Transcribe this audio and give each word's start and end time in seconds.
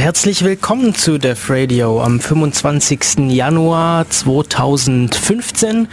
Herzlich 0.00 0.42
willkommen 0.42 0.94
zu 0.94 1.18
Def 1.18 1.50
Radio 1.50 2.02
am 2.02 2.20
25. 2.20 3.28
Januar 3.28 4.08
2015. 4.08 5.88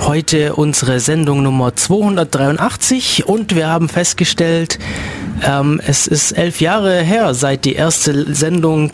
Heute 0.00 0.54
unsere 0.54 0.98
Sendung 0.98 1.42
Nummer 1.42 1.76
283 1.76 3.26
und 3.26 3.54
wir 3.54 3.68
haben 3.68 3.90
festgestellt, 3.90 4.78
ähm, 5.46 5.78
es 5.86 6.06
ist 6.06 6.32
elf 6.32 6.62
Jahre 6.62 7.02
her, 7.02 7.34
seit 7.34 7.66
die 7.66 7.74
erste 7.74 8.34
Sendung 8.34 8.92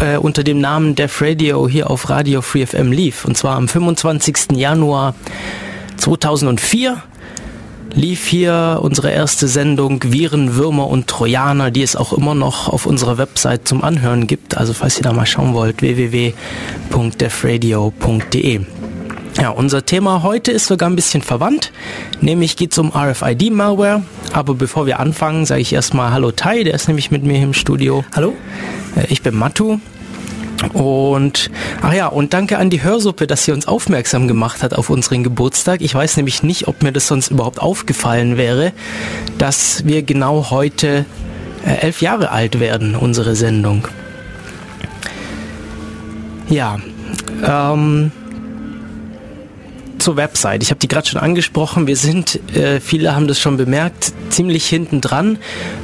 äh, 0.00 0.16
unter 0.16 0.44
dem 0.44 0.62
Namen 0.62 0.94
Def 0.94 1.20
Radio 1.20 1.68
hier 1.68 1.90
auf 1.90 2.08
Radio 2.08 2.40
Free 2.40 2.64
FM 2.64 2.90
lief. 2.90 3.26
Und 3.26 3.36
zwar 3.36 3.56
am 3.56 3.68
25. 3.68 4.52
Januar 4.52 5.14
2004 5.98 7.02
lief 7.94 8.26
hier 8.26 8.80
unsere 8.82 9.10
erste 9.10 9.48
Sendung 9.48 10.02
Viren, 10.04 10.56
Würmer 10.56 10.88
und 10.88 11.06
Trojaner, 11.06 11.70
die 11.70 11.80
es 11.82 11.96
auch 11.96 12.12
immer 12.12 12.34
noch 12.34 12.68
auf 12.68 12.84
unserer 12.86 13.16
Website 13.18 13.68
zum 13.68 13.84
Anhören 13.84 14.26
gibt. 14.26 14.56
Also 14.56 14.72
falls 14.72 14.96
ihr 14.96 15.04
da 15.04 15.12
mal 15.12 15.26
schauen 15.26 15.54
wollt, 15.54 15.82
www.defradio.de. 15.82 18.60
Ja, 19.40 19.50
unser 19.50 19.84
Thema 19.84 20.22
heute 20.22 20.52
ist 20.52 20.66
sogar 20.66 20.88
ein 20.88 20.94
bisschen 20.94 21.20
verwandt, 21.20 21.72
nämlich 22.20 22.56
geht 22.56 22.70
es 22.70 22.78
um 22.78 22.92
RFID-Malware. 22.94 24.04
Aber 24.32 24.54
bevor 24.54 24.86
wir 24.86 25.00
anfangen, 25.00 25.44
sage 25.44 25.60
ich 25.60 25.72
erstmal 25.72 26.12
Hallo 26.12 26.30
Tai, 26.30 26.62
der 26.62 26.74
ist 26.74 26.86
nämlich 26.86 27.10
mit 27.10 27.24
mir 27.24 27.42
im 27.42 27.52
Studio. 27.52 28.04
Hallo. 28.14 28.34
Äh, 28.96 29.06
ich 29.08 29.22
bin 29.22 29.34
Matu 29.34 29.80
und 30.72 31.50
ach 31.82 31.92
ja, 31.92 32.06
und 32.06 32.34
danke 32.34 32.58
an 32.58 32.70
die 32.70 32.82
Hörsuppe, 32.82 33.26
dass 33.26 33.44
sie 33.44 33.52
uns 33.52 33.66
aufmerksam 33.68 34.28
gemacht 34.28 34.62
hat 34.62 34.74
auf 34.74 34.90
unseren 34.90 35.22
Geburtstag. 35.22 35.80
Ich 35.80 35.94
weiß 35.94 36.16
nämlich 36.16 36.42
nicht, 36.42 36.68
ob 36.68 36.82
mir 36.82 36.92
das 36.92 37.06
sonst 37.06 37.30
überhaupt 37.30 37.60
aufgefallen 37.60 38.36
wäre, 38.36 38.72
dass 39.38 39.84
wir 39.86 40.02
genau 40.02 40.50
heute 40.50 41.04
äh, 41.66 41.80
elf 41.80 42.00
Jahre 42.02 42.30
alt 42.30 42.60
werden, 42.60 42.94
unsere 42.96 43.36
Sendung. 43.36 43.88
Ja, 46.48 46.78
ähm, 47.46 48.12
zur 50.04 50.16
Website. 50.18 50.62
Ich 50.62 50.68
habe 50.68 50.78
die 50.78 50.86
gerade 50.86 51.08
schon 51.08 51.18
angesprochen. 51.18 51.86
Wir 51.86 51.96
sind, 51.96 52.38
äh, 52.54 52.78
viele 52.78 53.16
haben 53.16 53.26
das 53.26 53.40
schon 53.40 53.56
bemerkt, 53.56 54.12
ziemlich 54.28 54.66
hinten 54.66 55.00
dran 55.00 55.38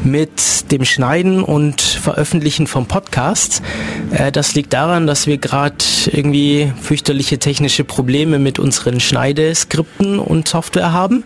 mit 0.04 0.70
dem 0.70 0.84
Schneiden 0.84 1.42
und 1.42 1.80
Veröffentlichen 1.80 2.66
vom 2.66 2.84
Podcast. 2.84 3.62
Äh, 4.10 4.30
das 4.30 4.54
liegt 4.54 4.74
daran, 4.74 5.06
dass 5.06 5.26
wir 5.26 5.38
gerade 5.38 5.76
irgendwie 6.12 6.70
fürchterliche 6.82 7.38
technische 7.38 7.82
Probleme 7.82 8.38
mit 8.38 8.58
unseren 8.58 9.00
Schneideskripten 9.00 10.18
und 10.18 10.46
Software 10.46 10.92
haben. 10.92 11.24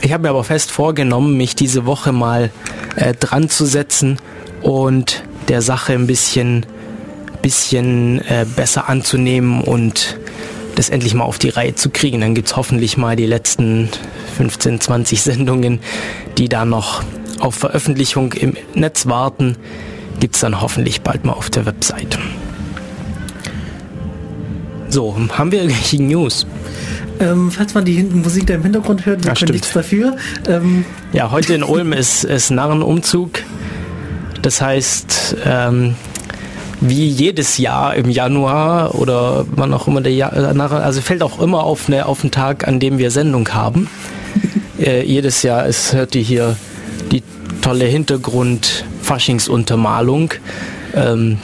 Ich 0.00 0.12
habe 0.12 0.24
mir 0.24 0.30
aber 0.30 0.42
fest 0.42 0.72
vorgenommen, 0.72 1.36
mich 1.36 1.54
diese 1.54 1.86
Woche 1.86 2.10
mal 2.10 2.50
äh, 2.96 3.14
dran 3.14 3.48
zu 3.48 3.64
setzen 3.64 4.18
und 4.60 5.22
der 5.46 5.62
Sache 5.62 5.92
ein 5.92 6.08
bisschen, 6.08 6.66
bisschen 7.42 8.20
äh, 8.22 8.44
besser 8.56 8.88
anzunehmen 8.88 9.60
und 9.60 10.18
das 10.78 10.90
endlich 10.90 11.14
mal 11.14 11.24
auf 11.24 11.38
die 11.38 11.48
Reihe 11.48 11.74
zu 11.74 11.90
kriegen. 11.90 12.20
Dann 12.20 12.34
gibt 12.34 12.48
es 12.48 12.56
hoffentlich 12.56 12.96
mal 12.96 13.16
die 13.16 13.26
letzten 13.26 13.88
15, 14.36 14.80
20 14.80 15.22
Sendungen, 15.28 15.80
die 16.38 16.48
da 16.48 16.64
noch 16.64 17.02
auf 17.40 17.54
Veröffentlichung 17.54 18.32
im 18.32 18.56
Netz 18.74 19.06
warten. 19.06 19.56
Gibt 20.20 20.36
es 20.36 20.40
dann 20.40 20.60
hoffentlich 20.60 21.02
bald 21.02 21.24
mal 21.24 21.32
auf 21.32 21.50
der 21.50 21.66
Website. 21.66 22.18
So, 24.88 25.16
haben 25.36 25.52
wir 25.52 25.60
irgendwelche 25.60 26.02
News? 26.02 26.46
Ähm, 27.20 27.50
falls 27.50 27.74
man 27.74 27.84
die 27.84 28.02
Musik 28.04 28.46
da 28.46 28.54
im 28.54 28.62
Hintergrund 28.62 29.04
hört, 29.04 29.24
wir 29.24 29.32
ja, 29.32 29.34
können 29.34 29.52
nichts 29.52 29.72
dafür. 29.72 30.16
Ähm 30.48 30.84
ja, 31.12 31.30
heute 31.30 31.54
in 31.54 31.62
Ulm 31.62 31.92
ist, 31.92 32.24
ist 32.24 32.50
Narrenumzug. 32.50 33.40
Das 34.40 34.60
heißt, 34.60 35.36
ähm, 35.44 35.94
wie 36.80 37.08
jedes 37.08 37.58
Jahr 37.58 37.96
im 37.96 38.08
Januar 38.08 38.94
oder 38.94 39.44
wann 39.50 39.74
auch 39.74 39.88
immer 39.88 40.00
der 40.00 40.14
Jahr, 40.14 40.32
also 40.32 41.00
fällt 41.00 41.22
auch 41.22 41.40
immer 41.40 41.64
auf, 41.64 41.88
eine, 41.88 42.06
auf 42.06 42.22
einen 42.22 42.30
Tag, 42.30 42.68
an 42.68 42.78
dem 42.80 42.98
wir 42.98 43.10
Sendung 43.10 43.48
haben. 43.48 43.88
äh, 44.78 45.02
jedes 45.02 45.42
Jahr 45.42 45.66
ist, 45.66 45.92
hört 45.92 46.14
ihr 46.14 46.22
hier 46.22 46.56
die 47.10 47.24
tolle 47.62 47.86
Hintergrund-Faschingsuntermalung. 47.86 50.34
Ähm, 50.94 51.38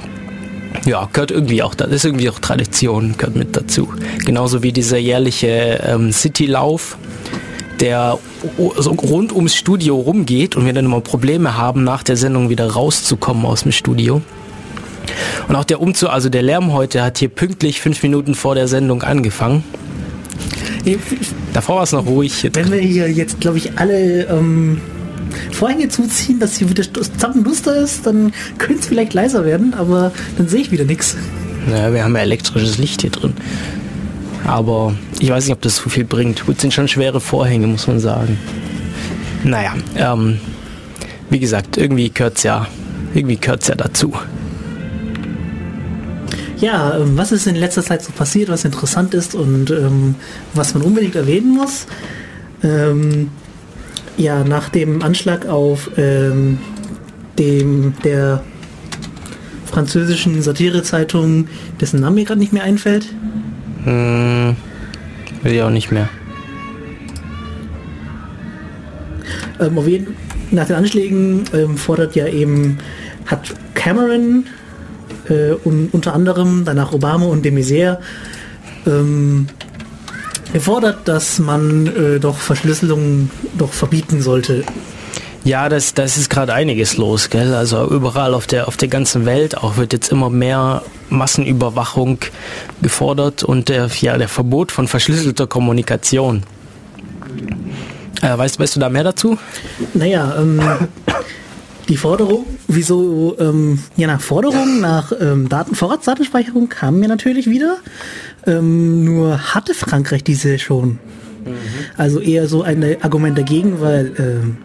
ja, 0.87 1.09
gehört 1.13 1.31
irgendwie 1.31 1.63
auch, 1.63 1.75
das 1.75 1.91
ist 1.91 2.05
irgendwie 2.05 2.29
auch 2.31 2.39
Tradition, 2.39 3.15
gehört 3.17 3.37
mit 3.37 3.57
dazu. 3.57 3.89
Genauso 4.25 4.63
wie 4.63 4.73
dieser 4.73 4.99
jährliche 4.99 5.81
ähm, 5.87 6.13
Citylauf, 6.13 6.99
der 7.81 8.19
so 8.77 8.93
rund 8.93 9.33
ums 9.33 9.57
Studio 9.57 9.97
rumgeht 9.97 10.57
und 10.57 10.67
wir 10.67 10.73
dann 10.73 10.85
immer 10.85 11.01
Probleme 11.01 11.57
haben, 11.57 11.85
nach 11.85 12.03
der 12.03 12.17
Sendung 12.17 12.51
wieder 12.51 12.71
rauszukommen 12.71 13.47
aus 13.47 13.63
dem 13.63 13.73
Studio. 13.73 14.21
Und 15.49 15.57
auch 15.57 15.65
der 15.65 15.81
Umzug, 15.81 16.11
also 16.11 16.29
der 16.29 16.43
Lärm 16.43 16.73
heute 16.73 17.03
hat 17.03 17.19
hier 17.19 17.29
pünktlich 17.29 17.81
fünf 17.81 18.03
Minuten 18.03 18.35
vor 18.35 18.55
der 18.55 18.69
Sendung 18.69 19.03
angefangen. 19.03 19.65
Davor 21.53 21.77
war 21.77 21.83
es 21.83 21.93
noch 21.93 22.07
ruhig. 22.07 22.49
Wenn 22.53 22.71
wir 22.71 22.81
hier 22.81 23.11
jetzt, 23.11 23.41
glaube 23.41 23.59
ich, 23.59 23.79
alle 23.79 24.25
ähm, 24.25 24.81
Vorhänge 25.51 25.89
zuziehen, 25.89 26.39
dass 26.41 26.57
hier 26.57 26.69
wieder 26.69 26.85
zappenduster 27.19 27.77
ist, 27.77 28.07
dann 28.07 28.33
könnte 28.59 28.81
es 28.81 28.87
vielleicht 28.87 29.15
leiser 29.15 29.45
werden, 29.45 29.75
aber 29.75 30.13
dann 30.37 30.49
sehe 30.49 30.61
ich 30.61 30.71
wieder 30.71 30.85
nichts. 30.85 31.17
Naja, 31.69 31.93
wir 31.93 32.05
haben 32.05 32.15
ja 32.15 32.23
elektrisches 32.23 32.79
Licht 32.79 33.01
hier 33.01 33.11
drin. 33.11 33.35
Aber 34.47 34.95
ich 35.21 35.31
weiß 35.31 35.45
nicht, 35.47 35.55
ob 35.55 35.63
das 35.63 35.77
so 35.77 35.89
viel 35.89 36.05
bringt. 36.05 36.45
Gut, 36.45 36.61
sind 36.61 36.75
schon 36.75 36.89
schwere 36.89 37.21
Vorhänge, 37.21 37.67
muss 37.67 37.87
man 37.87 37.99
sagen. 37.99 38.39
Naja, 39.43 39.75
ähm, 39.97 40.39
wie 41.31 41.39
gesagt, 41.39 41.79
irgendwie 41.79 42.11
gehört 42.11 42.37
es 42.37 42.43
ja, 42.43 42.67
irgendwie 43.15 43.37
gehört's 43.37 43.69
ja 43.69 43.75
dazu. 43.75 44.13
Ja, 46.65 46.97
ähm, 46.97 47.19
was 47.19 47.31
ist 47.31 47.47
in 47.47 47.57
letzter 47.57 47.83
Zeit 47.83 48.03
so 48.03 48.11
passiert, 48.11 48.49
was 48.49 48.65
interessant 48.65 49.13
ist 49.13 49.35
und 49.35 49.71
ähm, 49.71 50.15
was 50.55 50.73
man 50.73 50.83
unbedingt 50.83 51.15
erwähnen 51.15 51.55
muss? 51.55 51.87
Ähm, 52.63 53.29
ja, 54.17 54.45
nach 54.45 54.71
dem 54.71 55.03
Anschlag 55.03 55.47
auf 55.47 55.91
ähm, 55.99 56.59
dem 57.39 57.93
der 58.03 58.43
französischen 59.67 60.41
Satirezeitung, 60.41 61.49
dessen 61.83 62.01
Name 62.01 62.15
mir 62.15 62.25
gerade 62.25 62.41
nicht 62.41 62.55
mehr 62.55 62.63
einfällt. 62.63 63.09
Hm, 63.85 64.57
will 65.43 65.53
ich 65.53 65.61
auch 65.61 65.69
nicht 65.69 65.93
mehr. 65.93 66.09
Ähm, 69.61 69.77
auf 69.77 69.87
jeden, 69.87 70.17
nach 70.51 70.67
den 70.67 70.77
Anschlägen 70.77 71.45
ähm, 71.53 71.77
fordert 71.77 72.17
ja 72.17 72.27
eben, 72.27 72.79
hat 73.27 73.55
Cameron 73.75 74.47
äh, 75.29 75.53
und 75.53 75.93
unter 75.93 76.15
anderem 76.15 76.65
danach 76.65 76.93
Obama 76.93 77.27
und 77.27 77.45
de 77.45 77.53
Maizière 77.53 77.99
ähm, 78.87 79.47
gefordert, 80.53 81.07
dass 81.07 81.39
man 81.39 81.87
äh, 81.87 82.21
doch 82.21 82.37
Verschlüsselung 82.37 83.31
doch 83.59 83.73
verbieten 83.73 84.23
sollte. 84.23 84.65
Ja, 85.45 85.69
das, 85.69 85.93
das 85.93 86.17
ist 86.17 86.31
gerade 86.31 86.55
einiges 86.55 86.97
los, 86.97 87.29
gell? 87.29 87.55
Also 87.55 87.87
überall 87.91 88.33
auf 88.33 88.47
der 88.47 88.67
auf 88.67 88.79
der 88.79 88.89
ganzen 88.89 89.27
Welt 89.27 89.59
auch 89.59 89.77
wird 89.77 89.93
jetzt 89.93 90.11
immer 90.11 90.31
mehr 90.31 90.83
Massenüberwachung 91.11 92.19
gefordert 92.81 93.43
und 93.43 93.69
der, 93.69 93.91
ja, 94.01 94.17
der 94.17 94.29
Verbot 94.29 94.73
von 94.73 94.89
verschlüsselter 94.89 95.47
Kommunikation. 95.47 96.45
Äh, 98.23 98.39
weißt, 98.39 98.59
weißt 98.59 98.77
du 98.77 98.81
da 98.81 98.89
mehr 98.89 99.05
dazu? 99.05 99.37
Naja, 99.93 100.35
ähm, 100.39 100.63
die 101.89 101.97
Forderung, 101.97 102.45
wieso, 102.69 103.37
ähm, 103.39 103.79
ja, 103.97 104.07
nach 104.07 104.21
Forderung 104.21 104.81
nach 104.81 105.13
ähm, 105.19 105.49
Daten, 105.49 105.75
Vorratsdatenspeicherung 105.75 106.69
kamen 106.69 107.01
wir 107.01 107.09
natürlich 107.09 107.49
wieder. 107.49 107.77
Ähm, 108.47 109.05
nur 109.05 109.55
hatte 109.55 109.75
Frankreich 109.75 110.25
diese 110.25 110.59
schon. 110.59 110.99
Mhm. 111.45 111.57
Also 111.97 112.21
eher 112.21 112.49
so 112.49 112.63
ein 112.63 113.03
Argument 113.03 113.37
dagegen, 113.37 113.81
weil 113.81 114.13
ähm, 114.19 114.57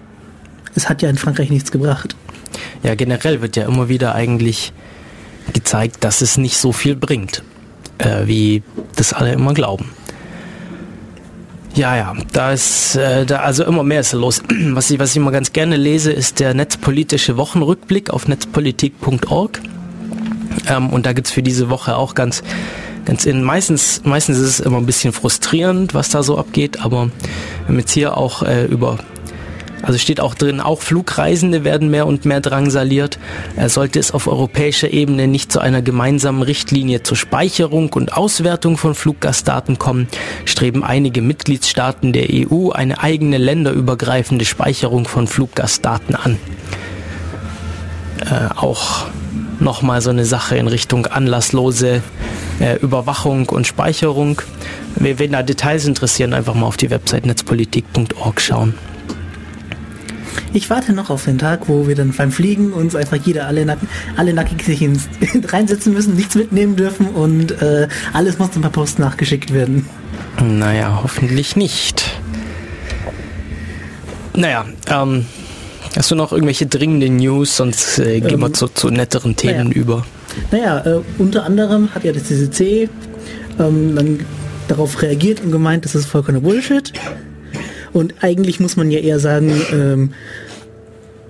es 0.76 0.90
hat 0.90 1.02
ja 1.02 1.10
in 1.10 1.18
Frankreich 1.18 1.50
nichts 1.50 1.72
gebracht. 1.72 2.16
Ja, 2.84 2.96
generell 2.96 3.42
wird 3.42 3.56
ja 3.56 3.66
immer 3.68 3.90
wieder 3.90 4.16
eigentlich 4.16 4.74
gezeigt, 5.54 6.04
dass 6.04 6.22
es 6.22 6.38
nicht 6.38 6.58
so 6.58 6.72
viel 6.72 6.96
bringt, 6.96 7.44
äh, 7.98 8.26
wie 8.28 8.64
das 8.96 9.14
alle 9.14 9.34
immer 9.34 9.54
glauben. 9.54 9.92
Ja, 11.76 11.96
ja, 11.96 12.14
da 12.34 12.52
ist 12.52 12.96
äh, 12.96 13.26
da 13.26 13.38
also 13.38 13.64
immer 13.64 13.84
mehr 13.84 14.02
ist 14.02 14.14
los. 14.14 14.42
Was 14.72 14.90
ich, 14.90 15.00
was 15.00 15.12
ich 15.12 15.18
immer 15.18 15.32
ganz 15.32 15.54
gerne 15.54 15.78
lese, 15.78 16.12
ist 16.12 16.40
der 16.40 16.54
netzpolitische 16.54 17.38
Wochenrückblick 17.38 18.10
auf 18.10 18.28
netzpolitik.org. 18.28 19.62
Ähm, 20.68 20.90
und 20.90 21.06
da 21.06 21.14
gibt's 21.14 21.32
für 21.32 21.44
diese 21.44 21.70
Woche 21.70 21.96
auch 21.96 22.16
ganz, 22.16 22.44
ganz 23.06 23.26
in, 23.26 23.44
meistens, 23.44 24.02
meistens 24.04 24.38
ist 24.38 24.48
es 24.48 24.60
immer 24.60 24.78
ein 24.78 24.86
bisschen 24.86 25.14
frustrierend, 25.14 25.94
was 25.94 26.10
da 26.10 26.24
so 26.24 26.38
abgeht, 26.38 26.82
aber 26.84 27.06
wir 27.06 27.68
haben 27.68 27.80
jetzt 27.80 27.92
hier 27.92 28.18
auch 28.18 28.44
äh, 28.44 28.66
über 28.66 28.98
also 29.82 29.98
steht 29.98 30.20
auch 30.20 30.36
drin, 30.36 30.60
auch 30.60 30.82
Flugreisende 30.82 31.64
werden 31.64 31.90
mehr 31.90 32.06
und 32.08 32.26
mehr 32.26 32.42
drangsaliert. 32.42 33.20
Er 33.56 33.70
sollte 33.70 34.00
es 34.00 34.12
auf 34.12 34.28
europäischer 34.28 34.92
Ebene 34.92 35.28
nicht 35.28 35.52
zu 35.52 35.60
einer 35.60 35.82
gemeinsamen 35.82 36.42
Richtlinie 36.42 37.04
zur 37.04 37.18
Speicherung 37.18 37.94
und 37.94 38.14
Auswertung 38.16 38.78
von 38.78 38.96
Fluggastdaten 38.96 39.80
kommen, 39.80 40.08
streben 40.46 40.84
einige 40.84 41.22
Mitgliedstaaten 41.22 42.14
der 42.14 42.28
EU 42.30 42.70
eine 42.72 43.02
eigene 43.02 43.38
länderübergreifende 43.38 44.46
Speicherung 44.46 45.08
von 45.08 45.28
Fluggastdaten 45.28 46.16
an. 46.16 46.38
Äh, 48.20 48.54
auch 48.56 49.08
nochmal 49.60 50.02
so 50.02 50.10
eine 50.10 50.26
Sache 50.26 50.58
in 50.58 50.68
Richtung 50.68 51.06
anlasslose 51.06 52.02
äh, 52.60 52.76
Überwachung 52.78 53.48
und 53.50 53.68
Speicherung. 53.68 54.42
Wenn 54.96 55.32
da 55.32 55.44
Details 55.44 55.86
interessieren, 55.86 56.34
einfach 56.34 56.56
mal 56.56 56.66
auf 56.66 56.78
die 56.78 56.90
Website 56.90 57.26
netzpolitik.org 57.26 58.42
schauen. 58.42 58.74
Ich 60.54 60.70
warte 60.70 60.94
noch 60.94 61.10
auf 61.10 61.26
den 61.26 61.38
Tag, 61.38 61.68
wo 61.68 61.88
wir 61.88 61.96
dann 61.96 62.12
beim 62.12 62.32
Fliegen 62.32 62.74
uns 62.74 62.96
einfach 62.96 63.18
jeder 63.18 63.48
alle, 63.48 63.66
nack 63.66 63.80
alle 64.18 64.34
nackig 64.34 64.64
sich 64.64 64.82
ins, 64.82 65.08
reinsetzen 65.48 65.94
müssen, 65.94 66.16
nichts 66.16 66.36
mitnehmen 66.36 66.76
dürfen 66.76 67.08
und 67.08 67.62
äh, 67.62 67.88
alles 68.14 68.40
muss 68.40 68.52
dann 68.52 68.62
per 68.62 68.72
Post 68.72 69.00
nachgeschickt 69.00 69.54
werden. 69.54 69.86
Naja, 70.42 71.00
hoffentlich 71.04 71.56
nicht. 71.56 72.20
Naja, 74.36 74.66
ähm, 74.90 75.26
hast 75.96 76.12
du 76.12 76.16
noch 76.16 76.32
irgendwelche 76.32 76.66
dringenden 76.66 77.18
News, 77.18 77.58
sonst 77.58 78.00
äh, 78.00 78.20
gehen 78.22 78.36
ähm, 78.36 78.40
wir 78.42 78.54
zu, 78.54 78.68
zu 78.68 78.90
netteren 78.90 79.36
Themen 79.36 79.70
naja. 79.70 79.82
über. 79.82 80.06
Naja, 80.52 80.80
äh, 80.86 81.02
unter 81.18 81.44
anderem 81.44 81.94
hat 81.94 82.04
ja 82.04 82.12
das 82.12 82.26
CCC 82.26 82.90
ähm, 83.60 83.96
dann 83.96 84.20
darauf 84.68 85.02
reagiert 85.02 85.42
und 85.42 85.52
gemeint, 85.52 85.86
das 85.86 85.96
ist 85.96 86.06
vollkommener 86.06 86.42
Bullshit. 86.42 86.94
Und 87.94 88.16
eigentlich 88.22 88.60
muss 88.60 88.78
man 88.78 88.92
ja 88.92 89.00
eher 89.00 89.20
sagen, 89.20 89.52
ähm, 89.72 90.12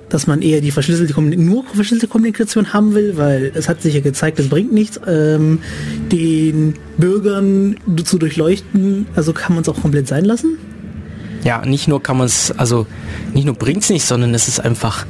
dass 0.09 0.27
man 0.27 0.41
eher 0.41 0.61
die 0.61 0.71
verschlüsselte 0.71 1.19
nur 1.21 1.63
verschlüsselte 1.65 2.07
Kommunikation 2.07 2.73
haben 2.73 2.95
will, 2.95 3.15
weil 3.15 3.51
es 3.53 3.69
hat 3.69 3.81
sich 3.81 3.94
ja 3.94 4.01
gezeigt, 4.01 4.39
es 4.39 4.50
bringt 4.50 4.73
nichts, 4.73 5.00
ähm, 5.07 5.59
den 6.11 6.73
Bürgern 6.97 7.77
zu 8.03 8.17
durchleuchten. 8.17 9.06
Also 9.15 9.33
kann 9.33 9.53
man 9.53 9.61
es 9.61 9.69
auch 9.69 9.79
komplett 9.79 10.07
sein 10.07 10.25
lassen. 10.25 10.57
Ja, 11.44 11.65
nicht 11.65 11.88
nur 11.88 12.03
kann 12.03 12.17
man 12.17 12.25
es, 12.25 12.51
also 12.57 12.85
nicht 13.33 13.45
nur 13.45 13.56
bringt 13.56 13.83
es 13.83 13.89
nicht, 13.89 14.06
sondern 14.06 14.33
es 14.33 14.47
ist 14.47 14.59
einfach 14.59 15.06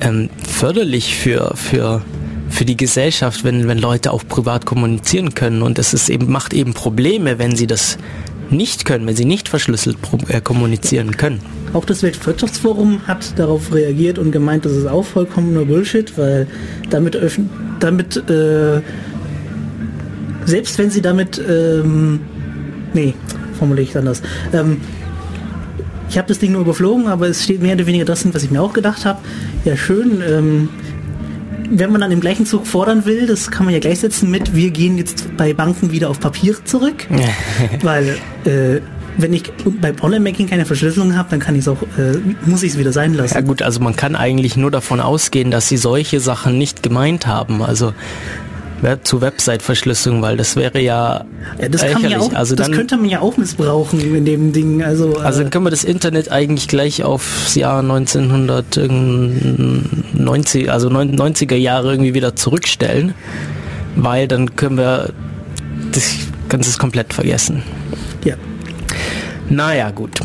ähm, 0.00 0.30
förderlich 0.48 1.16
für, 1.16 1.52
für, 1.56 2.02
für 2.48 2.64
die 2.64 2.76
Gesellschaft, 2.76 3.44
wenn, 3.44 3.68
wenn 3.68 3.78
Leute 3.78 4.12
auch 4.12 4.22
privat 4.26 4.64
kommunizieren 4.64 5.34
können. 5.34 5.60
Und 5.60 5.78
es 5.78 5.92
ist 5.92 6.08
eben, 6.08 6.30
macht 6.30 6.54
eben 6.54 6.72
Probleme, 6.72 7.38
wenn 7.38 7.56
sie 7.56 7.66
das 7.66 7.98
nicht 8.50 8.84
können, 8.84 9.06
wenn 9.06 9.16
sie 9.16 9.24
nicht 9.24 9.48
verschlüsselt 9.48 9.96
äh, 10.28 10.40
kommunizieren 10.40 11.16
können. 11.16 11.40
Auch 11.72 11.84
das 11.84 12.02
Weltwirtschaftsforum 12.02 13.06
hat 13.06 13.38
darauf 13.38 13.72
reagiert 13.72 14.18
und 14.18 14.32
gemeint, 14.32 14.64
das 14.64 14.72
ist 14.72 14.86
auch 14.86 15.04
vollkommener 15.04 15.64
Bullshit, 15.64 16.16
weil 16.18 16.46
damit, 16.90 17.18
damit 17.78 18.16
äh, 18.28 18.80
selbst 20.46 20.78
wenn 20.78 20.90
sie 20.90 21.00
damit, 21.00 21.40
ähm, 21.48 22.20
nee, 22.92 23.14
formuliere 23.58 23.88
ich 23.88 23.96
anders, 23.96 24.22
ähm, 24.52 24.78
ich 26.08 26.18
habe 26.18 26.26
das 26.26 26.40
Ding 26.40 26.50
nur 26.50 26.62
überflogen, 26.62 27.06
aber 27.06 27.28
es 27.28 27.44
steht 27.44 27.62
mehr 27.62 27.74
oder 27.74 27.86
weniger 27.86 28.04
das, 28.04 28.26
was 28.34 28.42
ich 28.42 28.50
mir 28.50 28.60
auch 28.60 28.72
gedacht 28.72 29.04
habe. 29.04 29.20
Ja, 29.64 29.76
schön. 29.76 30.20
Ähm, 30.28 30.68
wenn 31.70 31.92
man 31.92 32.00
dann 32.00 32.10
im 32.10 32.20
gleichen 32.20 32.46
Zug 32.46 32.66
fordern 32.66 33.06
will, 33.06 33.26
das 33.26 33.50
kann 33.50 33.64
man 33.64 33.72
ja 33.72 33.80
gleichsetzen 33.80 34.30
mit, 34.30 34.54
wir 34.54 34.70
gehen 34.70 34.98
jetzt 34.98 35.36
bei 35.36 35.54
Banken 35.54 35.92
wieder 35.92 36.10
auf 36.10 36.20
Papier 36.20 36.56
zurück, 36.64 37.06
weil 37.82 38.18
äh, 38.44 38.80
wenn 39.16 39.32
ich 39.32 39.52
beim 39.80 39.96
Online-Banking 40.00 40.48
keine 40.48 40.66
Verschlüsselung 40.66 41.16
habe, 41.16 41.30
dann 41.30 41.40
kann 41.40 41.54
ich 41.54 41.62
es 41.62 41.68
auch, 41.68 41.82
äh, 41.98 42.18
muss 42.46 42.62
ich 42.62 42.72
es 42.72 42.78
wieder 42.78 42.92
sein 42.92 43.14
lassen. 43.14 43.34
Ja 43.34 43.40
gut, 43.40 43.62
also 43.62 43.80
man 43.80 43.96
kann 43.96 44.16
eigentlich 44.16 44.56
nur 44.56 44.70
davon 44.70 45.00
ausgehen, 45.00 45.50
dass 45.50 45.68
sie 45.68 45.76
solche 45.76 46.20
Sachen 46.20 46.58
nicht 46.58 46.82
gemeint 46.82 47.26
haben. 47.26 47.62
Also 47.62 47.92
zu 49.02 49.20
Website-Verschlüsselung, 49.20 50.22
weil 50.22 50.36
das 50.36 50.54
wäre 50.56 50.80
ja, 50.80 51.24
ja 51.60 51.68
das, 51.68 51.82
man 51.82 52.10
ja 52.10 52.18
auch, 52.18 52.32
also 52.32 52.54
das 52.54 52.66
dann, 52.66 52.76
könnte 52.76 52.96
man 52.96 53.08
ja 53.08 53.20
auch 53.20 53.36
missbrauchen 53.36 54.14
in 54.14 54.24
dem 54.24 54.52
Ding. 54.52 54.82
Also, 54.82 55.16
äh, 55.16 55.22
also 55.22 55.42
dann 55.42 55.50
können 55.50 55.66
wir 55.66 55.70
das 55.70 55.84
Internet 55.84 56.30
eigentlich 56.30 56.68
gleich 56.68 57.04
aufs 57.04 57.54
Jahr 57.54 57.80
1990, 57.80 60.70
also 60.70 60.88
90er 60.88 61.56
Jahre 61.56 61.92
irgendwie 61.92 62.14
wieder 62.14 62.36
zurückstellen, 62.36 63.14
weil 63.96 64.28
dann 64.28 64.56
können 64.56 64.78
wir 64.78 65.10
das 65.92 66.14
Ganze 66.48 66.78
komplett 66.78 67.12
vergessen. 67.12 67.62
Ja. 68.24 68.36
Naja, 69.48 69.90
gut. 69.90 70.20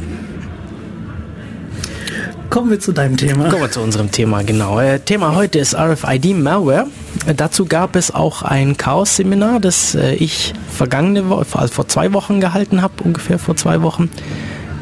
Kommen 2.56 2.72
wir 2.72 2.80
zu 2.80 2.94
deinem 2.94 3.18
Thema. 3.18 3.50
Kommen 3.50 3.63
wir 3.63 3.69
zu 3.72 3.81
unserem 3.81 4.12
Thema, 4.12 4.42
genau. 4.42 4.80
Äh, 4.80 5.02
Thema 5.02 5.36
heute 5.36 5.60
ist 5.60 5.75
RFID 5.75 6.38
Malware. 6.38 6.88
Äh, 7.25 7.36
dazu 7.36 7.66
gab 7.66 7.98
es 7.98 8.16
auch 8.16 8.44
ein 8.44 8.78
Chaos-Seminar, 8.78 9.60
das 9.60 9.94
äh, 9.94 10.13
ich 10.13 10.54
vergangene 10.72 11.28
Woche, 11.28 11.46
also 11.52 11.74
vor 11.74 11.90
zwei 11.90 12.13
Wochen 12.13 12.40
gehalten 12.40 12.81
habe, 12.81 13.04
ungefähr 13.04 13.40
vor 13.40 13.57
zwei 13.57 13.81
Wochen. 13.81 14.10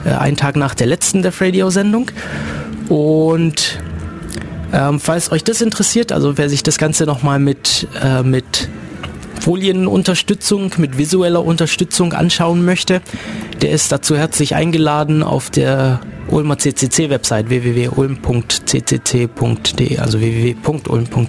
Äh, 0.06 0.10
einen 0.10 0.38
Tag 0.38 0.56
nach 0.56 0.76
der 0.76 0.86
letzten 0.86 1.24
Def 1.24 1.42
Radio-Sendung. 1.42 2.12
Und 2.90 3.80
ähm, 4.72 5.00
falls 5.00 5.32
euch 5.32 5.44
das 5.44 5.60
interessiert, 5.60 6.12
also 6.12 6.38
wer 6.38 6.50
sich 6.50 6.62
das 6.62 6.78
Ganze 6.78 7.06
nochmal 7.06 7.40
mit, 7.40 7.88
äh, 8.04 8.22
mit 8.22 8.70
Folienunterstützung, 9.44 10.72
mit 10.78 10.98
visueller 10.98 11.44
Unterstützung 11.44 12.14
anschauen 12.14 12.64
möchte, 12.64 13.02
der 13.62 13.72
ist 13.72 13.92
dazu 13.92 14.16
herzlich 14.16 14.56
eingeladen 14.56 15.22
auf 15.22 15.50
der 15.50 16.00
Ulmer 16.30 16.58
CCC 16.58 17.10
Website 17.10 17.50
www.ulm.ccc.de, 17.50 17.98
also 20.00 20.22
www.ulm.ccc.de 20.22 21.24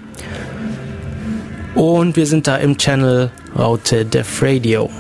Und 1.75 2.17
wir 2.17 2.27
sind 2.27 2.47
da 2.47 2.57
im 2.57 2.77
Channel 2.77 3.31
Raute 3.57 4.05
Def 4.05 4.43
Radio. 4.43 4.91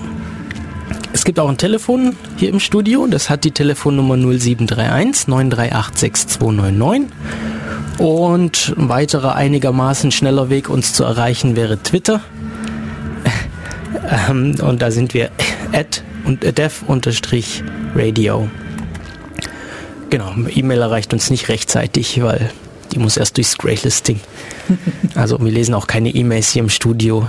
Es 1.13 1.25
gibt 1.25 1.39
auch 1.39 1.49
ein 1.49 1.59
Telefon 1.59 2.17
hier 2.37 2.49
im 2.49 2.59
Studio, 2.59 3.07
das 3.07 3.29
hat 3.29 3.45
die 3.45 3.51
Telefonnummer 3.51 4.17
0731 4.17 5.29
938 5.29 5.99
6299. 5.99 7.13
Und 7.99 8.75
ein 8.77 8.89
weiterer 8.89 9.35
einigermaßen 9.37 10.11
schneller 10.11 10.49
Weg, 10.49 10.71
uns 10.71 10.95
zu 10.95 11.05
erreichen, 11.05 11.55
wäre 11.55 11.79
Twitter. 11.79 12.23
Ähm, 14.29 14.57
und 14.61 14.83
da 14.83 14.91
sind 14.91 15.15
wir 15.15 15.31
at 15.73 16.03
und 16.25 16.45
äh, 16.45 16.53
dev-radio. 16.53 18.49
Genau, 20.11 20.33
E-Mail 20.49 20.81
erreicht 20.81 21.13
uns 21.13 21.31
nicht 21.31 21.49
rechtzeitig, 21.49 22.23
weil 22.23 22.51
die 22.93 22.99
muss 22.99 23.17
erst 23.17 23.37
durchs 23.37 23.57
Greylisting. 23.59 24.21
Also 25.15 25.39
wir 25.43 25.51
lesen 25.51 25.75
auch 25.75 25.87
keine 25.87 26.11
E-Mails 26.11 26.51
hier 26.51 26.63
im 26.63 26.69
Studio. 26.69 27.27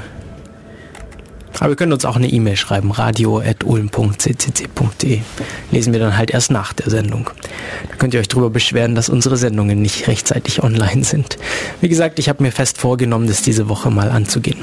Aber 1.64 1.72
wir 1.72 1.78
können 1.78 1.94
uns 1.94 2.04
auch 2.04 2.18
eine 2.18 2.28
E-Mail 2.28 2.58
schreiben, 2.58 2.92
radio.ulm.ccc.de. 2.92 5.20
Lesen 5.72 5.94
wir 5.94 6.02
dann 6.02 6.18
halt 6.18 6.32
erst 6.32 6.52
nach 6.52 6.74
der 6.74 6.90
Sendung. 6.90 7.30
Da 7.90 7.96
könnt 7.96 8.14
ihr 8.14 8.20
euch 8.20 8.28
darüber 8.28 8.50
beschweren, 8.50 8.96
dass 8.96 9.08
unsere 9.08 9.38
Sendungen 9.38 9.82
nicht 9.82 10.10
rechtzeitig 10.10 10.62
online 10.62 11.06
sind. 11.06 11.38
Wie 11.80 11.88
gesagt, 11.88 12.20
ich 12.20 12.28
habe 12.28 12.44
mir 12.44 12.52
fest 12.52 12.80
vorgenommen, 12.80 13.28
das 13.28 13.44
diese 13.44 13.70
Woche 13.70 13.92
mal 13.92 14.12
anzugehen. 14.12 14.58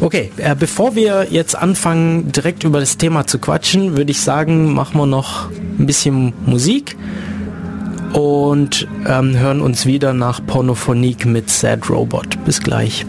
Okay, 0.00 0.32
äh, 0.38 0.54
bevor 0.54 0.94
wir 0.94 1.26
jetzt 1.28 1.54
anfangen, 1.54 2.32
direkt 2.32 2.64
über 2.64 2.80
das 2.80 2.96
Thema 2.96 3.26
zu 3.26 3.38
quatschen, 3.38 3.98
würde 3.98 4.12
ich 4.12 4.22
sagen, 4.22 4.72
machen 4.72 4.98
wir 4.98 5.04
noch 5.04 5.50
ein 5.78 5.84
bisschen 5.84 6.32
Musik 6.46 6.96
und 8.14 8.88
ähm, 9.06 9.36
hören 9.36 9.60
uns 9.60 9.84
wieder 9.84 10.14
nach 10.14 10.40
Pornophonik 10.46 11.26
mit 11.26 11.50
Sad 11.50 11.90
Robot. 11.90 12.42
Bis 12.46 12.62
gleich. 12.62 13.04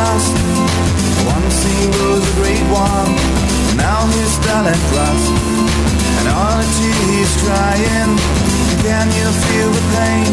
Dust. 0.00 0.34
Once 1.28 1.56
he 1.68 1.80
was 2.00 2.20
a 2.24 2.34
great 2.40 2.66
one, 2.72 3.12
now 3.76 4.00
he's 4.14 4.34
dull 4.46 4.66
and 4.72 4.84
rust. 4.96 5.32
And 6.18 6.26
honestly, 6.32 6.92
he's 7.12 7.32
crying. 7.44 8.12
Can 8.80 9.06
you 9.18 9.28
feel 9.44 9.70
the 9.78 9.84
pain 9.96 10.28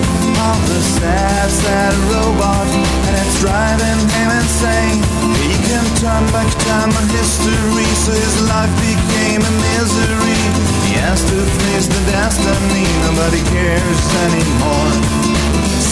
of 0.48 0.58
the 0.72 0.82
sad, 0.96 1.50
sad 1.52 1.94
robot? 2.12 2.68
And 3.08 3.14
it's 3.22 3.38
driving 3.44 4.02
him 4.16 4.30
insane. 4.40 5.00
He 5.44 5.54
can 5.68 5.86
turn 6.00 6.24
back 6.32 6.50
time 6.64 6.92
and 7.00 7.10
history, 7.20 7.90
so 8.04 8.12
his 8.16 8.38
life 8.48 8.74
became 8.80 9.42
a 9.52 9.54
misery. 9.68 10.40
He 10.88 10.94
has 11.04 11.20
to 11.28 11.38
face 11.60 11.88
the 11.92 12.02
destiny, 12.16 12.86
nobody 13.04 13.42
cares 13.52 14.02
anymore. 14.28 15.27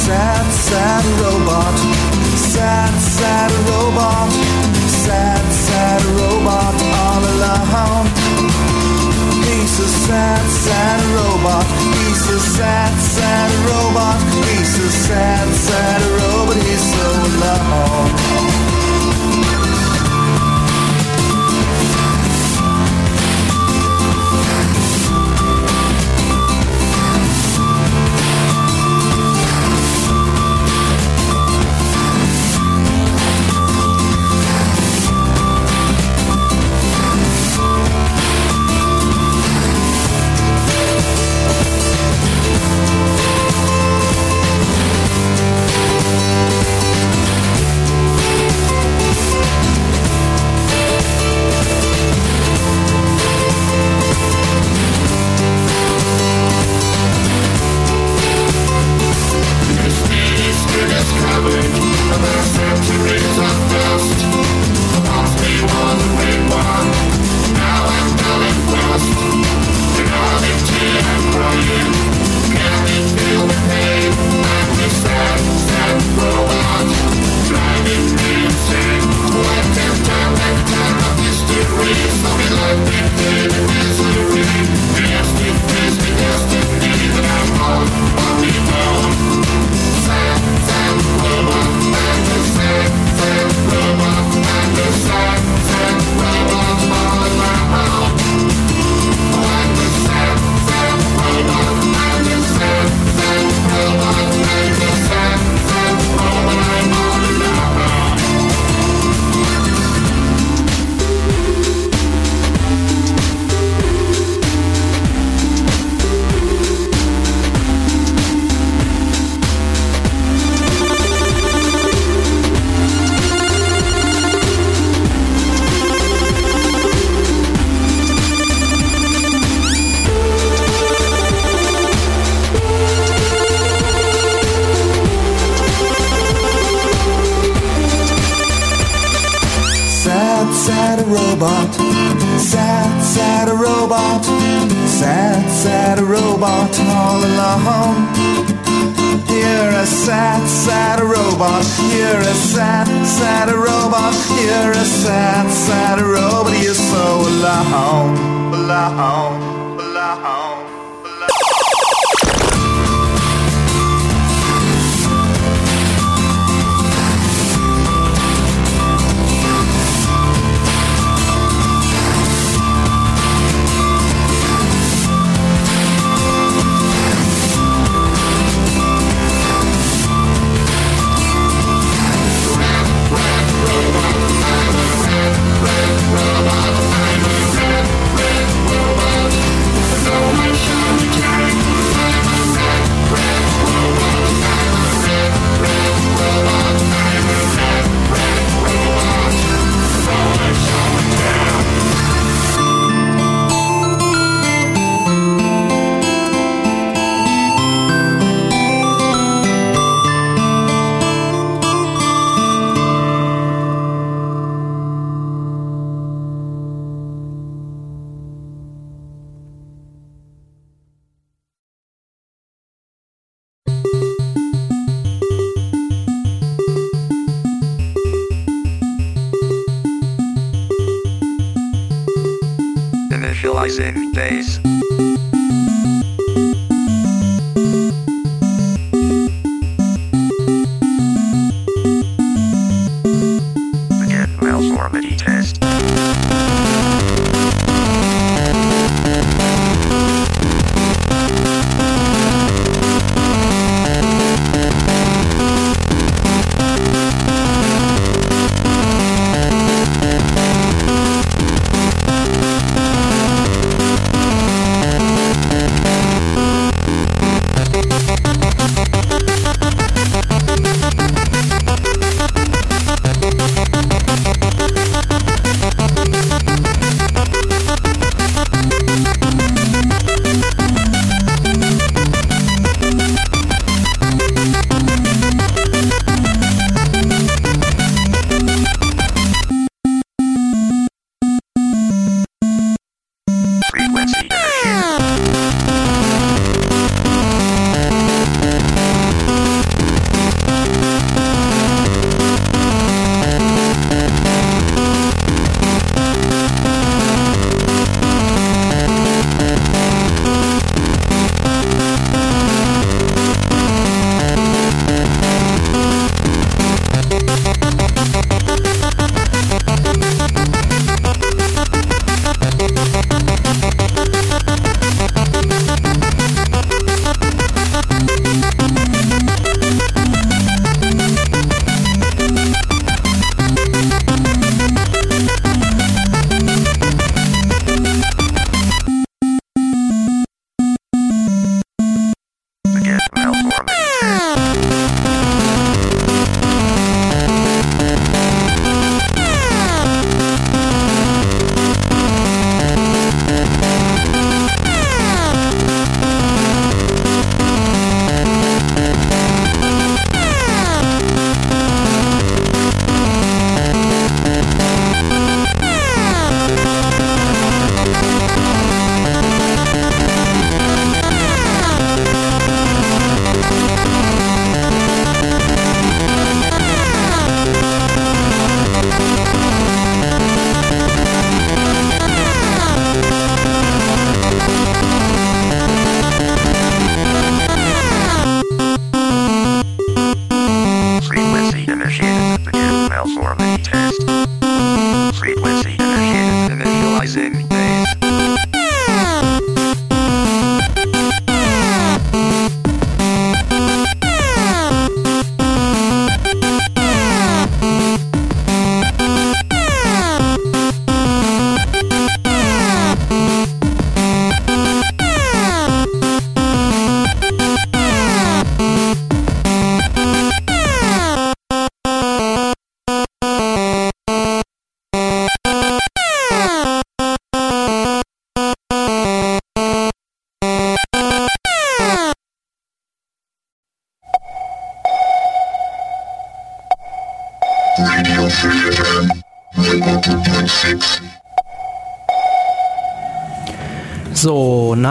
Sad, 0.05 0.45
sad 0.51 1.05
robot. 1.19 1.79
Sad, 2.37 2.93
sad 3.01 3.51
robot. 3.67 4.29
Sad, 5.01 5.43
sad 5.51 6.03
robot 6.13 6.75
all 7.01 7.23
alone. 7.33 8.05
He's 9.49 9.79
a 9.79 9.87
sad, 10.05 10.45
sad 10.47 11.01
robot. 11.17 11.65
He's 11.97 12.29
a 12.29 12.39
sad, 12.39 12.93
sad 12.99 13.49
robot. 13.65 14.21
He's 14.45 14.77
a 14.77 14.91
sad, 14.91 15.47
sad 15.51 16.01
robot. 16.21 16.55
He's 16.57 16.83
so 16.93 17.09
alone. 17.09 18.54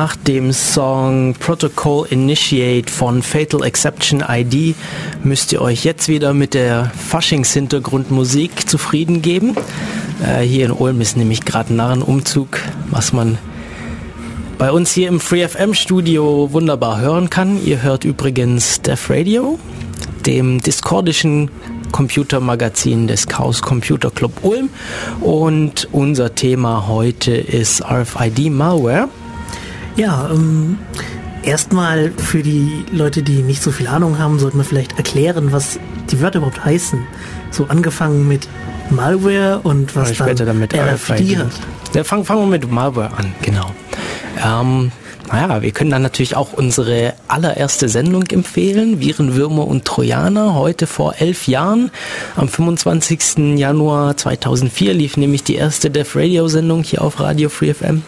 Nach 0.04 0.16
dem 0.16 0.52
Song 0.52 1.32
Protocol 1.40 2.06
Initiate 2.10 2.92
von 2.92 3.22
Fatal 3.22 3.64
Exception 3.64 4.22
ID 4.28 4.76
müsst 5.22 5.50
ihr 5.50 5.62
euch 5.62 5.82
jetzt 5.82 6.08
wieder 6.08 6.34
mit 6.34 6.52
der 6.52 6.92
Faschings-Hintergrundmusik 7.08 8.68
zufrieden 8.68 9.22
geben. 9.22 9.56
Äh, 10.22 10.42
hier 10.42 10.66
in 10.66 10.72
Ulm 10.72 11.00
ist 11.00 11.16
nämlich 11.16 11.46
gerade 11.46 11.72
Narrenumzug, 11.72 12.60
was 12.90 13.14
man 13.14 13.38
bei 14.58 14.70
uns 14.70 14.92
hier 14.92 15.08
im 15.08 15.20
FreeFM 15.20 15.72
Studio 15.72 16.52
wunderbar 16.52 17.00
hören 17.00 17.30
kann. 17.30 17.58
Ihr 17.64 17.80
hört 17.80 18.04
übrigens 18.04 18.82
Def 18.82 19.08
Radio, 19.08 19.58
dem 20.26 20.60
discordischen 20.60 21.50
Computermagazin 21.92 23.06
des 23.06 23.26
Chaos 23.26 23.62
Computer 23.62 24.10
Club 24.10 24.32
Ulm 24.42 24.68
und 25.22 25.88
unser 25.92 26.34
Thema 26.34 26.88
heute 26.88 27.34
ist 27.34 27.82
RFID 27.82 28.50
Malware. 28.50 29.08
Ja, 29.96 30.28
ähm, 30.30 30.78
erstmal 31.42 32.10
für 32.12 32.42
die 32.42 32.84
Leute, 32.90 33.22
die 33.22 33.42
nicht 33.42 33.62
so 33.62 33.70
viel 33.70 33.86
Ahnung 33.86 34.18
haben, 34.18 34.38
sollten 34.38 34.58
wir 34.58 34.64
vielleicht 34.64 34.96
erklären, 34.98 35.52
was 35.52 35.78
die 36.10 36.20
Wörter 36.20 36.38
überhaupt 36.38 36.64
heißen. 36.64 37.06
So 37.50 37.66
angefangen 37.66 38.26
mit 38.26 38.48
Malware 38.90 39.60
und 39.62 39.94
was 39.94 40.10
Und 40.10 40.16
später 40.16 40.44
dann 40.44 40.58
damit 40.58 40.74
RFID 40.74 41.20
RFID. 41.20 41.38
Ja, 41.94 42.04
fangen, 42.04 42.24
fangen 42.24 42.42
wir 42.42 42.46
mit 42.46 42.70
Malware 42.70 43.12
an, 43.16 43.32
genau. 43.42 43.70
Ähm, 44.44 44.90
naja, 45.28 45.62
wir 45.62 45.70
können 45.70 45.90
dann 45.90 46.02
natürlich 46.02 46.36
auch 46.36 46.52
unsere 46.52 47.14
allererste 47.28 47.88
Sendung 47.88 48.24
empfehlen, 48.24 49.00
Viren, 49.00 49.34
Würmer 49.34 49.66
und 49.66 49.84
Trojaner. 49.84 50.54
Heute 50.54 50.86
vor 50.86 51.14
elf 51.18 51.48
Jahren, 51.48 51.90
am 52.36 52.48
25. 52.48 53.56
Januar 53.56 54.16
2004, 54.16 54.94
lief 54.94 55.16
nämlich 55.16 55.42
die 55.42 55.54
erste 55.54 55.90
Dev 55.90 56.18
Radio 56.18 56.48
Sendung 56.48 56.82
hier 56.82 57.02
auf 57.02 57.20
Radio 57.20 57.48
Free 57.48 57.72
FM. 57.72 58.02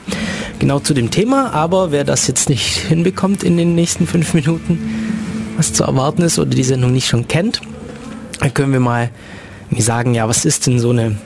Genau 0.59 0.79
zu 0.79 0.94
dem 0.94 1.11
Thema, 1.11 1.52
aber 1.52 1.90
wer 1.90 2.05
das 2.05 2.26
jetzt 2.26 2.48
nicht 2.48 2.79
hinbekommt 2.79 3.42
in 3.42 3.57
den 3.57 3.74
nächsten 3.74 4.07
fünf 4.07 4.35
Minuten, 4.35 4.79
was 5.57 5.72
zu 5.72 5.85
erwarten 5.85 6.22
ist 6.22 6.38
oder 6.38 6.50
die 6.50 6.64
Sendung 6.64 6.92
nicht 6.92 7.09
schon 7.09 7.29
kennt, 7.29 7.61
dann 8.40 8.52
können 8.52 8.72
wir 8.72 8.81
mal 8.81 9.11
sagen, 9.76 10.14
ja, 10.14 10.29
was 10.29 10.44
ist 10.44 10.66
denn 10.66 10.79
so 10.79 10.90
eine, 10.90 11.16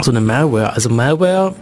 so 0.00 0.10
eine 0.10 0.20
Malware? 0.20 0.72
Also 0.72 0.88
Malware 0.88 1.54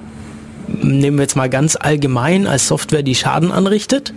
nehmen 0.69 1.19
wir 1.19 1.23
jetzt 1.23 1.37
mal 1.37 1.49
ganz 1.49 1.77
allgemein 1.77 2.47
als 2.47 2.69
Software, 2.69 3.03
die 3.03 3.15
Schaden 3.15 3.53
anrichtet. 3.53 4.13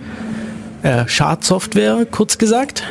Äh, 0.84 1.08
Schadsoftware, 1.08 2.06
kurz 2.10 2.38
gesagt. 2.38 2.84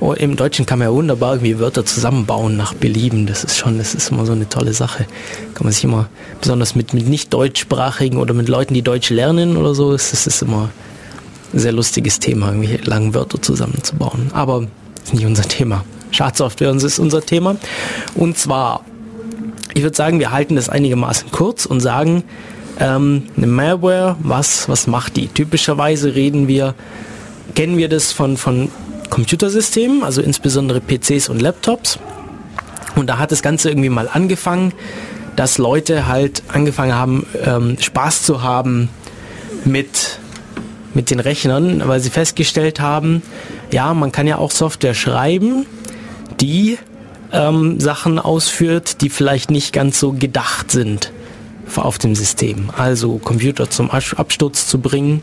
Oh, 0.00 0.14
Im 0.14 0.34
Deutschen 0.34 0.66
kann 0.66 0.80
man 0.80 0.88
ja 0.88 0.94
wunderbar 0.94 1.34
irgendwie 1.34 1.60
Wörter 1.60 1.84
zusammenbauen 1.84 2.56
nach 2.56 2.74
Belieben. 2.74 3.26
Das 3.26 3.44
ist 3.44 3.56
schon, 3.56 3.78
das 3.78 3.94
ist 3.94 4.10
immer 4.10 4.26
so 4.26 4.32
eine 4.32 4.48
tolle 4.48 4.72
Sache. 4.72 5.06
Kann 5.54 5.64
man 5.64 5.72
sich 5.72 5.84
immer, 5.84 6.08
besonders 6.40 6.74
mit, 6.74 6.92
mit 6.92 7.06
nicht 7.06 7.32
deutschsprachigen 7.32 8.18
oder 8.18 8.34
mit 8.34 8.48
Leuten, 8.48 8.74
die 8.74 8.82
Deutsch 8.82 9.10
lernen 9.10 9.56
oder 9.56 9.76
so, 9.76 9.92
ist 9.92 10.12
das 10.12 10.26
ist 10.26 10.42
immer 10.42 10.70
ein 11.52 11.58
sehr 11.58 11.70
lustiges 11.70 12.18
Thema, 12.18 12.48
irgendwie 12.48 12.78
lange 12.82 13.14
Wörter 13.14 13.40
zusammenzubauen. 13.40 14.30
Aber 14.32 14.66
ist 15.04 15.14
nicht 15.14 15.26
unser 15.26 15.44
Thema. 15.44 15.84
Schadsoftware 16.10 16.74
ist 16.74 16.98
unser 16.98 17.24
Thema. 17.24 17.56
Und 18.14 18.38
zwar, 18.38 18.84
ich 19.74 19.82
würde 19.82 19.96
sagen, 19.96 20.18
wir 20.18 20.32
halten 20.32 20.56
das 20.56 20.68
einigermaßen 20.68 21.30
kurz 21.30 21.66
und 21.66 21.80
sagen, 21.80 22.24
ähm, 22.78 23.24
eine 23.36 23.46
Malware, 23.46 24.16
was, 24.20 24.68
was 24.68 24.86
macht 24.86 25.16
die? 25.16 25.28
Typischerweise 25.28 26.14
reden 26.14 26.48
wir, 26.48 26.74
kennen 27.54 27.76
wir 27.76 27.88
das 27.88 28.12
von, 28.12 28.36
von 28.36 28.70
Computersystemen, 29.10 30.02
also 30.02 30.22
insbesondere 30.22 30.80
PCs 30.80 31.28
und 31.28 31.40
Laptops. 31.40 31.98
Und 32.96 33.06
da 33.06 33.18
hat 33.18 33.32
das 33.32 33.42
Ganze 33.42 33.68
irgendwie 33.68 33.88
mal 33.88 34.08
angefangen, 34.08 34.72
dass 35.36 35.58
Leute 35.58 36.06
halt 36.06 36.42
angefangen 36.48 36.94
haben, 36.94 37.26
ähm, 37.44 37.76
Spaß 37.80 38.22
zu 38.22 38.42
haben 38.42 38.90
mit, 39.64 40.18
mit 40.92 41.10
den 41.10 41.20
Rechnern, 41.20 41.82
weil 41.86 42.00
sie 42.00 42.10
festgestellt 42.10 42.80
haben, 42.80 43.22
ja, 43.70 43.94
man 43.94 44.12
kann 44.12 44.26
ja 44.26 44.36
auch 44.36 44.50
Software 44.50 44.94
schreiben, 44.94 45.64
die 46.40 46.78
ähm, 47.32 47.80
Sachen 47.80 48.18
ausführt, 48.18 49.00
die 49.00 49.08
vielleicht 49.08 49.50
nicht 49.50 49.72
ganz 49.72 49.98
so 49.98 50.12
gedacht 50.12 50.70
sind 50.70 51.12
auf 51.78 51.98
dem 51.98 52.14
System. 52.14 52.70
Also 52.76 53.18
Computer 53.18 53.70
zum 53.70 53.90
Abs- 53.90 54.14
Absturz 54.14 54.66
zu 54.66 54.78
bringen. 54.78 55.22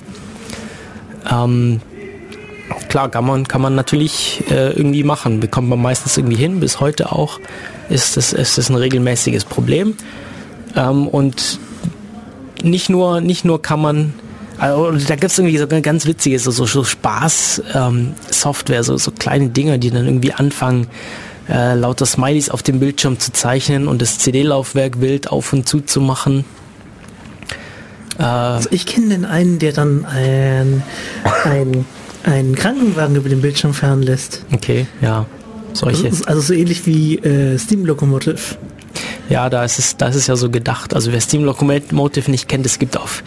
Ähm, 1.29 1.81
klar, 2.87 3.09
kann 3.09 3.25
man, 3.25 3.47
kann 3.47 3.61
man 3.61 3.75
natürlich 3.75 4.43
äh, 4.49 4.71
irgendwie 4.71 5.03
machen. 5.03 5.39
Bekommt 5.39 5.69
man 5.69 5.79
meistens 5.81 6.17
irgendwie 6.17 6.37
hin. 6.37 6.59
Bis 6.59 6.79
heute 6.79 7.11
auch 7.11 7.39
ist 7.89 8.17
das, 8.17 8.33
ist 8.33 8.57
das 8.57 8.69
ein 8.69 8.75
regelmäßiges 8.75 9.45
Problem. 9.45 9.95
Ähm, 10.75 11.07
und 11.07 11.59
nicht 12.63 12.89
nur, 12.89 13.21
nicht 13.21 13.45
nur 13.45 13.61
kann 13.61 13.81
man, 13.81 14.13
also 14.57 14.91
da 14.91 15.15
gibt 15.15 15.31
es 15.31 15.39
irgendwie 15.39 15.57
so 15.57 15.67
ganz 15.67 16.05
witziges, 16.05 16.43
so, 16.43 16.51
so, 16.51 16.65
so 16.65 16.83
Spaß-Software, 16.83 18.83
so, 18.83 18.97
so 18.97 19.11
kleine 19.11 19.47
Dinger, 19.49 19.77
die 19.77 19.91
dann 19.91 20.05
irgendwie 20.05 20.33
anfangen, 20.33 20.87
äh, 21.49 21.73
lauter 21.75 22.05
Smileys 22.05 22.49
auf 22.49 22.63
dem 22.63 22.79
Bildschirm 22.79 23.19
zu 23.19 23.31
zeichnen 23.31 23.87
und 23.87 24.01
das 24.01 24.19
CD-Laufwerk 24.19 25.01
wild 25.01 25.31
auf 25.31 25.51
und 25.53 25.67
zu 25.67 25.81
zu 25.81 25.99
machen. 26.01 26.45
Äh, 28.17 28.23
Also 28.23 28.69
ich 28.71 28.85
kenne 28.85 29.09
den 29.09 29.25
einen, 29.25 29.59
der 29.59 29.73
dann 29.73 30.05
ein, 30.05 30.83
ein, 31.43 31.85
einen 32.23 32.55
Krankenwagen 32.55 33.15
über 33.15 33.29
den 33.29 33.41
Bildschirm 33.41 33.73
fahren 33.73 34.01
lässt. 34.01 34.45
okay, 34.53 34.85
ja. 35.01 35.25
Solche. 35.73 36.07
ist 36.07 36.27
also 36.27 36.41
so 36.41 36.53
ähnlich 36.53 36.87
wie 36.87 37.17
äh, 37.19 37.57
Steam 37.59 37.85
Locomotive. 37.85 38.39
Ja, 39.29 39.51
da 39.51 39.63
ist 39.63 39.77
es, 39.77 39.97
da 39.97 40.07
ist 40.07 40.15
es 40.15 40.25
ja 40.25 40.35
so 40.35 40.49
gedacht. 40.49 40.95
Also 40.95 41.11
wer 41.11 41.21
Steam 41.21 41.43
Locomotive 41.43 42.31
nicht 42.31 42.47
kennt, 42.47 42.65
es 42.65 42.79
gibt 42.79 42.97
auf 42.97 43.23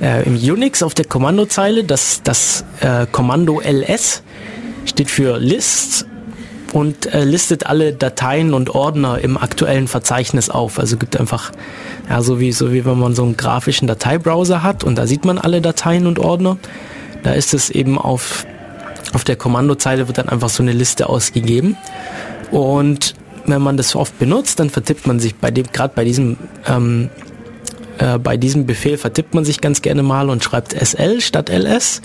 äh, 0.00 0.26
im 0.26 0.36
Unix 0.36 0.82
auf 0.82 0.94
der 0.94 1.04
Kommandozeile 1.04 1.84
das, 1.84 2.22
das 2.24 2.64
äh, 2.80 3.06
Kommando 3.12 3.60
ls 3.60 4.22
steht 4.86 5.10
für 5.10 5.38
List 5.38 6.06
und 6.74 7.14
äh, 7.14 7.22
listet 7.22 7.66
alle 7.66 7.92
Dateien 7.92 8.52
und 8.52 8.68
Ordner 8.68 9.20
im 9.20 9.38
aktuellen 9.38 9.86
Verzeichnis 9.86 10.50
auf. 10.50 10.80
Also 10.80 10.96
gibt 10.96 11.16
einfach, 11.16 11.52
ja, 12.10 12.20
so 12.20 12.40
wie, 12.40 12.50
so 12.50 12.72
wie 12.72 12.84
wenn 12.84 12.98
man 12.98 13.14
so 13.14 13.22
einen 13.22 13.36
grafischen 13.36 13.86
Dateibrowser 13.86 14.64
hat 14.64 14.82
und 14.82 14.96
da 14.96 15.06
sieht 15.06 15.24
man 15.24 15.38
alle 15.38 15.60
Dateien 15.60 16.08
und 16.08 16.18
Ordner. 16.18 16.56
Da 17.22 17.30
ist 17.30 17.54
es 17.54 17.70
eben 17.70 17.96
auf, 17.96 18.44
auf 19.12 19.22
der 19.22 19.36
Kommandozeile 19.36 20.08
wird 20.08 20.18
dann 20.18 20.28
einfach 20.28 20.48
so 20.48 20.64
eine 20.64 20.72
Liste 20.72 21.08
ausgegeben. 21.08 21.76
Und 22.50 23.14
wenn 23.46 23.62
man 23.62 23.76
das 23.76 23.94
oft 23.94 24.18
benutzt, 24.18 24.58
dann 24.58 24.68
vertippt 24.68 25.06
man 25.06 25.20
sich 25.20 25.36
bei 25.36 25.52
dem, 25.52 25.66
gerade 25.72 25.92
bei 25.94 26.02
diesem, 26.02 26.38
ähm, 26.66 27.08
äh, 27.98 28.18
bei 28.18 28.36
diesem 28.36 28.66
Befehl 28.66 28.98
vertippt 28.98 29.32
man 29.32 29.44
sich 29.44 29.60
ganz 29.60 29.80
gerne 29.80 30.02
mal 30.02 30.28
und 30.28 30.42
schreibt 30.42 30.72
SL 30.72 31.20
statt 31.20 31.50
LS. 31.50 32.02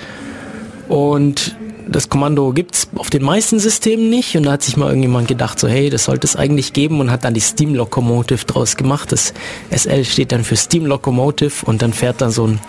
Und 0.87 1.55
das 1.91 2.09
Kommando 2.09 2.51
gibt's 2.51 2.87
auf 2.95 3.09
den 3.09 3.23
meisten 3.23 3.59
Systemen 3.59 4.09
nicht 4.09 4.35
und 4.37 4.43
da 4.43 4.53
hat 4.53 4.63
sich 4.63 4.77
mal 4.77 4.87
irgendjemand 4.87 5.27
gedacht, 5.27 5.59
so 5.59 5.67
hey, 5.67 5.89
das 5.89 6.05
sollte 6.05 6.27
es 6.27 6.35
eigentlich 6.35 6.73
geben 6.73 6.99
und 6.99 7.11
hat 7.11 7.23
dann 7.23 7.33
die 7.33 7.39
Steam 7.39 7.73
Locomotive 7.73 8.45
draus 8.45 8.77
gemacht. 8.77 9.11
Das 9.11 9.33
SL 9.71 10.05
steht 10.05 10.31
dann 10.31 10.43
für 10.43 10.55
Steam 10.55 10.85
Locomotive 10.85 11.65
und 11.65 11.81
dann 11.81 11.93
fährt 11.93 12.21
dann 12.21 12.31
so 12.31 12.47
ein, 12.47 12.59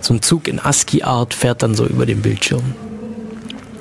so 0.00 0.14
ein 0.14 0.22
Zug 0.22 0.48
in 0.48 0.60
ASCII-Art, 0.60 1.34
fährt 1.34 1.62
dann 1.62 1.74
so 1.74 1.86
über 1.86 2.06
den 2.06 2.22
Bildschirm. 2.22 2.62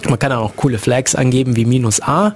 Man 0.09 0.17
kann 0.17 0.31
auch 0.31 0.55
coole 0.55 0.79
Flags 0.79 1.13
angeben 1.13 1.55
wie 1.55 1.65
minus 1.65 2.01
A. 2.01 2.35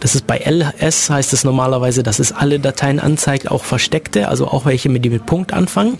Das 0.00 0.14
ist 0.14 0.26
bei 0.26 0.38
LS 0.38 1.08
heißt 1.08 1.32
es 1.32 1.44
normalerweise, 1.44 2.02
dass 2.02 2.18
es 2.18 2.30
alle 2.32 2.60
Dateien 2.60 3.00
anzeigt, 3.00 3.50
auch 3.50 3.64
versteckte, 3.64 4.28
also 4.28 4.48
auch 4.48 4.66
welche, 4.66 4.90
mit 4.90 5.04
die 5.04 5.10
mit 5.10 5.24
Punkt 5.24 5.54
anfangen. 5.54 5.96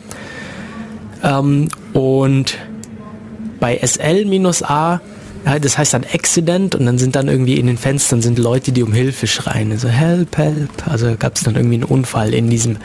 Ähm, 1.22 1.68
und 1.94 2.58
bei 3.60 3.78
SL 3.78 4.26
minus 4.26 4.62
A 4.62 5.00
das 5.60 5.78
heißt 5.78 5.94
dann 5.94 6.04
Accident 6.12 6.74
und 6.74 6.86
dann 6.86 6.98
sind 6.98 7.14
dann 7.14 7.28
irgendwie 7.28 7.58
in 7.58 7.66
den 7.66 7.78
Fenstern 7.78 8.20
sind 8.20 8.38
Leute, 8.38 8.72
die 8.72 8.82
um 8.82 8.92
Hilfe 8.92 9.26
schreien. 9.26 9.70
Also 9.70 9.88
help, 9.88 10.36
help. 10.36 10.86
Also 10.86 11.14
gab 11.16 11.36
es 11.36 11.42
dann 11.42 11.54
irgendwie 11.54 11.76
einen 11.76 11.84
Unfall 11.84 12.34
in 12.34 12.50
diesem, 12.50 12.78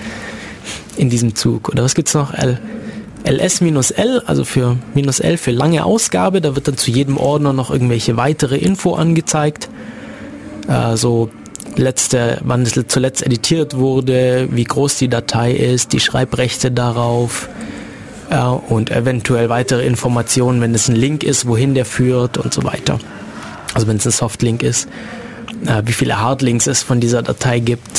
in 0.95 1.09
diesem 1.09 1.35
Zug. 1.35 1.69
Oder 1.69 1.83
was 1.83 1.95
gibt's 1.95 2.13
noch? 2.13 2.33
L 2.33 2.59
LS-L, 3.23 4.23
also 4.25 4.43
für 4.43 4.77
minus 4.95 5.19
L 5.19 5.37
für 5.37 5.51
lange 5.51 5.85
Ausgabe. 5.85 6.41
Da 6.41 6.55
wird 6.55 6.67
dann 6.67 6.77
zu 6.77 6.91
jedem 6.91 7.17
Ordner 7.17 7.53
noch 7.53 7.69
irgendwelche 7.69 8.17
weitere 8.17 8.57
Info 8.57 8.95
angezeigt. 8.95 9.69
Äh, 10.67 10.97
so 10.97 11.29
letzte, 11.75 12.39
wann 12.43 12.63
es 12.63 12.79
zuletzt 12.87 13.25
editiert 13.25 13.77
wurde, 13.77 14.47
wie 14.51 14.63
groß 14.63 14.97
die 14.97 15.07
Datei 15.07 15.51
ist, 15.51 15.93
die 15.93 15.99
Schreibrechte 15.99 16.71
darauf 16.71 17.49
und 18.39 18.91
eventuell 18.91 19.49
weitere 19.49 19.85
Informationen, 19.85 20.61
wenn 20.61 20.73
es 20.73 20.87
ein 20.87 20.95
Link 20.95 21.23
ist, 21.23 21.47
wohin 21.47 21.73
der 21.73 21.85
führt 21.85 22.37
und 22.37 22.53
so 22.53 22.63
weiter. 22.63 22.99
Also 23.73 23.87
wenn 23.87 23.97
es 23.97 24.05
ein 24.05 24.11
Softlink 24.11 24.63
ist, 24.63 24.87
äh, 25.65 25.83
wie 25.85 25.93
viele 25.93 26.19
Hardlinks 26.19 26.67
es 26.67 26.83
von 26.83 26.99
dieser 26.99 27.21
Datei 27.21 27.59
gibt 27.59 27.89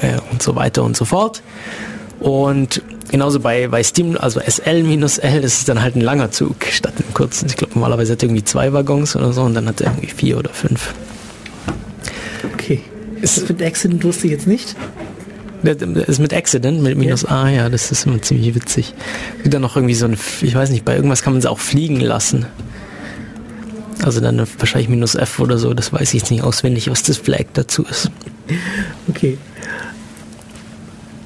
äh, 0.00 0.18
und 0.30 0.42
so 0.42 0.56
weiter 0.56 0.82
und 0.82 0.96
so 0.96 1.04
fort. 1.04 1.42
Und 2.20 2.82
genauso 3.10 3.40
bei, 3.40 3.68
bei 3.68 3.82
Steam, 3.82 4.16
also 4.16 4.40
SL 4.40 4.82
minus 4.82 5.18
L, 5.18 5.42
ist 5.42 5.58
es 5.58 5.64
dann 5.64 5.82
halt 5.82 5.96
ein 5.96 6.00
langer 6.00 6.30
Zug 6.30 6.64
statt 6.70 6.94
einem 6.98 7.12
kurzen. 7.14 7.46
Ich 7.48 7.56
glaube, 7.56 7.74
normalerweise 7.74 8.12
hat 8.12 8.22
er 8.22 8.28
irgendwie 8.28 8.44
zwei 8.44 8.72
Waggons 8.72 9.16
oder 9.16 9.32
so 9.32 9.42
und 9.42 9.54
dann 9.54 9.66
hat 9.66 9.80
er 9.80 9.88
irgendwie 9.88 10.08
vier 10.08 10.38
oder 10.38 10.50
fünf. 10.50 10.94
Okay. 12.54 12.80
Ist 13.20 13.36
das 13.36 13.48
mit 13.48 13.62
Accident 13.62 14.04
wusste 14.04 14.26
ich 14.26 14.32
jetzt 14.32 14.46
nicht. 14.46 14.74
Das 15.62 15.76
ist 16.08 16.18
mit 16.18 16.34
Accident, 16.34 16.82
mit 16.82 16.96
minus 16.98 17.24
A, 17.24 17.48
ja, 17.48 17.68
das 17.68 17.92
ist 17.92 18.06
immer 18.06 18.20
ziemlich 18.20 18.54
witzig. 18.54 18.94
Gibt 19.42 19.54
dann 19.54 19.62
noch 19.62 19.76
irgendwie 19.76 19.94
so 19.94 20.06
ein, 20.06 20.16
ich 20.40 20.54
weiß 20.54 20.70
nicht, 20.70 20.84
bei 20.84 20.96
irgendwas 20.96 21.22
kann 21.22 21.32
man 21.34 21.42
sie 21.42 21.50
auch 21.50 21.60
fliegen 21.60 22.00
lassen. 22.00 22.46
Also 24.04 24.20
dann 24.20 24.44
wahrscheinlich 24.58 24.88
minus 24.88 25.14
F 25.14 25.38
oder 25.38 25.58
so, 25.58 25.74
das 25.74 25.92
weiß 25.92 26.12
ich 26.14 26.20
jetzt 26.22 26.30
nicht 26.32 26.42
auswendig, 26.42 26.90
was 26.90 27.02
das 27.04 27.18
Flag 27.18 27.44
dazu 27.54 27.84
ist. 27.84 28.10
Okay. 29.08 29.38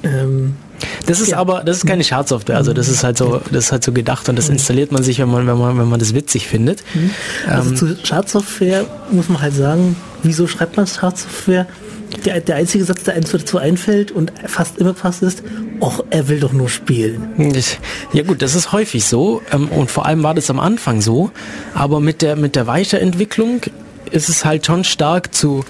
Ähm, 0.03 0.55
Das 1.07 1.19
ist 1.19 1.29
Ja. 1.29 1.37
aber, 1.37 1.63
das 1.63 1.77
ist 1.77 1.87
keine 1.87 2.03
Schadsoftware, 2.03 2.57
also 2.57 2.71
das 2.73 2.87
ist 2.87 3.03
halt 3.03 3.17
so, 3.17 3.41
das 3.51 3.65
ist 3.65 3.71
halt 3.71 3.83
so 3.83 3.91
gedacht 3.91 4.29
und 4.29 4.35
das 4.37 4.49
installiert 4.49 4.91
man 4.91 5.01
sich, 5.01 5.17
wenn 5.19 5.29
man, 5.29 5.47
wenn 5.47 5.57
man, 5.57 5.77
wenn 5.79 5.89
man 5.89 5.99
das 5.99 6.13
witzig 6.13 6.47
findet. 6.47 6.83
also 7.47 7.69
Ähm, 7.71 7.75
zu 7.75 7.97
Schadsoftware 8.05 8.85
muss 9.11 9.27
man 9.29 9.41
halt 9.41 9.55
sagen, 9.55 9.95
wieso 10.21 10.45
schreibt 10.47 10.77
man 10.77 10.85
Schadsoftware? 10.85 11.65
Der, 12.25 12.39
der 12.39 12.55
einzige 12.55 12.83
Satz, 12.83 13.03
der 13.03 13.15
einem 13.15 13.25
dazu 13.29 13.57
einfällt 13.57 14.11
und 14.11 14.31
fast 14.45 14.77
immer 14.77 14.93
fast 14.93 15.23
ist, 15.23 15.43
och, 15.79 16.03
er 16.09 16.27
will 16.27 16.39
doch 16.39 16.53
nur 16.53 16.69
spielen. 16.69 17.53
Ja 18.13 18.23
gut, 18.23 18.41
das 18.41 18.55
ist 18.55 18.71
häufig 18.71 19.05
so 19.05 19.41
ähm, 19.51 19.67
und 19.69 19.91
vor 19.91 20.05
allem 20.05 20.23
war 20.23 20.33
das 20.33 20.49
am 20.49 20.59
Anfang 20.59 21.01
so, 21.01 21.31
aber 21.73 21.99
mit 21.99 22.21
der 22.21 22.35
mit 22.35 22.55
der 22.55 22.67
Weiterentwicklung 22.67 23.61
ist 24.11 24.29
es 24.29 24.45
halt 24.45 24.65
schon 24.65 24.83
stark 24.83 25.33
zu 25.33 25.65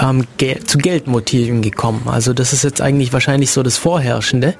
ähm, 0.00 0.26
Gel 0.38 0.60
zu 0.64 0.78
Geldmotiven 0.78 1.62
gekommen. 1.62 2.02
Also 2.06 2.32
das 2.32 2.52
ist 2.52 2.64
jetzt 2.64 2.80
eigentlich 2.80 3.12
wahrscheinlich 3.12 3.50
so 3.50 3.62
das 3.62 3.76
Vorherrschende. 3.76 4.54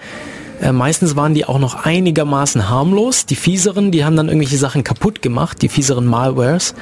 Äh, 0.60 0.72
meistens 0.72 1.16
waren 1.16 1.34
die 1.34 1.44
auch 1.44 1.58
noch 1.58 1.86
einigermaßen 1.86 2.68
harmlos. 2.68 3.26
Die 3.26 3.36
fieseren, 3.36 3.90
die 3.90 4.04
haben 4.04 4.16
dann 4.16 4.28
irgendwelche 4.28 4.58
Sachen 4.58 4.84
kaputt 4.84 5.22
gemacht, 5.22 5.62
die 5.62 5.68
fieseren 5.68 6.06
Malwares. 6.06 6.74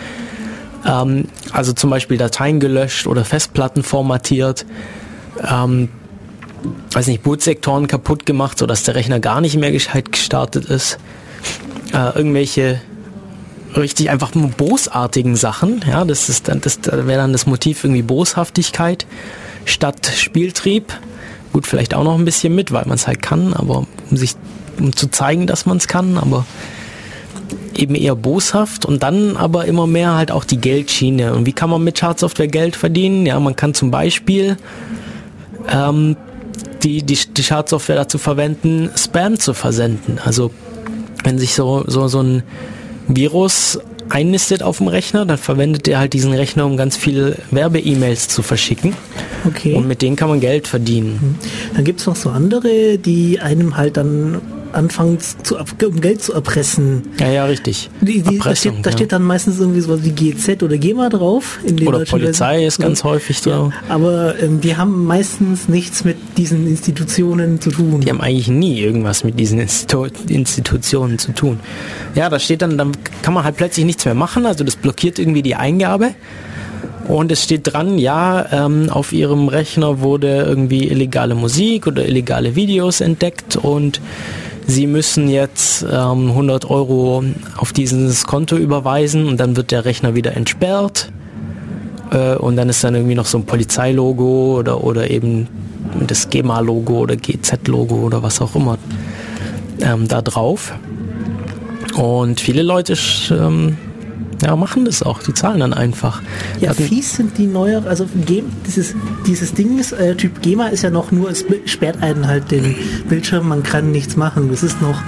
Ähm, 0.86 1.28
also 1.52 1.72
zum 1.72 1.90
Beispiel 1.90 2.16
Dateien 2.16 2.60
gelöscht 2.60 3.06
oder 3.06 3.24
Festplatten 3.24 3.82
formatiert. 3.82 4.66
Ähm, 5.46 5.88
weiß 6.92 7.06
nicht, 7.06 7.22
Bootsektoren 7.22 7.86
kaputt 7.86 8.26
gemacht, 8.26 8.58
sodass 8.58 8.82
der 8.82 8.94
Rechner 8.94 9.20
gar 9.20 9.40
nicht 9.40 9.56
mehr 9.56 9.72
gescheit 9.72 10.12
gestartet 10.12 10.66
ist. 10.66 10.98
Äh, 11.92 12.16
irgendwelche 12.16 12.80
richtig 13.76 14.10
einfach 14.10 14.30
bosartigen 14.32 15.36
Sachen, 15.36 15.84
ja, 15.86 16.04
das 16.04 16.28
ist 16.28 16.48
dann, 16.48 16.60
das 16.60 16.80
da 16.80 17.06
wäre 17.06 17.20
dann 17.20 17.32
das 17.32 17.46
Motiv 17.46 17.84
irgendwie 17.84 18.02
Boshaftigkeit 18.02 19.06
statt 19.64 20.10
Spieltrieb. 20.16 20.92
Gut, 21.52 21.66
vielleicht 21.66 21.94
auch 21.94 22.04
noch 22.04 22.18
ein 22.18 22.24
bisschen 22.24 22.54
mit, 22.54 22.72
weil 22.72 22.84
man 22.86 22.96
es 22.96 23.06
halt 23.06 23.22
kann, 23.22 23.54
aber 23.54 23.86
um 24.10 24.16
sich, 24.16 24.34
um 24.78 24.94
zu 24.94 25.10
zeigen, 25.10 25.46
dass 25.46 25.66
man 25.66 25.78
es 25.78 25.88
kann, 25.88 26.18
aber 26.18 26.46
eben 27.78 27.94
eher 27.94 28.14
boshaft 28.14 28.84
und 28.84 29.02
dann 29.02 29.36
aber 29.36 29.66
immer 29.66 29.86
mehr 29.86 30.14
halt 30.14 30.30
auch 30.30 30.44
die 30.44 30.58
Geldschiene. 30.58 31.34
Und 31.34 31.46
wie 31.46 31.52
kann 31.52 31.70
man 31.70 31.82
mit 31.82 31.98
Schadsoftware 31.98 32.48
Geld 32.48 32.76
verdienen? 32.76 33.26
Ja, 33.26 33.38
man 33.40 33.56
kann 33.56 33.74
zum 33.74 33.90
Beispiel 33.90 34.56
ähm, 35.72 36.16
die, 36.82 37.02
die, 37.02 37.16
die 37.16 37.42
Schadsoftware 37.42 37.96
dazu 37.96 38.18
verwenden, 38.18 38.90
Spam 38.96 39.38
zu 39.38 39.54
versenden. 39.54 40.18
Also 40.24 40.50
wenn 41.24 41.38
sich 41.38 41.54
so, 41.54 41.84
so, 41.86 42.08
so 42.08 42.22
ein 42.22 42.42
Virus 43.08 43.78
einnistet 44.10 44.62
auf 44.62 44.78
dem 44.78 44.88
Rechner, 44.88 45.26
dann 45.26 45.38
verwendet 45.38 45.86
er 45.88 45.98
halt 45.98 46.12
diesen 46.12 46.32
Rechner, 46.32 46.66
um 46.66 46.76
ganz 46.76 46.96
viele 46.96 47.36
Werbe-E-Mails 47.50 48.28
zu 48.28 48.42
verschicken. 48.42 48.94
Okay. 49.46 49.74
Und 49.74 49.86
mit 49.86 50.02
denen 50.02 50.16
kann 50.16 50.28
man 50.28 50.40
Geld 50.40 50.66
verdienen. 50.66 51.38
Dann 51.74 51.84
gibt 51.84 52.00
es 52.00 52.06
noch 52.06 52.16
so 52.16 52.30
andere, 52.30 52.98
die 52.98 53.40
einem 53.40 53.76
halt 53.76 53.96
dann 53.96 54.40
anfangen, 54.72 55.18
zu, 55.20 55.56
um 55.56 56.00
Geld 56.00 56.22
zu 56.22 56.32
erpressen. 56.32 57.02
Ja, 57.18 57.30
ja, 57.30 57.44
richtig. 57.44 57.90
Die, 58.00 58.22
die, 58.22 58.38
da, 58.38 58.54
steht, 58.54 58.74
da 58.82 58.90
ja. 58.90 58.96
steht 58.96 59.12
dann 59.12 59.22
meistens 59.22 59.58
irgendwie 59.60 59.80
sowas 59.80 60.00
wie 60.02 60.10
GZ 60.10 60.62
oder 60.62 60.78
GEMA 60.78 61.08
drauf. 61.08 61.58
In 61.64 61.76
den 61.76 61.88
Oder 61.88 62.04
Polizei 62.04 62.60
Versionen. 62.60 62.66
ist 62.66 62.78
ganz 62.78 63.04
häufig 63.04 63.44
Ja, 63.44 63.56
so. 63.56 63.72
aber 63.88 64.40
ähm, 64.40 64.60
die 64.60 64.76
haben 64.76 65.04
meistens 65.04 65.68
nichts 65.68 66.04
mit 66.04 66.16
diesen 66.36 66.66
Institutionen 66.66 67.60
zu 67.60 67.70
tun. 67.70 68.00
Die 68.00 68.10
haben 68.10 68.20
eigentlich 68.20 68.48
nie 68.48 68.80
irgendwas 68.80 69.24
mit 69.24 69.38
diesen 69.38 69.60
Institu 69.60 70.06
Institutionen 70.28 71.18
zu 71.18 71.32
tun. 71.32 71.60
Ja, 72.14 72.28
da 72.28 72.38
steht 72.38 72.62
dann, 72.62 72.78
dann 72.78 72.92
kann 73.22 73.34
man 73.34 73.44
halt 73.44 73.56
plötzlich 73.56 73.86
nichts 73.86 74.04
mehr 74.04 74.14
machen, 74.14 74.46
also 74.46 74.64
das 74.64 74.76
blockiert 74.76 75.18
irgendwie 75.18 75.42
die 75.42 75.54
Eingabe. 75.54 76.14
Und 77.08 77.32
es 77.32 77.42
steht 77.42 77.72
dran, 77.72 77.98
ja, 77.98 78.44
ähm, 78.52 78.90
auf 78.90 79.12
ihrem 79.12 79.48
Rechner 79.48 80.00
wurde 80.00 80.42
irgendwie 80.42 80.88
illegale 80.88 81.34
Musik 81.34 81.86
oder 81.86 82.06
illegale 82.06 82.54
Videos 82.54 83.00
entdeckt 83.00 83.56
und 83.56 84.00
sie 84.68 84.86
müssen 84.86 85.28
jetzt 85.28 85.82
ähm, 85.82 86.28
100 86.28 86.70
Euro 86.70 87.24
auf 87.56 87.72
dieses 87.72 88.24
Konto 88.24 88.56
überweisen 88.56 89.26
und 89.26 89.40
dann 89.40 89.56
wird 89.56 89.72
der 89.72 89.84
Rechner 89.84 90.14
wieder 90.14 90.36
entsperrt. 90.36 91.10
Äh, 92.12 92.36
und 92.36 92.56
dann 92.56 92.68
ist 92.68 92.84
dann 92.84 92.94
irgendwie 92.94 93.14
noch 93.14 93.26
so 93.26 93.38
ein 93.38 93.46
Polizeilogo 93.46 94.58
oder, 94.58 94.84
oder 94.84 95.10
eben 95.10 95.48
das 96.06 96.28
GEMA-Logo 96.28 96.98
oder 96.98 97.16
GZ-Logo 97.16 97.96
oder 97.96 98.22
was 98.22 98.40
auch 98.40 98.54
immer 98.54 98.78
ähm, 99.80 100.06
da 100.06 100.20
drauf. 100.22 100.74
Und 101.96 102.38
viele 102.38 102.62
Leute 102.62 102.94
ähm, 103.30 103.78
ja, 104.42 104.54
machen 104.56 104.84
das 104.84 105.02
auch, 105.02 105.22
die 105.22 105.34
zahlen 105.34 105.60
dann 105.60 105.72
einfach. 105.72 106.22
Ja, 106.60 106.70
hatten- 106.70 106.84
fies 106.84 107.14
sind 107.16 107.38
die 107.38 107.46
neue, 107.46 107.82
also 107.86 108.06
dieses, 108.66 108.94
dieses 109.26 109.52
Ding 109.54 109.78
ist, 109.78 109.92
äh, 109.92 110.14
Typ 110.14 110.42
GEMA 110.42 110.68
ist 110.68 110.82
ja 110.82 110.90
noch 110.90 111.10
nur, 111.12 111.30
es 111.30 111.44
sperrt 111.66 112.02
einen 112.02 112.26
halt 112.26 112.50
den 112.50 112.74
Bildschirm, 113.08 113.48
man 113.48 113.62
kann 113.62 113.90
nichts 113.90 114.16
machen. 114.16 114.48
Das 114.50 114.62
ist 114.62 114.80
noch 114.80 115.00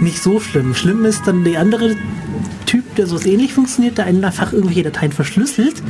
nicht 0.00 0.22
so 0.22 0.40
schlimm. 0.40 0.74
Schlimm 0.74 1.04
ist 1.04 1.22
dann 1.26 1.44
der 1.44 1.60
andere 1.60 1.94
Typ, 2.66 2.94
der 2.94 3.06
so 3.06 3.18
ähnlich 3.20 3.52
funktioniert, 3.52 3.98
der 3.98 4.06
einen 4.06 4.24
einfach 4.24 4.52
irgendwelche 4.52 4.84
Dateien 4.84 5.10
verschlüsselt 5.12 5.82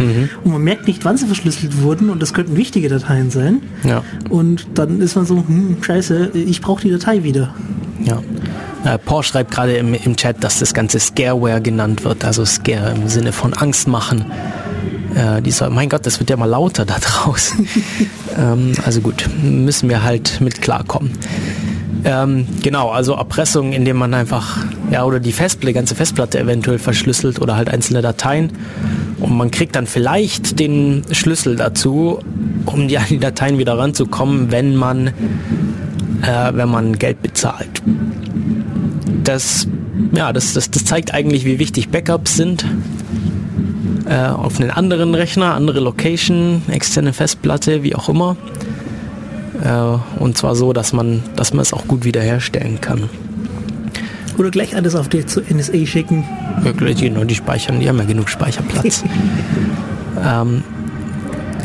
und 0.44 0.50
man 0.52 0.62
merkt 0.62 0.86
nicht, 0.86 1.04
wann 1.04 1.16
sie 1.18 1.26
verschlüsselt 1.26 1.82
wurden 1.82 2.08
und 2.08 2.22
das 2.22 2.32
könnten 2.32 2.56
wichtige 2.56 2.88
Dateien 2.88 3.30
sein. 3.30 3.60
Ja. 3.84 4.02
Und 4.30 4.66
dann 4.74 5.00
ist 5.02 5.14
man 5.14 5.26
so, 5.26 5.36
hm, 5.46 5.76
scheiße, 5.82 6.30
ich 6.34 6.62
brauche 6.62 6.80
die 6.82 6.90
Datei 6.90 7.22
wieder. 7.22 7.54
Ja. 8.02 8.22
Äh, 8.84 9.22
schreibt 9.22 9.50
gerade 9.50 9.76
im, 9.76 9.94
im 9.94 10.16
Chat, 10.16 10.42
dass 10.42 10.58
das 10.58 10.72
Ganze 10.72 10.98
Scareware 10.98 11.60
genannt 11.60 12.04
wird, 12.04 12.24
also 12.24 12.44
Scare 12.44 12.92
im 12.92 13.08
Sinne 13.08 13.32
von 13.32 13.52
Angst 13.52 13.88
machen. 13.88 14.24
Äh, 15.14 15.42
die 15.42 15.50
soll, 15.50 15.70
mein 15.70 15.88
Gott, 15.88 16.06
das 16.06 16.20
wird 16.20 16.30
ja 16.30 16.36
mal 16.36 16.46
lauter 16.46 16.84
da 16.84 16.96
draußen. 17.00 17.68
ähm, 18.38 18.72
also 18.84 19.00
gut, 19.00 19.28
müssen 19.42 19.88
wir 19.88 20.02
halt 20.02 20.40
mit 20.40 20.62
klarkommen. 20.62 21.12
Ähm, 22.04 22.46
genau, 22.62 22.90
also 22.90 23.14
Erpressung, 23.14 23.72
indem 23.72 23.98
man 23.98 24.14
einfach, 24.14 24.64
ja, 24.90 25.04
oder 25.04 25.20
die 25.20 25.32
Festplatte, 25.32 25.74
ganze 25.74 25.94
Festplatte 25.94 26.38
eventuell 26.38 26.78
verschlüsselt 26.78 27.40
oder 27.40 27.56
halt 27.56 27.68
einzelne 27.68 28.00
Dateien. 28.00 28.52
Und 29.18 29.36
man 29.36 29.50
kriegt 29.50 29.76
dann 29.76 29.86
vielleicht 29.86 30.58
den 30.58 31.04
Schlüssel 31.12 31.56
dazu, 31.56 32.20
um 32.64 32.88
die, 32.88 32.98
die 33.10 33.18
Dateien 33.18 33.58
wieder 33.58 33.76
ranzukommen, 33.76 34.50
wenn 34.50 34.76
man, 34.76 35.08
äh, 35.08 36.52
wenn 36.52 36.70
man 36.70 36.98
Geld 36.98 37.20
bezahlt. 37.20 37.82
Das, 39.30 39.68
ja, 40.12 40.32
das, 40.32 40.54
das, 40.54 40.72
das 40.72 40.84
zeigt 40.84 41.14
eigentlich, 41.14 41.44
wie 41.44 41.60
wichtig 41.60 41.90
Backups 41.90 42.34
sind. 42.34 42.64
Äh, 44.06 44.26
auf 44.26 44.58
einen 44.58 44.72
anderen 44.72 45.14
Rechner, 45.14 45.54
andere 45.54 45.78
Location, 45.78 46.62
externe 46.68 47.12
Festplatte, 47.12 47.84
wie 47.84 47.94
auch 47.94 48.08
immer. 48.08 48.36
Äh, 49.62 50.20
und 50.20 50.36
zwar 50.36 50.56
so, 50.56 50.72
dass 50.72 50.92
man, 50.92 51.22
dass 51.36 51.54
man 51.54 51.62
es 51.62 51.72
auch 51.72 51.86
gut 51.86 52.04
wiederherstellen 52.04 52.80
kann. 52.80 53.08
Oder 54.36 54.50
gleich 54.50 54.74
alles 54.74 54.96
auf 54.96 55.08
die 55.08 55.24
zur 55.24 55.44
NSA 55.48 55.86
schicken. 55.86 56.24
Wirklich, 56.62 57.00
genau, 57.00 57.22
die 57.22 57.36
speichern, 57.36 57.78
die 57.78 57.88
haben 57.88 57.98
ja 57.98 58.04
genug 58.06 58.30
Speicherplatz. 58.30 59.04
ähm, 60.26 60.64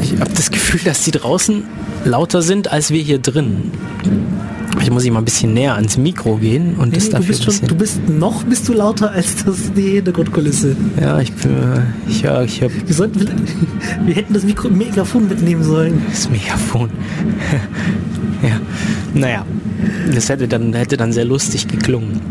ich 0.03 0.19
habe 0.19 0.31
das 0.35 0.51
Gefühl, 0.51 0.81
dass 0.83 1.01
die 1.01 1.11
draußen 1.11 1.63
lauter 2.03 2.43
sind 2.43 2.71
als 2.71 2.91
wir 2.91 3.01
hier 3.01 3.17
drin. 3.17 3.71
Ich 4.85 4.91
muss 4.91 5.03
ich 5.03 5.09
mal 5.09 5.17
ein 5.17 5.25
bisschen 5.25 5.51
näher 5.55 5.73
ans 5.73 5.97
Mikro 5.97 6.35
gehen 6.35 6.75
und 6.75 6.89
Nee, 6.89 6.95
das 6.97 7.05
nee, 7.05 7.09
du, 7.09 7.15
dafür 7.17 7.27
bist 7.27 7.39
ein 7.39 7.43
schon, 7.43 7.53
bisschen. 7.53 7.67
du 7.69 7.75
bist 7.75 8.07
noch 8.07 8.43
bist 8.43 8.69
du 8.69 8.73
lauter 8.73 9.09
als 9.09 9.43
das, 9.43 9.73
die 9.73 9.81
Hintergrundkulisse. 9.93 10.75
ja, 11.01 11.19
ich 11.19 11.33
bin, 11.33 11.51
äh, 11.51 11.81
ich 12.07 12.23
höre, 12.23 12.43
ich 12.43 12.61
höre 12.61 12.69
Wir, 12.85 12.93
sollten, 12.93 13.27
wir 14.05 14.13
hätten 14.13 14.35
das 14.35 14.43
Mikro, 14.43 14.69
Megafon 14.69 15.27
mitnehmen 15.27 15.63
sollen. 15.63 16.03
das 16.07 16.29
Megafon. 16.29 16.91
ja, 18.43 18.59
naja, 19.15 19.43
das 20.13 20.29
hätte 20.29 20.47
dann, 20.47 20.71
hätte 20.75 20.97
dann 20.97 21.11
sehr 21.11 21.25
lustig 21.25 21.67
geklungen. 21.67 22.21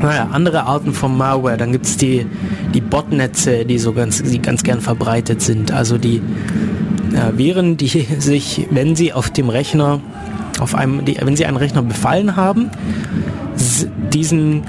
Naja, 0.00 0.28
andere 0.30 0.62
Arten 0.66 0.92
von 0.92 1.16
Malware, 1.18 1.56
dann 1.56 1.72
gibt 1.72 1.86
es 1.86 1.96
die, 1.96 2.24
die 2.74 2.80
Botnetze, 2.80 3.64
die 3.64 3.80
so 3.80 3.92
ganz, 3.92 4.22
die 4.22 4.38
ganz 4.40 4.62
gern 4.62 4.80
verbreitet 4.80 5.42
sind. 5.42 5.72
Also 5.72 5.98
die 5.98 6.18
äh, 7.12 7.36
Viren, 7.36 7.76
die 7.76 7.88
sich, 8.20 8.68
wenn 8.70 8.94
sie 8.94 9.12
auf 9.12 9.30
dem 9.30 9.48
Rechner, 9.48 10.00
auf 10.60 10.74
einem, 10.74 11.04
die, 11.04 11.16
wenn 11.20 11.36
sie 11.36 11.46
einen 11.46 11.56
Rechner 11.56 11.82
befallen 11.82 12.36
haben, 12.36 12.70
diesen 14.12 14.62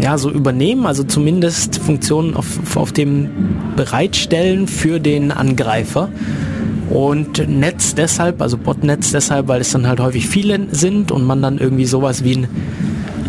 ja, 0.00 0.18
so 0.18 0.30
übernehmen, 0.30 0.86
also 0.86 1.04
zumindest 1.04 1.78
Funktionen 1.78 2.34
auf, 2.36 2.76
auf 2.76 2.92
dem 2.92 3.30
bereitstellen 3.76 4.66
für 4.66 5.00
den 5.00 5.30
Angreifer. 5.30 6.08
Und 6.90 7.48
Netz 7.48 7.94
deshalb, 7.94 8.42
also 8.42 8.58
Botnetz 8.58 9.12
deshalb, 9.12 9.48
weil 9.48 9.60
es 9.60 9.70
dann 9.70 9.86
halt 9.86 10.00
häufig 10.00 10.28
viele 10.28 10.66
sind 10.70 11.10
und 11.10 11.24
man 11.24 11.40
dann 11.42 11.58
irgendwie 11.58 11.86
sowas 11.86 12.24
wie 12.24 12.36
ein, 12.36 12.48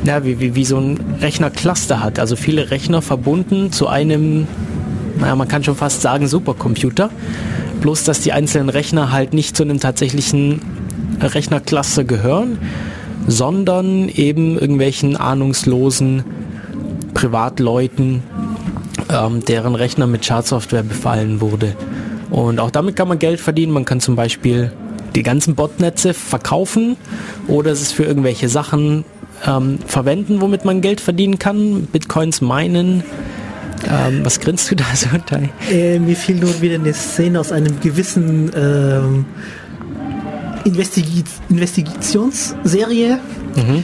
ja, 0.06 0.26
wie, 0.26 0.40
wie, 0.40 0.56
wie 0.56 0.66
so 0.66 0.78
ein 0.78 1.00
Rechnercluster 1.22 2.04
hat. 2.04 2.20
Also 2.20 2.36
viele 2.36 2.72
Rechner 2.72 3.02
verbunden 3.02 3.72
zu 3.72 3.88
einem, 3.88 4.48
naja, 5.20 5.36
man 5.36 5.48
kann 5.48 5.64
schon 5.64 5.76
fast 5.76 6.02
sagen 6.02 6.28
Supercomputer. 6.28 7.10
Bloß, 7.82 8.04
dass 8.04 8.22
die 8.22 8.34
einzelnen 8.34 8.70
Rechner 8.70 9.12
halt 9.12 9.34
nicht 9.34 9.56
zu 9.56 9.64
einem 9.64 9.80
tatsächlichen 9.80 10.62
Rechnercluster 11.22 12.04
gehören, 12.04 12.58
sondern 13.28 14.10
eben 14.10 14.58
irgendwelchen 14.60 15.18
ahnungslosen 15.18 16.24
Privatleuten, 17.14 18.24
ähm, 19.10 19.44
deren 19.46 19.76
Rechner 19.76 20.08
mit 20.08 20.26
Schadsoftware 20.26 20.84
befallen 20.84 21.42
wurde. 21.42 21.76
Und 22.30 22.60
auch 22.60 22.72
damit 22.72 22.96
kann 22.96 23.08
man 23.08 23.20
Geld 23.20 23.40
verdienen. 23.40 23.72
Man 23.72 23.86
kann 23.86 24.00
zum 24.00 24.16
Beispiel 24.16 24.72
die 25.16 25.24
ganzen 25.24 25.56
Botnetze 25.56 26.14
verkaufen 26.14 26.98
oder 27.48 27.72
es 27.72 27.82
ist 27.82 27.94
für 27.94 28.04
irgendwelche 28.04 28.50
Sachen 28.50 29.06
ähm, 29.46 29.80
verwenden, 29.86 30.42
womit 30.42 30.66
man 30.66 30.82
Geld 30.82 31.02
verdienen 31.02 31.40
kann. 31.40 31.84
Bitcoins 31.92 32.42
meinen. 32.42 33.04
Ähm, 33.88 34.22
was 34.24 34.40
grinst 34.40 34.72
du 34.72 34.76
da 34.76 34.86
so, 34.94 35.08
Tai? 35.26 35.50
Äh, 35.72 36.00
mir 36.00 36.16
fiel 36.16 36.36
nur 36.36 36.62
wieder 36.62 36.76
eine 36.76 36.94
Szene 36.94 37.40
aus 37.40 37.52
einem 37.52 37.80
gewissen 37.80 38.52
ähm, 38.56 39.26
Investigi 40.66 41.24
Investigationsserie. 41.50 43.20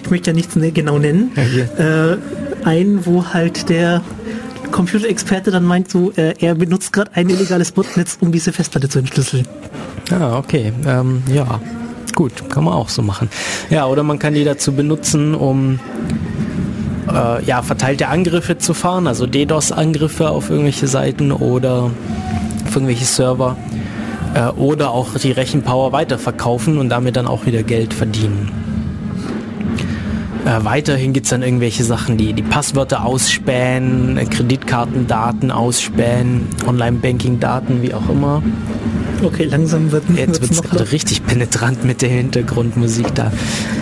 Ich 0.04 0.10
möchte 0.10 0.32
ja 0.32 0.36
nichts 0.36 0.56
ne- 0.58 0.72
genau 0.72 1.00
nennen. 1.00 1.32
Ja, 1.78 2.12
äh, 2.14 2.18
ein, 2.66 3.06
wo 3.06 3.26
halt 3.28 3.70
der 3.70 4.02
Computerexperte 4.72 5.52
dann 5.52 5.64
meint, 5.64 5.90
so, 5.90 6.12
äh, 6.16 6.34
er 6.40 6.56
benutzt 6.56 6.92
gerade 6.92 7.12
ein 7.14 7.30
illegales 7.30 7.72
Botnetz, 7.72 8.18
um 8.20 8.32
diese 8.32 8.52
Festplatte 8.52 8.90
zu 8.90 9.00
entschlüsseln. 9.00 9.48
Ah, 10.12 10.38
okay. 10.38 10.74
Ähm, 10.86 11.24
ja, 11.34 11.62
gut, 12.16 12.50
kann 12.50 12.64
man 12.66 12.74
auch 12.74 12.90
so 12.90 13.02
machen. 13.02 13.30
Ja, 13.70 13.86
oder 13.86 14.04
man 14.04 14.20
kann 14.20 14.34
die 14.34 14.44
dazu 14.44 14.74
benutzen, 14.74 15.36
um 15.36 15.80
äh, 17.10 17.44
ja, 17.46 17.62
verteilte 17.62 18.08
Angriffe 18.08 18.58
zu 18.58 18.74
fahren, 18.74 19.08
also 19.08 19.26
DDoS-Angriffe 19.28 20.30
auf 20.30 20.50
irgendwelche 20.50 20.88
Seiten 20.88 21.32
oder 21.32 21.92
auf 22.66 22.76
irgendwelche 22.76 23.06
Server. 23.06 23.56
Äh, 24.34 24.48
oder 24.50 24.92
auch 24.92 25.18
die 25.18 25.32
Rechenpower 25.32 25.92
weiterverkaufen 25.92 26.78
und 26.78 26.90
damit 26.90 27.16
dann 27.16 27.28
auch 27.28 27.46
wieder 27.46 27.64
Geld 27.64 27.94
verdienen. 27.94 28.52
Äh, 30.46 30.64
weiterhin 30.64 31.14
gibt 31.14 31.26
es 31.26 31.30
dann 31.30 31.44
irgendwelche 31.44 31.84
Sachen, 31.84 32.18
die 32.18 32.34
die 32.34 32.42
Passwörter 32.42 33.06
ausspähen, 33.06 34.18
äh, 34.18 34.26
Kreditkartendaten 34.26 35.52
ausspähen, 35.52 36.48
Online-Banking-Daten, 36.66 37.82
wie 37.82 37.94
auch 37.94 38.10
immer. 38.10 38.42
Okay, 39.24 39.44
langsam 39.44 39.92
wird 39.92 40.04
Jetzt 40.16 40.42
wird 40.42 40.52
es 40.52 40.64
gerade 40.64 40.92
richtig 40.92 41.24
penetrant 41.28 41.86
mit 41.86 42.02
der 42.02 42.10
Hintergrundmusik 42.10 43.14
da. 43.14 43.32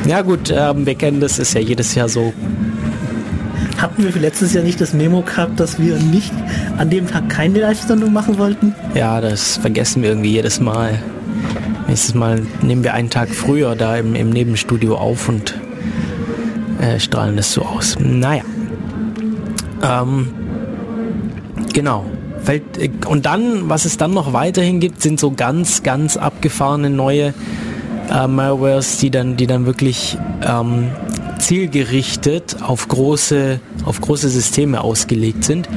Ja 0.06 0.22
gut, 0.22 0.54
ähm, 0.54 0.86
wir 0.86 0.96
kennen 0.96 1.22
das, 1.22 1.40
ist 1.40 1.54
ja 1.54 1.62
jedes 1.62 1.96
Jahr 1.96 2.10
so. 2.10 2.34
Hatten 3.80 4.04
wir 4.04 4.12
letztes 4.22 4.54
Jahr 4.54 4.64
nicht 4.64 4.82
das 4.82 4.94
Memo 4.94 5.22
gehabt, 5.22 5.58
dass 5.58 5.80
wir 5.80 5.96
nicht 5.96 6.34
an 6.78 6.90
dem 6.90 7.08
Tag 7.08 7.30
keine 7.30 7.60
Live-Sendung 7.60 8.12
machen 8.12 8.38
wollten? 8.38 8.76
Ja, 8.94 9.22
das 9.22 9.56
vergessen 9.56 10.02
wir 10.02 10.10
irgendwie 10.10 10.32
jedes 10.32 10.60
Mal. 10.60 11.00
Nächstes 11.88 12.14
Mal 12.14 12.42
nehmen 12.62 12.84
wir 12.84 12.94
einen 12.94 13.10
Tag 13.10 13.30
früher 13.30 13.78
da 13.78 13.96
im, 13.96 14.16
im 14.16 14.32
Nebenstudio 14.32 14.98
auf 14.98 15.30
und 15.30 15.58
äh, 16.82 17.00
strahlen 17.00 17.38
das 17.38 17.54
so 17.54 17.62
aus. 17.62 17.98
Naja. 18.00 18.44
Ähm, 19.82 20.28
genau. 21.74 22.06
Äh, 22.48 22.60
und 23.08 23.26
dann, 23.26 23.70
was 23.70 23.86
es 23.86 23.96
dann 23.96 24.14
noch 24.14 24.34
weiterhin 24.34 24.82
gibt, 24.82 25.02
sind 25.02 25.22
so 25.22 25.32
ganz, 25.32 25.84
ganz 25.84 26.18
abgefahrene 26.18 26.90
neue 26.90 27.34
äh, 28.12 28.28
Malwares, 28.28 28.98
die 28.98 29.10
dann, 29.10 29.38
die 29.38 29.48
dann 29.48 29.66
wirklich 29.66 30.18
ähm, 30.42 30.90
zielgerichtet 31.40 32.58
auf 32.62 32.88
große, 32.88 33.60
auf 33.86 34.00
große 34.02 34.30
Systeme 34.30 34.82
ausgelegt 34.82 35.44
sind. 35.44 35.68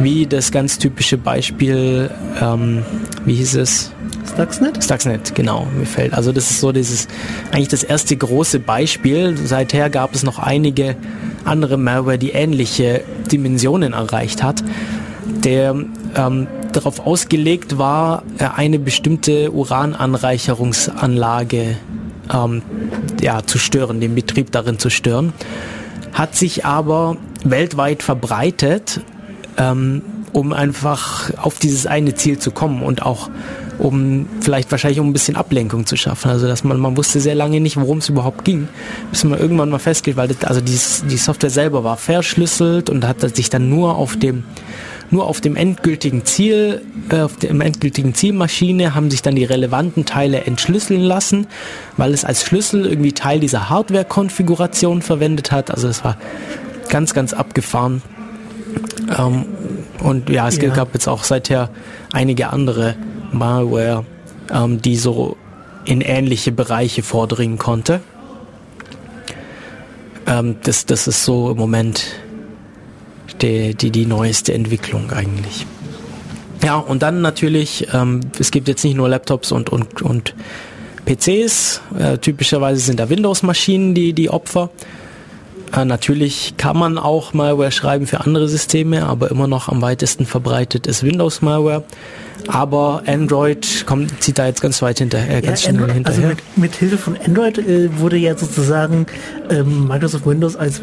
Wie 0.00 0.26
das 0.26 0.50
ganz 0.50 0.78
typische 0.78 1.16
Beispiel, 1.16 2.10
ähm, 2.40 2.82
wie 3.24 3.34
hieß 3.34 3.54
es? 3.56 3.92
Stuxnet? 4.32 4.82
Stuxnet, 4.82 5.32
genau, 5.34 5.66
mir 5.76 5.84
fällt. 5.86 6.14
Also 6.14 6.32
das 6.32 6.50
ist 6.50 6.60
so 6.60 6.72
dieses, 6.72 7.06
eigentlich 7.52 7.68
das 7.68 7.84
erste 7.84 8.16
große 8.16 8.58
Beispiel. 8.58 9.36
Seither 9.36 9.90
gab 9.90 10.12
es 10.14 10.24
noch 10.24 10.40
einige 10.40 10.96
andere 11.44 11.76
Malware, 11.76 12.18
die 12.18 12.30
ähnliche 12.30 13.02
Dimensionen 13.30 13.92
erreicht 13.92 14.42
hat, 14.42 14.64
der 15.44 15.76
ähm, 16.16 16.48
darauf 16.72 17.06
ausgelegt 17.06 17.78
war, 17.78 18.24
äh, 18.38 18.48
eine 18.56 18.80
bestimmte 18.80 19.52
Urananreicherungsanlage 19.52 21.76
ähm, 22.32 22.62
ja, 23.20 23.42
zu 23.44 23.58
stören, 23.58 24.00
den 24.00 24.14
Betrieb 24.14 24.52
darin 24.52 24.78
zu 24.78 24.90
stören, 24.90 25.32
hat 26.12 26.34
sich 26.34 26.64
aber 26.64 27.16
weltweit 27.44 28.02
verbreitet, 28.02 29.00
ähm, 29.56 30.02
um 30.32 30.52
einfach 30.52 31.30
auf 31.38 31.58
dieses 31.58 31.86
eine 31.86 32.14
Ziel 32.14 32.38
zu 32.38 32.50
kommen 32.50 32.82
und 32.82 33.02
auch 33.02 33.30
um 33.78 34.26
vielleicht 34.40 34.70
wahrscheinlich 34.70 35.00
um 35.00 35.08
ein 35.08 35.12
bisschen 35.12 35.36
Ablenkung 35.36 35.86
zu 35.86 35.96
schaffen. 35.96 36.30
Also 36.30 36.46
dass 36.46 36.64
man, 36.64 36.78
man 36.78 36.96
wusste 36.96 37.20
sehr 37.20 37.34
lange 37.34 37.60
nicht, 37.60 37.76
worum 37.76 37.98
es 37.98 38.08
überhaupt 38.08 38.44
ging, 38.44 38.68
bis 39.10 39.24
man 39.24 39.38
irgendwann 39.38 39.70
mal 39.70 39.78
festgeht, 39.78 40.16
weil 40.16 40.28
das, 40.28 40.44
also 40.44 40.60
die, 40.60 40.78
die 41.08 41.16
Software 41.16 41.50
selber 41.50 41.84
war 41.84 41.96
verschlüsselt 41.96 42.90
und 42.90 43.06
hat 43.06 43.20
sich 43.34 43.50
dann 43.50 43.68
nur 43.68 43.96
auf 43.96 44.16
dem 44.16 44.44
nur 45.14 45.26
auf 45.28 45.40
dem 45.40 45.54
endgültigen 45.54 46.24
Ziel, 46.24 46.82
äh, 47.08 47.20
auf 47.20 47.36
dem 47.36 47.60
endgültigen 47.60 48.14
Zielmaschine 48.14 48.96
haben 48.96 49.12
sich 49.12 49.22
dann 49.22 49.36
die 49.36 49.44
relevanten 49.44 50.04
Teile 50.04 50.44
entschlüsseln 50.44 51.00
lassen, 51.00 51.46
weil 51.96 52.12
es 52.12 52.24
als 52.24 52.42
Schlüssel 52.42 52.84
irgendwie 52.84 53.12
Teil 53.12 53.38
dieser 53.38 53.70
Hardware-Konfiguration 53.70 55.02
verwendet 55.02 55.52
hat. 55.52 55.70
Also 55.70 55.86
es 55.86 56.02
war 56.02 56.16
ganz, 56.88 57.14
ganz 57.14 57.32
abgefahren. 57.32 58.02
Ähm, 59.16 59.44
und 60.02 60.28
ja, 60.30 60.48
es 60.48 60.56
Ja. 60.60 60.74
gab 60.74 60.92
jetzt 60.94 61.06
auch 61.06 61.22
seither 61.22 61.70
einige 62.12 62.52
andere 62.52 62.96
Malware, 63.30 64.04
ähm, 64.52 64.82
die 64.82 64.96
so 64.96 65.36
in 65.84 66.00
ähnliche 66.00 66.50
Bereiche 66.50 67.04
vordringen 67.04 67.56
konnte. 67.58 68.00
Ähm, 70.26 70.56
das, 70.64 70.86
das 70.86 71.06
ist 71.06 71.24
so 71.24 71.52
im 71.52 71.56
Moment 71.56 72.04
die, 73.40 73.74
die, 73.74 73.90
die 73.90 74.06
neueste 74.06 74.54
Entwicklung 74.54 75.10
eigentlich. 75.10 75.66
Ja, 76.62 76.76
und 76.76 77.02
dann 77.02 77.20
natürlich, 77.20 77.88
ähm, 77.92 78.20
es 78.38 78.50
gibt 78.50 78.68
jetzt 78.68 78.84
nicht 78.84 78.96
nur 78.96 79.08
Laptops 79.08 79.52
und, 79.52 79.70
und, 79.70 80.00
und 80.02 80.34
PCs, 81.04 81.82
äh, 81.98 82.18
typischerweise 82.18 82.80
sind 82.80 83.00
da 83.00 83.10
Windows-Maschinen 83.10 83.94
die, 83.94 84.14
die 84.14 84.30
Opfer. 84.30 84.70
Äh, 85.76 85.84
natürlich 85.84 86.54
kann 86.56 86.78
man 86.78 86.98
auch 86.98 87.32
Malware 87.34 87.72
schreiben 87.72 88.06
für 88.06 88.20
andere 88.20 88.48
Systeme, 88.48 89.06
aber 89.06 89.30
immer 89.30 89.46
noch 89.46 89.68
am 89.68 89.82
weitesten 89.82 90.26
verbreitet 90.26 90.86
ist 90.86 91.02
Windows-Malware. 91.02 91.84
Aber 92.46 93.04
Android 93.06 93.84
kommt, 93.86 94.22
zieht 94.22 94.38
da 94.38 94.46
jetzt 94.46 94.60
ganz 94.60 94.82
weit 94.82 94.98
hinterher. 94.98 95.36
Ja, 95.36 95.40
ganz 95.40 95.62
schnell 95.62 95.76
Android, 95.76 96.06
also 96.06 96.20
hinterher. 96.20 96.36
mit, 96.56 96.58
mit 96.58 96.74
Hilfe 96.74 96.98
von 96.98 97.16
Android 97.24 97.56
äh, 97.58 97.98
wurde 97.98 98.16
ja 98.18 98.36
sozusagen 98.36 99.06
ähm, 99.48 99.88
Microsoft 99.88 100.26
Windows 100.26 100.54
als 100.54 100.82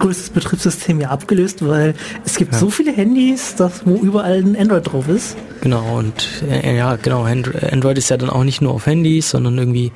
größtes 0.00 0.30
Betriebssystem 0.30 1.00
ja 1.00 1.08
abgelöst, 1.08 1.66
weil 1.66 1.94
es 2.26 2.36
gibt 2.36 2.54
so 2.54 2.68
viele 2.68 2.92
Handys, 2.92 3.54
dass, 3.56 3.86
wo 3.86 3.94
überall 3.94 4.38
ein 4.38 4.54
Android 4.56 4.92
drauf 4.92 5.08
ist. 5.08 5.36
Genau, 5.62 5.96
und 5.96 6.28
äh, 6.50 6.76
ja, 6.76 6.96
genau, 6.96 7.24
Andro- 7.24 7.72
Android 7.72 7.96
ist 7.96 8.10
ja 8.10 8.18
dann 8.18 8.28
auch 8.28 8.44
nicht 8.44 8.60
nur 8.60 8.74
auf 8.74 8.84
Handys, 8.84 9.30
sondern 9.30 9.56
irgendwie 9.56 9.92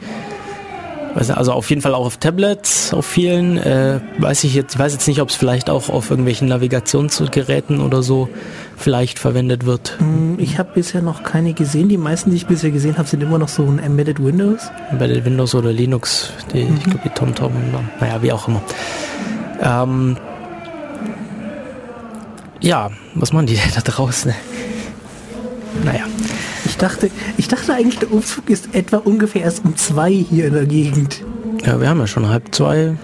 Also 1.14 1.35
also 1.35 1.53
auf 1.53 1.68
jeden 1.68 1.83
Fall 1.83 1.94
auch 1.94 2.07
auf 2.07 2.16
Tablets, 2.16 2.94
auf 2.94 3.05
vielen. 3.05 3.59
Äh, 3.59 4.01
weiß 4.18 4.44
ich 4.44 4.55
jetzt, 4.55 4.79
weiß 4.79 4.92
jetzt 4.94 5.07
nicht, 5.09 5.20
ob 5.20 5.29
es 5.29 5.35
vielleicht 5.35 5.68
auch 5.68 5.88
auf 5.90 6.11
irgendwelchen 6.11 6.48
Navigationsgeräten 6.48 7.81
oder 7.81 8.03
so 8.03 8.29
vielleicht 8.79 9.18
verwendet 9.18 9.66
wird. 9.66 9.96
Hm, 9.98 10.38
Ich 10.38 10.59
habe 10.59 10.70
bisher 10.75 11.03
noch 11.03 11.22
keine 11.22 11.53
gesehen. 11.53 11.88
Die 11.90 11.98
meisten, 11.98 12.31
die 12.31 12.37
ich 12.37 12.46
bisher 12.46 12.70
gesehen 12.70 12.96
habe, 12.96 13.07
sind 13.09 13.22
immer 13.22 13.38
noch 13.38 13.48
so 13.48 13.62
ein 13.64 13.79
Embedded 13.79 14.25
Windows. 14.25 14.70
Bei 14.98 15.07
der 15.07 15.22
Windows 15.25 15.55
oder 15.55 15.70
Linux, 15.72 16.33
die, 16.53 16.61
ich 16.62 16.85
glaube 16.85 17.01
die 17.05 17.11
TomTom, 17.11 17.53
naja, 18.01 18.22
wie 18.22 18.33
auch 18.33 18.48
immer. 18.48 18.62
Ähm, 19.62 20.16
ja, 22.61 22.90
was 23.14 23.33
machen 23.33 23.46
die 23.46 23.59
da 23.75 23.81
draußen? 23.83 24.33
Naja, 25.87 26.05
dachte, 26.83 27.11
ich 27.37 27.49
dachte 27.49 27.73
eigentlich, 27.75 27.99
der 27.99 28.12
Umzug 28.12 28.51
ist 28.51 28.75
etwa 28.75 28.99
ungefähr 28.99 29.42
erst 29.42 29.64
um 29.64 29.77
zwei 29.77 30.11
hier 30.12 30.47
in 30.47 30.55
der 30.55 30.66
Gegend. 30.66 31.23
ja, 31.64 31.81
wir 31.81 31.88
haben 31.88 32.01
ja 32.01 32.07
schon 32.07 32.29
halb 32.29 32.55
zwei. 32.55 32.97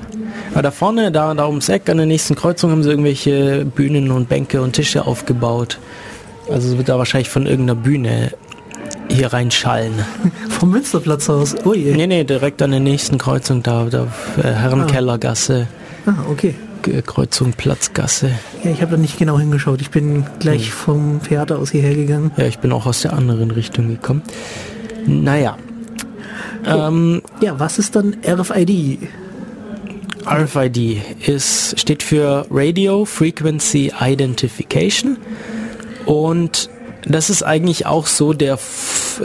Aber 0.53 0.63
da 0.63 0.71
vorne, 0.71 1.13
da, 1.13 1.35
da 1.35 1.47
ums 1.47 1.69
Eck 1.69 1.89
an 1.89 1.99
der 1.99 2.07
nächsten 2.07 2.35
Kreuzung 2.35 2.71
haben 2.71 2.83
sie 2.83 2.91
irgendwelche 2.91 3.65
Bühnen 3.65 4.11
und 4.11 4.29
Bänke 4.29 4.63
und 4.63 4.73
Tische 4.73 5.07
aufgebaut. 5.07 5.79
Also 6.51 6.71
es 6.71 6.77
wird 6.77 6.89
da 6.89 6.99
wahrscheinlich 6.99 7.29
von 7.29 7.47
irgendeiner 7.47 7.79
Bühne 7.79 8.33
hier 9.11 9.33
reinschallen. 9.33 9.93
Vom 10.49 10.71
Münsterplatz 10.71 11.29
aus. 11.29 11.55
Oh 11.65 11.75
je. 11.75 11.95
Nee, 11.95 12.07
nee, 12.07 12.25
direkt 12.25 12.63
an 12.63 12.71
der 12.71 12.81
nächsten 12.81 13.19
Kreuzung 13.19 13.63
da, 13.63 13.85
da 13.85 14.07
äh, 14.39 14.43
Herrenkellergasse, 14.43 15.67
Ah, 16.07 16.15
okay. 16.31 16.55
Kreuzung 17.07 17.53
Platzgasse. 17.53 18.31
Ja, 18.65 18.71
ich 18.71 18.83
habe 18.83 18.93
da 18.93 18.97
nicht 18.97 19.19
genau 19.19 19.39
hingeschaut. 19.39 19.81
Ich 19.81 19.91
bin 19.91 20.25
gleich 20.39 20.73
vom 20.73 21.21
Theater 21.23 21.59
aus 21.59 21.71
hierher 21.71 21.95
gegangen. 21.95 22.31
Ja, 22.37 22.47
ich 22.47 22.59
bin 22.59 22.73
auch 22.73 22.87
aus 22.87 23.03
der 23.03 23.13
anderen 23.13 23.51
Richtung 23.51 23.89
gekommen. 23.89 24.23
Naja. 25.07 25.57
Ähm, 26.65 27.23
Ja, 27.41 27.59
was 27.59 27.79
ist 27.79 27.97
dann 27.97 28.17
RFID? 28.27 28.99
RFID 30.27 31.01
ist, 31.27 31.79
steht 31.81 32.03
für 32.03 32.47
Radio 32.51 33.05
Frequency 33.05 33.93
Identification 34.01 35.17
und 36.05 36.69
das 37.07 37.31
ist 37.31 37.43
eigentlich 37.43 37.87
auch 37.87 38.07
so 38.07 38.35
der, 38.35 38.59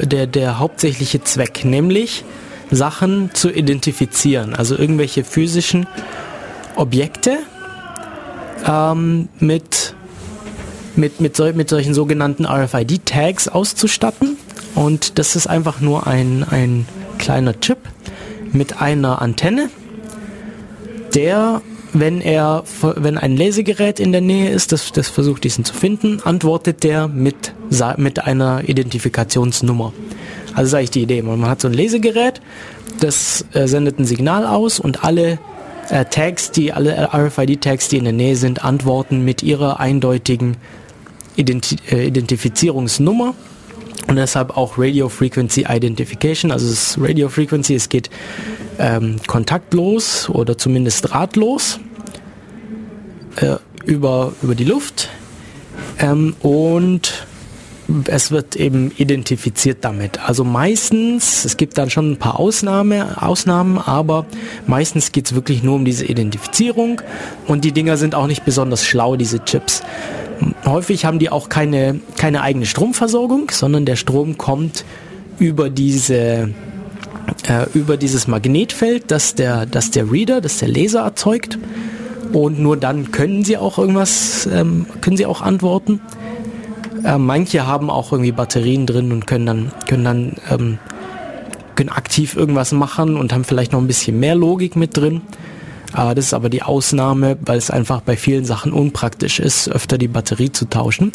der, 0.02 0.28
der 0.28 0.60
hauptsächliche 0.60 1.22
Zweck, 1.24 1.66
nämlich 1.66 2.24
Sachen 2.72 3.32
zu 3.34 3.50
identifizieren, 3.52 4.54
also 4.56 4.78
irgendwelche 4.78 5.24
physischen 5.24 5.88
Objekte 6.76 7.40
ähm, 8.68 9.30
mit, 9.40 9.96
mit, 10.96 11.22
mit, 11.22 11.36
sol 11.36 11.54
mit 11.54 11.70
solchen 11.70 11.94
sogenannten 11.94 12.46
RFID-Tags 12.46 13.48
auszustatten 13.48 14.38
und 14.76 15.20
das 15.20 15.36
ist 15.36 15.48
einfach 15.48 15.82
nur 15.82 16.08
ein, 16.08 16.44
ein 16.50 16.88
kleiner 17.18 17.60
Chip 17.60 17.80
mit 18.52 18.82
einer 18.82 19.22
Antenne 19.22 19.70
der, 21.14 21.62
wenn 21.94 22.22
er, 22.22 22.64
wenn 22.82 23.18
ein 23.18 23.38
Lesegerät 23.38 24.00
in 24.00 24.12
der 24.12 24.22
Nähe 24.22 24.50
ist, 24.50 24.72
das, 24.72 24.92
das 24.92 25.10
versucht 25.10 25.44
diesen 25.44 25.64
zu 25.64 25.74
finden, 25.74 26.22
antwortet 26.24 26.84
der 26.84 27.08
mit, 27.08 27.54
mit 27.98 28.24
einer 28.24 28.68
Identifikationsnummer. 28.68 29.94
Also 30.56 30.70
ist 30.70 30.74
eigentlich 30.74 30.92
die 30.92 31.04
Idee. 31.04 31.22
Man 31.22 31.46
hat 31.46 31.62
so 31.62 31.68
ein 31.68 31.74
Lesegerät, 31.74 32.42
das 33.00 33.46
äh, 33.54 33.68
sendet 33.68 34.00
ein 34.00 34.06
Signal 34.06 34.46
aus 34.46 34.80
und 34.80 35.04
alle 35.04 35.40
äh, 35.90 36.06
Tags, 36.06 36.52
die 36.52 36.74
alle 36.74 37.10
RFID-Tags, 37.14 37.90
die 37.90 37.98
in 37.98 38.04
der 38.04 38.14
Nähe 38.14 38.36
sind, 38.36 38.64
antworten 38.64 39.24
mit 39.24 39.44
ihrer 39.44 39.80
eindeutigen 39.80 40.58
Identi 41.36 41.78
äh, 41.90 42.08
Identifizierungsnummer 42.08 43.34
und 44.08 44.16
deshalb 44.16 44.58
auch 44.58 44.78
Radio 44.78 45.10
Frequency 45.10 45.66
Identification. 45.68 46.52
Also 46.52 46.68
es 46.68 46.90
ist 46.90 46.98
Radio 47.00 47.30
Frequency, 47.30 47.76
es 47.76 47.90
geht 47.90 48.10
ähm, 48.80 49.18
kontaktlos 49.28 50.30
oder 50.30 50.58
zumindest 50.58 51.10
drahtlos 51.10 51.80
äh, 53.38 53.56
über, 53.86 54.34
über 54.42 54.56
die 54.56 54.66
Luft 54.66 55.10
ähm, 56.00 56.36
und 56.42 57.26
es 58.06 58.32
wird 58.32 58.56
eben 58.56 58.92
identifiziert 58.98 59.80
damit. 59.82 60.20
Also 60.20 60.44
meistens, 60.44 61.46
es 61.46 61.58
gibt 61.58 61.78
dann 61.78 61.90
schon 61.90 62.12
ein 62.12 62.18
paar 62.18 62.40
Ausnahme, 62.40 63.22
Ausnahmen, 63.22 63.78
aber 63.78 64.26
meistens 64.68 65.12
geht 65.12 65.28
es 65.28 65.36
wirklich 65.36 65.64
nur 65.64 65.76
um 65.76 65.86
diese 65.86 66.06
Identifizierung 66.06 67.02
und 67.48 67.66
die 67.66 67.72
Dinger 67.72 67.98
sind 67.98 68.16
auch 68.16 68.28
nicht 68.28 68.46
besonders 68.46 68.86
schlau, 68.86 69.16
diese 69.16 69.44
Chips. 69.44 69.84
Häufig 70.66 71.06
haben 71.06 71.20
die 71.20 71.30
auch 71.30 71.50
keine, 71.50 72.00
keine 72.18 72.42
eigene 72.42 72.66
Stromversorgung, 72.66 73.52
sondern 73.52 73.86
der 73.86 73.96
Strom 73.96 74.38
kommt 74.38 74.86
über 75.40 75.70
diese 75.70 76.54
äh, 77.48 77.66
über 77.74 77.98
dieses 77.98 78.28
Magnetfeld, 78.28 79.12
das 79.12 79.36
der, 79.36 79.66
das 79.66 79.92
der 79.92 80.12
Reader, 80.12 80.42
das 80.42 80.58
der 80.58 80.68
Leser 80.68 81.02
erzeugt. 81.02 81.58
Und 82.32 82.60
nur 82.60 82.78
dann 82.78 83.12
können 83.12 83.44
sie 83.44 83.58
auch 83.58 83.78
irgendwas, 83.78 84.48
ähm, 84.52 84.88
können 85.02 85.18
sie 85.18 85.26
auch 85.26 85.42
antworten. 85.42 86.02
Äh, 87.04 87.18
manche 87.18 87.68
haben 87.68 87.90
auch 87.90 88.12
irgendwie 88.12 88.32
Batterien 88.32 88.86
drin 88.86 89.12
und 89.12 89.28
können 89.28 89.46
dann, 89.46 89.72
können 89.88 90.04
dann 90.04 90.36
ähm, 90.50 90.80
können 91.76 91.90
aktiv 91.90 92.36
irgendwas 92.36 92.72
machen 92.72 93.18
und 93.18 93.34
haben 93.34 93.44
vielleicht 93.44 93.72
noch 93.72 93.80
ein 93.80 93.88
bisschen 93.88 94.20
mehr 94.20 94.36
Logik 94.36 94.76
mit 94.76 94.96
drin. 94.96 95.22
Äh, 95.96 96.16
das 96.16 96.26
ist 96.26 96.34
aber 96.34 96.50
die 96.50 96.64
Ausnahme, 96.64 97.38
weil 97.42 97.58
es 97.58 97.70
einfach 97.70 98.02
bei 98.02 98.16
vielen 98.16 98.46
Sachen 98.46 98.72
unpraktisch 98.72 99.40
ist, 99.40 99.70
öfter 99.70 99.98
die 99.98 100.08
Batterie 100.08 100.52
zu 100.52 100.70
tauschen. 100.70 101.12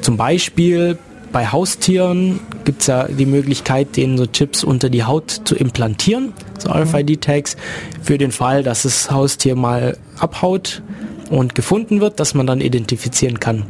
Zum 0.00 0.16
Beispiel 0.16 0.98
bei 1.32 1.48
Haustieren 1.48 2.38
gibt 2.64 2.82
es 2.82 2.86
ja 2.86 3.08
die 3.08 3.26
Möglichkeit, 3.26 3.96
denen 3.96 4.16
so 4.16 4.26
Chips 4.26 4.62
unter 4.62 4.88
die 4.88 5.02
Haut 5.02 5.40
zu 5.44 5.56
implantieren, 5.56 6.32
so 6.58 6.70
RFID-Tags, 6.70 7.56
für 8.02 8.18
den 8.18 8.30
Fall, 8.30 8.62
dass 8.62 8.84
das 8.84 9.10
Haustier 9.10 9.56
mal 9.56 9.96
abhaut 10.20 10.82
und 11.30 11.56
gefunden 11.56 12.00
wird, 12.00 12.20
dass 12.20 12.34
man 12.34 12.46
dann 12.46 12.60
identifizieren 12.60 13.40
kann, 13.40 13.64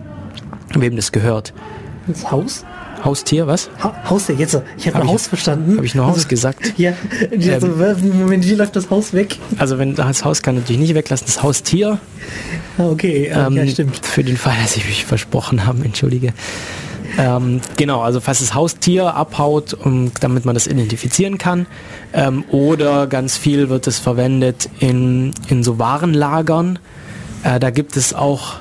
wem 0.82 0.96
das 0.96 1.12
gehört. 1.12 1.52
Das 2.06 2.30
Haus? 2.30 2.64
Haustier, 3.04 3.46
was? 3.46 3.68
Ha 3.82 3.94
Haus 4.08 4.28
ja 4.28 4.34
jetzt. 4.34 4.58
Ich 4.78 4.86
habe 4.86 4.98
Hab 5.00 5.06
Haus 5.08 5.26
verstanden. 5.26 5.76
Habe 5.76 5.84
ich 5.84 5.94
nur 5.94 6.06
Haus 6.06 6.26
gesagt? 6.26 6.74
Ja, 6.78 6.94
die 7.30 7.50
Ähm. 7.50 8.18
Moment, 8.18 8.46
wie 8.48 8.54
läuft 8.54 8.76
das 8.76 8.88
Haus 8.90 9.12
weg? 9.12 9.38
Also 9.58 9.78
wenn 9.78 9.94
das 9.94 10.24
Haus 10.24 10.42
kann 10.42 10.54
natürlich 10.54 10.80
nicht 10.80 10.94
weglassen, 10.94 11.26
das 11.26 11.42
Haustier. 11.42 11.98
Ah, 12.78 12.86
okay, 12.86 13.30
Ähm, 13.32 13.56
ja, 13.56 13.66
stimmt. 13.66 14.04
Für 14.04 14.24
den 14.24 14.36
Fall, 14.36 14.54
dass 14.62 14.76
ich 14.76 14.86
mich 14.86 15.04
versprochen 15.04 15.66
habe, 15.66 15.84
entschuldige. 15.84 16.32
Ähm, 17.18 17.60
genau, 17.76 18.00
also 18.00 18.20
falls 18.20 18.40
das 18.40 18.54
Haustier 18.54 19.14
abhaut, 19.14 19.74
um, 19.74 20.10
damit 20.20 20.44
man 20.44 20.54
das 20.54 20.66
identifizieren 20.66 21.38
kann. 21.38 21.66
Ähm, 22.12 22.44
oder 22.50 23.06
ganz 23.06 23.36
viel 23.36 23.68
wird 23.68 23.86
es 23.86 23.98
verwendet 23.98 24.68
in, 24.80 25.32
in 25.48 25.62
so 25.62 25.78
Warenlagern. 25.78 26.78
Äh, 27.44 27.60
da 27.60 27.70
gibt 27.70 27.96
es 27.96 28.14
auch 28.14 28.54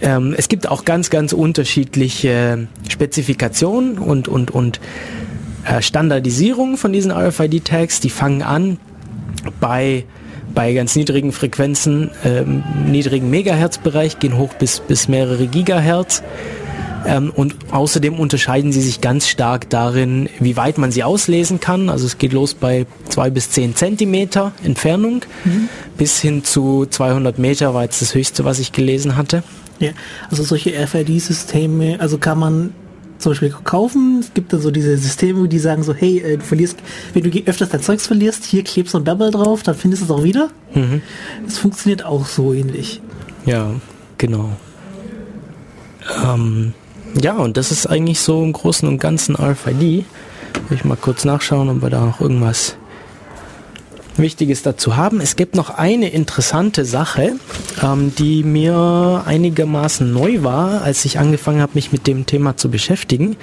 ähm, 0.00 0.34
es 0.36 0.48
gibt 0.48 0.68
auch 0.68 0.84
ganz, 0.84 1.10
ganz 1.10 1.32
unterschiedliche 1.32 2.66
Spezifikationen 2.88 3.98
und, 3.98 4.28
und, 4.28 4.50
und 4.50 4.80
äh, 5.64 5.80
Standardisierung 5.80 6.76
von 6.76 6.92
diesen 6.92 7.10
RFID-Tags. 7.12 8.00
Die 8.00 8.10
fangen 8.10 8.42
an 8.42 8.78
bei, 9.60 10.04
bei 10.54 10.72
ganz 10.74 10.96
niedrigen 10.96 11.32
Frequenzen, 11.32 12.10
ähm, 12.24 12.64
niedrigen 12.86 13.30
Megahertz-Bereich, 13.30 14.18
gehen 14.18 14.36
hoch 14.36 14.54
bis, 14.54 14.80
bis 14.80 15.08
mehrere 15.08 15.46
Gigahertz. 15.46 16.22
Ähm, 17.04 17.32
und 17.34 17.56
außerdem 17.72 18.14
unterscheiden 18.14 18.72
sie 18.72 18.80
sich 18.80 19.00
ganz 19.00 19.28
stark 19.28 19.68
darin, 19.70 20.28
wie 20.38 20.56
weit 20.56 20.78
man 20.78 20.92
sie 20.92 21.02
auslesen 21.02 21.58
kann. 21.58 21.88
Also 21.88 22.06
es 22.06 22.18
geht 22.18 22.32
los 22.32 22.54
bei 22.54 22.86
zwei 23.08 23.30
bis 23.30 23.50
zehn 23.50 23.74
Zentimeter 23.74 24.52
Entfernung 24.62 25.24
bis 25.96 26.20
hin 26.20 26.42
zu 26.42 26.86
200 26.86 27.38
Meter 27.38 27.74
war 27.74 27.84
jetzt 27.84 28.02
das 28.02 28.14
höchste, 28.14 28.44
was 28.44 28.58
ich 28.58 28.72
gelesen 28.72 29.16
hatte. 29.16 29.44
Ja, 29.78 29.90
also 30.30 30.42
solche 30.42 30.70
RFID-Systeme, 30.70 32.00
also 32.00 32.18
kann 32.18 32.38
man 32.38 32.74
zum 33.18 33.32
Beispiel 33.32 33.54
kaufen. 33.64 34.18
Es 34.20 34.34
gibt 34.34 34.52
dann 34.52 34.60
so 34.60 34.70
diese 34.70 34.96
Systeme, 34.96 35.48
die 35.48 35.58
sagen 35.58 35.82
so, 35.82 35.94
hey, 35.94 36.18
äh, 36.18 36.36
du 36.36 36.44
verlierst, 36.44 36.78
wenn 37.14 37.22
du 37.22 37.30
öfters 37.46 37.70
dein 37.70 37.80
Zeugs 37.80 38.06
verlierst, 38.06 38.44
hier 38.44 38.64
klebst 38.64 38.94
du 38.94 38.98
ein 38.98 39.04
Double 39.04 39.30
drauf, 39.30 39.62
dann 39.62 39.74
findest 39.74 40.02
du 40.02 40.06
es 40.06 40.10
auch 40.10 40.24
wieder. 40.24 40.50
Das 41.44 41.58
funktioniert 41.58 42.04
auch 42.04 42.26
so 42.26 42.52
ähnlich. 42.52 43.00
Ja, 43.46 43.70
genau. 44.18 44.50
Ähm, 46.24 46.74
ja, 47.20 47.36
und 47.36 47.56
das 47.56 47.70
ist 47.70 47.86
eigentlich 47.86 48.20
so 48.20 48.42
im 48.42 48.52
Großen 48.52 48.88
und 48.88 48.98
Ganzen 48.98 49.36
RFID. 49.36 49.80
Will 49.80 50.04
ich 50.70 50.84
mal 50.84 50.96
kurz 50.96 51.24
nachschauen, 51.24 51.68
ob 51.68 51.82
wir 51.82 51.90
da 51.90 52.04
noch 52.04 52.20
irgendwas 52.20 52.76
Wichtiges 54.16 54.62
dazu 54.62 54.96
haben. 54.96 55.20
Es 55.20 55.36
gibt 55.36 55.54
noch 55.54 55.70
eine 55.70 56.10
interessante 56.10 56.84
Sache, 56.84 57.36
ähm, 57.82 58.12
die 58.16 58.42
mir 58.42 59.22
einigermaßen 59.26 60.12
neu 60.12 60.42
war, 60.42 60.82
als 60.82 61.04
ich 61.04 61.18
angefangen 61.18 61.60
habe, 61.60 61.72
mich 61.74 61.92
mit 61.92 62.06
dem 62.06 62.26
Thema 62.26 62.56
zu 62.56 62.70
beschäftigen. 62.70 63.36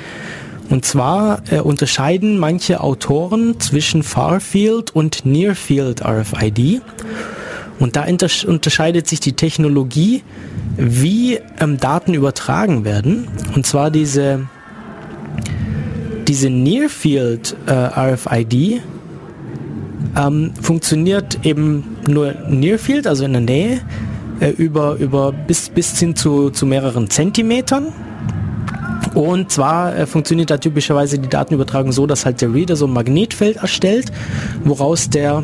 Und 0.70 0.86
zwar 0.86 1.42
äh, 1.50 1.60
unterscheiden 1.60 2.38
manche 2.38 2.82
Autoren 2.82 3.60
zwischen 3.60 4.04
Farfield 4.04 4.96
und 4.96 5.26
Nearfield 5.26 6.06
RFID. 6.06 6.82
Und 7.80 7.96
da 7.96 8.06
unterscheidet 8.46 9.08
sich 9.08 9.20
die 9.20 9.34
Technologie, 9.34 10.24
wie 10.78 11.40
ähm, 11.60 11.78
Daten 11.78 12.14
übertragen 12.14 12.84
werden. 12.86 13.28
Und 13.56 13.66
zwar 13.66 13.90
diese, 13.90 14.48
diese 16.28 16.50
Nearfield 16.50 17.56
äh, 17.66 17.72
RFID 17.72 18.82
ähm, 20.18 20.52
funktioniert 20.62 21.46
eben 21.46 21.98
nur 22.08 22.34
Near 22.50 22.80
Field, 22.80 23.08
also 23.08 23.26
in 23.26 23.34
der 23.34 23.42
Nähe, 23.42 23.82
äh, 24.40 24.50
über, 24.50 24.96
über 24.96 25.32
bis, 25.32 25.70
bis 25.70 25.98
hin 26.00 26.16
zu, 26.16 26.50
zu 26.50 26.66
mehreren 26.66 27.10
Zentimetern. 27.10 27.94
Und 29.14 29.52
zwar 29.52 29.96
äh, 29.96 30.06
funktioniert 30.06 30.50
da 30.50 30.58
typischerweise 30.58 31.20
die 31.20 31.30
Datenübertragung 31.30 31.92
so, 31.92 32.06
dass 32.06 32.26
halt 32.26 32.42
der 32.42 32.54
Reader 32.54 32.76
so 32.76 32.86
ein 32.86 32.94
Magnetfeld 32.94 33.58
erstellt, 33.58 34.12
woraus 34.64 35.10
der 35.10 35.44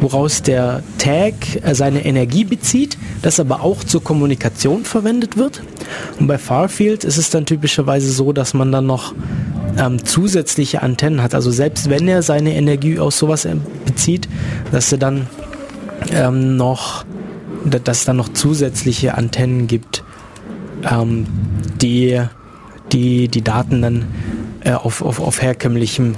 woraus 0.00 0.42
der 0.42 0.82
Tag 0.98 1.34
äh, 1.62 1.74
seine 1.74 2.04
Energie 2.04 2.44
bezieht, 2.44 2.96
das 3.22 3.38
aber 3.38 3.62
auch 3.62 3.84
zur 3.84 4.02
Kommunikation 4.02 4.84
verwendet 4.84 5.36
wird. 5.36 5.62
Und 6.18 6.26
bei 6.26 6.38
Farfield 6.38 7.04
ist 7.04 7.18
es 7.18 7.30
dann 7.30 7.46
typischerweise 7.46 8.10
so, 8.10 8.32
dass 8.32 8.54
man 8.54 8.72
dann 8.72 8.86
noch 8.86 9.14
ähm, 9.78 10.04
zusätzliche 10.04 10.82
Antennen 10.82 11.22
hat. 11.22 11.34
Also 11.34 11.50
selbst 11.50 11.90
wenn 11.90 12.08
er 12.08 12.22
seine 12.22 12.54
Energie 12.54 12.98
aus 12.98 13.18
sowas 13.18 13.44
äh, 13.44 13.56
bezieht, 13.84 14.28
dass 14.72 14.90
er 14.92 14.98
dann 14.98 15.26
ähm, 16.12 16.56
noch, 16.56 17.04
dass 17.64 17.98
es 17.98 18.04
dann 18.04 18.16
noch 18.16 18.30
zusätzliche 18.30 19.14
Antennen 19.14 19.66
gibt, 19.66 20.04
ähm, 20.90 21.26
die, 21.80 22.20
die 22.92 23.28
die 23.28 23.42
Daten 23.42 23.82
dann 23.82 24.04
äh, 24.64 24.72
auf, 24.72 25.02
auf, 25.02 25.20
auf 25.20 25.42
herkömmlichem 25.42 26.14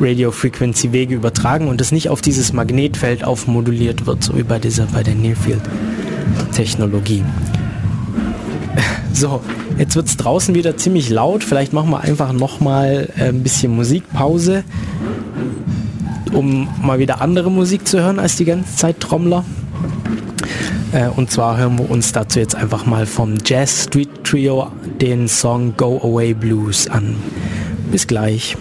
Radio 0.00 0.30
Frequency 0.30 0.92
Wege 0.92 1.14
übertragen 1.14 1.68
und 1.68 1.80
es 1.80 1.92
nicht 1.92 2.08
auf 2.08 2.20
dieses 2.20 2.52
Magnetfeld 2.52 3.24
aufmoduliert 3.24 4.06
wird, 4.06 4.24
so 4.24 4.36
wie 4.36 4.42
bei 4.42 4.58
dieser, 4.58 4.86
bei 4.86 5.02
der 5.02 5.14
Nearfield 5.14 5.62
Technologie. 6.52 7.24
So, 9.12 9.42
jetzt 9.80 9.96
wird 9.96 10.06
es 10.06 10.16
draußen 10.18 10.54
wieder 10.54 10.76
ziemlich 10.76 11.08
laut. 11.08 11.42
Vielleicht 11.42 11.72
machen 11.72 11.90
wir 11.90 12.00
einfach 12.00 12.32
nochmal 12.32 13.08
äh, 13.16 13.30
ein 13.30 13.42
bisschen 13.42 13.74
Musikpause, 13.74 14.62
um 16.32 16.68
mal 16.82 16.98
wieder 16.98 17.22
andere 17.22 17.50
Musik 17.50 17.88
zu 17.88 18.00
hören 18.00 18.18
als 18.18 18.36
die 18.36 18.44
ganze 18.44 18.76
Zeit 18.76 19.00
Trommler. 19.00 19.44
Äh, 20.92 21.08
und 21.08 21.30
zwar 21.30 21.56
hören 21.56 21.78
wir 21.78 21.90
uns 21.90 22.12
dazu 22.12 22.38
jetzt 22.38 22.54
einfach 22.54 22.84
mal 22.84 23.06
vom 23.06 23.38
Jazz 23.44 23.84
Street 23.84 24.22
Trio 24.22 24.70
den 25.00 25.28
Song 25.28 25.74
Go 25.76 25.98
Away 26.02 26.34
Blues 26.34 26.86
an. 26.86 27.16
Bis 27.90 28.06
gleich. 28.06 28.56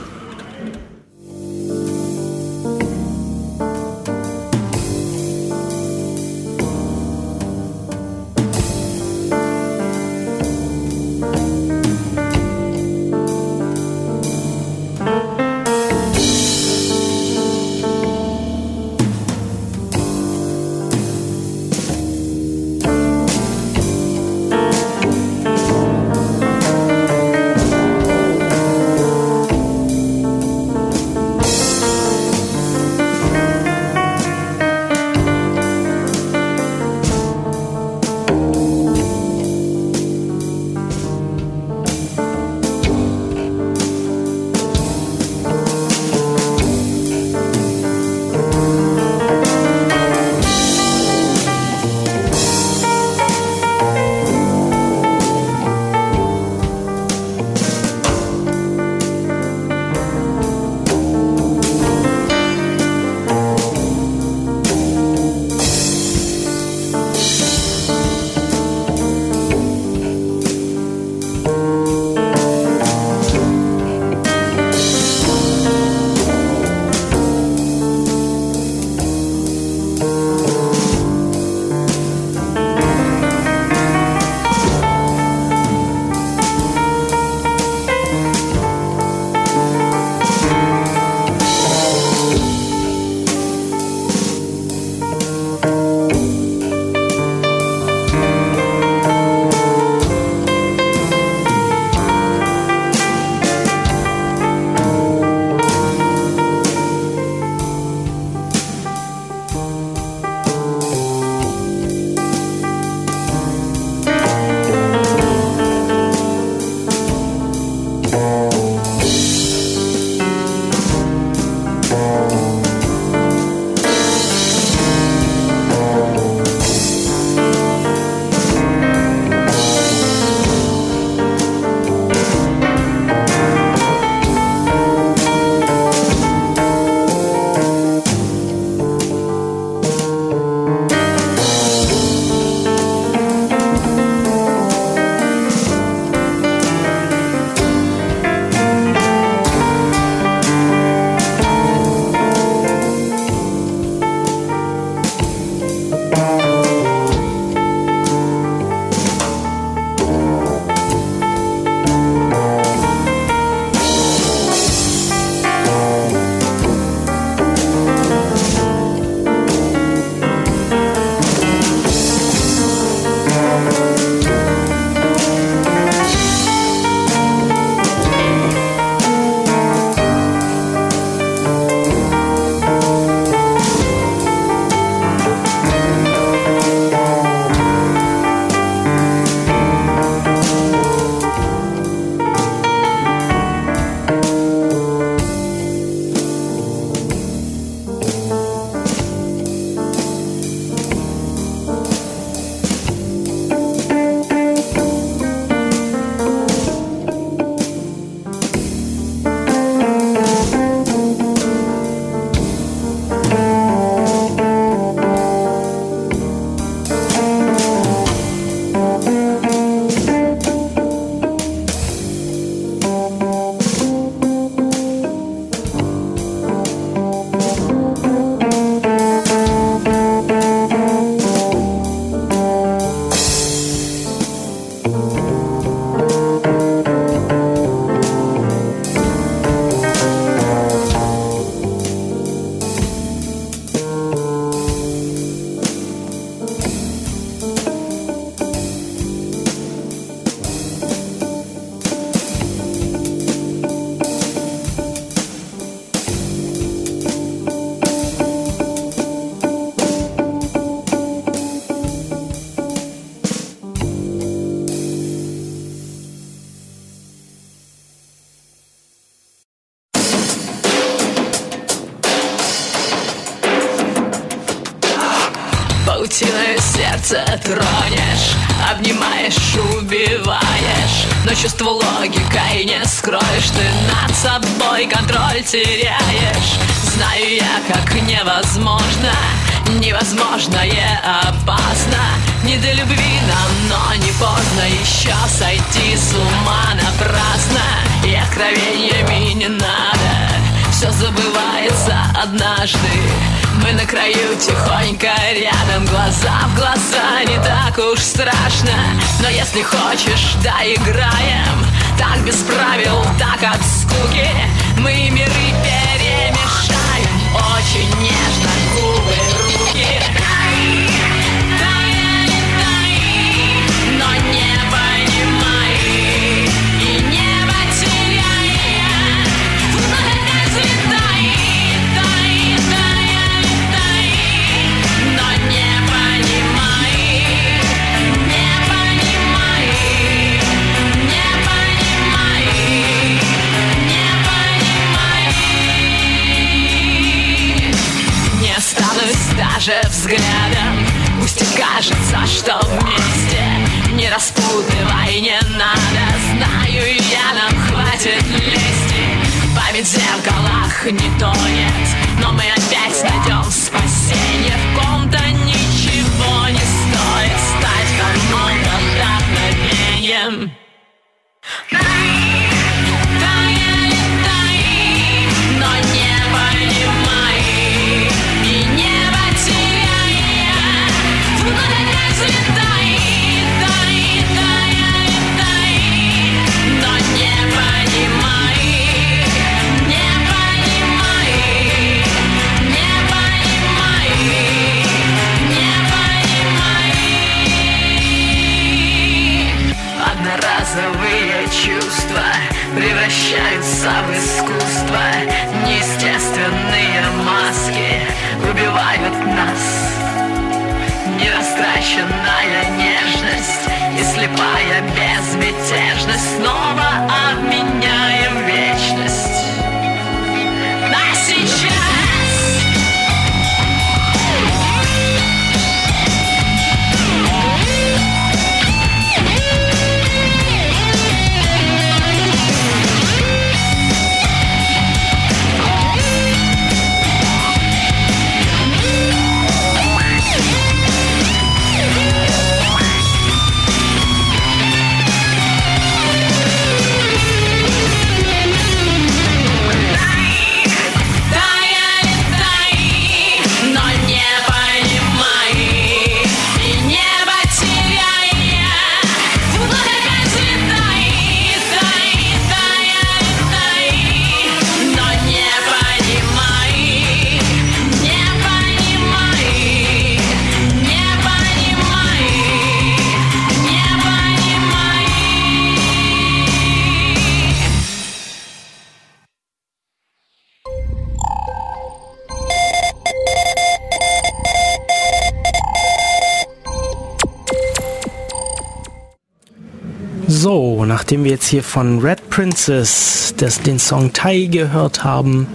Hier 491.49 491.63
von 491.63 491.99
Red 491.99 492.29
Princess 492.29 493.33
das, 493.37 493.61
den 493.61 493.79
Song 493.79 494.13
Tai 494.13 494.45
gehört 494.45 495.03
haben, 495.03 495.47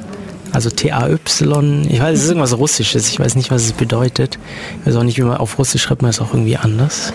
also 0.52 0.70
T-A-Y, 0.70 1.86
ich 1.88 2.00
weiß, 2.00 2.18
es 2.18 2.24
ist 2.24 2.28
irgendwas 2.28 2.56
Russisches, 2.56 3.08
ich 3.08 3.18
weiß 3.18 3.34
nicht, 3.36 3.50
was 3.50 3.62
es 3.62 3.72
bedeutet. 3.72 4.38
Ich 4.80 4.86
weiß 4.86 4.96
auch 4.96 5.02
nicht, 5.02 5.18
wie 5.18 5.22
man 5.22 5.36
auf 5.36 5.58
Russisch 5.58 5.82
schreibt 5.82 6.02
man 6.02 6.10
es 6.10 6.20
auch 6.20 6.32
irgendwie 6.32 6.56
anders. 6.56 7.12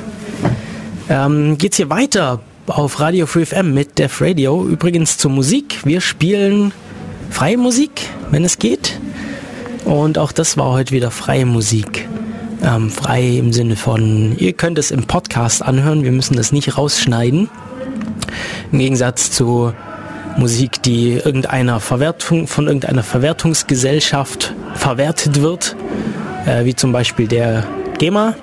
Ähm, 1.09 1.57
geht's 1.57 1.77
hier 1.77 1.89
weiter 1.89 2.39
auf 2.67 2.99
Radio 2.99 3.25
Free 3.25 3.45
FM 3.45 3.73
mit 3.73 3.97
Def 3.97 4.21
Radio. 4.21 4.65
Übrigens 4.65 5.17
zur 5.17 5.32
Musik. 5.32 5.80
Wir 5.86 6.01
spielen 6.01 6.71
freie 7.30 7.57
Musik, 7.57 8.07
wenn 8.32 8.43
es 8.43 8.59
geht. 8.59 8.99
Und 9.86 10.17
auch 10.17 10.32
das 10.32 10.57
war 10.57 10.71
heute 10.71 10.91
wieder 10.91 11.11
freie 11.11 11.45
Musik. 11.45 12.07
Ähm, 12.61 12.89
frei 12.89 13.38
im 13.38 13.53
Sinne 13.53 13.75
von, 13.75 14.38
ihr 14.38 14.53
könnt 14.53 14.77
es 14.77 14.91
im 14.91 15.05
Podcast 15.05 15.63
anhören, 15.63 16.03
wir 16.03 16.11
müssen 16.11 16.36
das 16.36 16.51
nicht 16.51 16.77
rausschneiden. 16.77 17.49
Im 18.72 18.80
Gegensatz 18.80 19.32
zu 19.32 19.74
Musik, 20.38 20.82
die 20.84 21.13
irgendeiner 21.13 21.80
Verwertung, 21.80 22.47
von 22.47 22.67
irgendeiner 22.67 23.03
Verwertungsgesellschaft 23.03 24.53
verwertet 24.76 25.41
wird, 25.41 25.76
äh, 26.45 26.65
wie 26.65 26.76
zum 26.76 26.91
Beispiel 26.91 27.28
der 27.28 27.65
GEMA, 27.97 28.36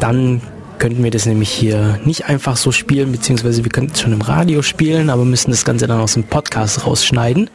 dann 0.00 0.40
könnten 0.78 1.02
wir 1.02 1.10
das 1.10 1.24
nämlich 1.24 1.50
hier 1.50 1.98
nicht 2.04 2.26
einfach 2.26 2.56
so 2.56 2.72
spielen, 2.72 3.12
beziehungsweise 3.12 3.64
wir 3.64 3.70
könnten 3.70 3.92
es 3.94 4.00
schon 4.00 4.12
im 4.12 4.20
Radio 4.20 4.62
spielen, 4.62 5.08
aber 5.08 5.24
müssen 5.24 5.50
das 5.50 5.64
Ganze 5.64 5.86
dann 5.86 6.00
aus 6.00 6.14
dem 6.14 6.24
Podcast 6.24 6.86
rausschneiden. 6.86 7.48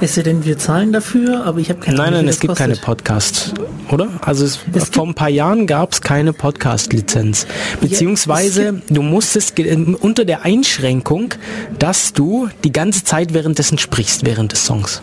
Es 0.00 0.14
sei 0.14 0.22
denn, 0.22 0.44
wir 0.44 0.58
zahlen 0.58 0.92
dafür, 0.92 1.44
aber 1.44 1.58
ich 1.58 1.68
habe 1.68 1.80
keine 1.80 1.98
Nein, 1.98 2.06
Ahnung, 2.08 2.20
nein, 2.20 2.28
es 2.28 2.40
gibt 2.40 2.56
keine 2.56 2.76
kostet. 2.76 3.54
Oder? 3.92 4.08
Also 4.22 4.44
es, 4.44 4.60
Es 4.72 4.88
vor 4.88 5.06
ein 5.06 5.14
paar 5.14 5.28
Jahren 5.28 5.66
gab 5.66 5.92
es 5.92 6.00
keine 6.00 6.32
Podcast-Lizenz. 6.32 7.46
Beziehungsweise 7.80 8.80
du 8.88 9.02
musstest 9.02 9.58
ähm, 9.58 9.96
unter 10.00 10.24
der 10.24 10.44
Einschränkung, 10.44 11.34
dass 11.78 12.14
du 12.14 12.48
die 12.64 12.72
ganze 12.72 13.04
Zeit 13.04 13.34
währenddessen 13.34 13.76
sprichst, 13.78 14.24
während 14.24 14.52
des 14.52 14.64
Songs. 14.64 15.02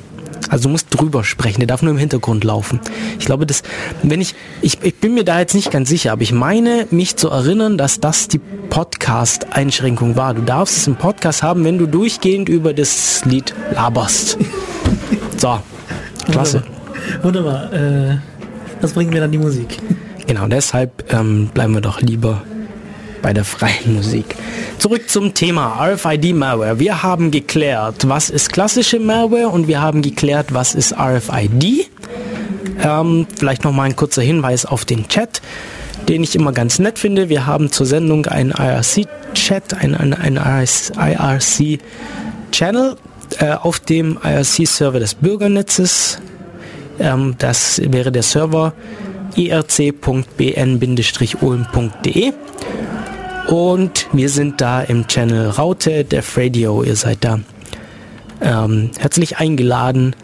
Also 0.49 0.63
du 0.63 0.69
musst 0.69 0.87
drüber 0.89 1.23
sprechen, 1.23 1.59
der 1.59 1.67
darf 1.67 1.83
nur 1.83 1.91
im 1.91 1.99
Hintergrund 1.99 2.43
laufen. 2.43 2.79
Ich 3.19 3.25
glaube, 3.25 3.45
das, 3.45 3.61
wenn 4.01 4.21
ich, 4.21 4.33
ich, 4.61 4.81
ich 4.81 4.95
bin 4.95 5.13
mir 5.13 5.23
da 5.23 5.39
jetzt 5.39 5.53
nicht 5.53 5.69
ganz 5.69 5.89
sicher, 5.89 6.11
aber 6.11 6.23
ich 6.23 6.31
meine, 6.31 6.87
mich 6.89 7.17
zu 7.17 7.29
erinnern, 7.29 7.77
dass 7.77 7.99
das 7.99 8.27
die 8.27 8.39
Podcast-Einschränkung 8.39 10.15
war. 10.15 10.33
Du 10.33 10.41
darfst 10.41 10.77
es 10.77 10.87
im 10.87 10.95
Podcast 10.95 11.43
haben, 11.43 11.63
wenn 11.65 11.77
du 11.77 11.85
durchgehend 11.85 12.49
über 12.49 12.73
das 12.73 13.23
Lied 13.25 13.53
laberst. 13.73 14.37
So, 15.37 15.59
klasse. 16.31 16.63
Wunderbar. 17.21 17.71
Wunderbar. 17.71 18.13
Äh, 18.13 18.38
das 18.81 18.93
bringt 18.93 19.11
mir 19.11 19.19
dann 19.19 19.31
die 19.31 19.37
Musik. 19.37 19.77
genau 20.27 20.47
deshalb 20.47 21.11
ähm, 21.13 21.49
bleiben 21.53 21.73
wir 21.73 21.81
doch 21.81 22.01
lieber 22.01 22.41
bei 23.21 23.33
der 23.33 23.43
freien 23.43 23.95
Musik. 23.95 24.35
Zurück 24.77 25.09
zum 25.09 25.33
Thema 25.33 25.77
RFID-Malware. 25.79 26.79
Wir 26.79 27.03
haben 27.03 27.31
geklärt, 27.31 28.07
was 28.07 28.29
ist 28.29 28.53
klassische 28.53 28.99
Malware 28.99 29.49
und 29.49 29.67
wir 29.67 29.81
haben 29.81 30.01
geklärt, 30.01 30.53
was 30.53 30.75
ist 30.75 30.93
RFID. 30.93 31.89
Ähm, 32.81 33.27
vielleicht 33.37 33.65
noch 33.65 33.73
mal 33.73 33.83
ein 33.83 33.95
kurzer 33.95 34.21
Hinweis 34.21 34.65
auf 34.65 34.85
den 34.85 35.07
Chat, 35.07 35.41
den 36.07 36.23
ich 36.23 36.35
immer 36.35 36.53
ganz 36.53 36.79
nett 36.79 36.97
finde. 36.97 37.29
Wir 37.29 37.45
haben 37.45 37.71
zur 37.71 37.85
Sendung 37.85 38.25
einen 38.25 38.51
IRC-Chat, 38.51 39.73
einen, 39.73 39.95
einen, 39.95 40.13
einen 40.13 40.37
IRC-Channel 40.97 42.95
äh, 43.39 43.51
auf 43.51 43.79
dem 43.81 44.17
IRC-Server 44.23 44.99
des 44.99 45.15
Bürgernetzes. 45.15 46.19
Ähm, 46.99 47.35
das 47.37 47.79
wäre 47.83 48.11
der 48.11 48.23
Server 48.23 48.73
irc.bn-ulm.de 49.35 52.33
und 53.47 54.07
wir 54.11 54.29
sind 54.29 54.61
da 54.61 54.81
im 54.81 55.07
Channel 55.07 55.49
Raute, 55.49 56.03
Def 56.03 56.37
Radio, 56.37 56.83
ihr 56.83 56.95
seid 56.95 57.23
da 57.23 57.39
ähm, 58.41 58.91
herzlich 58.99 59.37
eingeladen, 59.37 60.15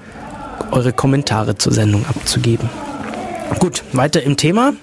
eure 0.72 0.94
Kommentare 0.94 1.58
zur 1.58 1.74
Sendung 1.74 2.06
abzugeben. 2.08 2.70
Gut, 3.60 3.84
weiter 3.94 4.24
im 4.24 4.38
Thema. 4.38 4.74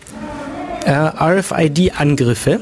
Äh, 0.85 0.93
RFID-Angriffe. 0.93 2.61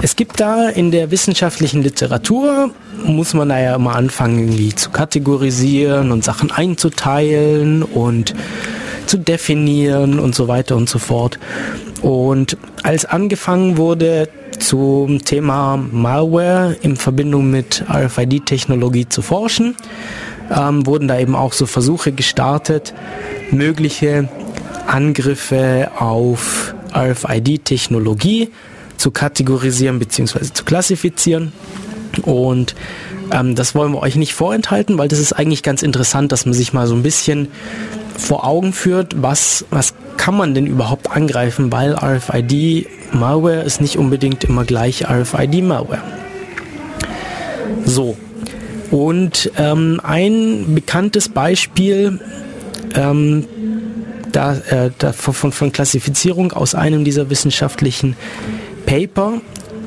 Es 0.00 0.16
gibt 0.16 0.40
da 0.40 0.68
in 0.68 0.90
der 0.90 1.10
wissenschaftlichen 1.10 1.82
Literatur, 1.82 2.70
muss 3.04 3.34
man 3.34 3.48
da 3.48 3.58
ja 3.58 3.76
immer 3.76 3.96
anfangen, 3.96 4.38
irgendwie 4.38 4.74
zu 4.74 4.90
kategorisieren 4.90 6.10
und 6.10 6.24
Sachen 6.24 6.50
einzuteilen 6.50 7.82
und 7.82 8.34
zu 9.06 9.18
definieren 9.18 10.18
und 10.18 10.34
so 10.34 10.48
weiter 10.48 10.76
und 10.76 10.88
so 10.88 10.98
fort. 10.98 11.38
Und 12.02 12.56
als 12.82 13.04
angefangen 13.04 13.76
wurde, 13.76 14.28
zum 14.58 15.24
Thema 15.24 15.76
Malware 15.76 16.76
in 16.82 16.96
Verbindung 16.96 17.50
mit 17.50 17.84
RFID-Technologie 17.88 19.08
zu 19.08 19.22
forschen, 19.22 19.76
ähm, 20.50 20.86
wurden 20.86 21.08
da 21.08 21.18
eben 21.18 21.34
auch 21.34 21.52
so 21.52 21.66
Versuche 21.66 22.12
gestartet, 22.12 22.94
mögliche 23.50 24.28
Angriffe 24.86 25.90
auf 25.98 26.74
RFID-Technologie 26.94 28.50
zu 28.96 29.10
kategorisieren 29.10 29.98
bzw. 29.98 30.52
zu 30.52 30.64
klassifizieren. 30.64 31.52
Und 32.20 32.74
ähm, 33.32 33.54
das 33.54 33.74
wollen 33.74 33.92
wir 33.92 34.02
euch 34.02 34.16
nicht 34.16 34.34
vorenthalten, 34.34 34.98
weil 34.98 35.08
das 35.08 35.18
ist 35.18 35.32
eigentlich 35.32 35.62
ganz 35.62 35.82
interessant, 35.82 36.32
dass 36.32 36.46
man 36.46 36.54
sich 36.54 36.72
mal 36.72 36.86
so 36.86 36.94
ein 36.94 37.02
bisschen 37.02 37.48
vor 38.16 38.46
Augen 38.46 38.72
führt, 38.72 39.22
was, 39.22 39.64
was 39.70 39.94
kann 40.16 40.36
man 40.36 40.54
denn 40.54 40.66
überhaupt 40.66 41.10
angreifen, 41.10 41.70
weil 41.70 41.94
RFID-Malware 41.94 43.62
ist 43.62 43.80
nicht 43.80 43.96
unbedingt 43.96 44.44
immer 44.44 44.64
gleich 44.64 45.08
RFID-Malware. 45.08 46.02
So, 47.84 48.16
und 48.90 49.50
ähm, 49.56 50.00
ein 50.02 50.74
bekanntes 50.74 51.28
Beispiel 51.28 52.20
ähm, 52.94 53.46
da, 54.32 54.54
äh, 54.54 54.90
da 54.98 55.12
von, 55.12 55.52
von, 55.52 55.72
Klassifizierung 55.72 56.52
aus 56.52 56.74
einem 56.74 57.04
dieser 57.04 57.30
wissenschaftlichen 57.30 58.16
Paper 58.86 59.40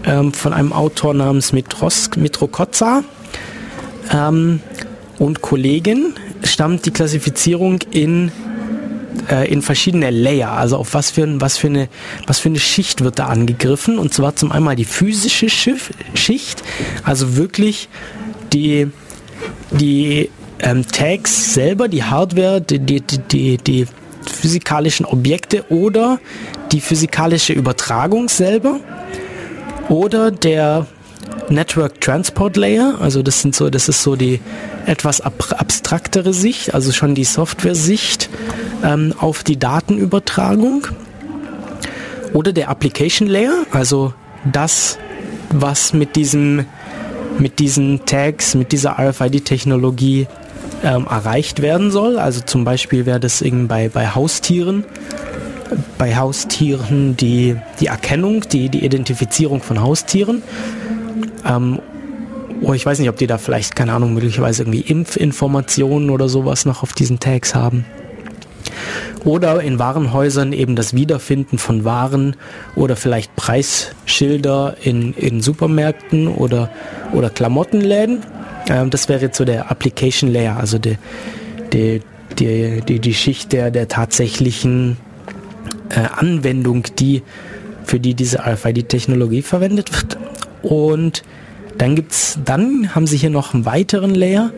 ähm, 0.05 0.33
von 0.33 0.53
einem 0.53 0.73
Autor 0.73 1.13
namens 1.13 1.53
Mitros, 1.53 2.09
Mitrokotza 2.15 3.03
ähm, 4.11 4.61
und 5.19 5.41
Kollegen 5.41 6.15
stammt 6.43 6.85
die 6.85 6.91
Klassifizierung 6.91 7.79
in 7.91 8.31
äh, 9.29 9.51
in 9.51 9.61
verschiedene 9.61 10.09
Layer, 10.09 10.51
also 10.51 10.77
auf 10.77 10.93
was 10.93 11.11
für, 11.11 11.39
was, 11.39 11.57
für 11.57 11.67
eine, 11.67 11.89
was 12.27 12.39
für 12.39 12.49
eine 12.49 12.59
Schicht 12.59 13.03
wird 13.03 13.19
da 13.19 13.27
angegriffen. 13.27 13.99
Und 13.99 14.13
zwar 14.13 14.35
zum 14.35 14.51
einmal 14.51 14.75
die 14.75 14.85
physische 14.85 15.49
Schiff, 15.49 15.91
Schicht, 16.13 16.63
also 17.03 17.35
wirklich 17.35 17.89
die, 18.53 18.87
die 19.71 20.29
ähm, 20.59 20.85
Tags 20.87 21.53
selber, 21.53 21.87
die 21.87 22.03
Hardware, 22.03 22.61
die, 22.61 22.79
die, 22.79 23.01
die, 23.01 23.57
die 23.57 23.87
physikalischen 24.25 25.05
Objekte 25.05 25.65
oder 25.69 26.19
die 26.71 26.81
physikalische 26.81 27.53
Übertragung 27.53 28.29
selber 28.29 28.79
oder 29.91 30.31
der 30.31 30.87
Network 31.49 31.99
Transport 31.99 32.55
Layer, 32.55 32.95
also 33.01 33.21
das 33.21 33.41
sind 33.41 33.53
so, 33.53 33.69
das 33.69 33.89
ist 33.89 34.01
so 34.01 34.15
die 34.15 34.39
etwas 34.85 35.19
ab 35.19 35.33
abstraktere 35.57 36.33
Sicht, 36.33 36.73
also 36.73 36.93
schon 36.93 37.13
die 37.13 37.25
Software-Sicht 37.25 38.29
ähm, 38.85 39.13
auf 39.19 39.43
die 39.43 39.59
Datenübertragung. 39.59 40.87
Oder 42.31 42.53
der 42.53 42.69
Application 42.69 43.27
Layer, 43.27 43.65
also 43.71 44.13
das, 44.45 44.97
was 45.49 45.91
mit 45.91 46.15
diesem 46.15 46.65
mit 47.37 47.59
diesen 47.59 48.05
Tags, 48.05 48.55
mit 48.55 48.71
dieser 48.71 48.97
RFID-Technologie 48.97 50.27
ähm, 50.83 51.05
erreicht 51.09 51.61
werden 51.61 51.91
soll. 51.91 52.17
Also 52.17 52.41
zum 52.41 52.63
Beispiel 52.63 53.05
wäre 53.05 53.19
das 53.19 53.43
bei, 53.67 53.89
bei 53.89 54.07
Haustieren, 54.07 54.85
bei 55.97 56.15
Haustieren 56.15 57.15
die, 57.17 57.55
die 57.79 57.87
Erkennung, 57.87 58.41
die, 58.41 58.69
die 58.69 58.83
Identifizierung 58.83 59.61
von 59.61 59.81
Haustieren. 59.81 60.43
Ähm, 61.45 61.79
oh, 62.61 62.73
ich 62.73 62.85
weiß 62.85 62.99
nicht, 62.99 63.09
ob 63.09 63.17
die 63.17 63.27
da 63.27 63.37
vielleicht, 63.37 63.75
keine 63.75 63.93
Ahnung, 63.93 64.13
möglicherweise 64.13 64.63
irgendwie 64.63 64.81
Impfinformationen 64.81 66.09
oder 66.09 66.29
sowas 66.29 66.65
noch 66.65 66.83
auf 66.83 66.93
diesen 66.93 67.19
Tags 67.19 67.55
haben. 67.55 67.85
Oder 69.23 69.61
in 69.61 69.77
Warenhäusern 69.77 70.51
eben 70.51 70.75
das 70.75 70.95
Wiederfinden 70.95 71.57
von 71.57 71.85
Waren 71.85 72.35
oder 72.75 72.95
vielleicht 72.95 73.35
Preisschilder 73.35 74.75
in, 74.81 75.13
in 75.13 75.41
Supermärkten 75.41 76.27
oder, 76.27 76.69
oder 77.13 77.29
Klamottenläden. 77.29 78.23
Ähm, 78.67 78.89
das 78.89 79.09
wäre 79.09 79.21
jetzt 79.21 79.37
so 79.37 79.45
der 79.45 79.69
Application 79.69 80.31
Layer, 80.31 80.57
also 80.57 80.79
die, 80.79 80.97
die, 81.71 82.01
die, 82.39 82.81
die, 82.81 82.99
die 82.99 83.13
Schicht 83.13 83.53
der, 83.53 83.69
der 83.69 83.87
tatsächlichen 83.87 84.97
äh, 85.91 86.07
Anwendung, 86.15 86.83
die, 86.99 87.21
für 87.83 87.99
die 87.99 88.13
diese 88.13 88.39
RFID-Technologie 88.39 89.41
verwendet 89.41 89.91
wird. 89.93 90.17
Und 90.63 91.23
dann 91.77 91.95
gibt's, 91.95 92.39
dann 92.43 92.93
haben 92.95 93.07
sie 93.07 93.17
hier 93.17 93.29
noch 93.29 93.53
einen 93.53 93.65
weiteren 93.65 94.15
Layer. 94.15 94.51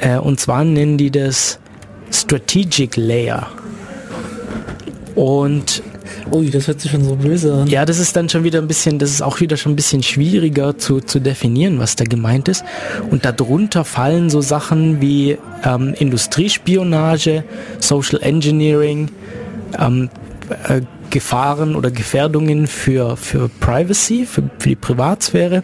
Äh, 0.00 0.18
und 0.18 0.40
zwar 0.40 0.64
nennen 0.64 0.98
die 0.98 1.10
das 1.10 1.58
Strategic 2.10 2.96
Layer. 2.96 3.48
Und 5.14 5.82
Ui, 6.30 6.50
das 6.50 6.66
hört 6.66 6.80
sich 6.80 6.90
schon 6.90 7.04
so 7.04 7.16
böse 7.16 7.52
an. 7.52 7.66
ja, 7.66 7.84
das 7.84 7.98
ist 7.98 8.16
dann 8.16 8.28
schon 8.28 8.44
wieder 8.44 8.60
ein 8.60 8.68
bisschen, 8.68 8.98
das 8.98 9.10
ist 9.10 9.22
auch 9.22 9.40
wieder 9.40 9.56
schon 9.56 9.72
ein 9.72 9.76
bisschen 9.76 10.02
schwieriger 10.02 10.78
zu, 10.78 11.00
zu 11.00 11.20
definieren, 11.20 11.78
was 11.78 11.96
da 11.96 12.04
gemeint 12.04 12.48
ist. 12.48 12.64
Und 13.10 13.24
darunter 13.24 13.84
fallen 13.84 14.30
so 14.30 14.40
Sachen 14.40 15.00
wie 15.00 15.36
ähm, 15.64 15.94
Industriespionage, 15.98 17.44
Social 17.80 18.22
Engineering, 18.22 19.10
ähm, 19.78 20.10
äh, 20.68 20.82
Gefahren 21.10 21.76
oder 21.76 21.90
Gefährdungen 21.90 22.66
für, 22.66 23.16
für 23.16 23.48
Privacy, 23.48 24.26
für, 24.26 24.48
für 24.58 24.70
die 24.70 24.76
Privatsphäre 24.76 25.62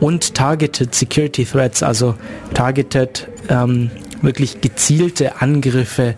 und 0.00 0.34
Targeted 0.34 0.94
Security 0.94 1.44
Threats, 1.44 1.82
also 1.82 2.14
Targeted 2.54 3.28
ähm, 3.48 3.90
wirklich 4.22 4.60
gezielte 4.60 5.40
Angriffe 5.40 6.14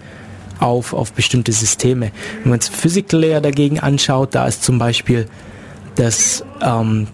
auf, 0.60 0.92
auf 0.92 1.12
bestimmte 1.12 1.52
Systeme. 1.52 2.12
Wenn 2.42 2.50
man 2.50 2.60
jetzt 2.60 2.74
Physical 2.74 3.20
Layer 3.20 3.40
dagegen 3.40 3.80
anschaut, 3.80 4.34
da 4.34 4.46
ist 4.46 4.62
zum 4.62 4.78
Beispiel 4.78 5.26
das, 5.96 6.44
ähm, 6.62 7.08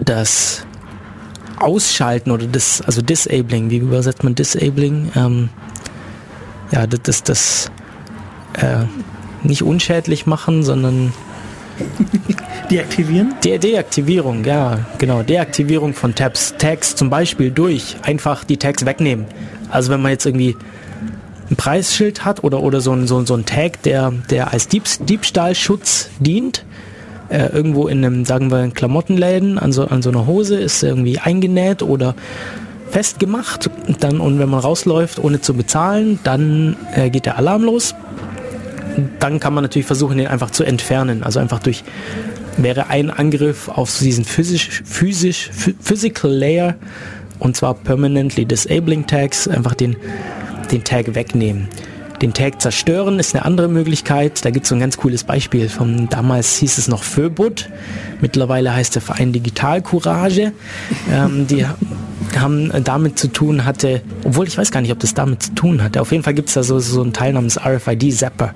das 0.00 0.64
Ausschalten 1.58 2.30
oder 2.30 2.46
das, 2.46 2.80
also 2.80 3.02
Disabling, 3.02 3.70
wie 3.70 3.78
übersetzt 3.78 4.24
man 4.24 4.34
Disabling? 4.34 5.12
Ähm, 5.14 5.48
ja, 6.72 6.86
das, 6.86 7.02
das, 7.02 7.22
das 7.22 7.70
äh, 8.54 8.84
nicht 9.44 9.62
unschädlich 9.62 10.26
machen, 10.26 10.62
sondern 10.62 11.12
Deaktivieren? 12.70 13.34
De 13.44 13.58
Deaktivierung, 13.58 14.44
ja, 14.44 14.80
genau. 14.98 15.22
Deaktivierung 15.22 15.94
von 15.94 16.14
Tabs. 16.14 16.54
Tags 16.58 16.94
zum 16.96 17.10
Beispiel 17.10 17.50
durch 17.50 17.96
einfach 18.02 18.44
die 18.44 18.56
Tags 18.56 18.84
wegnehmen. 18.84 19.26
Also 19.70 19.90
wenn 19.90 20.02
man 20.02 20.12
jetzt 20.12 20.26
irgendwie 20.26 20.56
ein 21.50 21.56
Preisschild 21.56 22.24
hat 22.24 22.44
oder, 22.44 22.62
oder 22.62 22.80
so 22.80 22.92
ein, 22.92 23.06
so, 23.06 23.24
so 23.24 23.34
ein 23.34 23.46
Tag, 23.46 23.82
der, 23.82 24.12
der 24.30 24.52
als 24.52 24.68
Dieb 24.68 24.84
Diebstahlschutz 25.00 26.10
dient, 26.20 26.64
äh, 27.28 27.46
irgendwo 27.46 27.88
in 27.88 28.04
einem, 28.04 28.24
sagen 28.24 28.50
wir, 28.50 28.68
Klamottenläden 28.70 29.58
an 29.58 29.72
so, 29.72 29.86
an 29.86 30.02
so 30.02 30.10
einer 30.10 30.26
Hose 30.26 30.56
ist 30.56 30.82
irgendwie 30.82 31.18
eingenäht 31.18 31.82
oder 31.82 32.14
festgemacht. 32.90 33.70
Dann, 34.00 34.20
und 34.20 34.38
wenn 34.38 34.48
man 34.48 34.60
rausläuft, 34.60 35.18
ohne 35.18 35.40
zu 35.40 35.54
bezahlen, 35.54 36.18
dann 36.24 36.76
äh, 36.94 37.10
geht 37.10 37.26
der 37.26 37.38
Alarm 37.38 37.64
los. 37.64 37.94
Dann 39.18 39.40
kann 39.40 39.54
man 39.54 39.64
natürlich 39.64 39.86
versuchen, 39.86 40.18
den 40.18 40.26
einfach 40.26 40.50
zu 40.50 40.64
entfernen. 40.64 41.22
Also 41.22 41.40
einfach 41.40 41.58
durch 41.60 41.84
wäre 42.56 42.88
ein 42.88 43.10
Angriff 43.10 43.68
auf 43.68 43.98
diesen 43.98 44.24
physisch, 44.24 44.82
physisch, 44.84 45.50
physical 45.80 46.30
Layer 46.30 46.74
und 47.38 47.56
zwar 47.56 47.74
permanently 47.74 48.44
disabling 48.44 49.06
Tags, 49.06 49.48
einfach 49.48 49.74
den, 49.74 49.96
den 50.70 50.84
Tag 50.84 51.14
wegnehmen. 51.14 51.68
Den 52.22 52.32
Tag 52.32 52.62
zerstören 52.62 53.18
ist 53.18 53.34
eine 53.34 53.44
andere 53.44 53.66
Möglichkeit. 53.66 54.44
Da 54.44 54.50
gibt 54.50 54.64
es 54.64 54.68
so 54.68 54.76
ein 54.76 54.80
ganz 54.80 54.96
cooles 54.96 55.24
Beispiel. 55.24 55.68
Von 55.68 56.08
damals 56.08 56.56
hieß 56.58 56.78
es 56.78 56.86
noch 56.86 57.02
Föbut. 57.02 57.68
Mittlerweile 58.20 58.72
heißt 58.72 58.94
der 58.94 59.02
Verein 59.02 59.32
Digital 59.32 59.82
Courage. 59.82 60.52
Ähm, 61.10 61.48
die 61.48 61.66
haben 62.38 62.70
damit 62.84 63.18
zu 63.18 63.26
tun 63.26 63.64
hatte, 63.64 64.02
obwohl 64.22 64.46
ich 64.46 64.56
weiß 64.56 64.70
gar 64.70 64.82
nicht, 64.82 64.92
ob 64.92 65.00
das 65.00 65.14
damit 65.14 65.42
zu 65.42 65.54
tun 65.56 65.82
hatte. 65.82 66.00
Auf 66.00 66.12
jeden 66.12 66.22
Fall 66.22 66.34
gibt 66.34 66.46
es 66.46 66.54
da 66.54 66.62
so, 66.62 66.78
so 66.78 67.02
einen 67.02 67.12
Teil 67.12 67.32
namens 67.32 67.58
RFID 67.58 68.14
Zapper. 68.16 68.54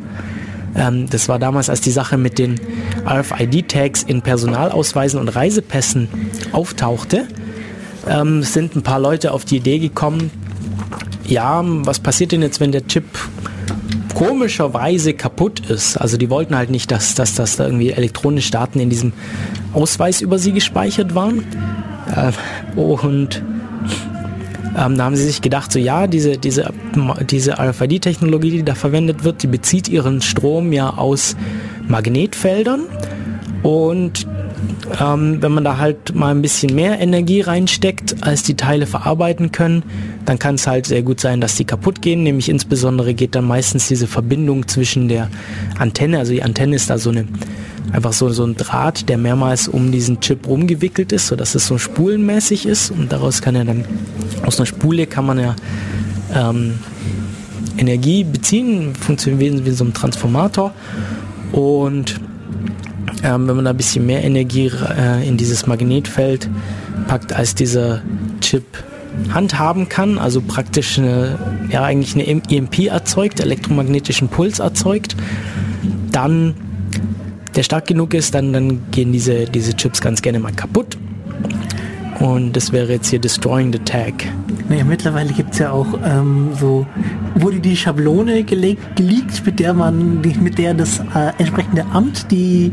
Ähm, 0.76 1.10
das 1.10 1.28
war 1.28 1.40
damals, 1.40 1.68
als 1.68 1.80
die 1.80 1.90
Sache 1.90 2.16
mit 2.18 2.38
den 2.38 2.60
RFID-Tags 3.04 4.04
in 4.04 4.22
Personalausweisen 4.22 5.18
und 5.18 5.28
Reisepässen 5.28 6.06
auftauchte, 6.52 7.26
ähm, 8.08 8.44
sind 8.44 8.76
ein 8.76 8.82
paar 8.82 9.00
Leute 9.00 9.32
auf 9.32 9.44
die 9.44 9.56
Idee 9.56 9.80
gekommen, 9.80 10.30
ja, 11.28 11.62
was 11.64 11.98
passiert 11.98 12.32
denn 12.32 12.42
jetzt, 12.42 12.60
wenn 12.60 12.72
der 12.72 12.86
Chip 12.86 13.04
komischerweise 14.16 15.12
kaputt 15.12 15.60
ist? 15.68 15.98
Also 15.98 16.16
die 16.16 16.30
wollten 16.30 16.56
halt 16.56 16.70
nicht, 16.70 16.90
dass, 16.90 17.14
dass, 17.14 17.34
dass 17.34 17.56
da 17.56 17.66
irgendwie 17.66 17.90
elektronische 17.90 18.50
Daten 18.50 18.80
in 18.80 18.88
diesem 18.88 19.12
Ausweis 19.74 20.22
über 20.22 20.38
sie 20.38 20.52
gespeichert 20.52 21.14
waren. 21.14 21.44
Äh, 22.14 22.32
und 22.80 23.42
ähm, 24.74 24.96
da 24.96 25.04
haben 25.04 25.16
sie 25.16 25.24
sich 25.24 25.42
gedacht, 25.42 25.70
so 25.70 25.78
ja, 25.78 26.06
diese, 26.06 26.38
diese, 26.38 26.72
diese 27.28 27.58
RFID-Technologie, 27.58 28.52
die 28.52 28.62
da 28.62 28.74
verwendet 28.74 29.22
wird, 29.22 29.42
die 29.42 29.48
bezieht 29.48 29.86
ihren 29.86 30.22
Strom 30.22 30.72
ja 30.72 30.94
aus 30.96 31.36
Magnetfeldern. 31.86 32.84
Und 33.62 34.26
ähm, 35.00 35.42
wenn 35.42 35.52
man 35.52 35.64
da 35.64 35.78
halt 35.78 36.14
mal 36.14 36.34
ein 36.34 36.42
bisschen 36.42 36.74
mehr 36.74 37.00
Energie 37.00 37.40
reinsteckt, 37.40 38.22
als 38.22 38.42
die 38.42 38.54
Teile 38.54 38.86
verarbeiten 38.86 39.52
können, 39.52 39.82
dann 40.24 40.38
kann 40.38 40.56
es 40.56 40.66
halt 40.66 40.86
sehr 40.86 41.02
gut 41.02 41.20
sein, 41.20 41.40
dass 41.40 41.56
die 41.56 41.64
kaputt 41.64 42.02
gehen. 42.02 42.22
Nämlich 42.22 42.48
insbesondere 42.48 43.14
geht 43.14 43.34
dann 43.34 43.46
meistens 43.46 43.88
diese 43.88 44.06
Verbindung 44.06 44.68
zwischen 44.68 45.08
der 45.08 45.30
Antenne, 45.78 46.18
also 46.18 46.32
die 46.32 46.42
Antenne 46.42 46.76
ist 46.76 46.90
da 46.90 46.98
so 46.98 47.10
eine 47.10 47.26
einfach 47.92 48.12
so, 48.12 48.28
so 48.30 48.44
ein 48.44 48.56
Draht, 48.56 49.08
der 49.08 49.16
mehrmals 49.16 49.68
um 49.68 49.92
diesen 49.92 50.20
Chip 50.20 50.46
rumgewickelt 50.48 51.12
ist, 51.12 51.28
sodass 51.28 51.54
es 51.54 51.66
so 51.66 51.78
spulenmäßig 51.78 52.66
ist 52.66 52.90
und 52.90 53.12
daraus 53.12 53.42
kann 53.42 53.54
er 53.54 53.64
dann, 53.64 53.84
aus 54.44 54.58
einer 54.58 54.66
Spule 54.66 55.06
kann 55.06 55.26
man 55.26 55.38
ja 55.38 55.56
ähm, 56.34 56.74
Energie 57.78 58.24
beziehen, 58.24 58.94
funktioniert 58.94 59.64
wie 59.64 59.70
so 59.70 59.84
ein 59.84 59.94
Transformator 59.94 60.72
und 61.52 62.20
ähm, 63.26 63.48
wenn 63.48 63.56
man 63.56 63.64
da 63.64 63.72
ein 63.72 63.76
bisschen 63.76 64.06
mehr 64.06 64.22
Energie 64.22 64.70
äh, 64.96 65.26
in 65.26 65.36
dieses 65.36 65.66
Magnetfeld 65.66 66.48
packt, 67.08 67.32
als 67.32 67.54
dieser 67.54 68.02
Chip 68.40 68.64
handhaben 69.30 69.88
kann, 69.88 70.18
also 70.18 70.40
praktisch 70.40 70.98
eine, 70.98 71.38
ja 71.68 71.82
eigentlich 71.82 72.14
eine 72.14 72.26
EMP 72.26 72.86
erzeugt, 72.86 73.40
elektromagnetischen 73.40 74.28
Puls 74.28 74.60
erzeugt, 74.60 75.16
dann 76.12 76.54
der 77.56 77.62
stark 77.62 77.86
genug 77.86 78.14
ist, 78.14 78.34
dann, 78.34 78.52
dann 78.52 78.90
gehen 78.90 79.12
diese, 79.12 79.46
diese 79.46 79.74
Chips 79.74 80.00
ganz 80.00 80.22
gerne 80.22 80.38
mal 80.38 80.52
kaputt. 80.52 80.96
Und 82.20 82.54
das 82.56 82.72
wäre 82.72 82.92
jetzt 82.92 83.08
hier 83.08 83.18
Destroying 83.18 83.72
the 83.72 83.78
Tag. 83.80 84.12
Naja, 84.68 84.84
mittlerweile 84.84 85.32
gibt 85.32 85.52
es 85.52 85.58
ja 85.58 85.70
auch 85.70 85.86
ähm, 86.04 86.48
so, 86.58 86.86
wurde 87.34 87.60
die 87.60 87.76
Schablone 87.76 88.42
gelegt, 88.42 88.96
geleakt, 88.96 89.44
mit 89.44 89.58
der 89.60 89.74
man, 89.74 90.20
mit 90.40 90.58
der 90.58 90.74
das 90.74 90.98
äh, 91.14 91.32
entsprechende 91.38 91.84
Amt 91.92 92.30
die 92.30 92.72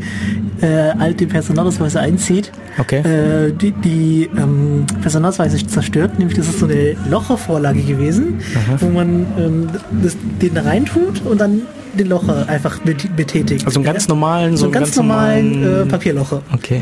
äh, 0.61 0.67
alte 0.97 1.25
Personalausweise 1.27 1.99
einzieht, 1.99 2.51
Okay. 2.79 2.99
äh, 3.01 3.51
die, 3.51 3.71
die 3.71 4.29
ähm, 4.37 4.85
Personalausweise 5.01 5.65
zerstört. 5.67 6.17
Nämlich 6.17 6.37
das 6.37 6.47
ist 6.47 6.59
so 6.59 6.65
eine 6.65 6.95
Lochervorlage 7.09 7.81
gewesen, 7.81 8.39
wo 8.79 8.87
man 8.89 9.25
ähm, 9.37 9.67
das, 10.01 10.15
den 10.41 10.53
da 10.53 10.61
reintut 10.63 11.21
und 11.25 11.39
dann 11.41 11.61
den 11.99 12.07
Locher 12.07 12.47
einfach 12.49 12.79
bet- 12.79 13.15
betätigt. 13.15 13.65
Also 13.67 13.79
einen 13.79 13.85
ganz 13.85 14.07
normalen, 14.07 14.57
so 14.57 14.65
einen 14.65 14.73
ganz, 14.73 14.95
normalen, 14.95 15.63
äh, 15.63 15.85
Papierlocher. 15.85 16.41
Okay. 16.53 16.81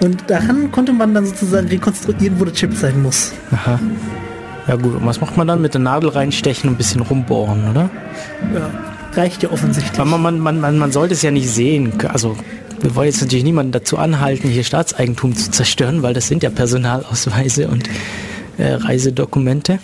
Und 0.00 0.24
daran 0.28 0.70
konnte 0.72 0.92
man 0.92 1.14
dann 1.14 1.26
sozusagen 1.26 1.68
rekonstruieren, 1.68 2.38
wo 2.38 2.44
der 2.44 2.54
Chip 2.54 2.74
sein 2.74 3.02
muss. 3.02 3.32
Aha. 3.52 3.78
Ja 4.66 4.76
gut, 4.76 4.94
und 4.94 5.06
was 5.06 5.20
macht 5.20 5.36
man 5.36 5.46
dann? 5.46 5.60
Mit 5.60 5.74
der 5.74 5.80
Nadel 5.80 6.10
reinstechen 6.10 6.68
und 6.68 6.74
ein 6.74 6.78
bisschen 6.78 7.02
rumbohren, 7.02 7.70
oder? 7.70 7.90
Ja, 8.54 8.70
reicht 9.12 9.42
ja 9.42 9.50
offensichtlich. 9.50 9.96
Man, 10.04 10.22
man, 10.22 10.38
man, 10.40 10.60
man, 10.60 10.78
man 10.78 10.92
sollte 10.92 11.14
es 11.14 11.22
ja 11.22 11.30
nicht 11.30 11.48
sehen. 11.48 11.92
Also 12.08 12.36
wir 12.80 12.94
wollen 12.94 13.08
jetzt 13.08 13.20
natürlich 13.20 13.44
niemanden 13.44 13.72
dazu 13.72 13.98
anhalten, 13.98 14.48
hier 14.48 14.64
Staatseigentum 14.64 15.34
zu 15.36 15.50
zerstören, 15.50 16.02
weil 16.02 16.14
das 16.14 16.28
sind 16.28 16.42
ja 16.42 16.50
Personalausweise 16.50 17.68
und 17.68 17.88
äh, 18.58 18.72
Reisedokumente. 18.72 19.78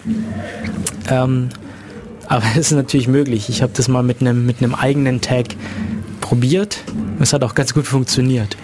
Ähm, 1.11 1.51
aber 2.27 2.45
es 2.53 2.71
ist 2.71 2.73
natürlich 2.73 3.09
möglich. 3.09 3.49
Ich 3.49 3.63
habe 3.63 3.73
das 3.75 3.89
mal 3.89 4.03
mit 4.03 4.21
einem 4.21 4.47
mit 4.47 4.63
einem 4.63 4.75
eigenen 4.75 5.21
Tag 5.21 5.47
probiert. 6.21 6.79
Es 7.19 7.33
hat 7.33 7.43
auch 7.43 7.55
ganz 7.55 7.75
gut 7.75 7.87
funktioniert. 7.87 8.57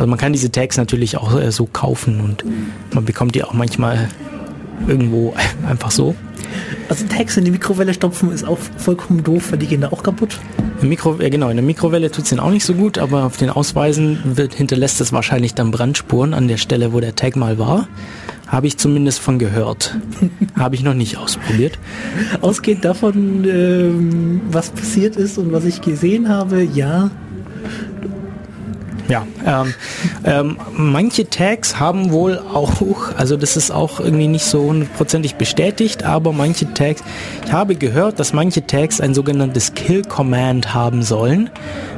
Also 0.00 0.08
man 0.08 0.18
kann 0.18 0.32
diese 0.32 0.50
Tags 0.50 0.78
natürlich 0.78 1.18
auch 1.18 1.38
äh, 1.38 1.52
so 1.52 1.66
kaufen 1.66 2.22
und 2.22 2.42
man 2.94 3.04
bekommt 3.04 3.34
die 3.34 3.44
auch 3.44 3.52
manchmal 3.52 4.08
irgendwo 4.88 5.34
einfach 5.68 5.90
so. 5.90 6.14
Also 6.88 7.04
Tags 7.06 7.36
in 7.36 7.44
die 7.44 7.50
Mikrowelle 7.50 7.92
stopfen 7.92 8.32
ist 8.32 8.48
auch 8.48 8.56
vollkommen 8.78 9.22
doof, 9.22 9.50
weil 9.50 9.58
die 9.58 9.66
gehen 9.66 9.82
da 9.82 9.88
auch 9.88 10.02
kaputt. 10.02 10.40
Im 10.80 10.88
Mikro, 10.88 11.20
äh, 11.20 11.28
genau, 11.28 11.50
in 11.50 11.56
der 11.56 11.66
Mikrowelle 11.66 12.10
tut 12.10 12.24
es 12.24 12.30
den 12.30 12.40
auch 12.40 12.48
nicht 12.48 12.64
so 12.64 12.72
gut, 12.72 12.96
aber 12.96 13.24
auf 13.24 13.36
den 13.36 13.50
Ausweisen 13.50 14.20
wird, 14.24 14.54
hinterlässt 14.54 15.02
es 15.02 15.12
wahrscheinlich 15.12 15.52
dann 15.52 15.70
Brandspuren 15.70 16.32
an 16.32 16.48
der 16.48 16.56
Stelle, 16.56 16.94
wo 16.94 17.00
der 17.00 17.14
Tag 17.14 17.36
mal 17.36 17.58
war. 17.58 17.86
Habe 18.46 18.68
ich 18.68 18.78
zumindest 18.78 19.20
von 19.20 19.38
gehört. 19.38 19.98
Habe 20.58 20.76
ich 20.76 20.82
noch 20.82 20.94
nicht 20.94 21.18
ausprobiert. 21.18 21.78
Ausgehend 22.40 22.86
davon, 22.86 23.44
ähm, 23.44 24.40
was 24.50 24.70
passiert 24.70 25.16
ist 25.16 25.36
und 25.36 25.52
was 25.52 25.66
ich 25.66 25.82
gesehen 25.82 26.30
habe, 26.30 26.62
ja. 26.62 27.10
Ja, 29.10 29.26
ähm, 29.44 29.74
ähm, 30.24 30.56
manche 30.72 31.28
Tags 31.28 31.80
haben 31.80 32.12
wohl 32.12 32.38
auch, 32.38 32.70
also 33.16 33.36
das 33.36 33.56
ist 33.56 33.72
auch 33.72 33.98
irgendwie 33.98 34.28
nicht 34.28 34.44
so 34.44 34.62
hundertprozentig 34.62 35.34
bestätigt, 35.34 36.04
aber 36.04 36.32
manche 36.32 36.72
Tags, 36.74 37.02
ich 37.44 37.52
habe 37.52 37.74
gehört, 37.74 38.20
dass 38.20 38.32
manche 38.32 38.64
Tags 38.68 39.00
ein 39.00 39.12
sogenanntes 39.12 39.74
Kill 39.74 40.02
Command 40.02 40.74
haben 40.74 41.02
sollen, 41.02 41.50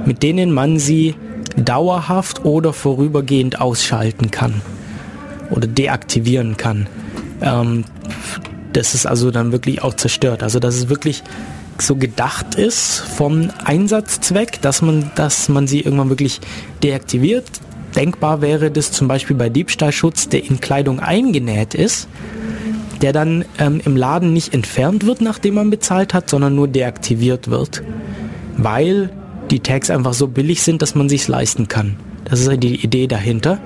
mit 0.07 0.23
denen 0.23 0.53
man 0.53 0.79
sie 0.79 1.15
dauerhaft 1.55 2.47
oder 2.47 2.73
vorübergehend 2.73 3.61
ausschalten 3.61 4.31
kann 4.31 4.63
oder 5.51 5.67
deaktivieren 5.67 6.57
kann. 6.57 6.87
Ähm, 7.43 7.85
das 8.73 8.95
ist 8.95 9.05
also 9.05 9.31
dann 9.31 9.53
wirklich 9.53 9.83
auch 9.83 9.93
zerstört. 9.93 10.43
Also 10.43 10.61
dass 10.61 10.77
es 10.77 10.89
wirklich 10.89 11.23
so 11.87 11.97
gedacht 11.97 12.55
ist 12.55 13.01
vom 13.01 13.51
Einsatzzweck, 13.64 14.61
dass 14.62 14.83
man, 14.83 15.11
dass 15.14 15.49
man 15.49 15.66
sie 15.66 15.80
irgendwann 15.80 16.09
wirklich 16.09 16.41
deaktiviert. 16.83 17.45
Denkbar 17.97 18.41
wäre 18.41 18.70
das 18.70 18.93
zum 18.93 19.09
Beispiel 19.09 19.37
bei 19.37 19.49
Diebstahlschutz, 19.49 20.28
der 20.28 20.45
in 20.45 20.61
Kleidung 20.61 21.01
eingenäht 21.01 21.74
ist, 21.74 22.09
der 23.03 23.12
dann 23.12 23.45
ähm, 23.59 23.80
im 23.85 23.97
Laden 23.97 24.33
nicht 24.33 24.55
entfernt 24.55 25.07
wird, 25.07 25.20
nachdem 25.20 25.55
man 25.55 25.70
bezahlt 25.70 26.14
hat, 26.14 26.30
sondern 26.30 26.55
nur 26.55 26.68
deaktiviert 26.68 27.49
wird, 27.49 27.83
weil 28.57 29.11
die 29.51 29.61
Tags 29.61 29.91
einfach 29.91 30.14
so 30.14 30.28
billig 30.28 30.62
sind, 30.62 30.80
dass 30.80 30.95
man 30.95 31.09
sich's 31.09 31.28
leisten 31.28 31.68
kann. 31.68 31.97
Das 32.24 32.41
ist 32.41 32.49
ja 32.49 32.57
die 32.57 32.76
Idee 32.76 33.09
dahinter, 33.09 33.59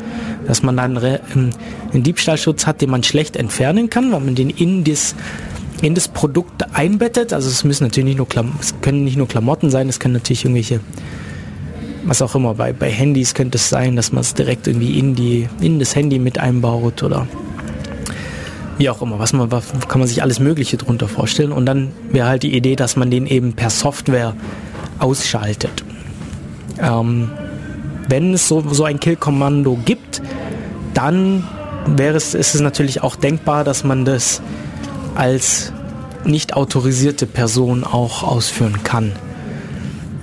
dass 0.46 0.62
man 0.62 0.76
dann 0.76 0.98
ähm, 1.02 1.50
einen 1.92 2.02
Diebstahlschutz 2.02 2.66
hat, 2.66 2.80
den 2.80 2.90
man 2.90 3.02
schlecht 3.02 3.36
entfernen 3.36 3.90
kann, 3.90 4.10
weil 4.10 4.20
man 4.20 4.34
den 4.34 4.50
in 4.50 4.82
das, 4.82 5.14
in 5.82 5.94
das 5.94 6.08
Produkt 6.08 6.74
einbettet. 6.74 7.32
Also 7.32 7.48
es 7.48 7.64
müssen 7.64 7.84
natürlich 7.84 8.06
nicht 8.06 8.18
nur 8.18 8.28
Klam 8.28 8.52
es 8.60 8.74
können 8.80 9.04
nicht 9.04 9.16
nur 9.16 9.28
Klamotten 9.28 9.70
sein, 9.70 9.88
es 9.88 10.00
können 10.00 10.14
natürlich 10.14 10.44
irgendwelche, 10.44 10.80
was 12.04 12.22
auch 12.22 12.34
immer, 12.34 12.54
bei, 12.54 12.72
bei 12.72 12.90
Handys 12.90 13.34
könnte 13.34 13.56
es 13.58 13.68
sein, 13.68 13.96
dass 13.96 14.12
man 14.12 14.22
es 14.22 14.34
direkt 14.34 14.66
irgendwie 14.66 14.98
in 14.98 15.14
die, 15.14 15.48
in 15.60 15.78
das 15.78 15.94
Handy 15.94 16.18
mit 16.18 16.38
einbaut 16.38 17.02
oder 17.02 17.26
wie 18.78 18.90
auch 18.90 19.00
immer, 19.00 19.18
was 19.18 19.32
man, 19.32 19.50
was 19.50 19.64
kann 19.88 20.00
man 20.00 20.08
sich 20.08 20.22
alles 20.22 20.38
Mögliche 20.38 20.76
drunter 20.76 21.08
vorstellen. 21.08 21.52
Und 21.52 21.66
dann 21.66 21.92
wäre 22.10 22.28
halt 22.28 22.42
die 22.42 22.54
Idee, 22.54 22.76
dass 22.76 22.96
man 22.96 23.10
den 23.10 23.26
eben 23.26 23.54
per 23.54 23.70
Software 23.70 24.34
ausschaltet. 24.98 25.84
Ähm, 26.78 27.30
wenn 28.08 28.34
es 28.34 28.48
so, 28.48 28.62
so 28.70 28.84
ein 28.84 29.00
Kill-Kommando 29.00 29.78
gibt, 29.84 30.22
dann 30.94 31.44
wäre 31.86 32.16
es, 32.16 32.34
ist 32.34 32.54
es 32.54 32.60
natürlich 32.60 33.02
auch 33.02 33.16
denkbar, 33.16 33.64
dass 33.64 33.84
man 33.84 34.04
das 34.04 34.42
als 35.16 35.72
nicht 36.24 36.54
autorisierte 36.54 37.26
Person 37.26 37.84
auch 37.84 38.22
ausführen 38.22 38.82
kann. 38.82 39.12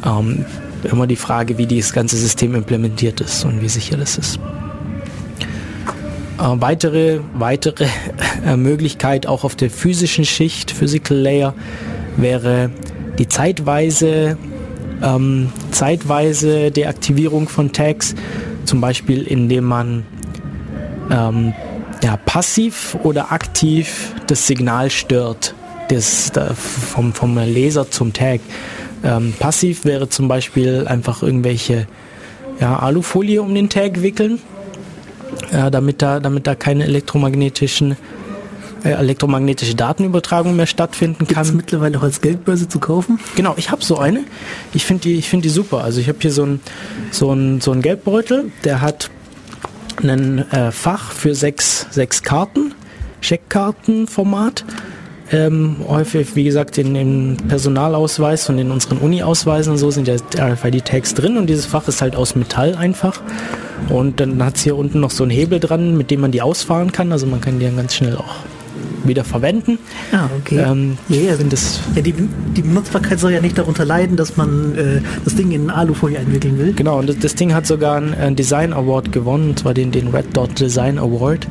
Ähm, 0.05 0.45
immer 0.83 1.07
die 1.07 1.15
Frage, 1.15 1.57
wie 1.57 1.65
dieses 1.65 1.93
ganze 1.93 2.17
System 2.17 2.55
implementiert 2.55 3.21
ist 3.21 3.45
und 3.45 3.61
wie 3.61 3.69
sicher 3.69 3.97
das 3.97 4.17
ist. 4.17 4.39
Äh, 6.39 6.43
weitere 6.59 7.19
weitere 7.33 7.85
äh, 8.45 8.57
Möglichkeit 8.57 9.27
auch 9.27 9.43
auf 9.43 9.55
der 9.55 9.69
physischen 9.69 10.25
Schicht, 10.25 10.71
Physical 10.71 11.17
Layer, 11.17 11.53
wäre 12.17 12.69
die 13.17 13.27
zeitweise 13.27 14.37
ähm, 15.01 15.51
zeitweise 15.71 16.71
Deaktivierung 16.71 17.49
von 17.49 17.71
Tags, 17.71 18.15
zum 18.65 18.81
Beispiel 18.81 19.23
indem 19.23 19.65
man 19.65 20.05
ähm, 21.11 21.53
ja, 22.03 22.17
passiv 22.17 22.95
oder 23.03 23.31
aktiv 23.31 24.13
das 24.27 24.45
Signal 24.45 24.91
stört 24.91 25.55
des, 25.89 26.31
da, 26.31 26.53
vom, 26.53 27.13
vom 27.13 27.35
Laser 27.35 27.89
zum 27.89 28.13
Tag. 28.13 28.41
Ähm, 29.03 29.33
passiv 29.39 29.85
wäre 29.85 30.09
zum 30.09 30.27
Beispiel 30.27 30.85
einfach 30.87 31.23
irgendwelche 31.23 31.87
ja, 32.59 32.77
Alufolie 32.77 33.41
um 33.41 33.55
den 33.55 33.69
Tag 33.69 34.01
wickeln, 34.01 34.39
äh, 35.51 35.71
damit, 35.71 36.01
da, 36.01 36.19
damit 36.19 36.45
da 36.45 36.55
keine 36.55 36.83
elektromagnetischen 36.83 37.97
äh, 38.83 38.89
elektromagnetische 38.89 39.75
Datenübertragung 39.75 40.57
mehr 40.57 40.65
stattfinden 40.65 41.25
kann. 41.25 41.55
mittlerweile 41.55 41.97
auch 41.97 42.03
als 42.03 42.19
Geldbörse 42.19 42.67
zu 42.67 42.79
kaufen? 42.79 43.17
Genau, 43.35 43.53
ich 43.55 43.71
habe 43.71 43.83
so 43.83 43.97
eine. 43.97 44.25
Ich 44.73 44.85
finde 44.85 45.03
die, 45.03 45.15
ich 45.15 45.29
finde 45.29 45.43
die 45.43 45.53
super. 45.53 45.85
Also 45.85 46.01
ich 46.01 46.09
habe 46.09 46.17
hier 46.21 46.31
so 46.33 46.45
ein 46.45 46.59
so 47.11 47.31
ein 47.31 47.61
so 47.61 47.71
ein 47.71 47.81
Geldbeutel, 47.81 48.51
der 48.65 48.81
hat 48.81 49.09
ein 50.03 50.51
äh, 50.51 50.71
Fach 50.71 51.11
für 51.11 51.35
sechs 51.35 51.87
sechs 51.91 52.23
Karten, 52.23 52.73
Scheckkartenformat. 53.21 54.65
Ähm, 55.31 55.77
häufig, 55.87 56.35
wie 56.35 56.43
gesagt, 56.43 56.77
in 56.77 56.93
dem 56.93 57.37
Personalausweis 57.47 58.49
und 58.49 58.59
in 58.59 58.69
unseren 58.69 58.99
Uni-Ausweisen 58.99 59.77
so 59.77 59.89
sind 59.89 60.07
ja 60.07 60.15
RFID-Tags 60.37 61.15
drin 61.15 61.37
und 61.37 61.47
dieses 61.47 61.65
Fach 61.65 61.87
ist 61.87 62.01
halt 62.01 62.15
aus 62.15 62.35
Metall 62.35 62.75
einfach. 62.75 63.19
Und 63.89 64.19
dann 64.19 64.43
hat 64.43 64.57
es 64.57 64.63
hier 64.63 64.77
unten 64.77 64.99
noch 64.99 65.11
so 65.11 65.23
einen 65.23 65.31
Hebel 65.31 65.59
dran, 65.59 65.97
mit 65.97 66.11
dem 66.11 66.21
man 66.21 66.31
die 66.31 66.41
ausfahren 66.41 66.91
kann. 66.91 67.11
Also 67.11 67.25
man 67.25 67.41
kann 67.41 67.59
die 67.59 67.65
dann 67.65 67.77
ganz 67.77 67.95
schnell 67.95 68.15
auch 68.15 68.35
wieder 69.07 69.23
verwenden. 69.23 69.77
Ah, 70.11 70.29
okay. 70.39 70.57
Ähm, 70.59 70.97
ja, 71.09 71.21
ja, 71.21 71.33
finde 71.33 71.51
das 71.51 71.79
ja, 71.95 72.01
die, 72.01 72.13
die 72.13 72.61
Benutzbarkeit 72.61 73.19
soll 73.19 73.31
ja 73.31 73.41
nicht 73.41 73.57
darunter 73.57 73.85
leiden, 73.85 74.17
dass 74.17 74.37
man 74.37 74.75
äh, 74.75 75.01
das 75.23 75.35
Ding 75.35 75.51
in 75.51 75.69
Alufolie 75.69 76.19
einwickeln 76.19 76.57
will. 76.57 76.73
Genau, 76.73 76.99
und 76.99 77.09
das, 77.09 77.19
das 77.19 77.35
Ding 77.35 77.53
hat 77.53 77.67
sogar 77.67 77.97
einen, 77.97 78.35
Design 78.35 78.73
Award 78.73 79.11
gewonnen, 79.11 79.51
und 79.51 79.59
zwar 79.59 79.73
den, 79.73 79.91
den 79.91 80.07
Red 80.07 80.35
Dot 80.35 80.59
Design 80.59 80.97
Award. 80.97 81.47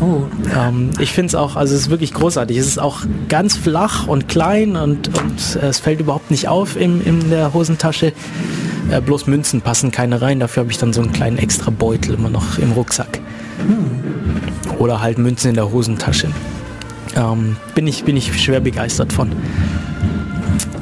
Oh, 0.00 0.22
Ähm, 0.56 0.90
ich 0.98 1.12
finde 1.12 1.28
es 1.28 1.34
auch, 1.34 1.56
also 1.56 1.74
es 1.74 1.82
ist 1.82 1.90
wirklich 1.90 2.12
großartig. 2.14 2.56
Es 2.56 2.66
ist 2.66 2.80
auch 2.80 3.00
ganz 3.28 3.56
flach 3.56 4.06
und 4.06 4.28
klein 4.28 4.76
und, 4.76 5.08
und 5.08 5.62
äh, 5.62 5.66
es 5.66 5.78
fällt 5.78 6.00
überhaupt 6.00 6.30
nicht 6.30 6.48
auf 6.48 6.76
im, 6.76 7.04
in 7.04 7.30
der 7.30 7.52
Hosentasche. 7.52 8.12
Äh, 8.90 9.00
bloß 9.00 9.26
Münzen 9.26 9.60
passen 9.60 9.90
keine 9.90 10.22
rein, 10.22 10.40
dafür 10.40 10.62
habe 10.62 10.70
ich 10.70 10.78
dann 10.78 10.92
so 10.92 11.02
einen 11.02 11.12
kleinen 11.12 11.38
extra 11.38 11.70
Beutel 11.70 12.14
immer 12.14 12.30
noch 12.30 12.58
im 12.58 12.72
Rucksack. 12.72 13.20
Oder 14.78 15.00
halt 15.00 15.18
Münzen 15.18 15.50
in 15.50 15.54
der 15.54 15.72
Hosentasche. 15.72 16.28
Ähm, 17.16 17.56
bin, 17.74 17.86
ich, 17.86 18.04
bin 18.04 18.16
ich 18.16 18.40
schwer 18.40 18.60
begeistert 18.60 19.12
von. 19.12 19.32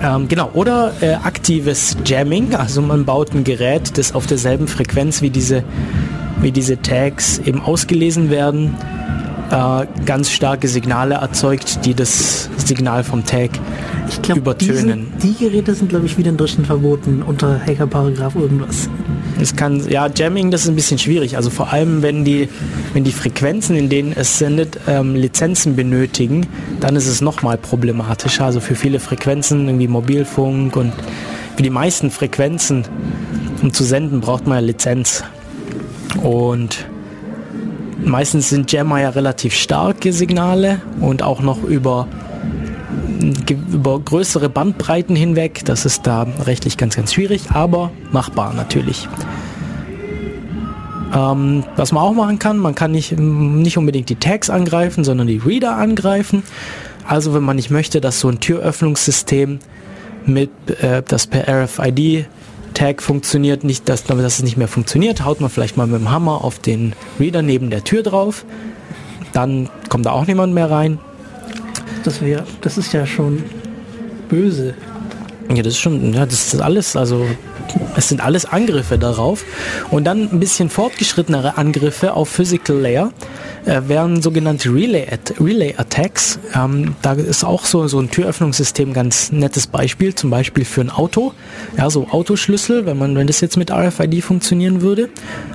Ähm, 0.02 0.28
genau, 0.28 0.50
oder 0.52 0.92
äh, 1.00 1.14
aktives 1.14 1.96
Jamming, 2.04 2.54
also 2.54 2.82
man 2.82 3.04
baut 3.04 3.32
ein 3.32 3.44
Gerät, 3.44 3.96
das 3.96 4.14
auf 4.14 4.26
derselben 4.26 4.68
Frequenz 4.68 5.22
wie 5.22 5.30
diese, 5.30 5.64
wie 6.40 6.52
diese 6.52 6.82
Tags 6.82 7.38
eben 7.38 7.62
ausgelesen 7.62 8.28
werden, 8.28 8.76
äh, 9.50 9.86
ganz 10.04 10.30
starke 10.30 10.68
Signale 10.68 11.14
erzeugt, 11.14 11.86
die 11.86 11.94
das 11.94 12.50
Signal 12.56 13.04
vom 13.04 13.24
Tag 13.24 13.50
ich 14.08 14.20
glaube, 14.20 14.40
übertönen. 14.40 15.12
Die 15.22 15.34
Geräte 15.34 15.74
sind, 15.74 15.88
glaube 15.88 16.06
ich, 16.06 16.18
wieder 16.18 16.30
in 16.30 16.36
Deutschland 16.36 16.66
verboten 16.66 17.22
unter 17.22 17.60
Hacker-Paragraph 17.60 18.34
irgendwas. 18.34 18.88
Es 19.40 19.56
kann, 19.56 19.88
ja, 19.88 20.08
Jamming, 20.14 20.50
das 20.50 20.62
ist 20.62 20.68
ein 20.68 20.76
bisschen 20.76 20.98
schwierig. 20.98 21.36
Also 21.36 21.50
vor 21.50 21.72
allem, 21.72 22.02
wenn 22.02 22.24
die, 22.24 22.48
wenn 22.92 23.04
die 23.04 23.12
Frequenzen, 23.12 23.76
in 23.76 23.88
denen 23.88 24.12
es 24.12 24.38
sendet, 24.38 24.78
ähm, 24.86 25.14
Lizenzen 25.14 25.76
benötigen, 25.76 26.46
dann 26.80 26.94
ist 26.96 27.06
es 27.06 27.20
nochmal 27.20 27.58
problematischer. 27.58 28.44
Also 28.44 28.60
für 28.60 28.74
viele 28.74 29.00
Frequenzen, 29.00 29.66
irgendwie 29.66 29.88
Mobilfunk 29.88 30.76
und 30.76 30.92
für 31.56 31.62
die 31.62 31.70
meisten 31.70 32.10
Frequenzen, 32.10 32.84
um 33.62 33.72
zu 33.72 33.84
senden, 33.84 34.20
braucht 34.20 34.46
man 34.46 34.58
ja 34.58 34.64
Lizenz. 34.66 35.24
Und 36.22 36.86
meistens 38.04 38.50
sind 38.50 38.70
Jammer 38.70 39.00
ja 39.00 39.10
relativ 39.10 39.54
starke 39.54 40.12
Signale 40.12 40.80
und 41.00 41.22
auch 41.22 41.40
noch 41.40 41.62
über 41.64 42.06
über 43.72 44.00
größere 44.00 44.48
Bandbreiten 44.48 45.16
hinweg. 45.16 45.64
Das 45.64 45.84
ist 45.84 46.06
da 46.06 46.26
rechtlich 46.44 46.76
ganz, 46.76 46.96
ganz 46.96 47.14
schwierig, 47.14 47.50
aber 47.50 47.90
machbar 48.12 48.52
natürlich. 48.54 49.08
Ähm, 51.14 51.64
was 51.76 51.92
man 51.92 52.02
auch 52.02 52.12
machen 52.12 52.38
kann, 52.38 52.58
man 52.58 52.74
kann 52.74 52.90
nicht, 52.90 53.18
nicht 53.18 53.78
unbedingt 53.78 54.08
die 54.08 54.16
Tags 54.16 54.50
angreifen, 54.50 55.04
sondern 55.04 55.26
die 55.26 55.38
Reader 55.38 55.76
angreifen. 55.76 56.42
Also 57.06 57.34
wenn 57.34 57.42
man 57.42 57.56
nicht 57.56 57.70
möchte, 57.70 58.00
dass 58.00 58.20
so 58.20 58.28
ein 58.28 58.40
Türöffnungssystem 58.40 59.60
mit 60.26 60.50
äh, 60.82 61.02
das 61.06 61.26
per 61.26 61.46
RFID 61.48 62.26
Tag 62.74 63.02
funktioniert, 63.02 63.62
nicht, 63.62 63.88
dass, 63.88 64.02
damit 64.02 64.24
das 64.24 64.38
es 64.38 64.42
nicht 64.42 64.56
mehr 64.56 64.66
funktioniert, 64.66 65.24
haut 65.24 65.40
man 65.40 65.48
vielleicht 65.48 65.76
mal 65.76 65.86
mit 65.86 66.00
dem 66.00 66.10
Hammer 66.10 66.42
auf 66.42 66.58
den 66.58 66.94
Reader 67.20 67.42
neben 67.42 67.70
der 67.70 67.84
Tür 67.84 68.02
drauf. 68.02 68.44
Dann 69.32 69.70
kommt 69.88 70.06
da 70.06 70.10
auch 70.10 70.26
niemand 70.26 70.54
mehr 70.54 70.70
rein. 70.70 70.98
Das 72.04 72.20
wäre, 72.20 72.44
das 72.60 72.78
ist 72.78 72.92
ja 72.92 73.06
schon 73.06 73.42
böse. 74.28 74.74
Ja, 75.48 75.62
das 75.62 75.74
ist 75.74 75.80
schon, 75.80 76.12
ja, 76.12 76.24
das 76.24 76.54
ist 76.54 76.60
alles, 76.60 76.96
also 76.96 77.26
es 77.96 78.08
sind 78.08 78.24
alles 78.24 78.44
Angriffe 78.44 78.98
darauf. 78.98 79.44
Und 79.90 80.04
dann 80.04 80.30
ein 80.30 80.40
bisschen 80.40 80.70
fortgeschrittenere 80.70 81.56
Angriffe 81.56 82.14
auf 82.14 82.28
Physical 82.28 82.76
Layer 82.76 83.12
äh, 83.66 83.82
wären 83.86 84.22
sogenannte 84.22 84.72
Relay, 84.72 85.06
At 85.10 85.34
Relay 85.40 85.74
Attacks. 85.76 86.38
Ähm, 86.54 86.94
da 87.02 87.12
ist 87.14 87.44
auch 87.44 87.64
so, 87.64 87.86
so 87.88 87.98
ein 88.00 88.10
Türöffnungssystem 88.10 88.92
ganz 88.92 89.32
nettes 89.32 89.66
Beispiel, 89.66 90.14
zum 90.14 90.30
Beispiel 90.30 90.64
für 90.64 90.82
ein 90.82 90.90
Auto. 90.90 91.32
Ja, 91.76 91.90
so 91.90 92.08
Autoschlüssel, 92.10 92.86
wenn 92.86 92.98
man, 92.98 93.16
wenn 93.16 93.26
das 93.26 93.40
jetzt 93.40 93.56
mit 93.56 93.70
RFID 93.70 94.22
funktionieren 94.22 94.82
würde. 94.82 95.08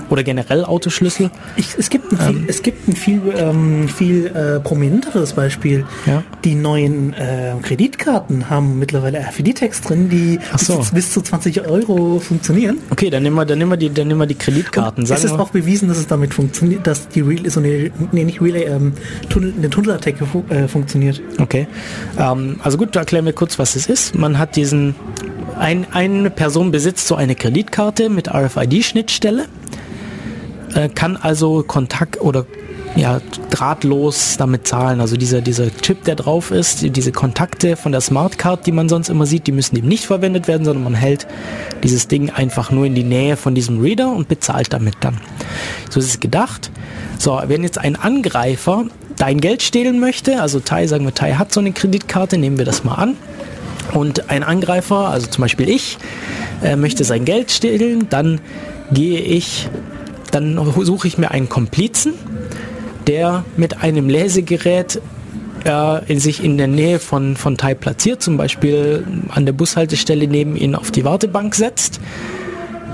Oder 0.09 0.23
generell 0.23 0.65
Autoschlüssel. 0.65 1.29
Ich, 1.55 1.77
es 1.77 1.89
gibt 1.89 2.11
ein 2.11 2.17
viel, 2.17 2.45
es 2.47 2.63
gibt 2.63 2.87
ein 2.87 2.95
viel, 2.95 3.21
ähm, 3.35 3.87
viel 3.87 4.27
äh, 4.27 4.59
prominenteres 4.59 5.33
Beispiel. 5.33 5.85
Ja. 6.05 6.23
Die 6.43 6.55
neuen 6.55 7.13
äh, 7.13 7.53
Kreditkarten 7.61 8.49
haben 8.49 8.79
mittlerweile 8.79 9.19
RFID-Tags 9.19 9.81
drin, 9.81 10.09
die 10.09 10.39
so. 10.57 10.77
bis, 10.77 10.91
bis 10.91 11.11
zu 11.11 11.21
20 11.21 11.67
Euro 11.67 11.98
funktionieren. 12.19 12.77
Okay, 12.89 13.09
dann 13.09 13.23
nehmen 13.23 13.35
wir, 13.35 13.45
dann 13.45 13.57
nehmen 13.59 13.71
wir 13.71 13.77
die, 13.77 13.89
dann 13.93 14.07
nehmen 14.07 14.19
wir 14.19 14.25
die 14.27 14.35
Kreditkarten. 14.35 15.03
es 15.03 15.09
Sagen 15.09 15.23
ist 15.25 15.31
wir- 15.33 15.39
auch 15.41 15.49
bewiesen, 15.49 15.87
dass 15.89 15.97
es 15.97 16.07
damit 16.07 16.33
funktioniert, 16.33 16.85
dass 16.87 17.07
die 17.09 17.21
Relay, 17.21 17.49
so 17.49 17.59
eine, 17.59 17.91
nee, 18.11 18.23
nicht 18.23 18.41
Relay, 18.41 18.63
ähm, 18.63 18.93
Tunnel, 19.29 19.53
eine 19.57 19.69
Tunnelattacke 19.69 20.25
fu 20.25 20.43
äh, 20.49 20.67
funktioniert. 20.67 21.21
Okay. 21.39 21.67
Ähm, 22.17 22.59
also 22.63 22.77
gut, 22.77 22.95
da 22.95 23.01
erklären 23.01 23.25
wir 23.25 23.33
kurz, 23.33 23.59
was 23.59 23.75
es 23.75 23.87
ist. 23.87 24.15
Man 24.15 24.37
hat 24.39 24.55
diesen, 24.55 24.95
ein, 25.57 25.85
eine 25.91 26.29
Person 26.29 26.71
besitzt 26.71 27.07
so 27.07 27.15
eine 27.15 27.35
Kreditkarte 27.35 28.09
mit 28.09 28.27
RFID-Schnittstelle, 28.33 29.45
äh, 30.75 30.89
kann 30.89 31.17
also 31.17 31.63
Kontakt 31.67 32.21
oder 32.21 32.45
ja, 32.99 33.21
drahtlos 33.49 34.35
damit 34.37 34.67
zahlen. 34.67 34.99
Also 34.99 35.15
dieser, 35.15 35.41
dieser 35.41 35.69
Chip, 35.81 36.03
der 36.03 36.15
drauf 36.15 36.51
ist, 36.51 36.81
die- 36.81 36.89
diese 36.89 37.11
Kontakte 37.11 37.75
von 37.77 37.91
der 37.93 38.01
Smartcard, 38.01 38.65
die 38.65 38.71
man 38.73 38.89
sonst 38.89 39.09
immer 39.09 39.25
sieht, 39.25 39.47
die 39.47 39.51
müssen 39.53 39.77
eben 39.77 39.87
nicht 39.87 40.05
verwendet 40.05 40.47
werden, 40.47 40.65
sondern 40.65 40.83
man 40.83 40.93
hält 40.95 41.25
dieses 41.81 42.07
Ding 42.09 42.29
einfach 42.29 42.71
nur 42.71 42.85
in 42.85 42.95
die 42.95 43.03
Nähe 43.03 43.37
von 43.37 43.55
diesem 43.55 43.79
Reader 43.81 44.11
und 44.11 44.27
bezahlt 44.27 44.73
damit 44.73 44.95
dann. 44.99 45.17
So 45.89 45.99
ist 45.99 46.07
es 46.07 46.19
gedacht. 46.19 46.71
So, 47.17 47.41
wenn 47.47 47.63
jetzt 47.63 47.77
ein 47.77 47.95
Angreifer 47.95 48.85
dein 49.17 49.39
Geld 49.39 49.61
stehlen 49.61 49.99
möchte, 49.99 50.41
also 50.41 50.59
Tai, 50.59 50.85
sagen 50.87 51.05
wir, 51.05 51.13
Tai 51.13 51.33
hat 51.35 51.53
so 51.53 51.59
eine 51.61 51.71
Kreditkarte, 51.71 52.37
nehmen 52.37 52.57
wir 52.57 52.65
das 52.65 52.83
mal 52.83 52.95
an. 52.95 53.15
Und 53.93 54.29
ein 54.29 54.43
Angreifer, 54.43 55.09
also 55.09 55.27
zum 55.27 55.41
Beispiel 55.41 55.69
ich, 55.69 55.97
äh, 56.63 56.75
möchte 56.75 57.03
sein 57.03 57.25
Geld 57.25 57.49
stehlen, 57.51 58.07
dann 58.09 58.39
gehe 58.91 59.19
ich, 59.19 59.67
dann 60.31 60.59
suche 60.83 61.07
ich 61.07 61.17
mir 61.17 61.31
einen 61.31 61.49
Komplizen, 61.49 62.13
der 63.09 63.43
mit 63.57 63.81
einem 63.81 64.07
Lesegerät 64.07 65.01
äh, 65.63 66.19
sich 66.19 66.43
in 66.43 66.59
der 66.59 66.67
Nähe 66.67 66.99
von, 66.99 67.35
von 67.35 67.57
Tai 67.57 67.73
platziert, 67.73 68.21
zum 68.21 68.37
Beispiel 68.37 69.03
an 69.29 69.47
der 69.47 69.53
Bushaltestelle 69.53 70.27
neben 70.27 70.55
ihn 70.55 70.75
auf 70.75 70.91
die 70.91 71.03
Wartebank 71.03 71.55
setzt 71.55 71.99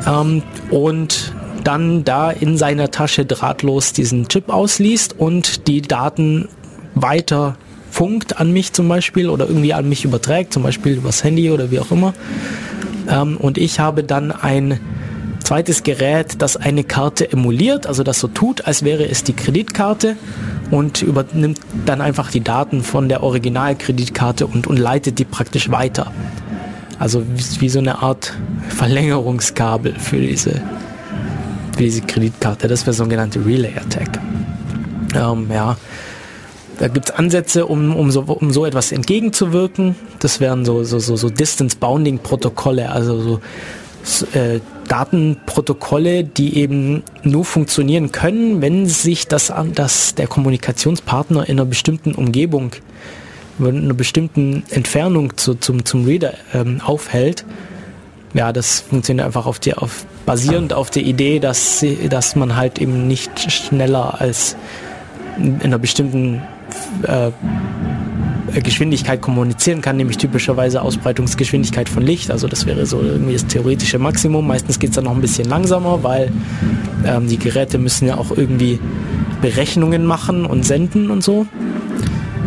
ähm, 0.08 0.42
und 0.72 1.34
dann 1.66 2.06
da 2.06 2.32
in 2.32 2.58
seiner 2.58 2.92
Tasche 2.92 3.26
drahtlos 3.26 3.92
diesen 3.92 4.30
Chip 4.30 4.50
ausliest 4.50 5.20
und 5.20 5.68
die 5.68 5.82
Daten 5.82 6.48
weiter 6.94 7.58
funkt 7.92 8.40
an 8.40 8.54
mich 8.54 8.72
zum 8.72 8.88
Beispiel 8.88 9.30
oder 9.30 9.48
irgendwie 9.48 9.74
an 9.74 9.90
mich 9.90 10.06
überträgt, 10.06 10.54
zum 10.54 10.64
Beispiel 10.64 10.94
übers 10.94 11.26
Handy 11.26 11.52
oder 11.52 11.72
wie 11.72 11.80
auch 11.80 11.92
immer. 11.92 12.14
Ähm, 13.10 13.36
und 13.36 13.58
ich 13.58 13.82
habe 13.82 14.04
dann 14.04 14.32
ein 14.32 14.80
zweites 15.46 15.84
Gerät, 15.84 16.42
das 16.42 16.58
eine 16.58 16.84
Karte 16.84 17.32
emuliert, 17.32 17.88
also 17.88 18.04
das 18.04 18.20
so 18.20 18.28
tut, 18.28 18.66
als 18.66 18.84
wäre 18.84 19.08
es 19.08 19.24
die 19.24 19.34
Kreditkarte 19.34 20.18
und 20.72 21.02
übernimmt 21.02 21.60
dann 21.86 22.02
einfach 22.02 22.32
die 22.32 22.42
Daten 22.42 22.84
von 22.84 23.10
der 23.10 23.24
Originalkreditkarte 23.24 24.48
und, 24.48 24.68
und 24.68 24.78
leitet 24.78 25.20
die 25.20 25.26
praktisch 25.26 25.70
weiter. 25.70 26.12
Also 26.98 27.24
wie, 27.28 27.62
wie 27.62 27.70
so 27.70 27.80
eine 27.80 28.02
Art 28.02 28.34
Verlängerungskabel 28.70 29.94
für 30.00 30.18
diese, 30.18 30.62
für 31.74 31.84
diese 31.84 32.02
Kreditkarte. 32.02 32.68
Das 32.68 32.86
wäre 32.86 32.94
sogenannte 32.94 33.46
Relay 33.46 33.74
Attack. 33.76 34.20
Ähm, 35.16 35.48
ja, 35.54 35.78
da 36.80 36.88
gibt 36.88 37.10
es 37.10 37.16
Ansätze, 37.16 37.68
um, 37.68 37.96
um, 37.96 38.12
so, 38.12 38.22
um 38.22 38.52
so 38.52 38.66
etwas 38.66 38.92
entgegenzuwirken. 38.92 39.96
Das 40.20 40.40
wären 40.40 40.66
so, 40.66 40.84
so, 40.84 41.00
so, 41.00 41.16
so 41.16 41.30
Distance 41.30 41.78
Bounding 41.78 42.20
Protokolle, 42.20 42.92
also 42.92 43.22
so 44.04 44.26
äh, 44.38 44.60
Datenprotokolle, 44.88 46.24
die 46.24 46.58
eben 46.58 47.04
nur 47.24 47.46
funktionieren 47.46 48.12
können, 48.12 48.62
wenn 48.62 48.86
sich 48.86 49.28
das, 49.28 49.52
das 49.74 50.16
der 50.16 50.28
Kommunikationspartner 50.28 51.48
in 51.48 51.60
einer 51.60 51.66
bestimmten 51.66 52.14
Umgebung 52.14 52.72
wenn 53.58 53.84
einer 53.84 53.94
bestimmten 53.94 54.64
Entfernung 54.70 55.38
zu, 55.38 55.56
zum, 55.56 55.86
zum 55.86 56.06
Reader 56.06 56.34
ähm, 56.54 56.82
aufhält, 56.84 57.46
ja, 58.34 58.52
das 58.52 58.82
funktioniert 58.82 59.26
einfach 59.26 59.46
auf 59.46 59.60
die, 59.60 59.74
auf, 59.74 60.06
basierend 60.26 60.74
auf 60.74 60.90
der 60.90 61.04
Idee, 61.04 61.40
dass, 61.40 61.86
dass 62.10 62.36
man 62.36 62.58
halt 62.58 62.80
eben 62.80 63.08
nicht 63.08 63.50
schneller 63.52 64.20
als 64.20 64.58
in 65.38 65.62
einer 65.62 65.78
bestimmten 65.78 66.42
äh, 67.04 67.32
Geschwindigkeit 68.62 69.22
kommunizieren 69.22 69.82
kann, 69.82 69.98
nämlich 69.98 70.18
typischerweise 70.18 70.82
Ausbreitungsgeschwindigkeit 70.82 71.90
von 71.90 72.04
Licht. 72.04 72.32
Also 72.32 72.48
das 72.48 72.66
wäre 72.66 72.86
so 72.86 73.02
irgendwie 73.02 73.34
das 73.34 73.46
theoretische 73.48 74.00
Maximum. 74.00 74.48
Meistens 74.48 74.80
geht 74.80 74.92
es 74.92 74.96
dann 74.96 75.06
noch 75.06 75.16
ein 75.16 75.22
bisschen 75.22 75.50
langsamer, 75.50 76.04
weil 76.04 76.32
ähm, 77.06 77.28
die 77.28 77.38
Geräte 77.38 77.78
müssen 77.78 78.08
ja 78.08 78.18
auch 78.18 78.32
irgendwie 78.36 78.80
Berechnungen 79.42 80.06
machen 80.06 80.46
und 80.46 80.66
senden 80.66 81.12
und 81.12 81.24
so. 81.24 81.46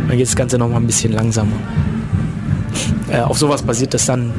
Dann 0.09 0.17
geht 0.17 0.27
das 0.27 0.37
Ganze 0.37 0.59
noch 0.59 0.69
mal 0.69 0.77
ein 0.77 0.87
bisschen 0.87 1.13
langsamer. 1.13 1.57
Äh, 3.11 3.23
auf 3.23 3.39
sowas 3.39 3.63
basiert 3.63 3.95
das 3.95 4.05
dann 4.05 4.35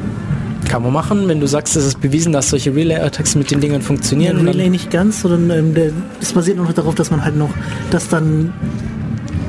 kann 0.70 0.84
man 0.84 0.92
machen, 0.92 1.26
wenn 1.26 1.40
du 1.40 1.48
sagst, 1.48 1.74
es 1.74 1.84
ist 1.84 2.00
bewiesen, 2.00 2.32
dass 2.32 2.50
solche 2.50 2.72
Relay-Attacks 2.72 3.34
mit 3.34 3.50
den 3.50 3.60
Dingern 3.60 3.82
funktionieren. 3.82 4.38
Ja, 4.38 4.52
Relay 4.52 4.70
nicht 4.70 4.88
ganz, 4.88 5.22
sondern 5.22 5.50
ähm, 5.50 5.74
der, 5.74 5.90
das 6.20 6.32
basiert 6.32 6.58
noch 6.58 6.72
darauf, 6.72 6.94
dass 6.94 7.10
man 7.10 7.24
halt 7.24 7.36
noch, 7.36 7.50
dass 7.90 8.08
dann 8.08 8.52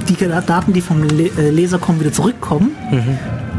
die 0.10 0.16
Daten, 0.16 0.74
die 0.74 0.82
vom 0.82 1.04
Le 1.04 1.30
äh, 1.38 1.50
Laser 1.50 1.78
kommen, 1.80 2.00
wieder 2.00 2.12
zurückkommen. 2.12 2.72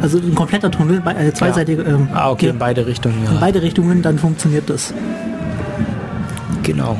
Also 0.01 0.19
ein 0.19 0.35
kompletter 0.35 0.71
Tunnel, 0.71 1.03
äh, 1.07 1.33
zweiseitige, 1.33 1.83
ähm, 1.83 2.03
Mhm. 2.03 2.09
ah, 2.15 2.31
okay, 2.31 2.49
in 2.49 2.59
beide 2.59 2.87
Richtungen, 2.87 3.19
in 3.27 3.35
ja. 3.35 3.39
beide 3.41 3.63
Richtungen, 3.63 4.03
dann 4.03 4.19
funktioniert 4.19 4.69
das. 4.69 4.93
Genau. 6.63 6.97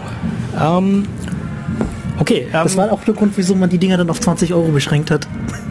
Ähm, 0.61 1.05
okay, 2.19 2.43
ähm, 2.47 2.51
Das 2.53 2.77
war 2.77 2.93
auch 2.93 3.03
der 3.05 3.15
Grund, 3.15 3.33
wieso 3.37 3.55
man 3.55 3.71
die 3.71 3.79
Dinger 3.79 3.97
dann 3.97 4.11
auf 4.11 4.21
20 4.21 4.53
Euro 4.55 4.69
beschränkt 4.69 5.11
hat. 5.11 5.27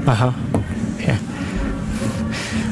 Aha. 0.06 0.34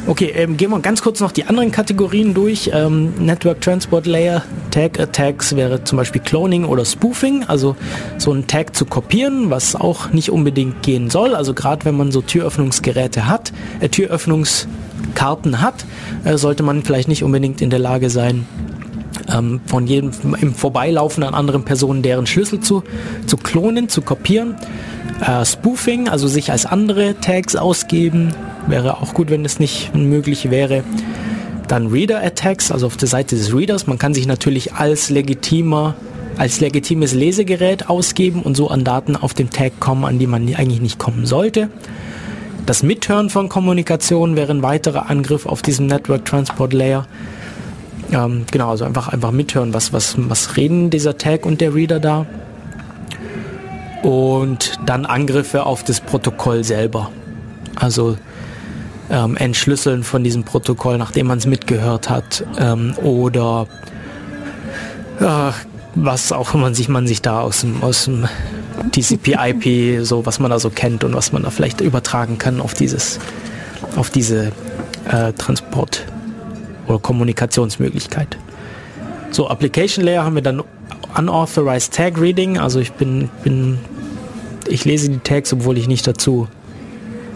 Okay, 0.09 0.33
ähm, 0.35 0.57
gehen 0.57 0.71
wir 0.71 0.79
ganz 0.79 1.03
kurz 1.03 1.19
noch 1.19 1.31
die 1.31 1.43
anderen 1.43 1.71
Kategorien 1.71 2.33
durch. 2.33 2.71
Ähm, 2.73 3.13
Network 3.19 3.61
Transport 3.61 4.07
Layer 4.07 4.41
Tag 4.71 4.99
Attacks 4.99 5.55
wäre 5.55 5.83
zum 5.83 5.99
Beispiel 5.99 6.19
Cloning 6.19 6.65
oder 6.65 6.83
Spoofing, 6.83 7.43
also 7.43 7.75
so 8.17 8.31
einen 8.31 8.47
Tag 8.47 8.75
zu 8.75 8.85
kopieren, 8.85 9.51
was 9.51 9.75
auch 9.75 10.11
nicht 10.11 10.31
unbedingt 10.31 10.81
gehen 10.81 11.11
soll. 11.11 11.35
Also 11.35 11.53
gerade 11.53 11.85
wenn 11.85 11.95
man 11.95 12.11
so 12.11 12.23
Türöffnungsgeräte 12.23 13.27
hat, 13.27 13.53
äh, 13.81 13.89
Türöffnungskarten 13.89 15.61
hat, 15.61 15.85
äh, 16.23 16.37
sollte 16.37 16.63
man 16.63 16.81
vielleicht 16.81 17.07
nicht 17.07 17.23
unbedingt 17.23 17.61
in 17.61 17.69
der 17.69 17.77
Lage 17.77 18.09
sein, 18.09 18.47
ähm, 19.31 19.61
von 19.67 19.85
jedem 19.85 20.09
im 20.41 20.55
Vorbeilaufen 20.55 21.21
an 21.21 21.35
anderen 21.35 21.65
Personen 21.65 22.01
deren 22.01 22.25
Schlüssel 22.25 22.61
zu, 22.61 22.83
zu 23.27 23.37
klonen, 23.37 23.89
zu 23.89 24.01
kopieren. 24.01 24.55
Äh, 25.21 25.45
Spoofing, 25.45 26.07
also 26.07 26.27
sich 26.27 26.51
als 26.51 26.65
andere 26.65 27.15
Tags 27.19 27.55
ausgeben, 27.55 28.33
wäre 28.67 28.97
auch 28.97 29.13
gut, 29.13 29.29
wenn 29.29 29.43
es 29.43 29.59
nicht 29.59 29.93
möglich 29.95 30.49
wäre. 30.49 30.83
Dann 31.67 31.87
Reader 31.87 32.23
Attacks, 32.23 32.71
also 32.71 32.87
auf 32.87 32.97
der 32.97 33.07
Seite 33.07 33.35
des 33.35 33.53
Readers. 33.53 33.85
Man 33.85 33.97
kann 33.97 34.13
sich 34.13 34.25
natürlich 34.25 34.73
als 34.73 35.09
legitimer, 35.09 35.95
als 36.37 36.61
legitimes 36.61 37.13
Lesegerät 37.13 37.89
ausgeben 37.89 38.41
und 38.41 38.55
so 38.55 38.69
an 38.69 38.83
Daten 38.83 39.15
auf 39.15 39.33
dem 39.33 39.49
Tag 39.49 39.79
kommen, 39.79 40.05
an 40.05 40.19
die 40.19 40.27
man 40.27 40.53
eigentlich 40.55 40.81
nicht 40.81 40.97
kommen 40.99 41.25
sollte. 41.25 41.69
Das 42.65 42.81
Mithören 42.81 43.29
von 43.29 43.49
Kommunikation 43.49 44.35
wäre 44.35 44.51
ein 44.51 44.63
weiterer 44.63 45.09
Angriff 45.09 45.45
auf 45.45 45.61
diesem 45.61 45.87
Network 45.87 46.25
Transport 46.25 46.71
Layer. 46.73 47.07
Ähm, 48.11 48.45
genau, 48.51 48.69
also 48.69 48.85
einfach, 48.85 49.09
einfach 49.09 49.31
mithören, 49.31 49.73
was, 49.73 49.91
was, 49.91 50.15
was 50.17 50.55
reden 50.57 50.89
dieser 50.89 51.17
Tag 51.17 51.45
und 51.45 51.61
der 51.61 51.75
Reader 51.75 51.99
da. 51.99 52.25
Und 54.03 54.79
dann 54.85 55.05
Angriffe 55.05 55.65
auf 55.65 55.83
das 55.83 55.99
Protokoll 55.99 56.63
selber. 56.63 57.11
Also 57.75 58.17
ähm, 59.09 59.35
Entschlüsseln 59.35 60.03
von 60.03 60.23
diesem 60.23 60.43
Protokoll, 60.43 60.97
nachdem 60.97 61.27
man 61.27 61.39
es 61.39 61.45
mitgehört 61.45 62.09
hat. 62.09 62.45
Ähm, 62.59 62.95
oder 63.01 63.67
äh, 65.19 65.51
was 65.95 66.31
auch 66.31 66.53
immer 66.53 66.73
sich 66.73 66.87
man 66.87 67.07
sich 67.07 67.21
da 67.21 67.41
aus 67.41 67.61
dem, 67.61 67.83
aus 67.83 68.05
dem 68.05 68.27
TCP/IP, 68.91 70.05
so 70.05 70.25
was 70.25 70.39
man 70.39 70.51
da 70.51 70.59
so 70.59 70.69
kennt 70.69 71.03
und 71.03 71.13
was 71.13 71.31
man 71.31 71.43
da 71.43 71.49
vielleicht 71.49 71.81
übertragen 71.81 72.37
kann 72.37 72.61
auf 72.61 72.73
dieses, 72.73 73.19
auf 73.95 74.09
diese 74.09 74.51
äh, 75.11 75.33
Transport- 75.33 76.05
oder 76.87 76.99
Kommunikationsmöglichkeit. 76.99 78.37
So, 79.31 79.47
Application 79.47 80.05
Layer 80.05 80.23
haben 80.23 80.35
wir 80.35 80.41
dann 80.41 80.63
Unauthorized 81.17 81.93
Tag 81.93 82.19
Reading, 82.19 82.57
also 82.57 82.79
ich 82.79 82.91
bin, 82.93 83.29
bin 83.43 83.79
ich 84.67 84.85
lese 84.85 85.09
die 85.09 85.19
Tags, 85.19 85.51
obwohl 85.53 85.77
ich 85.77 85.87
nicht 85.87 86.05
dazu 86.07 86.47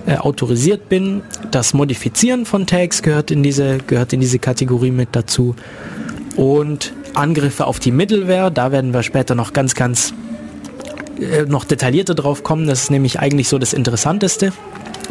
äh, 0.05 0.17
autorisiert 0.17 0.89
bin. 0.89 1.21
Das 1.51 1.73
Modifizieren 1.73 2.45
von 2.45 2.67
Tags 2.67 3.01
gehört 3.01 3.31
in 3.31 3.43
diese, 3.43 3.79
gehört 3.79 4.13
in 4.13 4.19
diese 4.19 4.39
Kategorie 4.39 4.91
mit 4.91 5.09
dazu. 5.13 5.55
Und 6.35 6.93
Angriffe 7.13 7.65
auf 7.67 7.79
die 7.79 7.91
Middleware, 7.91 8.51
da 8.51 8.71
werden 8.71 8.93
wir 8.93 9.03
später 9.03 9.35
noch 9.35 9.53
ganz, 9.53 9.75
ganz 9.75 10.13
äh, 11.19 11.43
noch 11.43 11.63
detaillierter 11.63 12.15
drauf 12.15 12.43
kommen. 12.43 12.67
Das 12.67 12.83
ist 12.83 12.91
nämlich 12.91 13.19
eigentlich 13.19 13.49
so 13.49 13.57
das 13.57 13.73
Interessanteste. 13.73 14.51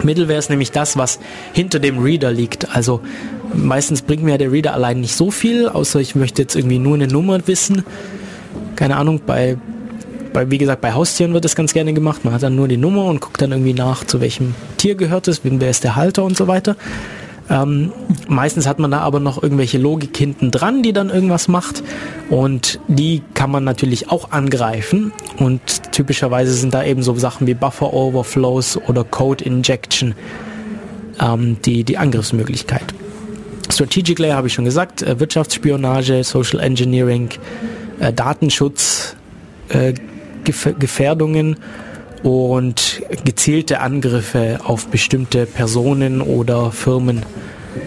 Middleware 0.02 0.38
ist 0.38 0.50
nämlich 0.50 0.72
das, 0.72 0.96
was 0.96 1.20
hinter 1.52 1.78
dem 1.78 1.98
Reader 1.98 2.32
liegt. 2.32 2.74
Also 2.74 3.00
meistens 3.54 4.02
bringt 4.02 4.22
mir 4.22 4.38
der 4.38 4.50
Reader 4.50 4.74
allein 4.74 5.00
nicht 5.00 5.14
so 5.14 5.30
viel, 5.30 5.68
außer 5.68 6.00
ich 6.00 6.14
möchte 6.14 6.42
jetzt 6.42 6.56
irgendwie 6.56 6.78
nur 6.78 6.94
eine 6.94 7.06
Nummer 7.06 7.46
wissen. 7.46 7.84
Keine 8.76 8.96
Ahnung, 8.96 9.20
bei, 9.26 9.56
bei 10.32 10.50
wie 10.50 10.58
gesagt, 10.58 10.80
bei 10.80 10.92
Haustieren 10.92 11.34
wird 11.34 11.44
das 11.44 11.56
ganz 11.56 11.72
gerne 11.72 11.92
gemacht. 11.92 12.24
Man 12.24 12.34
hat 12.34 12.42
dann 12.42 12.56
nur 12.56 12.68
die 12.68 12.76
Nummer 12.76 13.06
und 13.06 13.20
guckt 13.20 13.40
dann 13.42 13.52
irgendwie 13.52 13.74
nach, 13.74 14.04
zu 14.04 14.20
welchem 14.20 14.54
Tier 14.76 14.94
gehört 14.94 15.28
es, 15.28 15.42
wer 15.44 15.70
ist 15.70 15.84
der 15.84 15.96
Halter 15.96 16.24
und 16.24 16.36
so 16.36 16.46
weiter. 16.48 16.76
Ähm, 17.50 17.92
meistens 18.28 18.66
hat 18.66 18.78
man 18.78 18.90
da 18.90 19.00
aber 19.00 19.20
noch 19.20 19.42
irgendwelche 19.42 19.76
Logik 19.76 20.16
hinten 20.16 20.50
dran, 20.50 20.82
die 20.82 20.92
dann 20.92 21.10
irgendwas 21.10 21.48
macht. 21.48 21.82
Und 22.30 22.80
die 22.88 23.22
kann 23.34 23.50
man 23.50 23.64
natürlich 23.64 24.10
auch 24.10 24.30
angreifen. 24.30 25.12
Und 25.38 25.92
typischerweise 25.92 26.54
sind 26.54 26.72
da 26.72 26.84
eben 26.84 27.02
so 27.02 27.14
Sachen 27.16 27.46
wie 27.46 27.54
Buffer 27.54 27.92
Overflows 27.92 28.78
oder 28.88 29.04
Code 29.04 29.44
Injection 29.44 30.14
ähm, 31.20 31.56
die, 31.64 31.84
die 31.84 31.98
Angriffsmöglichkeit. 31.98 32.84
Strategic 33.70 34.18
Layer 34.18 34.36
habe 34.36 34.48
ich 34.48 34.54
schon 34.54 34.64
gesagt, 34.64 35.02
äh, 35.02 35.18
Wirtschaftsspionage, 35.18 36.24
Social 36.24 36.60
Engineering, 36.60 37.30
äh, 38.02 38.12
Datenschutz, 38.12 39.16
äh, 39.68 39.94
und 42.22 43.02
gezielte 43.24 43.80
Angriffe 43.80 44.60
auf 44.64 44.88
bestimmte 44.88 45.46
Personen 45.46 46.20
oder 46.20 46.70
Firmen 46.70 47.24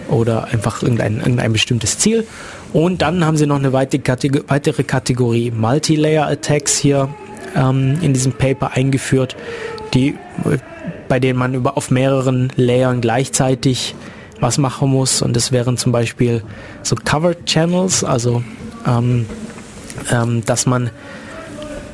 oder 0.08 0.48
einfach 0.48 0.82
irgendein, 0.82 1.18
irgendein 1.18 1.52
bestimmtes 1.52 1.98
Ziel. 1.98 2.26
Und 2.72 3.02
dann 3.02 3.24
haben 3.24 3.36
sie 3.36 3.46
noch 3.46 3.56
eine 3.56 3.72
weitere 3.72 4.00
Kategorie, 4.00 4.44
weitere 4.48 4.82
Kategorie 4.82 5.50
Multilayer 5.50 6.26
Attacks 6.26 6.76
hier 6.76 7.08
ähm, 7.54 7.98
in 8.02 8.12
diesem 8.12 8.32
Paper 8.32 8.72
eingeführt, 8.72 9.36
die, 9.94 10.08
äh, 10.08 10.58
bei 11.08 11.20
denen 11.20 11.38
man 11.38 11.54
über 11.54 11.76
auf 11.76 11.90
mehreren 11.90 12.52
Layern 12.56 13.00
gleichzeitig 13.00 13.94
was 14.40 14.58
machen 14.58 14.90
muss. 14.90 15.22
Und 15.22 15.34
das 15.34 15.52
wären 15.52 15.76
zum 15.76 15.92
Beispiel 15.92 16.42
so 16.82 16.96
Covered 16.96 17.46
Channels, 17.46 18.04
also 18.04 18.42
ähm, 18.86 19.26
ähm, 20.10 20.44
dass 20.44 20.66
man 20.66 20.90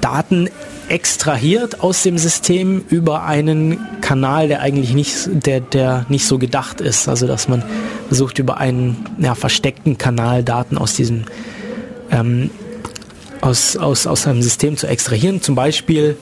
Daten 0.00 0.48
extrahiert 0.88 1.80
aus 1.80 2.02
dem 2.02 2.18
System 2.18 2.84
über 2.88 3.24
einen 3.24 3.78
Kanal, 4.00 4.48
der 4.48 4.60
eigentlich 4.60 4.92
nicht, 4.92 5.28
der, 5.46 5.60
der 5.60 6.06
nicht 6.08 6.26
so 6.26 6.38
gedacht 6.38 6.80
ist. 6.80 7.08
Also 7.08 7.26
dass 7.26 7.48
man 7.48 7.62
versucht 8.08 8.38
über 8.38 8.58
einen 8.58 9.06
ja, 9.18 9.34
versteckten 9.34 9.96
Kanal 9.96 10.42
Daten 10.42 10.76
aus 10.76 10.94
diesem 10.94 11.24
ähm, 12.10 12.50
aus, 13.40 13.76
aus, 13.76 14.06
aus 14.06 14.26
einem 14.26 14.42
System 14.42 14.76
zu 14.76 14.86
extrahieren, 14.86 15.42
zum 15.42 15.54
Beispiel 15.54 16.16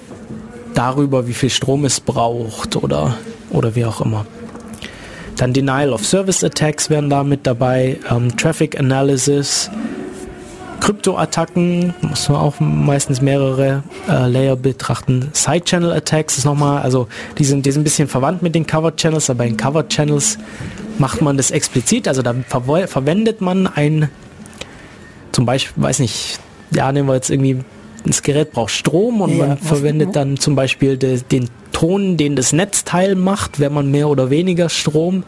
darüber, 0.74 1.26
wie 1.26 1.35
viel 1.35 1.51
Strom 1.51 1.85
es 1.85 2.01
braucht 2.01 2.76
oder, 2.76 3.16
oder 3.51 3.74
wie 3.74 3.85
auch 3.85 4.01
immer. 4.01 4.26
Dann 5.37 5.53
Denial 5.53 5.93
of 5.93 6.07
Service 6.07 6.43
Attacks 6.43 6.91
wären 6.91 7.11
da 7.11 7.22
mit 7.24 7.47
dabei, 7.47 7.99
ähm, 8.11 8.37
Traffic 8.37 8.78
Analysis, 8.78 9.70
Kryptoattacken, 10.81 11.95
muss 12.03 12.28
man 12.28 12.39
auch 12.39 12.59
meistens 12.59 13.20
mehrere 13.20 13.83
äh, 14.09 14.26
Layer 14.26 14.57
betrachten. 14.57 15.28
Side 15.33 15.64
Channel 15.64 15.93
Attacks 15.93 16.39
ist 16.39 16.45
nochmal, 16.45 16.83
also 16.83 17.09
die 17.39 17.45
sind, 17.45 17.66
die 17.66 17.70
sind 17.70 17.83
ein 17.83 17.85
bisschen 17.85 18.09
verwandt 18.09 18.43
mit 18.43 18.55
den 18.55 18.66
Covered 18.66 18.97
Channels, 18.97 19.31
aber 19.31 19.45
in 19.45 19.57
Covered 19.57 19.89
Channels 19.89 20.39
macht 20.99 21.22
man 21.22 21.37
das 21.37 21.51
explizit, 21.51 22.09
also 22.09 22.22
da 22.22 22.35
ver 22.47 22.89
verwendet 22.89 23.41
man 23.41 23.66
ein, 23.66 24.11
zum 25.33 25.47
Beispiel, 25.47 25.83
weiß 25.83 26.01
nicht, 26.01 26.41
ja, 26.72 26.91
nehmen 26.93 27.09
wir 27.09 27.14
jetzt 27.14 27.31
irgendwie, 27.31 27.61
das 28.05 28.22
Gerät 28.22 28.53
braucht 28.53 28.70
Strom 28.70 29.20
und 29.20 29.37
Ja, 29.37 29.47
man 29.47 29.59
verwendet 29.59 30.16
dann 30.16 30.39
zum 30.39 30.55
Beispiel 30.55 30.97
de, 30.97 31.20
den 31.20 31.49
Ton, 31.72 32.16
den 32.16 32.37
das 32.37 32.53
Netzteil 32.53 33.14
macht, 33.14 33.61
wenn 33.61 33.72
man 33.72 33.91
mehr 33.91 34.09
oder 34.09 34.31
weniger 34.31 34.68
Strom 34.68 35.24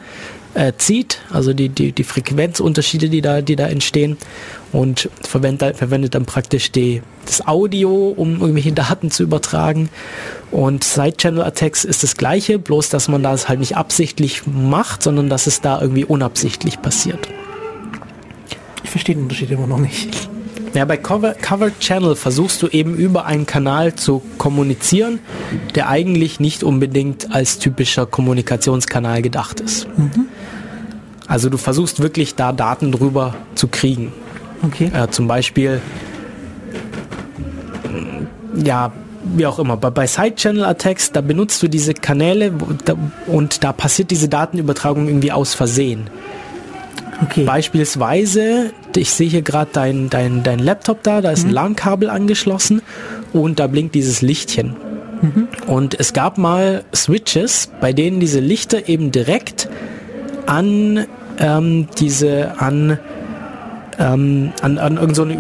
äh, 0.54 0.72
zieht, 0.76 1.20
also 1.30 1.52
die, 1.52 1.68
die, 1.68 1.92
die 1.92 2.04
Frequenzunterschiede, 2.04 3.08
die 3.08 3.20
da, 3.20 3.40
die 3.40 3.56
da 3.56 3.66
entstehen 3.66 4.16
und 4.72 5.08
verwendet, 5.22 5.76
verwendet 5.76 6.14
dann 6.14 6.26
praktisch 6.26 6.72
die, 6.72 7.02
das 7.26 7.46
Audio, 7.46 8.08
um 8.16 8.40
irgendwelche 8.40 8.72
Daten 8.72 9.10
zu 9.10 9.22
übertragen 9.22 9.88
Und 10.50 10.84
Side-Channel-Attacks 10.84 11.84
ist 11.84 12.02
das 12.02 12.16
gleiche, 12.16 12.58
bloß 12.58 12.90
dass 12.90 13.08
man 13.08 13.22
das 13.22 13.48
halt 13.48 13.60
nicht 13.60 13.76
absichtlich 13.76 14.46
macht, 14.46 15.02
sondern 15.02 15.28
dass 15.28 15.46
es 15.46 15.60
da 15.60 15.80
irgendwie 15.80 16.04
unabsichtlich 16.04 16.82
passiert. 16.82 17.28
Ich 18.84 18.90
verstehe 18.90 19.14
den 19.14 19.24
Unterschied 19.24 19.50
immer 19.50 19.66
noch 19.66 19.78
nicht. 19.78 20.28
Ja, 20.74 20.86
bei 20.86 20.96
Cover, 20.96 21.34
Covered 21.34 21.78
Channel 21.80 22.16
versuchst 22.16 22.62
du 22.62 22.68
eben 22.68 22.94
über 22.94 23.26
einen 23.26 23.44
Kanal 23.44 23.94
zu 23.94 24.22
kommunizieren, 24.38 25.18
der 25.74 25.88
eigentlich 25.88 26.40
nicht 26.40 26.64
unbedingt 26.64 27.34
als 27.34 27.58
typischer 27.58 28.06
Kommunikationskanal 28.06 29.20
gedacht 29.20 29.60
ist. 29.60 29.86
Also 31.26 31.50
du 31.50 31.58
versuchst 31.58 32.00
wirklich 32.00 32.34
da 32.36 32.52
Daten 32.52 32.90
drüber 32.90 33.34
zu 33.54 33.68
kriegen. 33.68 34.12
Okay. 34.62 34.90
Äh, 34.94 35.08
zum 35.08 35.28
Beispiel, 35.28 35.80
ja, 38.62 38.92
wie 39.24 39.46
auch 39.46 39.58
immer, 39.58 39.76
bei, 39.76 39.90
bei 39.90 40.06
Side-Channel-Attacks, 40.06 41.12
da 41.12 41.20
benutzt 41.20 41.62
du 41.62 41.68
diese 41.68 41.94
Kanäle 41.94 42.52
und 43.26 43.62
da 43.62 43.72
passiert 43.72 44.10
diese 44.10 44.28
Datenübertragung 44.28 45.06
irgendwie 45.06 45.32
aus 45.32 45.54
Versehen. 45.54 46.08
Okay. 47.22 47.44
Beispielsweise, 47.44 48.72
ich 48.96 49.10
sehe 49.10 49.28
hier 49.28 49.42
gerade 49.42 49.70
dein, 49.72 50.10
dein, 50.10 50.42
dein 50.42 50.58
Laptop 50.58 51.02
da, 51.02 51.20
da 51.20 51.30
ist 51.30 51.44
ein 51.44 51.50
LAN-Kabel 51.50 52.10
angeschlossen 52.10 52.82
und 53.32 53.60
da 53.60 53.66
blinkt 53.66 53.94
dieses 53.94 54.22
Lichtchen. 54.22 54.76
Und 55.66 55.98
es 55.98 56.12
gab 56.12 56.36
mal 56.36 56.84
Switches, 56.94 57.70
bei 57.80 57.92
denen 57.92 58.18
diese 58.18 58.40
Lichter 58.40 58.88
eben 58.88 59.12
direkt 59.12 59.68
an 60.46 61.06
ähm, 61.38 61.88
diese, 61.98 62.60
an, 62.60 62.98
ähm, 63.98 64.52
an, 64.62 64.78
an 64.78 64.94
irgendein 64.94 65.14
so 65.14 65.22
eine 65.22 65.34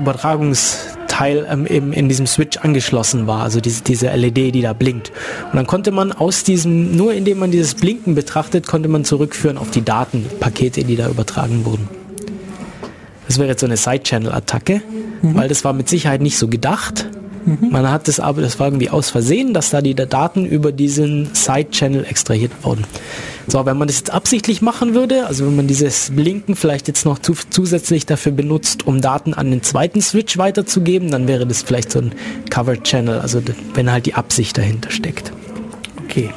Übertragungsteil 1.22 1.46
ähm, 1.48 1.66
eben 1.66 1.92
in 1.92 2.08
diesem 2.08 2.26
Switch 2.26 2.58
angeschlossen 2.58 3.26
war, 3.26 3.42
also 3.42 3.60
diese, 3.60 3.82
diese 3.82 4.10
LED, 4.10 4.54
die 4.54 4.62
da 4.62 4.72
blinkt. 4.72 5.12
Und 5.50 5.56
dann 5.56 5.66
konnte 5.66 5.90
man 5.90 6.12
aus 6.12 6.44
diesem, 6.44 6.96
nur 6.96 7.14
indem 7.14 7.38
man 7.38 7.50
dieses 7.50 7.74
Blinken 7.74 8.14
betrachtet, 8.14 8.66
konnte 8.66 8.88
man 8.88 9.04
zurückführen 9.04 9.58
auf 9.58 9.70
die 9.70 9.82
Datenpakete, 9.82 10.84
die 10.84 10.96
da 10.96 11.08
übertragen 11.08 11.64
wurden. 11.64 11.88
Das 13.26 13.38
wäre 13.38 13.48
jetzt 13.48 13.60
so 13.60 13.66
eine 13.66 13.76
Side-Channel-Attacke, 13.76 14.82
weil 15.22 15.48
das 15.48 15.64
war 15.64 15.72
mit 15.72 15.88
Sicherheit 15.88 16.20
nicht 16.20 16.36
so 16.36 16.48
gedacht. 16.48 17.06
Man 17.44 17.90
hat 17.90 18.08
das 18.08 18.20
aber, 18.20 18.40
das 18.42 18.58
war 18.60 18.68
irgendwie 18.68 18.90
aus 18.90 19.10
Versehen, 19.10 19.54
dass 19.54 19.70
da 19.70 19.80
die 19.80 19.94
Daten 19.94 20.46
über 20.46 20.72
diesen 20.72 21.34
Side-Channel 21.34 22.04
extrahiert 22.04 22.52
wurden. 22.62 22.84
So, 23.48 23.66
wenn 23.66 23.76
man 23.76 23.88
das 23.88 23.98
jetzt 23.98 24.12
absichtlich 24.12 24.62
machen 24.62 24.94
würde, 24.94 25.26
also 25.26 25.46
wenn 25.46 25.56
man 25.56 25.66
dieses 25.66 26.10
Blinken 26.14 26.54
vielleicht 26.54 26.86
jetzt 26.86 27.04
noch 27.04 27.18
zu, 27.18 27.34
zusätzlich 27.50 28.06
dafür 28.06 28.32
benutzt, 28.32 28.86
um 28.86 29.00
Daten 29.00 29.34
an 29.34 29.50
den 29.50 29.62
zweiten 29.62 30.00
Switch 30.00 30.38
weiterzugeben, 30.38 31.10
dann 31.10 31.26
wäre 31.26 31.46
das 31.46 31.62
vielleicht 31.62 31.90
so 31.90 32.00
ein 32.00 32.12
Covered 32.50 32.84
Channel, 32.84 33.18
also 33.18 33.42
wenn 33.74 33.90
halt 33.90 34.06
die 34.06 34.14
Absicht 34.14 34.56
dahinter 34.58 34.90
steckt. 34.90 35.32
Okay. 36.04 36.30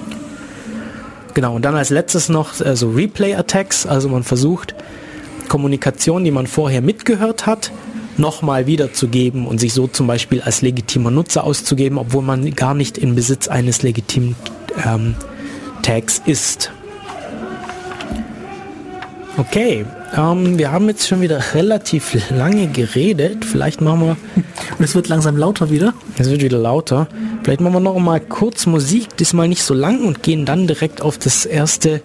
Genau, 1.36 1.56
und 1.56 1.66
dann 1.66 1.76
als 1.76 1.90
letztes 1.90 2.30
noch 2.30 2.60
äh, 2.62 2.76
so 2.76 2.90
Replay-Attacks, 2.92 3.86
also 3.86 4.10
man 4.10 4.24
versucht 4.24 4.74
Kommunikation, 5.50 6.24
die 6.24 6.32
man 6.32 6.48
vorher 6.48 6.82
mitgehört 6.82 7.46
hat, 7.46 7.72
nochmal 8.18 8.68
wiederzugeben 8.68 9.48
und 9.48 9.60
sich 9.60 9.74
so 9.74 9.88
zum 9.88 10.08
Beispiel 10.08 10.42
als 10.42 10.62
legitimer 10.62 11.12
Nutzer 11.12 11.44
auszugeben, 11.44 11.98
obwohl 11.98 12.24
man 12.24 12.54
gar 12.56 12.74
nicht 12.74 12.98
in 12.98 13.16
Besitz 13.16 13.48
eines 13.48 13.84
legitimen 13.84 14.36
ähm, 14.86 15.16
Tags 15.82 16.22
ist. 16.26 16.72
Okay, 19.38 19.86
ähm, 20.16 20.58
wir 20.58 20.72
haben 20.72 20.88
jetzt 20.88 21.08
schon 21.08 21.20
wieder 21.20 21.42
relativ 21.54 22.30
lange 22.30 22.68
geredet. 22.68 23.44
Vielleicht 23.44 23.82
machen 23.82 24.00
wir 24.02 24.18
Und 24.78 24.84
es 24.84 24.96
wird 24.96 25.08
langsam 25.08 25.38
lauter 25.38 25.70
wieder. 25.70 25.94
es 26.18 26.30
wird 26.30 26.42
wieder 26.42 26.58
lauter. 26.58 27.08
Vielleicht 27.44 27.62
machen 27.62 27.74
wir 27.74 27.80
noch 27.80 27.98
mal 28.00 28.20
kurz 28.20 28.66
Musik, 28.66 29.16
diesmal 29.18 29.48
nicht 29.48 29.64
so 29.64 29.74
lang 29.74 30.06
und 30.06 30.24
gehen 30.24 30.46
dann 30.46 30.68
direkt 30.68 31.02
auf 31.02 31.18
das 31.18 31.46
erste 31.46 32.02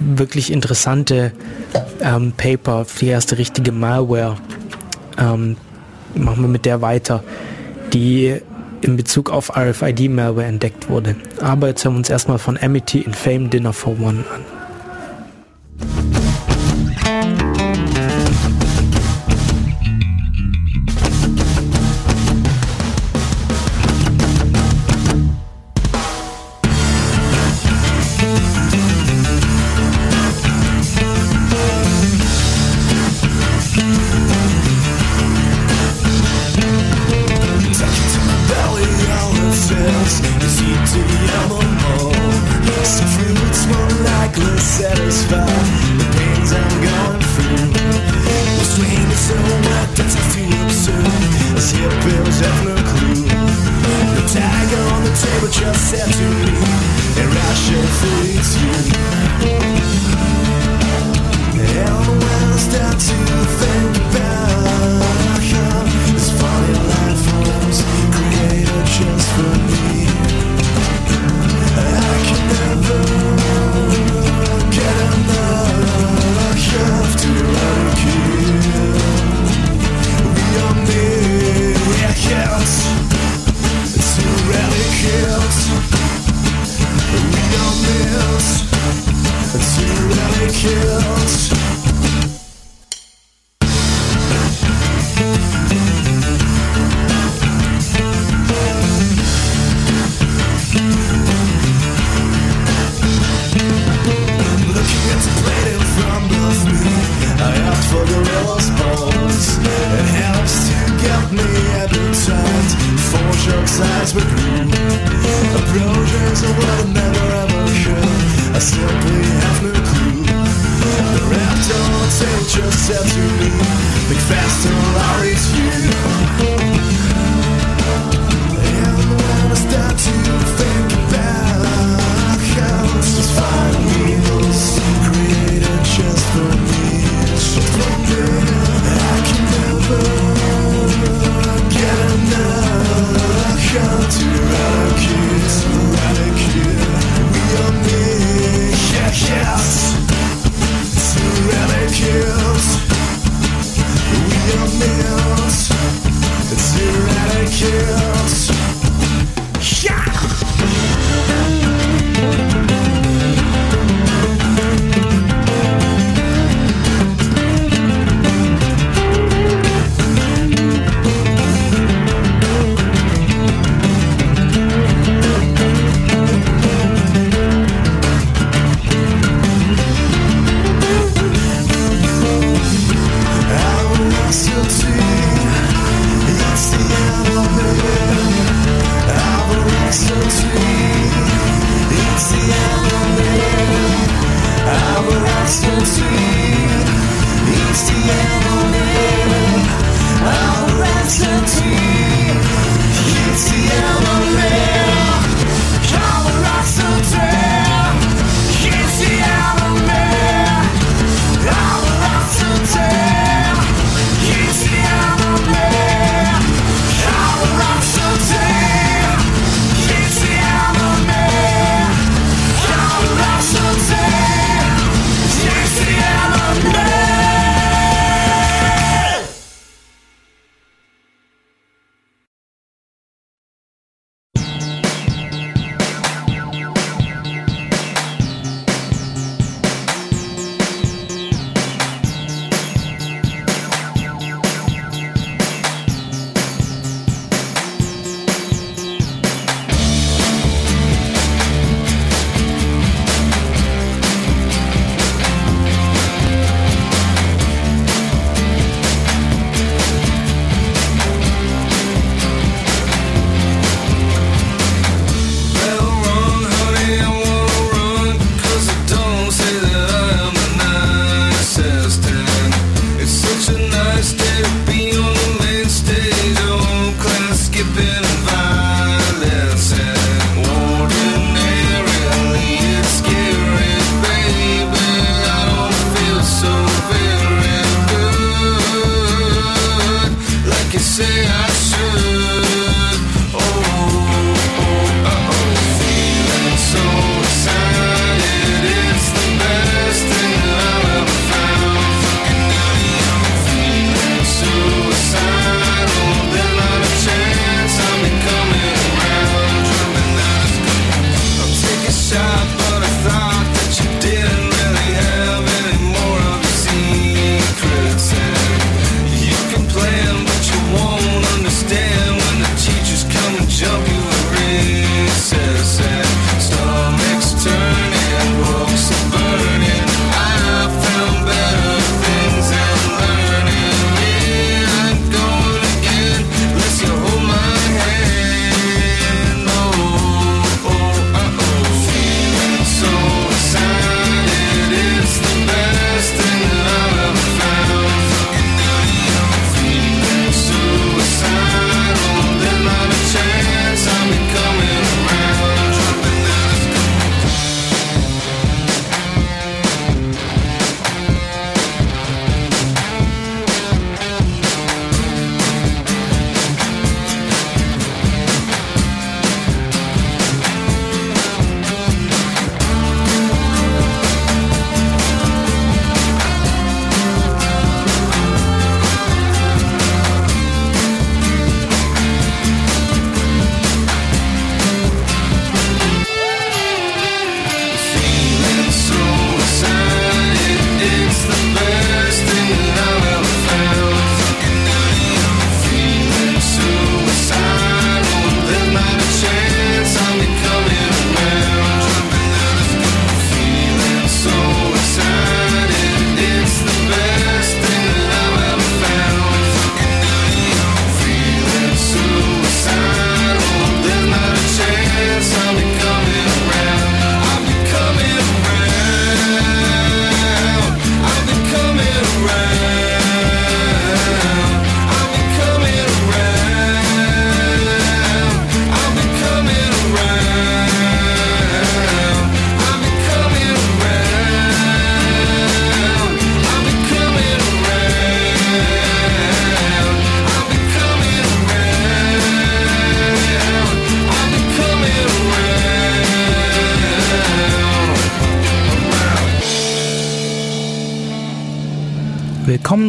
wirklich 0.00 0.52
interessante 0.52 1.32
ähm, 2.00 2.32
Paper, 2.36 2.86
die 3.00 3.08
erste 3.08 3.38
richtige 3.38 3.72
Malware. 3.72 4.36
Ähm, 5.18 5.56
machen 6.14 6.42
wir 6.42 6.48
mit 6.48 6.64
der 6.64 6.80
weiter, 6.80 7.22
die 7.92 8.36
in 8.80 8.96
Bezug 8.96 9.30
auf 9.30 9.56
RFID-Malware 9.56 10.46
entdeckt 10.46 10.88
wurde. 10.88 11.16
Aber 11.40 11.68
jetzt 11.68 11.84
hören 11.84 11.94
wir 11.94 11.98
uns 11.98 12.10
erstmal 12.10 12.38
von 12.38 12.58
Amity 12.60 13.00
in 13.00 13.12
Fame 13.12 13.50
Dinner 13.50 13.72
for 13.72 13.98
One 14.00 14.24
an. 14.32 14.57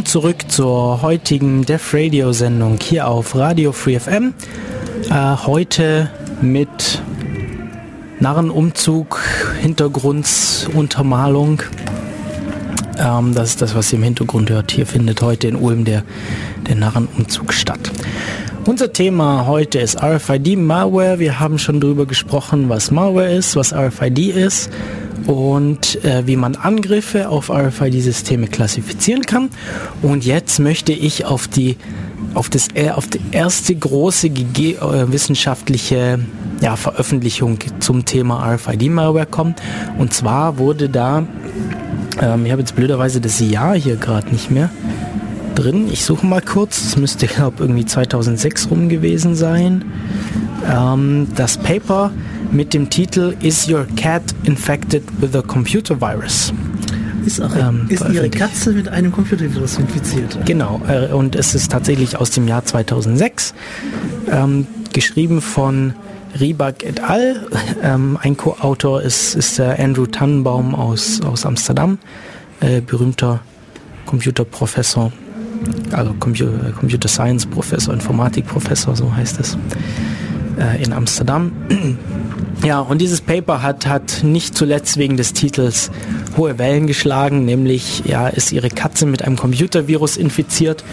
Zurück 0.10 0.50
zur 0.50 1.02
heutigen 1.04 1.66
Def 1.68 1.94
Radio 1.94 2.34
Sendung 2.34 2.80
hier 2.82 3.08
auf 3.08 3.36
Radio 3.36 3.72
Free 3.72 4.00
FM. 4.00 4.34
Äh, 5.08 5.36
heute 5.46 6.10
mit 6.42 7.04
Narrenumzug, 8.20 9.22
Hintergrunduntermalung. 9.62 11.62
Ähm, 12.98 13.36
das 13.36 13.50
ist 13.50 13.62
das, 13.62 13.76
was 13.76 13.94
ihr 13.94 14.00
im 14.00 14.04
Hintergrund 14.04 14.50
hört. 14.50 14.72
Hier 14.72 14.88
findet 14.88 15.22
heute 15.22 15.48
in 15.48 15.56
Ulm 15.56 15.86
der, 15.86 16.02
der 16.68 16.74
Narrenumzug 16.74 17.54
statt. 17.54 17.92
Unser 18.66 18.92
Thema 18.92 19.46
heute 19.46 19.78
ist 19.78 20.02
RFID 20.02 20.58
Malware. 20.58 21.20
Wir 21.20 21.40
haben 21.40 21.60
schon 21.60 21.80
darüber 21.80 22.08
gesprochen, 22.08 22.68
was 22.68 22.90
Malware 22.90 23.32
ist, 23.32 23.56
was 23.56 23.76
RFID 23.76 24.30
ist 24.30 24.72
und 25.30 26.04
äh, 26.04 26.26
wie 26.26 26.36
man 26.36 26.56
Angriffe 26.56 27.30
auf 27.30 27.52
RFID-Systeme 27.52 28.48
klassifizieren 28.48 29.22
kann. 29.22 29.50
Und 30.02 30.26
jetzt 30.26 30.60
möchte 30.60 30.92
ich 30.92 31.26
auf 31.26 31.48
die 31.48 31.78
auf, 32.34 32.50
das, 32.50 32.70
äh, 32.74 32.90
auf 32.90 33.08
die 33.08 33.22
erste 33.32 33.76
große 33.76 34.28
äh, 34.28 35.12
wissenschaftliche 35.12 36.20
ja, 36.62 36.76
Veröffentlichung 36.76 37.60
zum 37.80 38.06
Thema 38.06 38.56
RFID-Malware 38.56 39.28
kommen. 39.28 39.56
Und 40.00 40.14
zwar 40.14 40.58
wurde 40.58 40.90
da, 40.90 41.28
ähm, 42.20 42.46
ich 42.46 42.52
habe 42.52 42.62
jetzt 42.62 42.76
blöderweise 42.76 43.22
das 43.22 43.40
Jahr 43.40 43.76
hier 43.76 43.98
gerade 43.98 44.30
nicht 44.30 44.50
mehr, 44.50 44.72
drin. 45.54 45.90
Ich 45.92 46.06
suche 46.06 46.26
mal 46.26 46.42
kurz. 46.42 46.82
Es 46.82 46.98
müsste, 46.98 47.28
glaube 47.28 47.58
irgendwie 47.60 47.86
2006 47.86 48.72
rum 48.72 48.90
gewesen 48.90 49.36
sein. 49.36 49.86
Ähm, 50.68 51.28
das 51.36 51.58
Paper 51.58 52.12
mit 52.52 52.74
dem 52.74 52.90
Titel 52.90 53.36
Is 53.42 53.70
Your 53.70 53.86
Cat 53.96 54.24
Infected 54.44 55.04
with 55.22 55.36
a 55.36 55.42
Computer 55.42 56.00
Virus? 56.00 56.54
Ist, 57.26 57.42
auch, 57.42 57.56
Ähm, 57.56 57.86
ist 57.90 58.08
Ihre. 58.10 58.30
Katze 58.30 58.72
mit 58.72 58.88
einem 58.88 59.12
Computervirus 59.12 59.78
infiziert? 59.78 60.38
Genau, 60.46 60.82
äh, 60.88 61.14
und 61.14 61.36
es 61.36 61.54
ist 61.54 61.72
tatsächlich 61.72 62.18
aus 62.18 62.32
dem 62.32 62.48
Jahr 62.48 62.64
2006, 62.66 63.54
ähm, 64.32 64.66
geschrieben 64.94 65.42
von 65.42 65.94
Rieback 66.40 66.84
et 66.84 67.04
al. 67.04 67.48
Ähm, 67.84 68.18
ein 68.22 68.36
Co-Autor 68.36 69.02
ist, 69.02 69.36
ist 69.36 69.58
der 69.58 69.80
Andrew 69.80 70.06
Tannenbaum 70.06 70.76
aus, 70.76 71.22
aus 71.22 71.46
Amsterdam, 71.46 71.98
äh, 72.60 72.82
berühmter 72.82 73.40
Computerprofessor, 74.06 75.14
also 75.92 76.14
Computer, 76.20 76.72
Computer 76.78 77.08
Science 77.08 77.46
Professor, 77.46 77.94
Informatikprofessor, 77.94 78.96
so 78.96 79.16
heißt 79.16 79.40
es, 79.40 79.58
äh, 80.60 80.84
in 80.84 80.92
Amsterdam. 80.92 81.52
Ja, 82.64 82.82
und 82.82 83.00
dieses 83.00 83.22
Paper 83.22 83.62
hat, 83.62 83.88
hat 83.88 84.22
nicht 84.24 84.56
zuletzt 84.56 84.98
wegen 84.98 85.16
des 85.16 85.34
Titels 85.34 85.92
hohe 86.36 86.58
Wellen 86.58 86.88
geschlagen, 86.88 87.46
nämlich, 87.46 88.04
ja, 88.06 88.28
ist 88.28 88.52
ihre 88.52 88.70
Katze 88.70 89.06
mit 89.06 89.24
einem 89.24 89.38
Computervirus 89.38 90.18
infiziert. 90.18 90.84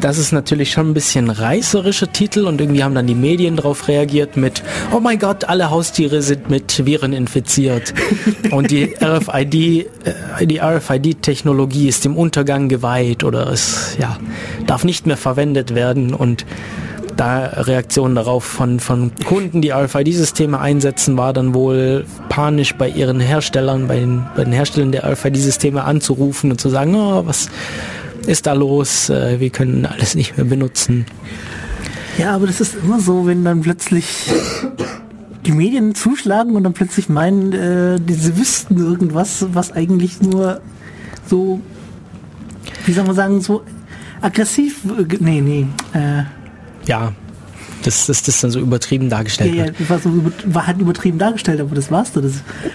Das 0.00 0.18
ist 0.18 0.32
natürlich 0.32 0.72
schon 0.72 0.90
ein 0.90 0.94
bisschen 0.94 1.30
reißerischer 1.30 2.12
Titel 2.12 2.46
und 2.46 2.60
irgendwie 2.60 2.82
haben 2.82 2.94
dann 2.94 3.06
die 3.06 3.14
Medien 3.14 3.56
darauf 3.56 3.88
reagiert 3.88 4.36
mit, 4.36 4.62
oh 4.92 5.00
mein 5.00 5.18
Gott, 5.18 5.44
alle 5.44 5.70
Haustiere 5.70 6.20
sind 6.20 6.50
mit 6.50 6.84
Viren 6.84 7.14
infiziert. 7.14 7.94
Und 8.50 8.70
die 8.70 8.94
RFID, 9.02 9.54
äh, 10.34 10.46
die 10.46 10.60
RFID-Technologie 10.60 11.88
ist 11.88 12.04
dem 12.04 12.16
Untergang 12.18 12.68
geweiht 12.68 13.24
oder 13.24 13.50
es, 13.50 13.96
ja, 13.98 14.18
darf 14.66 14.84
nicht 14.84 15.06
mehr 15.06 15.16
verwendet 15.16 15.74
werden 15.74 16.12
und 16.12 16.44
da 17.16 17.44
Reaktionen 17.46 18.14
darauf 18.14 18.44
von, 18.44 18.80
von 18.80 19.12
Kunden, 19.26 19.60
die 19.62 19.70
RFID-Systeme 19.72 20.58
einsetzen, 20.58 21.16
war 21.16 21.32
dann 21.32 21.54
wohl 21.54 22.04
panisch 22.28 22.74
bei 22.74 22.88
ihren 22.88 23.20
Herstellern, 23.20 23.86
bei 23.88 24.00
den, 24.00 24.24
bei 24.36 24.44
den 24.44 24.52
Herstellern 24.52 24.92
der 24.92 25.04
RFID-Systeme 25.04 25.84
anzurufen 25.84 26.50
und 26.50 26.60
zu 26.60 26.68
sagen, 26.68 26.94
oh, 26.94 27.26
was 27.26 27.48
ist 28.26 28.46
da 28.46 28.52
los? 28.54 29.10
Äh, 29.10 29.38
Wir 29.40 29.50
können 29.50 29.86
alles 29.86 30.14
nicht 30.14 30.36
mehr 30.36 30.46
benutzen. 30.46 31.06
Ja, 32.18 32.34
aber 32.34 32.46
das 32.46 32.60
ist 32.60 32.74
immer 32.76 33.00
so, 33.00 33.26
wenn 33.26 33.44
dann 33.44 33.60
plötzlich 33.62 34.06
die 35.46 35.52
Medien 35.52 35.94
zuschlagen 35.94 36.54
und 36.56 36.64
dann 36.64 36.72
plötzlich 36.72 37.08
meinen, 37.08 37.52
äh, 37.52 38.00
die- 38.00 38.14
sie 38.14 38.36
wüssten 38.38 38.78
irgendwas, 38.78 39.46
was 39.52 39.72
eigentlich 39.72 40.22
nur 40.22 40.60
so, 41.28 41.60
wie 42.86 42.92
soll 42.92 43.04
man 43.04 43.14
sagen, 43.16 43.40
so 43.40 43.62
aggressiv, 44.22 44.80
äh, 44.98 45.16
nee, 45.20 45.40
nee, 45.40 45.66
äh, 45.92 46.22
Ja, 46.86 47.12
dass 47.84 48.06
das, 48.06 48.22
das 48.22 48.40
dann 48.40 48.50
so 48.50 48.60
übertrieben 48.60 49.10
dargestellt 49.10 49.54
ja, 49.54 49.56
ja, 49.56 49.64
wird. 49.66 49.80
das 49.80 49.90
war, 49.90 49.98
so, 49.98 50.10
war 50.46 50.66
halt 50.66 50.80
übertrieben 50.80 51.18
dargestellt, 51.18 51.60
aber 51.60 51.74
das 51.74 51.90
war's 51.90 52.12
doch. 52.12 52.22
Das, 52.22 52.32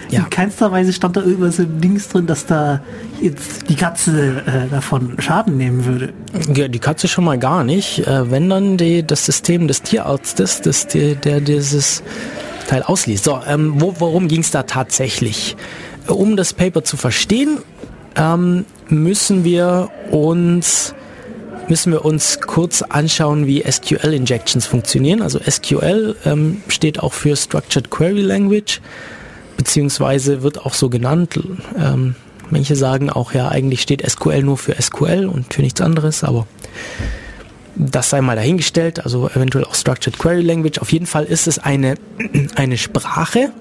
Ja. 0.10 0.22
In 0.22 0.30
keinster 0.30 0.72
Weise 0.72 0.94
stand 0.94 1.18
da 1.18 1.22
irgendwas 1.22 1.60
im 1.60 1.82
Dings 1.82 2.10
drin, 2.10 2.28
dass 2.28 2.46
da 2.46 2.82
jetzt 3.22 3.70
die 3.70 3.76
Katze 3.76 4.44
äh, 4.46 4.70
davon 4.70 5.16
Schaden 5.20 5.58
nehmen 5.58 5.86
würde. 5.86 6.14
Ja, 6.54 6.68
die 6.68 6.80
Katze 6.80 7.08
schon 7.08 7.24
mal 7.24 7.40
gar 7.40 7.64
nicht. 7.64 8.08
Äh, 8.08 8.30
wenn 8.32 8.50
dann 8.50 8.78
die, 8.78 9.06
das 9.06 9.26
System 9.26 9.68
des 9.68 9.82
Tierarztes, 9.82 10.62
das, 10.62 10.88
die, 10.88 11.16
der 11.16 11.42
dieses 11.42 12.04
Teil 12.68 12.84
ausliest. 12.84 13.24
So, 13.24 13.40
ähm, 13.48 13.74
wo, 13.78 13.96
worum 14.00 14.28
ging 14.28 14.42
es 14.42 14.52
da 14.52 14.64
tatsächlich? 14.64 15.58
Um 16.08 16.38
das 16.38 16.54
Paper 16.54 16.84
zu 16.84 16.98
verstehen, 16.98 17.58
ähm, 18.16 18.66
müssen 18.90 19.44
wir 19.44 19.90
uns 20.12 20.94
müssen 21.70 21.92
wir 21.92 22.04
uns 22.04 22.42
kurz 22.42 22.82
anschauen, 22.82 23.46
wie 23.46 23.64
SQL-Injections 23.70 24.66
funktionieren. 24.66 25.22
Also 25.22 25.40
SQL 25.40 26.16
ähm, 26.26 26.62
steht 26.68 27.00
auch 27.00 27.14
für 27.14 27.36
Structured 27.36 27.90
Query 27.90 28.22
Language, 28.22 28.82
beziehungsweise 29.58 30.42
wird 30.42 30.66
auch 30.66 30.74
so 30.74 30.90
genannt. 30.90 31.40
Ähm, 31.78 32.16
manche 32.50 32.76
sagen 32.76 33.10
auch, 33.10 33.34
ja, 33.34 33.50
eigentlich 33.50 33.82
steht 33.82 34.10
SQL 34.10 34.44
nur 34.44 34.58
für 34.58 34.82
SQL 34.82 35.28
und 35.28 35.54
für 35.54 35.62
nichts 35.62 35.82
anderes, 35.82 36.24
aber 36.24 36.48
das 37.76 38.10
sei 38.10 38.20
mal 38.22 38.36
dahingestellt, 38.36 39.06
also 39.06 39.30
eventuell 39.30 39.64
auch 39.64 39.76
Structured 39.76 40.18
Query 40.18 40.42
Language. 40.42 40.80
Auf 40.80 40.92
jeden 40.92 41.06
Fall 41.06 41.24
ist 41.24 41.48
es 41.48 41.60
eine, 41.60 41.96
eine 42.56 42.78
Sprache, 42.78 43.52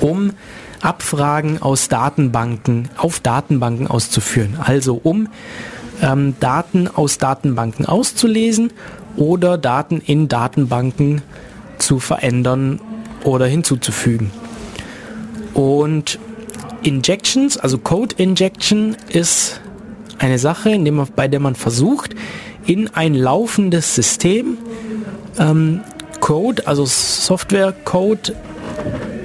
um 0.00 0.32
Abfragen 0.80 1.60
aus 1.60 1.88
Datenbanken 1.88 2.88
auf 2.96 3.20
Datenbanken 3.20 3.88
auszuführen. 3.88 4.56
Also 4.58 5.00
um 5.02 5.28
ähm, 6.02 6.34
Daten 6.40 6.88
aus 6.88 7.18
Datenbanken 7.18 7.86
auszulesen 7.86 8.72
oder 9.16 9.58
Daten 9.58 10.00
in 10.04 10.28
Datenbanken 10.28 11.22
zu 11.78 11.98
verändern 11.98 12.80
oder 13.24 13.46
hinzuzufügen. 13.46 14.30
Und 15.54 16.18
Injections, 16.82 17.56
also 17.56 17.78
Code 17.78 18.14
Injection, 18.18 18.96
ist 19.08 19.60
eine 20.18 20.38
Sache, 20.38 20.78
man, 20.78 21.08
bei 21.14 21.28
der 21.28 21.40
man 21.40 21.54
versucht, 21.54 22.14
in 22.66 22.88
ein 22.94 23.14
laufendes 23.14 23.94
System 23.94 24.58
ähm, 25.38 25.80
Code, 26.20 26.66
also 26.66 26.84
Software-Code 26.86 28.34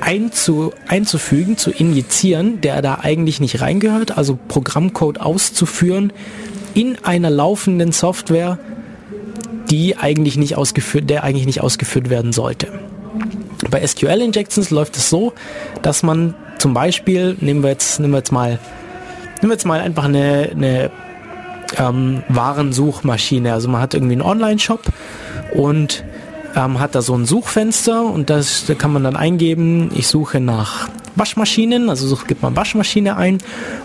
einzu, 0.01 0.73
einzufügen, 0.87 1.57
zu 1.57 1.71
injizieren, 1.71 2.61
der 2.61 2.81
da 2.81 2.99
eigentlich 3.01 3.39
nicht 3.39 3.61
reingehört, 3.61 4.17
also 4.17 4.37
Programmcode 4.47 5.19
auszuführen 5.19 6.11
in 6.73 6.97
einer 7.03 7.29
laufenden 7.29 7.91
Software, 7.91 8.57
die 9.69 9.97
eigentlich 9.97 10.37
nicht 10.37 10.55
ausgeführt, 10.55 11.09
der 11.09 11.23
eigentlich 11.23 11.45
nicht 11.45 11.61
ausgeführt 11.61 12.09
werden 12.09 12.33
sollte. 12.33 12.67
Bei 13.69 13.85
SQL-Injections 13.85 14.69
läuft 14.69 14.97
es 14.97 15.09
so, 15.09 15.33
dass 15.81 16.03
man 16.03 16.33
zum 16.57 16.73
Beispiel, 16.73 17.37
nehmen 17.39 17.63
wir 17.63 17.69
jetzt, 17.69 17.99
nehmen 17.99 18.13
wir 18.13 18.17
jetzt 18.17 18.31
mal, 18.31 18.59
nehmen 19.41 19.49
wir 19.49 19.51
jetzt 19.51 19.65
mal 19.65 19.79
einfach 19.79 20.05
eine, 20.05 20.49
eine 20.51 20.91
ähm, 21.77 22.23
Warensuchmaschine. 22.27 23.53
Also 23.53 23.69
man 23.69 23.81
hat 23.81 23.93
irgendwie 23.93 24.13
einen 24.13 24.21
Online-Shop 24.21 24.81
und 25.53 26.03
ähm, 26.55 26.79
hat 26.79 26.95
da 26.95 27.01
so 27.01 27.15
ein 27.15 27.25
Suchfenster 27.25 28.03
und 28.03 28.29
das, 28.29 28.65
da 28.65 28.73
kann 28.73 28.91
man 28.93 29.03
dann 29.03 29.15
eingeben, 29.15 29.91
ich 29.95 30.07
suche 30.07 30.39
nach 30.39 30.89
Waschmaschinen, 31.15 31.89
also 31.89 32.07
such, 32.07 32.27
gibt 32.27 32.41
man 32.41 32.55
Waschmaschine 32.55 33.17
ein 33.17 33.39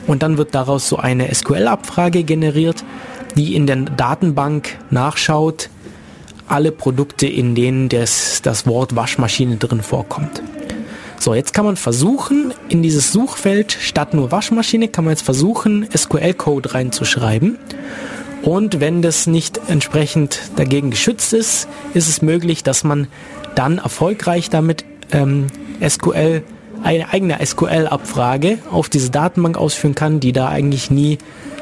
und 0.07 0.23
dann 0.23 0.39
wird 0.39 0.55
daraus 0.55 0.89
so 0.89 0.97
eine 0.97 1.35
SQL-Abfrage 1.35 2.25
generiert, 2.25 2.85
die 3.37 3.55
in 3.55 3.67
der 3.67 3.77
Datenbank 3.77 4.79
nachschaut, 4.91 5.69
alle 6.49 6.73
Produkte, 6.73 7.27
in 7.27 7.55
denen 7.55 7.89
das, 7.89 8.41
das 8.43 8.67
Wort 8.67 8.95
Waschmaschine 8.95 9.57
drin 9.57 9.83
vorkommt. 9.83 10.43
So, 11.19 11.35
jetzt 11.35 11.55
kann 11.55 11.65
man 11.65 11.77
versuchen, 11.77 12.55
in 12.69 12.83
dieses 12.83 13.13
Suchfeld 13.13 13.77
statt 13.81 14.15
nur 14.15 14.31
Waschmaschine, 14.31 14.89
kann 14.89 15.05
man 15.05 15.13
jetzt 15.13 15.25
versuchen, 15.25 15.89
SQL-Code 15.95 16.75
reinzuschreiben. 16.75 17.59
Und 18.43 18.81
wenn 18.81 19.03
das 19.03 19.27
nicht 19.27 19.61
entsprechend 19.67 20.41
dagegen 20.55 20.91
geschützt 20.91 21.33
ist, 21.33 21.69
ist 21.95 22.09
es 22.09 22.23
möglich, 22.23 22.63
dass 22.63 22.85
man 22.85 23.09
dann 23.57 23.79
erfolgreich 23.79 24.51
damit 24.51 24.85
ähm, 25.11 25.49
SQL, 25.85 26.43
eine 26.87 27.13
eigene 27.13 27.45
SQL-Abfrage 27.45 28.59
auf 28.71 28.89
diese 28.89 29.11
Datenbank 29.11 29.59
ausführen 29.59 29.95
kann, 29.95 30.21
die 30.21 30.33
da 30.33 30.49
eigentlich 30.49 30.91
nie 30.91 31.19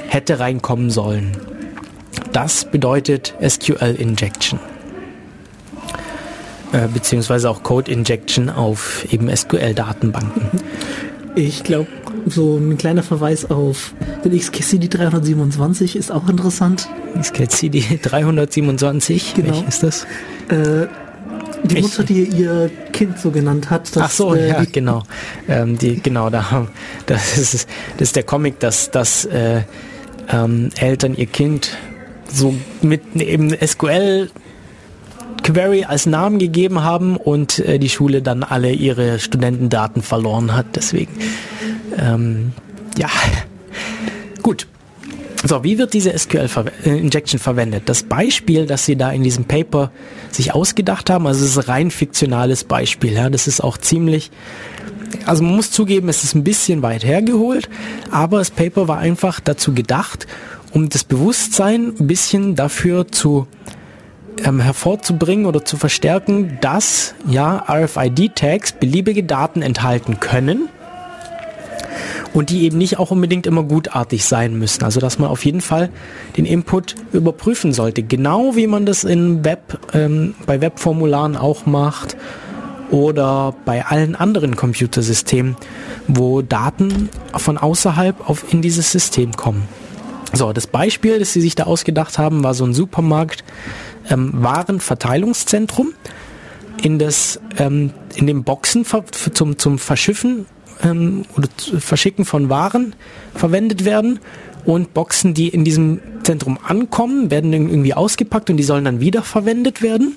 hätte 0.08 0.38
reinkommen 0.38 0.90
sollen. 0.90 1.32
Das 2.32 2.64
bedeutet 2.66 3.34
SQL 3.46 3.96
Injection. 3.98 4.58
Äh, 6.72 6.88
beziehungsweise 6.92 7.48
auch 7.48 7.62
Code 7.62 7.90
Injection 7.90 8.50
auf 8.50 9.06
eben 9.12 9.34
SQL-Datenbanken. 9.34 10.42
Ich 11.36 11.62
glaube, 11.64 11.88
so 12.26 12.56
ein 12.56 12.76
kleiner 12.78 13.02
Verweis 13.02 13.50
auf 13.50 13.94
den 14.24 14.36
XKCD 14.38 14.88
327 14.88 15.96
ist 15.96 16.10
auch 16.10 16.28
interessant. 16.28 16.88
XKCD 17.20 17.98
327, 18.02 19.34
Genau. 19.34 19.48
welches 19.48 19.68
ist 19.74 19.82
das? 19.82 20.06
Äh, 20.48 20.86
die 21.64 21.78
Ich- 21.78 21.82
Mutter, 21.82 22.04
die 22.04 22.24
ihr 22.24 22.70
Kind 22.92 23.18
so 23.18 23.30
genannt 23.30 23.70
hat. 23.70 23.94
dass, 23.96 24.02
Ach 24.02 24.10
so, 24.10 24.34
äh, 24.34 24.48
ja, 24.48 24.60
die, 24.60 24.70
genau. 24.72 25.02
Ähm, 25.48 25.76
die, 25.78 26.00
genau, 26.00 26.30
da 26.30 26.66
das 27.06 27.36
ist, 27.38 27.68
das 27.98 28.08
ist 28.08 28.16
der 28.16 28.22
Comic, 28.22 28.60
dass, 28.60 28.90
dass 28.90 29.24
äh, 29.24 29.62
ähm, 30.28 30.70
Eltern 30.78 31.14
ihr 31.14 31.26
Kind 31.26 31.76
so 32.32 32.54
mit 32.82 33.02
eben 33.16 33.50
SQL 33.50 34.30
Query 35.42 35.84
als 35.84 36.06
Namen 36.06 36.38
gegeben 36.38 36.82
haben 36.82 37.16
und 37.16 37.58
äh, 37.58 37.78
die 37.78 37.90
Schule 37.90 38.22
dann 38.22 38.42
alle 38.42 38.72
ihre 38.72 39.18
Studentendaten 39.18 40.00
verloren 40.02 40.54
hat. 40.54 40.66
Deswegen, 40.74 41.12
ähm, 41.98 42.52
ja, 42.96 43.08
gut. 44.42 44.66
So, 45.46 45.62
wie 45.62 45.76
wird 45.76 45.92
diese 45.92 46.18
SQL-Injection 46.18 47.38
verwendet? 47.38 47.82
Das 47.84 48.02
Beispiel, 48.02 48.64
das 48.64 48.86
Sie 48.86 48.96
da 48.96 49.10
in 49.10 49.22
diesem 49.22 49.44
Paper 49.44 49.92
sich 50.30 50.54
ausgedacht 50.54 51.10
haben, 51.10 51.26
also 51.26 51.44
es 51.44 51.50
ist 51.50 51.58
ein 51.58 51.70
rein 51.70 51.90
fiktionales 51.90 52.64
Beispiel. 52.64 53.12
Ja, 53.12 53.28
das 53.28 53.46
ist 53.46 53.60
auch 53.62 53.76
ziemlich, 53.76 54.30
also 55.26 55.42
man 55.42 55.56
muss 55.56 55.70
zugeben, 55.70 56.08
es 56.08 56.24
ist 56.24 56.34
ein 56.34 56.44
bisschen 56.44 56.80
weit 56.80 57.04
hergeholt, 57.04 57.68
aber 58.10 58.38
das 58.38 58.50
Paper 58.50 58.88
war 58.88 58.98
einfach 58.98 59.38
dazu 59.38 59.74
gedacht, 59.74 60.26
um 60.72 60.88
das 60.88 61.04
Bewusstsein 61.04 61.92
ein 62.00 62.06
bisschen 62.06 62.54
dafür 62.54 63.06
zu 63.08 63.46
ähm, 64.42 64.60
hervorzubringen 64.60 65.44
oder 65.44 65.62
zu 65.62 65.76
verstärken, 65.76 66.56
dass 66.62 67.14
ja 67.28 67.62
RFID-Tags 67.68 68.72
beliebige 68.72 69.24
Daten 69.24 69.60
enthalten 69.60 70.20
können 70.20 70.70
und 72.32 72.50
die 72.50 72.64
eben 72.64 72.78
nicht 72.78 72.98
auch 72.98 73.10
unbedingt 73.10 73.46
immer 73.46 73.62
gutartig 73.62 74.24
sein 74.24 74.58
müssen. 74.58 74.84
Also 74.84 75.00
dass 75.00 75.18
man 75.18 75.28
auf 75.28 75.44
jeden 75.44 75.60
Fall 75.60 75.90
den 76.36 76.44
Input 76.44 76.94
überprüfen 77.12 77.72
sollte, 77.72 78.02
genau 78.02 78.56
wie 78.56 78.66
man 78.66 78.86
das 78.86 79.04
in 79.04 79.44
Web, 79.44 79.78
ähm, 79.92 80.34
bei 80.46 80.60
Webformularen 80.60 81.36
auch 81.36 81.66
macht 81.66 82.16
oder 82.90 83.54
bei 83.64 83.84
allen 83.84 84.14
anderen 84.14 84.56
Computersystemen, 84.56 85.56
wo 86.06 86.42
Daten 86.42 87.08
von 87.34 87.58
außerhalb 87.58 88.28
auf 88.28 88.52
in 88.52 88.62
dieses 88.62 88.92
System 88.92 89.32
kommen. 89.32 89.66
So, 90.32 90.52
das 90.52 90.66
Beispiel, 90.66 91.18
das 91.18 91.32
sie 91.32 91.40
sich 91.40 91.54
da 91.54 91.64
ausgedacht 91.64 92.18
haben, 92.18 92.42
war 92.42 92.54
so 92.54 92.64
ein 92.64 92.74
Supermarkt 92.74 93.44
ähm, 94.10 94.32
Warenverteilungszentrum 94.34 95.94
in 96.82 96.98
das 96.98 97.40
ähm, 97.56 97.92
in 98.14 98.26
den 98.26 98.44
Boxen 98.44 98.84
zum 99.32 99.58
zum 99.58 99.78
Verschiffen 99.78 100.46
ähm, 100.82 101.24
oder 101.36 101.48
Verschicken 101.78 102.24
von 102.24 102.48
Waren 102.48 102.94
verwendet 103.34 103.84
werden 103.84 104.20
und 104.64 104.94
Boxen, 104.94 105.34
die 105.34 105.48
in 105.48 105.64
diesem 105.64 106.00
Zentrum 106.22 106.58
ankommen, 106.66 107.30
werden 107.30 107.52
irgendwie 107.52 107.94
ausgepackt 107.94 108.50
und 108.50 108.56
die 108.56 108.62
sollen 108.62 108.84
dann 108.84 109.00
wieder 109.00 109.22
verwendet 109.22 109.82
werden. 109.82 110.16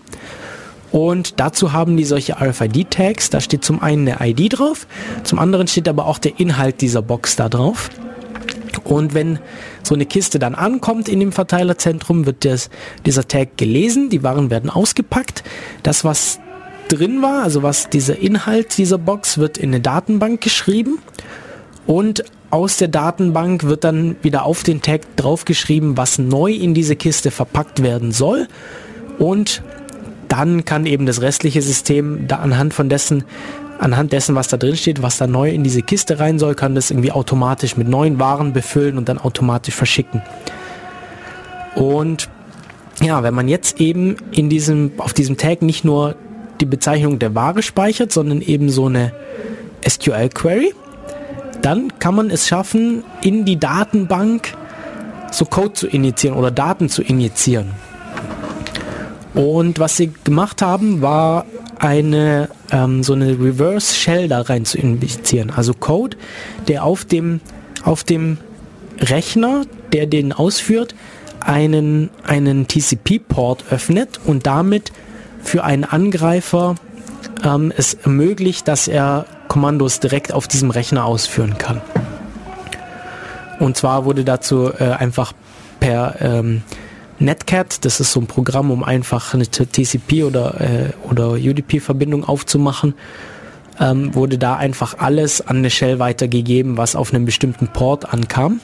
Und 0.92 1.40
dazu 1.40 1.74
haben 1.74 1.98
die 1.98 2.06
solche 2.06 2.40
RFID-Tags. 2.40 3.30
Da 3.30 3.42
steht 3.42 3.66
zum 3.66 3.82
einen 3.82 4.08
eine 4.08 4.32
ID 4.32 4.58
drauf, 4.58 4.88
zum 5.24 5.38
anderen 5.38 5.68
steht 5.68 5.90
aber 5.90 6.06
auch 6.06 6.18
der 6.18 6.40
Inhalt 6.40 6.82
dieser 6.82 7.02
Box 7.02 7.36
da 7.36 7.50
drauf. 7.50 7.90
Und 8.84 9.14
wenn 9.14 9.40
so 9.84 9.96
eine 9.96 10.06
Kiste 10.06 10.40
dann 10.40 10.56
ankommt 10.56 11.10
in 11.10 11.20
dem 11.20 11.32
Verteilerzentrum, 11.32 12.26
wird 12.26 12.46
das, 12.46 12.70
dieser 13.06 13.28
Tag 13.28 13.58
gelesen, 13.58 14.10
die 14.10 14.24
Waren 14.24 14.50
werden 14.50 14.70
ausgepackt. 14.70 15.44
Das, 15.84 16.04
was 16.04 16.40
drin 16.88 17.22
war, 17.22 17.43
also 17.43 17.64
was 17.64 17.89
dieser 17.89 18.18
Inhalt 18.18 18.77
dieser 18.77 18.97
Box, 18.97 19.38
wird 19.38 19.57
in 19.57 19.69
eine 19.69 19.81
Datenbank 19.81 20.41
geschrieben 20.41 20.99
und 21.85 22.23
aus 22.49 22.77
der 22.77 22.88
Datenbank 22.88 23.64
wird 23.64 23.84
dann 23.84 24.15
wieder 24.22 24.45
auf 24.45 24.64
den 24.64 24.81
Tag 24.81 25.01
draufgeschrieben, 25.18 25.97
was 25.97 26.18
neu 26.18 26.51
in 26.51 26.73
diese 26.73 26.95
Kiste 26.95 27.31
verpackt 27.31 27.84
werden 27.84 28.11
soll. 28.11 28.47
Und 29.19 29.61
dann 30.27 30.65
kann 30.65 30.85
eben 30.85 31.05
das 31.05 31.22
restliche 31.22 31.61
System 31.61 32.27
da 32.27 32.38
anhand 32.38 32.73
von 32.73 32.89
dessen, 32.89 33.26
anhand 33.80 34.14
dessen, 34.14 34.35
was 34.35 34.47
da 34.47 34.57
drin 34.57 34.76
steht, 34.76 35.01
was 35.01 35.18
da 35.18 35.27
neu 35.27 35.49
in 35.49 35.64
diese 35.64 35.81
Kiste 35.81 36.19
rein 36.19 36.39
soll, 36.39 36.55
kann 36.55 36.76
das 36.76 36.91
irgendwie 36.91 37.11
automatisch 37.11 37.76
mit 37.76 37.88
neuen 37.88 38.19
Waren 38.19 38.53
befüllen 38.53 38.97
und 38.97 39.09
dann 39.09 39.18
automatisch 39.18 39.76
verschicken. 39.76 40.22
Und 41.76 42.30
ja, 43.01 43.23
wenn 43.23 43.34
man 43.34 43.47
jetzt 43.47 43.80
eben 43.80 44.18
in 44.31 44.49
diesem, 44.49 44.91
auf 44.97 45.14
diesem 45.14 45.38
Tag 45.38 45.61
nicht 45.61 45.85
nur 45.85 46.15
die 46.60 46.66
Bezeichnung 46.66 47.20
der 47.20 47.36
Ware 47.36 47.62
speichert, 47.62 48.12
sondern 48.12 48.42
eben 48.42 48.70
so 48.70 48.86
eine 48.86 49.14
SQL-Query, 49.88 50.74
dann 51.62 52.00
kann 52.00 52.16
man 52.16 52.30
es 52.30 52.48
schaffen, 52.48 53.04
in 53.22 53.46
die 53.46 53.60
Datenbank 53.60 54.54
so 55.32 55.46
Code 55.46 55.74
zu 55.74 55.88
injizieren 55.88 56.38
oder 56.38 56.52
Daten 56.52 56.90
zu 56.90 57.02
injizieren. 57.02 57.74
Und 59.34 59.78
was 59.80 59.98
sie 59.98 60.12
gemacht 60.24 60.62
haben, 60.62 61.02
war 61.02 61.46
eine 61.80 62.50
ähm, 62.72 63.04
so 63.04 63.14
eine 63.14 63.32
Reverse 63.32 63.94
Shell 63.94 64.28
da 64.28 64.42
rein 64.42 64.66
zu 64.66 64.78
injizieren. 64.78 65.52
Also 65.52 65.74
Code, 65.74 66.18
der 66.68 66.84
auf 66.84 67.06
dem 67.06 67.40
auf 67.84 68.04
dem 68.04 68.38
Rechner, 69.00 69.66
der 69.94 70.08
den 70.08 70.34
ausführt, 70.34 70.96
einen 71.40 72.10
einen 72.24 72.68
TCP-Port 72.68 73.66
öffnet 73.70 74.20
und 74.26 74.48
damit 74.48 74.92
für 75.43 75.64
einen 75.64 75.84
Angreifer 75.84 76.76
ähm, 77.43 77.72
es 77.76 77.93
ermöglicht, 77.93 78.68
dass 78.68 78.88
er 78.88 79.26
Kommandos 79.47 79.99
direkt 79.99 80.34
auf 80.34 80.47
diesem 80.47 80.72
Rechner 80.72 81.05
ausführen 81.05 81.57
kann. 81.57 81.81
Und 83.59 83.77
zwar 83.77 84.05
wurde 84.05 84.23
dazu 84.23 84.72
äh, 84.72 84.84
einfach 84.91 85.34
per 85.80 86.15
ähm, 86.22 86.61
Netcat, 87.19 87.84
das 87.85 87.99
ist 87.99 88.11
so 88.11 88.19
ein 88.19 88.27
Programm, 88.27 88.69
um 88.69 88.84
einfach 88.84 89.34
eine 89.34 89.47
TCP 89.47 90.23
oder, 90.23 90.61
äh, 90.61 90.89
oder 91.09 91.31
UDP-Verbindung 91.31 92.23
aufzumachen, 92.23 92.93
ähm, 93.80 94.14
wurde 94.14 94.38
da 94.38 94.55
einfach 94.55 94.99
alles 94.99 95.41
an 95.41 95.57
eine 95.57 95.69
Shell 95.69 95.99
weitergegeben, 95.99 96.77
was 96.77 96.95
auf 96.95 97.14
einem 97.14 97.26
bestimmten 97.26 97.68
Port 97.68 98.14
ankam. 98.14 98.59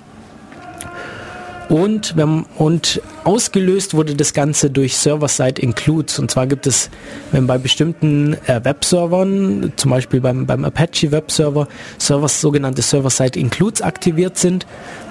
Und, 1.69 2.15
wenn, 2.17 2.45
und 2.57 3.01
ausgelöst 3.23 3.93
wurde 3.93 4.15
das 4.15 4.33
Ganze 4.33 4.69
durch 4.69 4.97
Server-Side-Includes. 4.97 6.19
Und 6.19 6.29
zwar 6.29 6.45
gibt 6.45 6.67
es, 6.67 6.89
wenn 7.31 7.47
bei 7.47 7.57
bestimmten 7.57 8.33
äh, 8.47 8.63
Webservern, 8.63 9.73
zum 9.75 9.91
Beispiel 9.91 10.21
beim, 10.21 10.45
beim 10.45 10.65
Apache 10.65 11.11
Webserver, 11.11 11.67
Servers, 11.97 12.41
sogenannte 12.41 12.81
Server-Side-Includes 12.81 13.81
aktiviert 13.81 14.37
sind, 14.37 14.67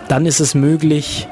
dann 0.09 0.27
ist 0.27 0.41
es 0.41 0.55
möglich, 0.55 1.27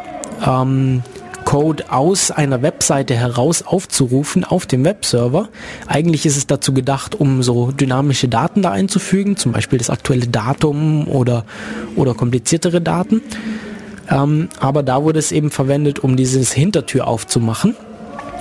ähm, 0.47 1.03
Code 1.45 1.91
aus 1.91 2.31
einer 2.31 2.63
Webseite 2.63 3.15
heraus 3.15 3.63
aufzurufen 3.63 4.45
auf 4.45 4.67
dem 4.67 4.85
Webserver. 4.85 5.49
Eigentlich 5.87 6.27
ist 6.27 6.37
es 6.37 6.47
dazu 6.47 6.73
gedacht, 6.73 7.15
um 7.15 7.43
so 7.43 7.73
dynamische 7.73 8.29
Daten 8.29 8.63
da 8.63 8.71
einzufügen, 8.71 9.37
zum 9.37 9.53
Beispiel 9.53 9.79
das 9.79 9.91
aktuelle 9.91 10.29
Datum 10.29 11.09
oder, 11.09 11.45
oder 11.97 12.15
kompliziertere 12.15 12.81
Daten. 12.81 13.23
Ähm, 14.11 14.49
aber 14.59 14.83
da 14.83 15.03
wurde 15.03 15.19
es 15.19 15.33
eben 15.33 15.51
verwendet, 15.51 16.01
um 16.01 16.17
dieses 16.17 16.53
Hintertür 16.53 17.07
aufzumachen. 17.07 17.77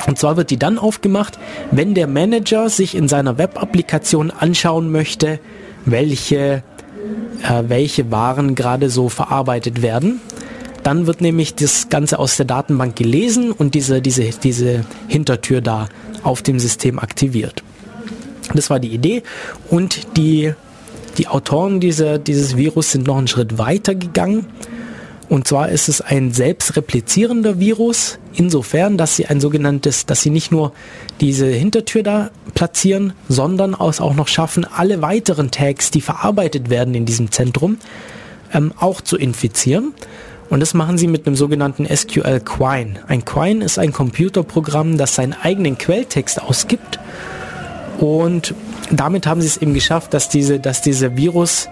Und 0.08 0.18
zwar 0.18 0.38
wird 0.38 0.50
die 0.50 0.58
dann 0.58 0.78
aufgemacht, 0.78 1.38
wenn 1.72 1.94
der 1.94 2.08
Manager 2.08 2.70
sich 2.70 2.96
in 2.96 3.08
seiner 3.08 3.38
Web-Applikation 3.38 4.32
anschauen 4.32 4.92
möchte, 4.92 5.40
welche, 5.86 6.64
äh, 7.44 7.64
welche 7.68 8.10
Waren 8.12 8.56
gerade 8.56 8.90
so 8.90 9.10
verarbeitet 9.10 9.82
werden. 9.82 10.22
Dann 10.84 11.06
wird 11.08 11.22
nämlich 11.22 11.56
das 11.56 11.90
Ganze 11.90 12.20
aus 12.20 12.38
der 12.38 12.46
Datenbank 12.46 12.96
gelesen 12.96 13.52
und 13.52 13.76
diese, 13.76 14.02
diese, 14.02 14.30
diese 14.30 14.86
Hintertür 15.08 15.62
da 15.62 15.90
auf 16.24 16.42
dem 16.42 16.60
System 16.60 17.00
aktiviert. 17.00 17.64
Das 18.54 18.70
war 18.70 18.80
die 18.80 18.90
Idee 18.90 19.24
und 19.70 20.18
die, 20.18 20.54
die 21.18 21.28
Autoren 21.28 21.80
dieser, 21.80 22.18
dieses 22.18 22.58
Virus 22.58 22.92
sind 22.92 23.06
noch 23.06 23.18
einen 23.18 23.28
Schritt 23.28 23.58
weiter 23.58 23.94
gegangen. 23.94 24.48
Und 25.30 25.48
zwar 25.48 25.70
ist 25.70 25.90
es 25.90 26.02
ein 26.02 26.32
selbstreplizierender 26.32 27.60
Virus, 27.60 28.18
insofern, 28.34 28.98
dass 28.98 29.16
sie 29.16 29.28
ein 29.28 29.40
sogenanntes, 29.40 30.08
dass 30.08 30.22
sie 30.24 30.32
nicht 30.32 30.52
nur 30.52 30.74
diese 31.22 31.46
Hintertür 31.46 32.02
da 32.02 32.32
platzieren, 32.56 33.14
sondern 33.28 33.76
auch 33.76 34.16
noch 34.16 34.28
schaffen, 34.28 34.66
alle 34.66 35.04
weiteren 35.04 35.52
Tags, 35.52 35.92
die 35.92 36.02
verarbeitet 36.02 36.72
werden 36.72 36.96
in 36.96 37.06
diesem 37.06 37.32
Zentrum, 37.32 37.78
ähm, 38.54 38.74
auch 38.80 39.02
zu 39.02 39.18
infizieren. 39.18 39.94
Und 40.50 40.62
das 40.62 40.74
machen 40.74 40.98
sie 40.98 41.06
mit 41.06 41.28
einem 41.28 41.36
sogenannten 41.36 41.86
SQL 41.86 42.40
Quine. 42.40 42.96
Ein 43.08 43.24
Quine 43.24 43.64
ist 43.64 43.78
ein 43.78 43.94
Computerprogramm, 43.94 44.98
das 44.98 45.14
seinen 45.14 45.34
eigenen 45.34 45.78
Quelltext 45.78 46.42
ausgibt. 46.42 47.00
Und 48.00 48.56
damit 48.90 49.28
haben 49.28 49.42
sie 49.42 49.48
es 49.48 49.58
eben 49.58 49.76
geschafft, 49.76 50.16
dass 50.16 50.28
diese, 50.28 50.60
dass 50.60 50.82
dieser 50.82 51.16
Virus 51.16 51.70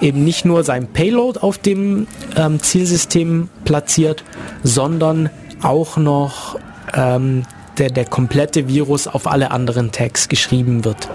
eben 0.00 0.24
nicht 0.24 0.44
nur 0.44 0.64
sein 0.64 0.86
Payload 0.88 1.40
auf 1.40 1.58
dem 1.58 2.06
ähm, 2.36 2.60
Zielsystem 2.60 3.48
platziert, 3.64 4.24
sondern 4.62 5.30
auch 5.62 5.96
noch 5.96 6.58
ähm, 6.94 7.44
der, 7.78 7.90
der 7.90 8.04
komplette 8.04 8.68
Virus 8.68 9.06
auf 9.06 9.26
alle 9.26 9.50
anderen 9.50 9.92
Tags 9.92 10.28
geschrieben 10.28 10.84
wird, 10.84 11.08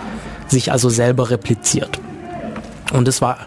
sich 0.47 0.71
also 0.71 0.89
selber 0.89 1.29
repliziert. 1.29 1.99
Und 2.93 3.07
es 3.07 3.21
war 3.21 3.37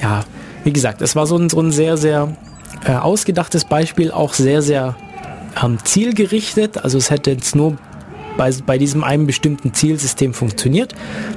ja 0.00 0.24
wie 0.66 0.72
gesagt, 0.72 1.00
es 1.00 1.14
war 1.14 1.28
so 1.28 1.36
ein, 1.36 1.48
so 1.48 1.60
ein 1.60 1.70
sehr, 1.70 1.96
sehr 1.96 2.36
äh, 2.84 2.96
ausgedachtes 2.96 3.64
Beispiel, 3.64 4.10
auch 4.10 4.34
sehr, 4.34 4.62
sehr 4.62 4.96
ähm, 5.62 5.78
zielgerichtet. 5.84 6.82
Also 6.82 6.98
es 6.98 7.08
hätte 7.08 7.30
jetzt 7.30 7.54
nur 7.54 7.76
bei, 8.36 8.50
bei 8.66 8.76
diesem 8.76 9.04
einen 9.04 9.28
bestimmten 9.28 9.74
Zielsystem 9.74 10.34
funktioniert. 10.34 10.92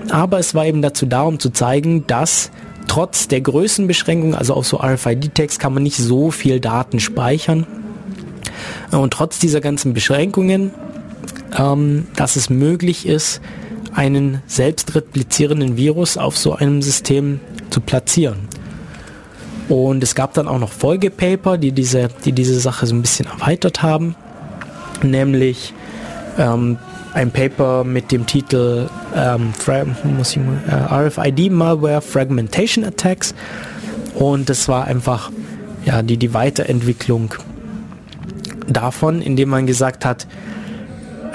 Aber 0.09 0.39
es 0.39 0.55
war 0.55 0.65
eben 0.65 0.81
dazu 0.81 1.05
da, 1.05 1.21
um 1.21 1.39
zu 1.39 1.51
zeigen, 1.51 2.07
dass 2.07 2.49
trotz 2.89 3.27
der 3.27 3.39
Größenbeschränkung, 3.41 4.35
also 4.35 4.53
auf 4.55 4.67
so 4.67 4.77
RFID-Tags 4.77 5.59
kann 5.59 5.73
man 5.73 5.83
nicht 5.83 5.97
so 5.97 6.31
viel 6.31 6.59
Daten 6.59 6.99
speichern. 6.99 7.65
Und 8.91 9.13
trotz 9.13 9.39
dieser 9.39 9.61
ganzen 9.61 9.93
Beschränkungen, 9.93 10.71
ähm, 11.57 12.07
dass 12.15 12.35
es 12.35 12.49
möglich 12.49 13.05
ist, 13.05 13.41
einen 13.93 14.41
selbst 14.47 14.95
replizierenden 14.95 15.77
Virus 15.77 16.17
auf 16.17 16.37
so 16.37 16.53
einem 16.53 16.81
System 16.81 17.39
zu 17.69 17.79
platzieren. 17.81 18.49
Und 19.67 20.03
es 20.03 20.15
gab 20.15 20.33
dann 20.33 20.47
auch 20.47 20.59
noch 20.59 20.71
Folgepaper, 20.71 21.57
die 21.57 21.71
diese, 21.71 22.09
die 22.25 22.31
diese 22.31 22.59
Sache 22.59 22.87
so 22.87 22.95
ein 22.95 23.01
bisschen 23.01 23.27
erweitert 23.27 23.83
haben. 23.83 24.15
Nämlich 25.03 25.73
ähm, 26.37 26.77
ein 27.13 27.31
Paper 27.31 27.83
mit 27.83 28.11
dem 28.11 28.25
Titel 28.25 28.89
ähm, 29.15 29.53
muss 30.17 30.35
ich, 30.35 30.41
äh, 30.67 31.07
RFID 31.07 31.51
Malware 31.51 32.01
Fragmentation 32.01 32.83
Attacks. 32.83 33.33
Und 34.15 34.49
das 34.49 34.67
war 34.67 34.85
einfach 34.85 35.31
ja, 35.85 36.01
die, 36.01 36.17
die 36.17 36.33
Weiterentwicklung 36.33 37.33
davon, 38.67 39.21
indem 39.21 39.49
man 39.49 39.65
gesagt 39.65 40.05
hat, 40.05 40.27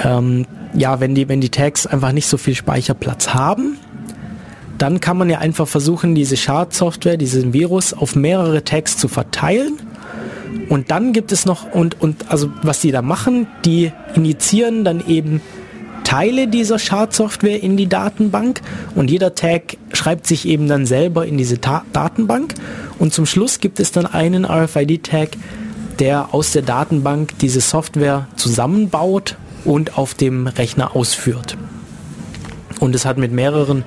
ähm, 0.03 0.47
ja, 0.75 1.01
wenn 1.01 1.15
die, 1.15 1.29
wenn 1.29 1.41
die 1.41 1.51
Tags 1.51 1.87
einfach 1.87 2.13
nicht 2.13 2.27
so 2.27 2.37
viel 2.37 2.55
Speicherplatz 2.55 3.29
haben, 3.29 3.79
dann 4.79 5.01
kann 5.01 5.17
man 5.17 5.31
ja 5.31 5.39
einfach 5.39 5.69
versuchen, 5.69 6.15
diese 6.15 6.37
Schadsoftware, 6.37 7.17
diesen 7.17 7.53
Virus 7.53 7.95
auf 7.95 8.17
mehrere 8.17 8.65
Tags 8.65 8.97
zu 8.97 9.09
verteilen. 9.09 9.75
Und 10.69 10.91
dann 10.91 11.13
gibt 11.13 11.31
es 11.31 11.47
noch, 11.47 11.73
und, 11.73 12.01
und 12.01 12.31
also 12.31 12.51
was 12.63 12.81
die 12.81 12.91
da 12.91 13.03
machen, 13.03 13.47
die 13.65 13.93
initiieren 14.15 14.85
dann 14.85 15.07
eben 15.07 15.41
Teile 16.05 16.47
dieser 16.47 16.79
Schadsoftware 16.79 17.63
in 17.63 17.77
die 17.77 17.89
Datenbank 17.89 18.61
und 18.95 19.11
jeder 19.11 19.35
Tag 19.35 19.77
schreibt 19.93 20.27
sich 20.27 20.47
eben 20.47 20.69
dann 20.69 20.87
selber 20.87 21.27
in 21.27 21.37
diese 21.37 21.61
Ta 21.61 21.85
Datenbank 21.93 22.55
und 22.99 23.13
zum 23.13 23.27
Schluss 23.27 23.59
gibt 23.59 23.81
es 23.81 23.91
dann 23.91 24.07
einen 24.07 24.45
RFID-Tag, 24.45 25.31
der 25.99 26.33
aus 26.33 26.53
der 26.53 26.63
Datenbank 26.63 27.39
diese 27.41 27.61
Software 27.61 28.29
zusammenbaut 28.37 29.37
und 29.65 29.99
auf 29.99 30.15
dem 30.15 30.47
Rechner 30.47 30.95
ausführt. 30.95 31.57
Und 32.81 32.95
es 32.95 33.05
hat 33.05 33.19
mit 33.19 33.33
mehreren 33.33 33.85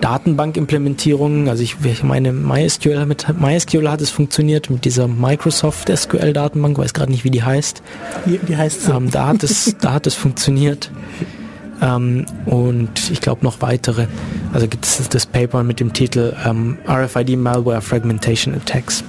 Datenbankimplementierungen, 0.00 1.48
also 1.48 1.62
ich, 1.62 1.76
ich 1.84 2.02
meine 2.02 2.32
MySQL, 2.32 3.06
mit 3.06 3.26
MySQL 3.40 3.88
hat 3.88 4.00
es 4.00 4.10
funktioniert, 4.10 4.68
mit 4.68 4.84
dieser 4.84 5.06
Microsoft 5.06 5.96
SQL 5.96 6.32
Datenbank, 6.32 6.76
weiß 6.76 6.92
gerade 6.92 7.12
nicht, 7.12 7.24
wie 7.24 7.30
die 7.30 7.42
heißt. 7.42 7.82
Die, 8.26 8.38
die 8.38 8.56
heißt 8.56 8.82
so. 8.82 8.94
Ähm, 8.94 9.10
da 9.10 9.28
hat 9.28 9.44
es, 9.44 9.76
da 9.80 9.92
hat 9.92 10.06
es 10.06 10.14
funktioniert. 10.14 10.90
Ähm, 11.82 12.24
und 12.46 13.10
ich 13.10 13.20
glaube 13.20 13.44
noch 13.44 13.60
weitere. 13.60 14.06
Also 14.52 14.68
gibt 14.68 14.84
es 14.84 15.08
das 15.08 15.26
Paper 15.26 15.64
mit 15.64 15.80
dem 15.80 15.92
Titel 15.92 16.34
ähm, 16.46 16.78
RFID 16.88 17.36
Malware 17.36 17.82
Fragmentation 17.82 18.54
Attacks. 18.54 19.02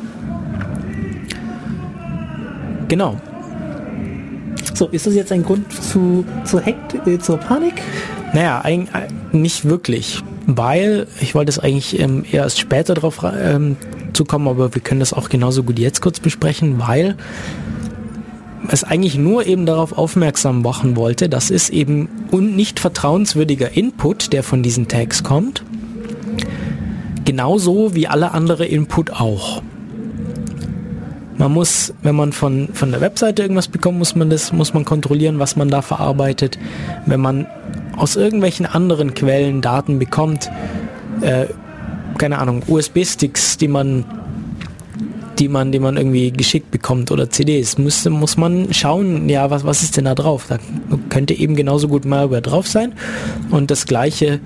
Genau. 2.88 3.20
So, 4.74 4.88
ist 4.88 5.06
das 5.06 5.14
jetzt 5.14 5.32
ein 5.32 5.44
Grund 5.44 5.72
zu, 5.72 6.26
zu 6.46 6.60
Hekt, 6.60 7.08
äh, 7.08 7.20
zur 7.20 7.38
Panik? 7.38 7.82
Naja, 8.34 8.62
ein, 8.62 8.88
äh, 8.88 9.08
nicht 9.32 9.66
wirklich, 9.66 10.24
weil 10.48 11.08
ich 11.22 11.36
wollte 11.36 11.52
es 11.52 11.60
eigentlich 11.60 12.00
ähm, 12.00 12.26
erst 12.32 12.60
später 12.60 12.96
darauf 12.96 13.24
ähm, 13.24 13.78
zu 14.14 14.26
kommen, 14.26 14.48
aber 14.48 14.74
wir 14.74 14.82
können 14.82 15.00
das 15.00 15.14
auch 15.14 15.30
genauso 15.30 15.64
gut 15.64 15.78
jetzt 15.78 16.02
kurz 16.02 16.20
besprechen, 16.20 16.80
weil 16.80 17.16
es 18.70 18.84
eigentlich 18.84 19.18
nur 19.18 19.46
eben 19.46 19.66
darauf 19.66 19.98
aufmerksam 19.98 20.62
machen 20.62 20.96
wollte, 20.96 21.30
dass 21.30 21.50
es 21.50 21.70
eben 21.70 22.08
un 22.32 22.56
nicht 22.56 22.80
vertrauenswürdiger 22.80 23.76
Input, 23.76 24.34
der 24.34 24.44
von 24.44 24.64
diesen 24.64 24.88
Tags 24.88 25.24
kommt, 25.24 25.64
genauso 27.26 27.96
wie 27.96 28.08
alle 28.08 28.32
andere 28.32 28.66
Input 28.66 29.12
auch. 29.12 29.62
Man 31.38 31.52
muss, 31.52 31.94
wenn 32.04 32.16
man 32.16 32.32
von, 32.32 32.70
von 32.74 32.92
der 32.92 33.02
Webseite 33.02 33.42
irgendwas 33.42 33.68
bekommt, 33.68 33.98
muss 33.98 34.16
man 34.16 34.30
das, 34.30 34.54
muss 34.54 34.74
man 34.74 34.86
kontrollieren, 34.86 35.40
was 35.40 35.56
man 35.56 35.70
da 35.70 35.82
verarbeitet. 35.82 36.60
Wenn 37.06 37.20
man 37.20 37.48
aus 37.98 38.16
irgendwelchen 38.16 38.66
anderen 38.66 39.14
Quellen 39.14 39.62
Daten 39.62 40.00
bekommt, 40.00 40.50
äh, 41.22 41.48
keine 42.18 42.38
Ahnung, 42.38 42.62
USB-Sticks, 42.68 43.58
die 43.58 43.68
man 43.68 44.06
die 45.40 45.48
man, 45.48 45.72
die 45.72 45.80
man 45.80 45.98
irgendwie 45.98 46.32
geschickt 46.32 46.72
bekommt 46.72 47.12
oder 47.12 47.30
CDs, 47.30 47.78
muss, 47.78 48.06
muss 48.06 48.38
man 48.38 48.74
schauen, 48.74 49.30
ja, 49.30 49.50
was, 49.50 49.64
was 49.64 49.84
ist 49.84 49.98
denn 49.98 50.06
da 50.06 50.16
drauf? 50.16 50.46
Da 50.48 50.60
könnte 51.10 51.34
eben 51.34 51.56
genauso 51.56 51.88
gut 51.88 52.06
Malware 52.06 52.42
drauf 52.42 52.68
sein. 52.68 52.94
Und 53.50 53.72
das 53.72 53.86
gleiche 53.86 54.40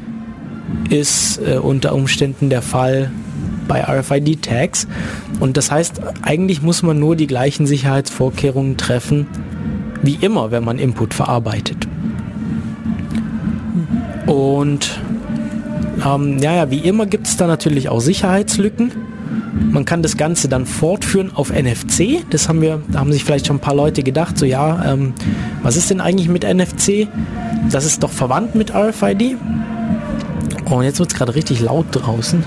ist 0.89 1.39
äh, 1.39 1.57
unter 1.57 1.93
Umständen 1.93 2.49
der 2.49 2.61
Fall 2.61 3.11
bei 3.67 3.83
RFID-Tags. 3.83 4.87
Und 5.39 5.57
das 5.57 5.71
heißt, 5.71 6.01
eigentlich 6.21 6.61
muss 6.61 6.83
man 6.83 6.99
nur 6.99 7.15
die 7.15 7.27
gleichen 7.27 7.67
Sicherheitsvorkehrungen 7.67 8.77
treffen, 8.77 9.27
wie 10.01 10.17
immer, 10.21 10.51
wenn 10.51 10.63
man 10.63 10.79
Input 10.79 11.13
verarbeitet. 11.13 11.87
Und 14.25 14.99
ähm, 16.05 16.37
ja, 16.39 16.53
ja, 16.53 16.71
wie 16.71 16.79
immer 16.79 17.05
gibt 17.05 17.27
es 17.27 17.37
da 17.37 17.47
natürlich 17.47 17.89
auch 17.89 17.99
Sicherheitslücken. 17.99 18.91
Man 19.71 19.85
kann 19.85 20.01
das 20.01 20.17
Ganze 20.17 20.47
dann 20.47 20.65
fortführen 20.65 21.31
auf 21.33 21.51
NFC. 21.51 22.23
Das 22.29 22.47
haben 22.47 22.61
wir, 22.61 22.81
da 22.89 22.99
haben 22.99 23.11
sich 23.11 23.23
vielleicht 23.23 23.47
schon 23.47 23.57
ein 23.57 23.61
paar 23.61 23.75
Leute 23.75 24.03
gedacht, 24.03 24.37
so 24.37 24.45
ja, 24.45 24.93
ähm, 24.93 25.13
was 25.63 25.75
ist 25.75 25.89
denn 25.89 26.01
eigentlich 26.01 26.29
mit 26.29 26.43
NFC? 26.43 27.07
Das 27.71 27.85
ist 27.85 28.03
doch 28.03 28.11
verwandt 28.11 28.55
mit 28.55 28.73
RFID. 28.73 29.37
Und 30.65 30.83
jetzt 30.83 30.99
wird 30.99 31.11
es 31.11 31.17
gerade 31.17 31.35
richtig 31.35 31.59
laut 31.61 31.85
draußen. 31.91 32.43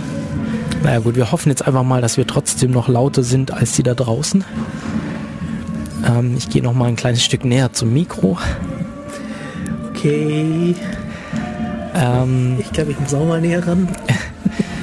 Naja 0.82 1.00
gut, 1.00 1.16
wir 1.16 1.30
hoffen 1.30 1.50
jetzt 1.50 1.66
einfach 1.66 1.82
mal, 1.82 2.00
dass 2.00 2.16
wir 2.16 2.26
trotzdem 2.26 2.70
noch 2.70 2.88
lauter 2.88 3.22
sind 3.22 3.52
als 3.52 3.72
die 3.72 3.82
da 3.82 3.94
draußen. 3.94 4.44
Ähm, 6.06 6.34
ich 6.38 6.48
gehe 6.48 6.62
noch 6.62 6.72
mal 6.74 6.86
ein 6.86 6.96
kleines 6.96 7.22
Stück 7.22 7.44
näher 7.44 7.72
zum 7.72 7.92
Mikro. 7.92 8.38
Okay. 9.90 10.74
Ähm, 11.94 12.56
Ich 12.58 12.72
glaube, 12.72 12.92
ich 12.92 13.00
muss 13.00 13.12
auch 13.12 13.26
mal 13.26 13.40
näher 13.40 13.66
ran. 13.66 13.88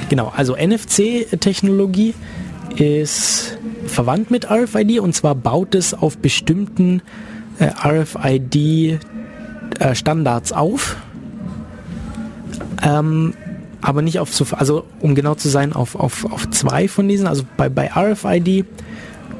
Genau, 0.08 0.32
also 0.34 0.56
NFC-Technologie 0.56 2.14
ist 2.76 3.58
verwandt 3.86 4.30
mit 4.30 4.50
RFID 4.50 5.00
und 5.00 5.14
zwar 5.14 5.34
baut 5.34 5.74
es 5.74 5.92
auf 5.94 6.18
bestimmten 6.18 7.02
äh, 7.58 7.66
RFID-Standards 7.66 10.52
auf. 10.52 10.96
Ähm, 12.82 13.34
aber 13.80 14.02
nicht 14.02 14.18
auf 14.18 14.34
so, 14.34 14.46
also 14.52 14.84
um 15.00 15.14
genau 15.14 15.34
zu 15.34 15.48
sein, 15.48 15.72
auf, 15.72 15.94
auf, 15.94 16.24
auf 16.30 16.50
zwei 16.50 16.88
von 16.88 17.08
diesen. 17.08 17.26
Also 17.26 17.44
bei, 17.56 17.68
bei 17.68 17.88
RFID 17.88 18.64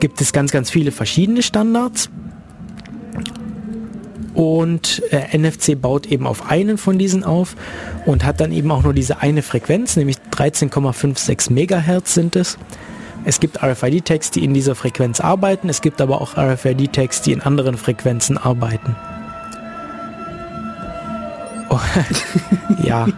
gibt 0.01 0.21
es 0.21 0.33
ganz, 0.33 0.53
ganz 0.53 0.71
viele 0.71 0.93
verschiedene 0.93 1.43
Standards. 1.43 2.11
Und 4.39 5.03
äh, 5.11 5.37
NFC 5.37 5.81
baut 5.81 6.07
eben 6.07 6.25
auf 6.25 6.49
einen 6.49 6.79
von 6.79 6.97
diesen 6.97 7.25
auf 7.25 7.57
und 8.07 8.25
hat 8.25 8.41
dann 8.41 8.53
eben 8.53 8.71
auch 8.71 8.85
nur 8.85 8.95
diese 8.95 9.21
eine 9.21 9.43
Frequenz, 9.43 9.97
nämlich 9.97 10.19
13,56 10.31 11.53
Megahertz 11.53 12.15
sind 12.15 12.37
es. 12.37 12.57
Es 13.25 13.41
gibt 13.41 13.61
RFID-Tags, 13.61 14.31
die 14.31 14.45
in 14.45 14.55
dieser 14.55 14.77
Frequenz 14.77 15.19
arbeiten, 15.19 15.69
es 15.69 15.81
gibt 15.81 16.01
aber 16.01 16.21
auch 16.21 16.37
RFID-Tags, 16.37 17.21
die 17.23 17.33
in 17.33 17.41
anderen 17.41 17.77
Frequenzen 17.77 18.39
arbeiten. 18.39 18.95
Oh, 21.69 21.81
ja. 22.85 23.09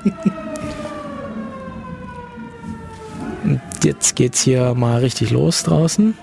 Und 3.45 3.61
Jetzt 3.85 4.17
geht's 4.17 4.41
hier 4.41 4.75
mal 4.75 5.01
richtig 5.01 5.33
los 5.33 5.65
draußen. 5.65 6.17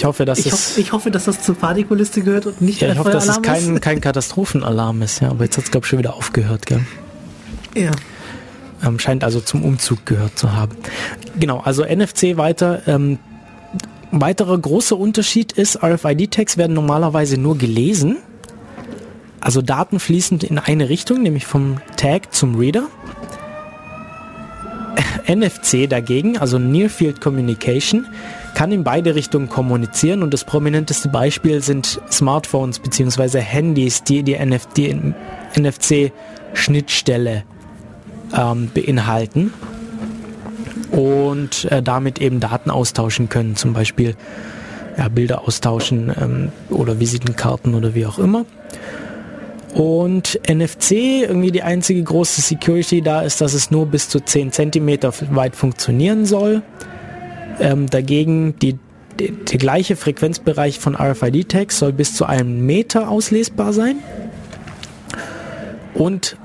Ich 0.00 0.06
hoffe, 0.06 0.24
dass 0.24 0.38
Ich, 0.38 0.46
es 0.46 0.52
hoff, 0.52 0.78
ich 0.78 0.92
hoffe, 0.92 1.10
dass 1.10 1.24
das 1.24 1.42
zur 1.42 1.56
Panikliste 1.56 2.22
gehört 2.22 2.46
und 2.46 2.62
nicht 2.62 2.80
ja, 2.80 2.88
ein 2.88 2.94
ich 2.94 2.98
hoffe, 2.98 3.10
dass 3.10 3.28
es 3.28 3.42
kein, 3.42 3.82
kein 3.82 4.00
Katastrophenalarm 4.00 5.02
ist, 5.02 5.20
ja. 5.20 5.28
Aber 5.28 5.44
jetzt 5.44 5.58
hat 5.58 5.64
es, 5.64 5.70
glaube 5.70 5.84
ich, 5.84 5.90
schon 5.90 5.98
wieder 5.98 6.14
aufgehört, 6.14 6.64
gell? 6.64 6.80
Ja. 7.76 7.90
Ähm, 8.82 8.98
scheint 8.98 9.24
also 9.24 9.40
zum 9.40 9.62
Umzug 9.62 10.06
gehört 10.06 10.38
zu 10.38 10.54
haben. 10.54 10.74
Genau, 11.38 11.60
also 11.60 11.84
NFC 11.84 12.38
weiter. 12.38 12.80
Ähm, 12.86 13.18
weiterer 14.10 14.56
großer 14.56 14.96
Unterschied 14.96 15.52
ist, 15.52 15.82
RFID-Tags 15.82 16.56
werden 16.56 16.72
normalerweise 16.72 17.36
nur 17.36 17.58
gelesen. 17.58 18.16
Also 19.42 19.60
Daten 19.60 20.00
fließen 20.00 20.40
in 20.40 20.58
eine 20.58 20.88
Richtung, 20.88 21.22
nämlich 21.22 21.44
vom 21.44 21.76
Tag 21.98 22.32
zum 22.32 22.58
Reader. 22.58 22.84
NFC 25.28 25.86
dagegen, 25.90 26.38
also 26.38 26.58
Near 26.58 26.88
Field 26.88 27.20
Communication, 27.20 28.06
kann 28.54 28.72
in 28.72 28.84
beide 28.84 29.14
Richtungen 29.14 29.48
kommunizieren 29.48 30.22
und 30.22 30.32
das 30.32 30.44
prominenteste 30.44 31.08
Beispiel 31.08 31.62
sind 31.62 32.00
Smartphones 32.10 32.78
bzw. 32.78 33.40
Handys, 33.40 34.02
die 34.04 34.22
die, 34.22 34.34
NF 34.34 34.66
die 34.76 35.14
NFC-Schnittstelle 35.58 37.44
ähm, 38.36 38.70
beinhalten. 38.72 39.52
und 40.92 41.66
äh, 41.66 41.82
damit 41.82 42.20
eben 42.20 42.40
Daten 42.40 42.70
austauschen 42.70 43.28
können, 43.28 43.56
zum 43.56 43.72
Beispiel 43.72 44.16
ja, 44.98 45.08
Bilder 45.08 45.46
austauschen 45.46 46.12
ähm, 46.20 46.52
oder 46.68 47.00
Visitenkarten 47.00 47.74
oder 47.74 47.94
wie 47.94 48.06
auch 48.06 48.18
immer. 48.18 48.44
Und 49.74 50.40
NFC, 50.48 50.92
irgendwie 51.22 51.52
die 51.52 51.62
einzige 51.62 52.02
große 52.02 52.40
Security 52.40 53.02
da 53.02 53.22
ist, 53.22 53.40
dass 53.40 53.54
es 53.54 53.70
nur 53.70 53.86
bis 53.86 54.08
zu 54.08 54.20
10 54.20 54.50
cm 54.52 54.98
weit 55.30 55.54
funktionieren 55.54 56.26
soll. 56.26 56.62
Ähm, 57.60 57.88
dagegen 57.88 58.54
die, 58.60 58.78
der 59.18 59.58
gleiche 59.58 59.96
Frequenzbereich 59.96 60.78
von 60.78 60.96
RFID-Tags 60.96 61.78
soll 61.78 61.92
bis 61.92 62.14
zu 62.14 62.24
einem 62.24 62.64
Meter 62.64 63.08
auslesbar 63.08 63.72
sein. 63.72 63.96
Und 65.94 66.36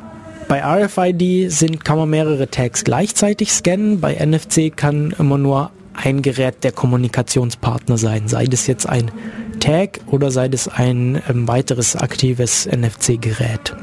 bei 0.47 0.61
RFID 0.63 1.51
sind, 1.51 1.85
kann 1.85 1.97
man 1.97 2.09
mehrere 2.09 2.49
Tags 2.49 2.83
gleichzeitig 2.83 3.51
scannen. 3.51 3.99
Bei 3.99 4.13
NFC 4.13 4.75
kann 4.75 5.15
immer 5.17 5.37
nur 5.37 5.71
ein 5.93 6.21
Gerät 6.21 6.63
der 6.63 6.71
Kommunikationspartner 6.71 7.97
sein, 7.97 8.27
sei 8.27 8.45
das 8.45 8.67
jetzt 8.67 8.87
ein 8.87 9.11
Tag 9.59 10.01
oder 10.07 10.29
sei 10.29 10.49
das 10.49 10.67
ein 10.67 11.21
ähm, 11.29 11.47
weiteres 11.47 11.95
aktives 11.95 12.67
NFC-Gerät. 12.67 13.75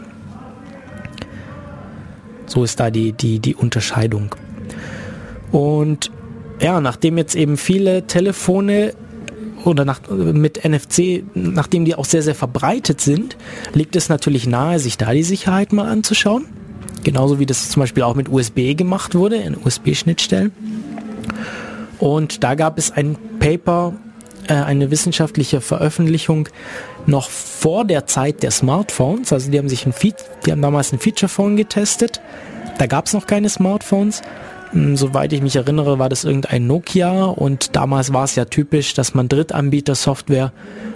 So 2.46 2.64
ist 2.64 2.78
da 2.78 2.90
die, 2.90 3.12
die, 3.12 3.38
die 3.38 3.54
Unterscheidung. 3.54 4.34
Und 5.50 6.10
ja, 6.62 6.80
nachdem 6.80 7.18
jetzt 7.18 7.34
eben 7.34 7.56
viele 7.56 8.06
Telefone 8.06 8.94
oder 9.64 9.84
nach, 9.84 10.01
mit 10.09 10.64
NFC, 10.64 11.24
nachdem 11.34 11.84
die 11.84 11.94
auch 11.94 12.05
sehr, 12.05 12.22
sehr 12.22 12.34
verbreitet 12.34 13.01
sind, 13.01 13.36
liegt 13.74 13.97
es 13.97 14.09
natürlich 14.09 14.47
nahe, 14.47 14.78
sich 14.78 14.97
da 14.97 15.12
die 15.12 15.22
Sicherheit 15.24 15.72
mal 15.72 15.89
anzuschauen. 15.89 16.47
Genauso 17.05 17.40
wie 17.40 17.47
das 17.47 17.68
zum 17.70 17.80
Beispiel 17.80 18.05
auch 18.05 18.14
mit 18.14 18.28
USB 18.28 18.76
gemacht 18.76 19.14
wurde, 19.14 19.36
in 19.36 19.56
USB-Schnittstellen. 19.56 20.52
Und 21.98 22.44
da 22.44 22.55
gab 22.55 22.78
es 22.78 22.93
ein 22.93 23.16
Paper, 23.40 23.94
äh, 24.47 24.55
eine 24.55 24.90
wissenschaftliche 24.90 25.60
Veröffentlichung 25.60 26.48
noch 27.06 27.28
vor 27.28 27.84
der 27.84 28.06
Zeit 28.06 28.43
der 28.44 28.52
Smartphones. 28.52 29.32
Also 29.32 29.51
die 29.51 29.59
haben 29.59 29.68
sich 29.68 29.84
ein 29.84 29.93
Fe 29.93 30.14
die 30.47 30.52
haben 30.52 30.62
damals 30.62 30.93
ein 30.93 31.01
Feature 31.01 31.28
Phone 31.28 31.56
getestet. 31.56 32.20
Da 32.78 32.86
gab 32.86 33.06
es 33.06 33.12
noch 33.12 33.26
keine 33.26 33.48
Smartphones. 33.48 34.22
Soweit 34.94 35.32
ich 35.32 35.42
mich 35.42 35.56
erinnere, 35.56 35.98
war 35.98 36.08
das 36.08 36.24
irgendein 36.24 36.66
Nokia 36.66 37.24
und 37.24 37.76
damals 37.76 38.12
war 38.12 38.24
es 38.24 38.36
ja 38.36 38.46
typisch, 38.46 38.94
dass 38.94 39.14
man 39.14 39.28
Drittanbieter-Software 39.28 40.52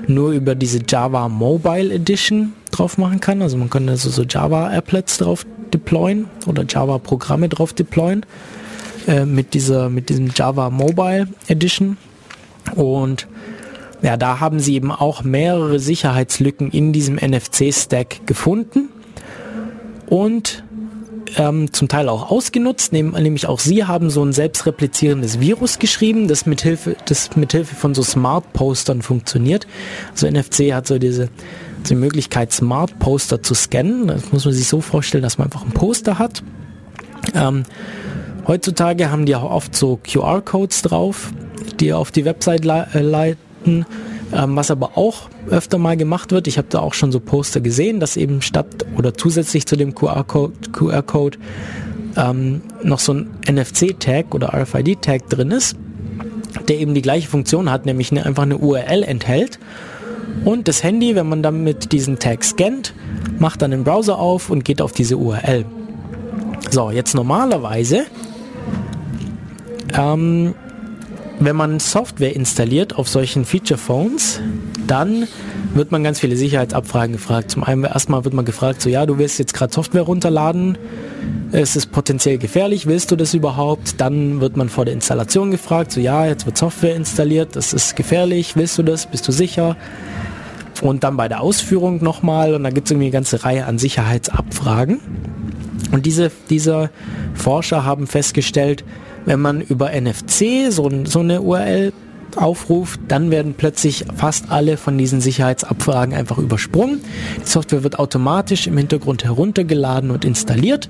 nur 0.06 0.30
über 0.30 0.54
diese 0.54 0.80
Java 0.88 1.28
Mobile 1.28 1.92
Edition 1.92 2.54
drauf 2.70 2.96
machen 2.96 3.20
kann. 3.20 3.42
Also 3.42 3.58
man 3.58 3.68
kann 3.68 3.88
also 3.88 4.08
so 4.08 4.22
Java 4.22 4.68
Applets 4.68 5.18
drauf 5.18 5.44
deployen 5.74 6.26
oder 6.46 6.64
Java 6.66 6.98
Programme 6.98 7.48
drauf 7.50 7.74
deployen. 7.74 8.24
Äh, 9.06 9.24
mit 9.24 9.54
dieser, 9.54 9.88
mit 9.88 10.08
diesem 10.08 10.30
Java 10.34 10.68
Mobile 10.70 11.28
Edition. 11.46 11.96
Und 12.74 13.28
ja, 14.02 14.16
da 14.16 14.40
haben 14.40 14.58
sie 14.58 14.74
eben 14.74 14.90
auch 14.90 15.22
mehrere 15.22 15.78
Sicherheitslücken 15.78 16.70
in 16.70 16.92
diesem 16.92 17.14
NFC-Stack 17.14 18.26
gefunden 18.26 18.88
und 20.08 20.64
ähm, 21.36 21.72
zum 21.72 21.88
Teil 21.88 22.08
auch 22.08 22.30
ausgenutzt, 22.30 22.92
nämlich 22.92 23.46
auch 23.46 23.60
sie 23.60 23.84
haben 23.84 24.10
so 24.10 24.24
ein 24.24 24.32
selbstreplizierendes 24.32 25.40
Virus 25.40 25.78
geschrieben, 25.78 26.28
das 26.28 26.46
mithilfe, 26.46 26.96
das 27.06 27.36
mithilfe 27.36 27.74
von 27.74 27.94
so 27.94 28.02
Smart 28.02 28.52
Postern 28.52 29.02
funktioniert. 29.02 29.66
Also 30.12 30.28
NFC 30.28 30.72
hat 30.72 30.86
so 30.86 30.98
diese, 30.98 31.28
die 31.88 31.94
Möglichkeit, 31.94 32.52
Smart 32.52 32.98
Poster 32.98 33.42
zu 33.42 33.54
scannen. 33.54 34.06
Das 34.06 34.32
muss 34.32 34.44
man 34.44 34.54
sich 34.54 34.68
so 34.68 34.80
vorstellen, 34.80 35.22
dass 35.22 35.38
man 35.38 35.46
einfach 35.46 35.64
ein 35.64 35.72
Poster 35.72 36.18
hat. 36.18 36.42
Ähm, 37.34 37.64
Heutzutage 38.46 39.10
haben 39.10 39.26
die 39.26 39.34
auch 39.34 39.50
oft 39.50 39.74
so 39.74 39.98
QR-Codes 40.04 40.82
drauf, 40.82 41.32
die 41.80 41.92
auf 41.92 42.12
die 42.12 42.24
Website 42.24 42.64
äh, 42.64 43.00
leiten. 43.00 43.86
Ähm, 44.32 44.56
was 44.56 44.70
aber 44.70 44.96
auch 44.96 45.28
öfter 45.50 45.78
mal 45.78 45.96
gemacht 45.96 46.32
wird, 46.32 46.48
ich 46.48 46.58
habe 46.58 46.68
da 46.68 46.80
auch 46.80 46.94
schon 46.94 47.12
so 47.12 47.20
Poster 47.20 47.60
gesehen, 47.60 48.00
dass 48.00 48.16
eben 48.16 48.42
statt 48.42 48.66
oder 48.96 49.14
zusätzlich 49.14 49.66
zu 49.66 49.76
dem 49.76 49.94
QR-Code 49.94 50.52
QR 50.72 50.98
-Code, 51.00 51.36
ähm, 52.16 52.62
noch 52.82 52.98
so 52.98 53.14
ein 53.14 53.30
NFC-Tag 53.48 54.34
oder 54.34 54.52
RFID-Tag 54.54 55.28
drin 55.28 55.50
ist, 55.50 55.76
der 56.68 56.78
eben 56.78 56.94
die 56.94 57.02
gleiche 57.02 57.28
Funktion 57.28 57.70
hat, 57.70 57.86
nämlich 57.86 58.10
eine, 58.10 58.26
einfach 58.26 58.42
eine 58.42 58.58
URL 58.58 59.02
enthält. 59.02 59.58
Und 60.44 60.68
das 60.68 60.82
Handy, 60.82 61.14
wenn 61.14 61.28
man 61.28 61.42
dann 61.42 61.62
mit 61.62 61.92
diesen 61.92 62.18
Tag 62.18 62.44
scannt, 62.44 62.94
macht 63.38 63.62
dann 63.62 63.70
den 63.70 63.84
Browser 63.84 64.18
auf 64.18 64.50
und 64.50 64.64
geht 64.64 64.82
auf 64.82 64.92
diese 64.92 65.16
URL. 65.16 65.64
So, 66.70 66.90
jetzt 66.90 67.14
normalerweise 67.14 68.06
ähm, 69.96 70.54
wenn 71.38 71.56
man 71.56 71.80
Software 71.80 72.34
installiert 72.34 72.96
auf 72.96 73.08
solchen 73.08 73.44
Feature 73.44 73.78
Phones, 73.78 74.40
dann 74.86 75.26
wird 75.74 75.92
man 75.92 76.02
ganz 76.02 76.20
viele 76.20 76.36
Sicherheitsabfragen 76.36 77.12
gefragt. 77.12 77.50
Zum 77.50 77.62
einen 77.64 77.84
erstmal 77.84 78.24
wird 78.24 78.34
man 78.34 78.44
gefragt, 78.44 78.80
so 78.80 78.88
ja, 78.88 79.04
du 79.04 79.18
willst 79.18 79.38
jetzt 79.38 79.52
gerade 79.52 79.72
Software 79.72 80.02
runterladen, 80.02 80.78
es 81.52 81.76
ist 81.76 81.92
potenziell 81.92 82.38
gefährlich, 82.38 82.86
willst 82.86 83.10
du 83.10 83.16
das 83.16 83.34
überhaupt? 83.34 84.00
Dann 84.00 84.40
wird 84.40 84.56
man 84.56 84.68
vor 84.68 84.84
der 84.84 84.94
Installation 84.94 85.50
gefragt, 85.50 85.92
so 85.92 86.00
ja, 86.00 86.26
jetzt 86.26 86.46
wird 86.46 86.56
Software 86.56 86.96
installiert, 86.96 87.54
das 87.56 87.72
ist 87.72 87.96
gefährlich, 87.96 88.56
willst 88.56 88.78
du 88.78 88.82
das, 88.82 89.06
bist 89.06 89.28
du 89.28 89.32
sicher? 89.32 89.76
Und 90.82 91.04
dann 91.04 91.16
bei 91.16 91.28
der 91.28 91.40
Ausführung 91.40 92.02
nochmal 92.02 92.54
und 92.54 92.64
da 92.64 92.70
gibt 92.70 92.86
es 92.86 92.90
irgendwie 92.90 93.06
eine 93.06 93.12
ganze 93.12 93.44
Reihe 93.44 93.66
an 93.66 93.78
Sicherheitsabfragen. 93.78 95.00
Und 95.92 96.06
diese, 96.06 96.30
diese 96.50 96.90
Forscher 97.34 97.84
haben 97.84 98.06
festgestellt, 98.06 98.84
wenn 99.24 99.40
man 99.40 99.60
über 99.60 99.90
NFC 99.90 100.70
so, 100.70 100.90
so 101.04 101.20
eine 101.20 101.42
URL 101.42 101.92
aufruft, 102.36 103.00
dann 103.08 103.30
werden 103.30 103.54
plötzlich 103.56 104.04
fast 104.14 104.50
alle 104.50 104.76
von 104.76 104.98
diesen 104.98 105.20
Sicherheitsabfragen 105.20 106.14
einfach 106.14 106.38
übersprungen. 106.38 107.00
Die 107.44 107.48
Software 107.48 107.82
wird 107.82 107.98
automatisch 107.98 108.66
im 108.66 108.76
Hintergrund 108.76 109.24
heruntergeladen 109.24 110.10
und 110.10 110.24
installiert 110.24 110.88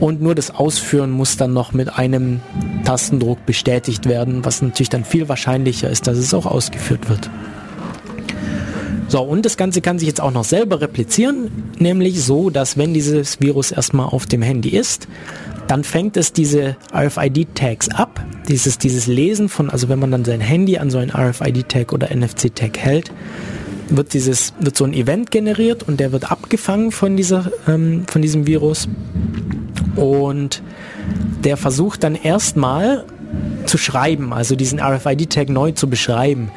und 0.00 0.20
nur 0.20 0.34
das 0.34 0.50
Ausführen 0.50 1.10
muss 1.10 1.36
dann 1.36 1.52
noch 1.52 1.72
mit 1.72 1.98
einem 1.98 2.40
Tastendruck 2.84 3.44
bestätigt 3.46 4.06
werden, 4.06 4.44
was 4.44 4.62
natürlich 4.62 4.90
dann 4.90 5.04
viel 5.04 5.28
wahrscheinlicher 5.28 5.90
ist, 5.90 6.06
dass 6.06 6.18
es 6.18 6.34
auch 6.34 6.46
ausgeführt 6.46 7.08
wird. 7.08 7.30
So, 9.08 9.22
und 9.22 9.46
das 9.46 9.56
Ganze 9.56 9.80
kann 9.80 9.98
sich 9.98 10.08
jetzt 10.08 10.20
auch 10.20 10.32
noch 10.32 10.44
selber 10.44 10.80
replizieren, 10.80 11.70
nämlich 11.78 12.22
so, 12.24 12.50
dass 12.50 12.76
wenn 12.76 12.92
dieses 12.92 13.40
Virus 13.40 13.70
erstmal 13.70 14.06
auf 14.06 14.26
dem 14.26 14.42
Handy 14.42 14.70
ist, 14.70 15.06
dann 15.68 15.84
fängt 15.84 16.16
es 16.16 16.32
diese 16.32 16.76
RFID-Tags 16.92 17.90
ab, 17.90 18.24
dieses, 18.48 18.78
dieses 18.78 19.06
Lesen 19.06 19.48
von, 19.48 19.70
also 19.70 19.88
wenn 19.88 19.98
man 19.98 20.10
dann 20.10 20.24
sein 20.24 20.40
Handy 20.40 20.78
an 20.78 20.90
so 20.90 20.98
ein 20.98 21.10
RFID-Tag 21.10 21.92
oder 21.92 22.14
NFC-Tag 22.14 22.78
hält, 22.78 23.12
wird 23.88 24.12
dieses, 24.12 24.54
wird 24.58 24.76
so 24.76 24.84
ein 24.84 24.92
Event 24.92 25.30
generiert 25.30 25.84
und 25.84 26.00
der 26.00 26.10
wird 26.10 26.30
abgefangen 26.30 26.90
von 26.90 27.16
dieser, 27.16 27.50
ähm, 27.68 28.04
von 28.08 28.22
diesem 28.22 28.46
Virus 28.46 28.88
und 29.94 30.62
der 31.44 31.56
versucht 31.56 32.02
dann 32.02 32.16
erstmal 32.16 33.04
zu 33.66 33.78
schreiben, 33.78 34.32
also 34.32 34.56
diesen 34.56 34.80
RFID-Tag 34.80 35.48
neu 35.48 35.72
zu 35.72 35.88
beschreiben. 35.88 36.50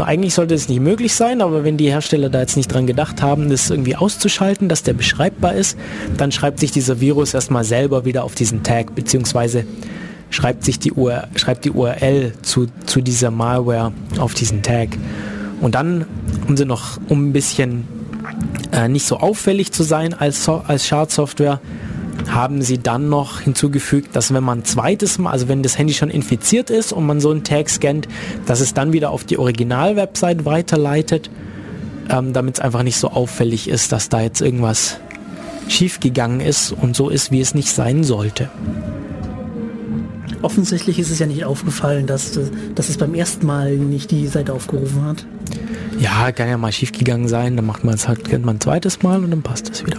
Eigentlich 0.00 0.34
sollte 0.34 0.54
es 0.54 0.68
nicht 0.68 0.80
möglich 0.80 1.14
sein, 1.14 1.40
aber 1.40 1.62
wenn 1.62 1.76
die 1.76 1.90
Hersteller 1.90 2.28
da 2.28 2.40
jetzt 2.40 2.56
nicht 2.56 2.72
dran 2.72 2.86
gedacht 2.86 3.22
haben, 3.22 3.50
das 3.50 3.70
irgendwie 3.70 3.94
auszuschalten, 3.94 4.68
dass 4.68 4.82
der 4.82 4.94
beschreibbar 4.94 5.54
ist, 5.54 5.78
dann 6.16 6.32
schreibt 6.32 6.58
sich 6.58 6.72
dieser 6.72 7.00
Virus 7.00 7.34
erstmal 7.34 7.64
selber 7.64 8.04
wieder 8.04 8.24
auf 8.24 8.34
diesen 8.34 8.62
Tag, 8.64 8.94
beziehungsweise 8.94 9.64
schreibt 10.30 10.64
sich 10.64 10.78
die, 10.80 10.92
URL, 10.92 11.28
schreibt 11.36 11.64
die 11.64 11.70
URL 11.70 12.32
zu, 12.42 12.66
zu 12.84 13.00
dieser 13.00 13.30
Malware 13.30 13.92
auf 14.18 14.34
diesen 14.34 14.62
Tag. 14.62 14.88
Und 15.60 15.74
dann 15.74 16.04
um 16.48 16.56
sie 16.56 16.64
noch, 16.64 16.98
um 17.08 17.28
ein 17.28 17.32
bisschen 17.32 17.86
äh, 18.72 18.88
nicht 18.88 19.06
so 19.06 19.18
auffällig 19.18 19.72
zu 19.72 19.82
sein 19.82 20.14
als, 20.14 20.48
als 20.48 20.86
Schadsoftware, 20.86 21.60
haben 22.28 22.62
sie 22.62 22.78
dann 22.78 23.08
noch 23.08 23.40
hinzugefügt, 23.40 24.14
dass 24.16 24.32
wenn 24.32 24.44
man 24.44 24.64
zweites 24.64 25.18
Mal, 25.18 25.30
also 25.30 25.48
wenn 25.48 25.62
das 25.62 25.78
Handy 25.78 25.94
schon 25.94 26.10
infiziert 26.10 26.70
ist 26.70 26.92
und 26.92 27.06
man 27.06 27.20
so 27.20 27.30
einen 27.30 27.44
Tag 27.44 27.68
scannt, 27.68 28.08
dass 28.46 28.60
es 28.60 28.74
dann 28.74 28.92
wieder 28.92 29.10
auf 29.10 29.24
die 29.24 29.38
Original-Website 29.38 30.44
weiterleitet, 30.44 31.30
ähm, 32.10 32.32
damit 32.32 32.56
es 32.56 32.60
einfach 32.60 32.82
nicht 32.82 32.96
so 32.96 33.10
auffällig 33.10 33.68
ist, 33.68 33.92
dass 33.92 34.08
da 34.08 34.20
jetzt 34.20 34.40
irgendwas 34.40 34.98
schiefgegangen 35.68 36.40
ist 36.40 36.72
und 36.72 36.94
so 36.94 37.08
ist, 37.08 37.30
wie 37.30 37.40
es 37.40 37.54
nicht 37.54 37.68
sein 37.68 38.04
sollte. 38.04 38.48
Offensichtlich 40.42 40.98
ist 40.98 41.10
es 41.10 41.18
ja 41.18 41.26
nicht 41.26 41.44
aufgefallen, 41.44 42.06
dass, 42.06 42.38
dass 42.74 42.88
es 42.88 42.98
beim 42.98 43.14
ersten 43.14 43.46
Mal 43.46 43.76
nicht 43.76 44.10
die 44.10 44.26
Seite 44.28 44.52
aufgerufen 44.52 45.02
hat. 45.04 45.26
Ja, 45.98 46.30
kann 46.30 46.48
ja 46.48 46.58
mal 46.58 46.72
schiefgegangen 46.72 47.26
sein, 47.26 47.56
dann 47.56 47.66
macht 47.66 47.84
man 47.84 47.94
es 47.94 48.06
halt, 48.06 48.24
kennt 48.28 48.44
man 48.44 48.56
ein 48.56 48.60
zweites 48.60 49.02
Mal 49.02 49.24
und 49.24 49.30
dann 49.30 49.42
passt 49.42 49.70
es 49.70 49.84
wieder. 49.84 49.98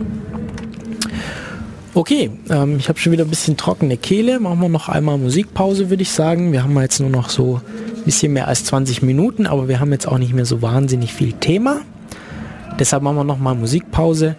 Okay, 1.98 2.30
ähm, 2.52 2.78
ich 2.78 2.90
habe 2.90 3.00
schon 3.00 3.12
wieder 3.12 3.24
ein 3.24 3.30
bisschen 3.32 3.58
trockene 3.58 3.98
Kehle. 3.98 4.40
Machen 4.40 4.62
wir 4.62 4.70
noch 4.70 4.88
einmal 4.88 5.18
Musikpause, 5.18 5.90
würde 5.90 6.04
ich 6.04 6.12
sagen. 6.12 6.52
Wir 6.52 6.62
haben 6.62 6.80
jetzt 6.80 7.00
nur 7.00 7.10
noch 7.10 7.32
so 7.32 7.60
ein 7.96 8.04
bisschen 8.04 8.34
mehr 8.34 8.48
als 8.48 8.66
20 8.66 9.02
Minuten, 9.02 9.48
aber 9.48 9.68
wir 9.68 9.80
haben 9.80 9.92
jetzt 9.92 10.08
auch 10.08 10.20
nicht 10.20 10.32
mehr 10.32 10.46
so 10.46 10.62
wahnsinnig 10.62 11.12
viel 11.12 11.34
Thema. 11.34 11.82
Deshalb 12.78 13.02
machen 13.02 13.16
wir 13.16 13.24
noch 13.24 13.40
mal 13.40 13.56
Musikpause. 13.56 14.36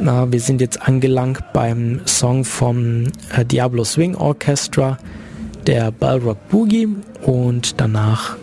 Na, 0.00 0.32
wir 0.32 0.40
sind 0.40 0.60
jetzt 0.60 0.82
angelangt 0.82 1.38
beim 1.52 2.00
Song 2.04 2.44
vom 2.44 3.04
äh, 3.32 3.44
Diablo 3.44 3.84
Swing 3.84 4.16
Orchestra, 4.16 4.98
der 5.68 5.92
Balrog 5.92 6.48
Boogie 6.48 6.88
und 7.22 7.80
danach 7.80 8.36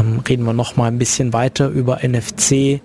ähm, 0.00 0.20
reden 0.26 0.44
wir 0.44 0.54
noch 0.54 0.76
mal 0.76 0.86
ein 0.86 0.98
bisschen 0.98 1.34
weiter 1.34 1.68
über 1.68 1.98
NFC 2.02 2.80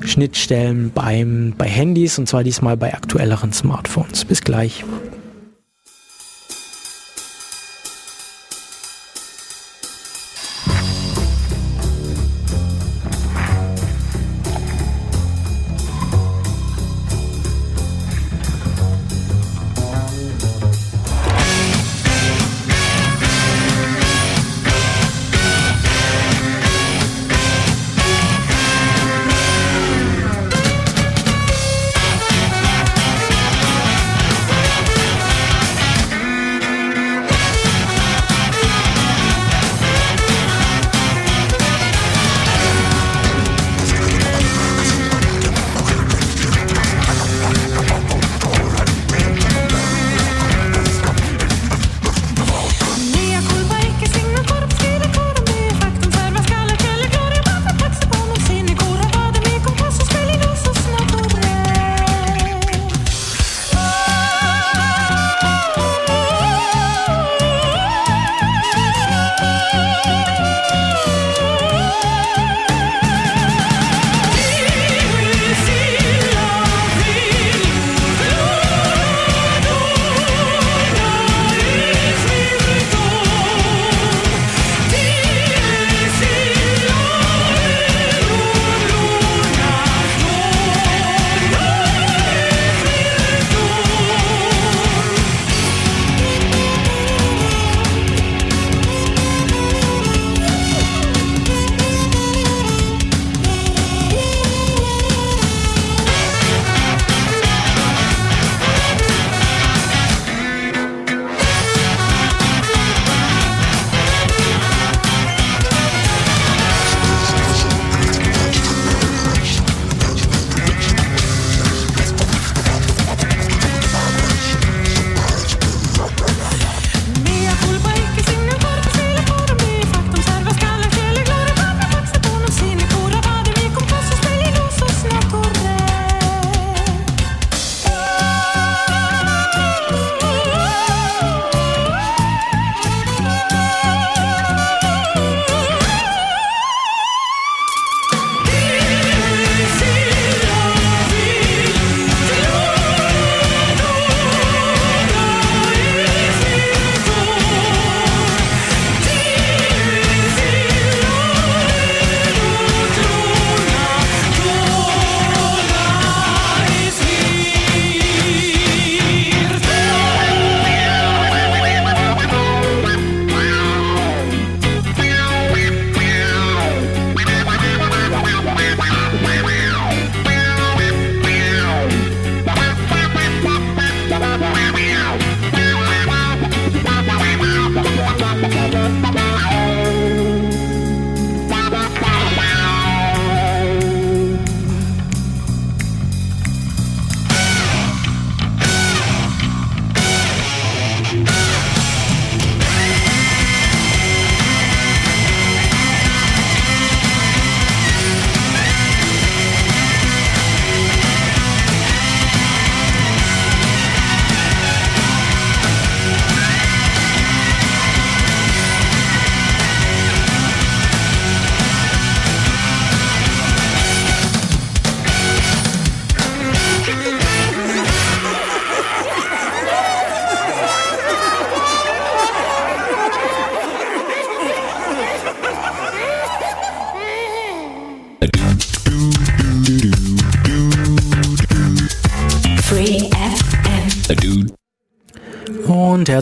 Schnittstellen 0.00 0.90
beim, 0.94 1.54
bei 1.56 1.66
Handys 1.66 2.18
und 2.18 2.28
zwar 2.28 2.44
diesmal 2.44 2.76
bei 2.76 2.94
aktuelleren 2.94 3.52
Smartphones. 3.52 4.24
Bis 4.24 4.42
gleich. 4.42 4.84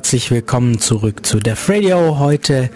Herzlich 0.07 0.31
willkommen 0.31 0.79
zurück 0.79 1.27
zu 1.27 1.41
Def 1.41 1.69
Radio. 1.69 2.21
Heute 2.21 2.71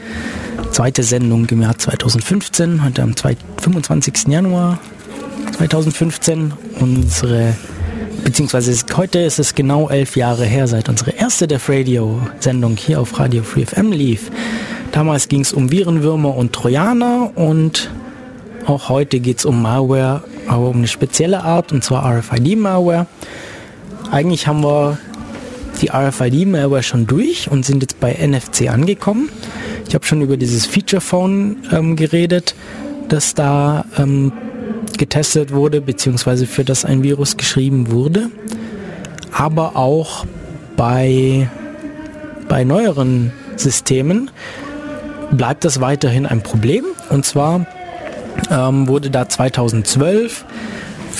zweite 0.72 1.04
Sendung 1.04 1.46
im 1.50 1.62
Jahr 1.62 1.78
2015, 1.78 2.82
heute 2.84 3.04
am 3.04 3.14
2 3.16 3.36
25. 3.62 4.26
Januar 4.26 4.80
2015. 5.56 6.52
Unsere, 6.80 7.54
beziehungsweise 8.24 8.72
ist- 8.72 8.96
heute 8.96 9.20
ist 9.20 9.38
es 9.38 9.54
genau 9.54 9.88
elf 9.88 10.16
Jahre 10.16 10.44
her, 10.44 10.66
seit 10.66 10.88
unsere 10.88 11.12
erste 11.12 11.46
Def 11.46 11.68
Radio 11.68 12.20
Sendung 12.40 12.76
hier 12.76 13.00
auf 13.00 13.16
Radio 13.20 13.44
Free 13.44 13.64
FM 13.64 13.92
lief. 13.92 14.32
Damals 14.90 15.28
ging 15.28 15.42
es 15.42 15.52
um 15.52 15.70
Virenwürmer 15.70 16.34
und 16.34 16.52
Trojaner 16.52 17.30
und 17.36 17.92
auch 18.66 18.88
heute 18.88 19.20
geht 19.20 19.38
es 19.38 19.44
um 19.44 19.62
Malware, 19.62 20.24
aber 20.48 20.66
um 20.70 20.78
eine 20.78 20.88
spezielle 20.88 21.44
Art, 21.44 21.70
und 21.70 21.84
zwar 21.84 22.04
RFID-Malware. 22.12 23.06
Eigentlich 24.10 24.48
haben 24.48 24.64
wir 24.64 24.98
die 25.80 25.90
RFID-Malware 25.90 26.82
schon 26.82 27.06
durch 27.06 27.50
und 27.50 27.64
sind 27.64 27.82
jetzt 27.82 28.00
bei 28.00 28.12
NFC 28.14 28.70
angekommen. 28.70 29.28
Ich 29.88 29.94
habe 29.94 30.04
schon 30.04 30.20
über 30.22 30.36
dieses 30.36 30.66
Feature 30.66 31.00
Phone 31.00 31.56
ähm, 31.72 31.96
geredet, 31.96 32.54
das 33.08 33.34
da 33.34 33.84
ähm, 33.98 34.32
getestet 34.98 35.52
wurde, 35.52 35.80
beziehungsweise 35.80 36.46
für 36.46 36.64
das 36.64 36.84
ein 36.84 37.02
Virus 37.02 37.36
geschrieben 37.36 37.90
wurde. 37.90 38.30
Aber 39.32 39.76
auch 39.76 40.26
bei, 40.76 41.48
bei 42.48 42.64
neueren 42.64 43.32
Betriebssystemen 43.60 44.30
bleibt 45.32 45.64
das 45.64 45.80
weiterhin 45.80 46.26
ein 46.26 46.42
Problem. 46.42 46.84
Und 47.10 47.26
zwar 47.26 47.66
ähm, 48.50 48.88
wurde 48.88 49.10
da 49.10 49.28
2012 49.28 50.46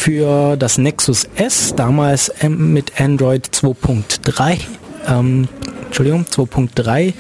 für 0.01 0.57
das 0.57 0.79
Nexus 0.79 1.29
S, 1.37 1.75
damals 1.77 2.33
mit 2.49 2.99
Android 2.99 3.47
2.3, 3.49 4.59
ähm, 5.07 5.47
Entschuldigung, 5.85 6.25
2.3 6.25 7.13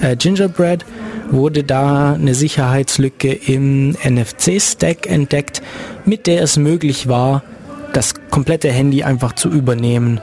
äh, 0.00 0.16
Gingerbread, 0.16 0.84
wurde 1.30 1.62
da 1.62 2.14
eine 2.14 2.34
Sicherheitslücke 2.34 3.32
im 3.32 3.90
NFC-Stack 4.04 5.06
entdeckt, 5.06 5.62
mit 6.04 6.26
der 6.26 6.42
es 6.42 6.56
möglich 6.56 7.06
war, 7.06 7.44
das 7.92 8.14
komplette 8.30 8.68
Handy 8.72 9.04
einfach 9.04 9.34
zu 9.34 9.48
übernehmen 9.48 10.20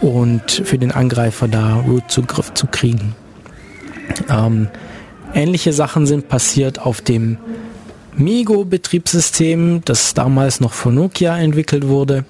und 0.00 0.50
für 0.50 0.78
den 0.78 0.90
Angreifer 0.90 1.46
da 1.46 1.76
Root-Zugriff 1.86 2.52
zu 2.54 2.66
kriegen. 2.66 3.14
Ähm, 4.28 4.66
ähnliche 5.34 5.72
Sachen 5.72 6.06
sind 6.06 6.28
passiert 6.28 6.80
auf 6.80 7.00
dem 7.00 7.38
Migo-Betriebssystem, 8.16 9.82
das 9.84 10.14
damals 10.14 10.60
noch 10.60 10.72
von 10.72 10.94
Nokia 10.94 11.36
entwickelt 11.36 11.88
wurde, 11.88 12.24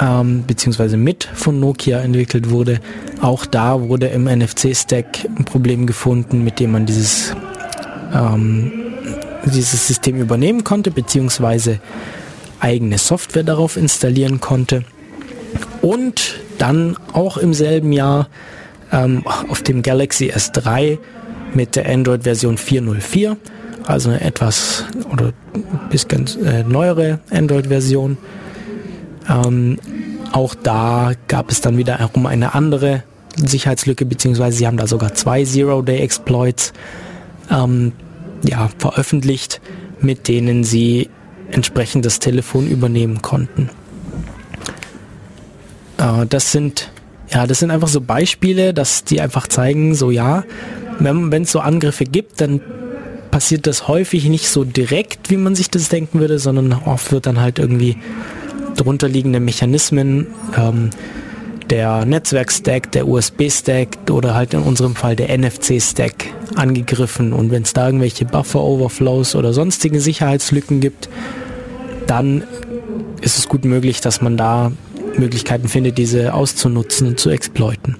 ähm, 0.00 0.44
beziehungsweise 0.46 0.96
mit 0.96 1.28
von 1.34 1.60
Nokia 1.60 2.00
entwickelt 2.00 2.50
wurde. 2.50 2.80
Auch 3.20 3.44
da 3.44 3.80
wurde 3.80 4.06
im 4.08 4.24
NFC-Stack 4.24 5.26
ein 5.36 5.44
Problem 5.44 5.86
gefunden, 5.86 6.42
mit 6.42 6.60
dem 6.60 6.72
man 6.72 6.86
dieses, 6.86 7.34
ähm, 8.14 8.72
dieses 9.44 9.86
System 9.86 10.16
übernehmen 10.16 10.64
konnte, 10.64 10.90
beziehungsweise 10.90 11.80
eigene 12.60 12.98
Software 12.98 13.42
darauf 13.42 13.76
installieren 13.76 14.40
konnte. 14.40 14.84
Und 15.82 16.38
dann 16.58 16.96
auch 17.12 17.36
im 17.36 17.54
selben 17.54 17.92
Jahr 17.92 18.28
ähm, 18.92 19.26
auf 19.26 19.62
dem 19.62 19.82
Galaxy 19.82 20.30
S3 20.30 20.98
mit 21.54 21.76
der 21.76 21.88
Android-Version 21.88 22.58
404, 22.58 23.36
also 23.90 24.10
eine 24.10 24.20
etwas 24.20 24.84
oder 25.12 25.32
ein 25.54 25.88
bisschen 25.90 26.26
äh, 26.44 26.62
neuere 26.62 27.20
Android-Version. 27.30 28.18
Ähm, 29.28 29.78
auch 30.32 30.54
da 30.54 31.12
gab 31.28 31.50
es 31.50 31.60
dann 31.60 31.76
wiederum 31.76 32.26
eine 32.26 32.54
andere 32.54 33.02
Sicherheitslücke, 33.36 34.04
beziehungsweise 34.04 34.58
sie 34.58 34.66
haben 34.66 34.76
da 34.76 34.86
sogar 34.86 35.14
zwei 35.14 35.44
Zero-Day-Exploits 35.44 36.72
ähm, 37.50 37.92
ja, 38.42 38.68
veröffentlicht, 38.78 39.60
mit 40.00 40.28
denen 40.28 40.64
sie 40.64 41.10
entsprechend 41.50 42.04
das 42.04 42.18
Telefon 42.18 42.68
übernehmen 42.68 43.22
konnten. 43.22 43.70
Äh, 45.98 46.26
das 46.26 46.52
sind 46.52 46.90
ja, 47.32 47.46
das 47.46 47.60
sind 47.60 47.70
einfach 47.70 47.88
so 47.88 48.00
Beispiele, 48.00 48.74
dass 48.74 49.04
die 49.04 49.20
einfach 49.20 49.46
zeigen, 49.46 49.94
so 49.94 50.10
ja, 50.10 50.42
wenn 50.98 51.42
es 51.42 51.52
so 51.52 51.60
Angriffe 51.60 52.04
gibt, 52.04 52.40
dann 52.40 52.60
passiert 53.40 53.66
das 53.66 53.88
häufig 53.88 54.28
nicht 54.28 54.50
so 54.50 54.64
direkt, 54.64 55.30
wie 55.30 55.38
man 55.38 55.54
sich 55.54 55.70
das 55.70 55.88
denken 55.88 56.20
würde, 56.20 56.38
sondern 56.38 56.74
oft 56.84 57.10
wird 57.10 57.24
dann 57.24 57.40
halt 57.40 57.58
irgendwie 57.58 57.96
drunterliegende 58.76 59.40
Mechanismen, 59.40 60.26
ähm, 60.58 60.90
der 61.70 62.04
Netzwerkstack, 62.04 62.92
der 62.92 63.08
USB-Stack 63.08 64.10
oder 64.10 64.34
halt 64.34 64.52
in 64.52 64.60
unserem 64.60 64.94
Fall 64.94 65.16
der 65.16 65.34
NFC-Stack 65.38 66.26
angegriffen. 66.54 67.32
Und 67.32 67.50
wenn 67.50 67.62
es 67.62 67.72
da 67.72 67.86
irgendwelche 67.86 68.26
Buffer-Overflows 68.26 69.34
oder 69.34 69.54
sonstige 69.54 70.02
Sicherheitslücken 70.02 70.80
gibt, 70.80 71.08
dann 72.06 72.44
ist 73.22 73.38
es 73.38 73.48
gut 73.48 73.64
möglich, 73.64 74.02
dass 74.02 74.20
man 74.20 74.36
da 74.36 74.70
Möglichkeiten 75.16 75.68
findet, 75.68 75.96
diese 75.96 76.34
auszunutzen 76.34 77.08
und 77.08 77.18
zu 77.18 77.30
exploiten. 77.30 77.96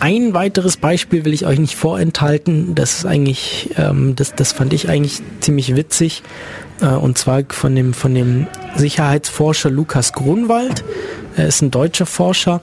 Ein 0.00 0.32
weiteres 0.32 0.76
Beispiel 0.76 1.24
will 1.24 1.34
ich 1.34 1.44
euch 1.44 1.58
nicht 1.58 1.74
vorenthalten. 1.74 2.74
Das 2.74 2.98
ist 2.98 3.06
eigentlich, 3.06 3.70
ähm, 3.76 4.14
das, 4.14 4.34
das 4.34 4.52
fand 4.52 4.72
ich 4.72 4.88
eigentlich 4.88 5.20
ziemlich 5.40 5.74
witzig. 5.74 6.22
Äh, 6.80 6.86
und 6.86 7.18
zwar 7.18 7.42
von 7.48 7.74
dem, 7.74 7.94
von 7.94 8.14
dem 8.14 8.46
Sicherheitsforscher 8.76 9.70
Lukas 9.70 10.12
Grunwald. 10.12 10.84
Er 11.36 11.48
ist 11.48 11.62
ein 11.62 11.72
deutscher 11.72 12.06
Forscher. 12.06 12.60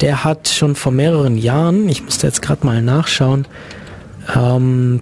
Der 0.00 0.24
hat 0.24 0.48
schon 0.48 0.74
vor 0.74 0.90
mehreren 0.90 1.38
Jahren, 1.38 1.88
ich 1.88 2.02
musste 2.02 2.26
jetzt 2.26 2.42
gerade 2.42 2.66
mal 2.66 2.82
nachschauen, 2.82 3.46
ähm, 4.34 5.00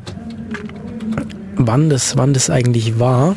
wann 1.57 1.89
das, 1.89 2.19
wann 2.19 2.35
das 2.35 2.51
eigentlich 2.51 2.99
war, 2.99 3.37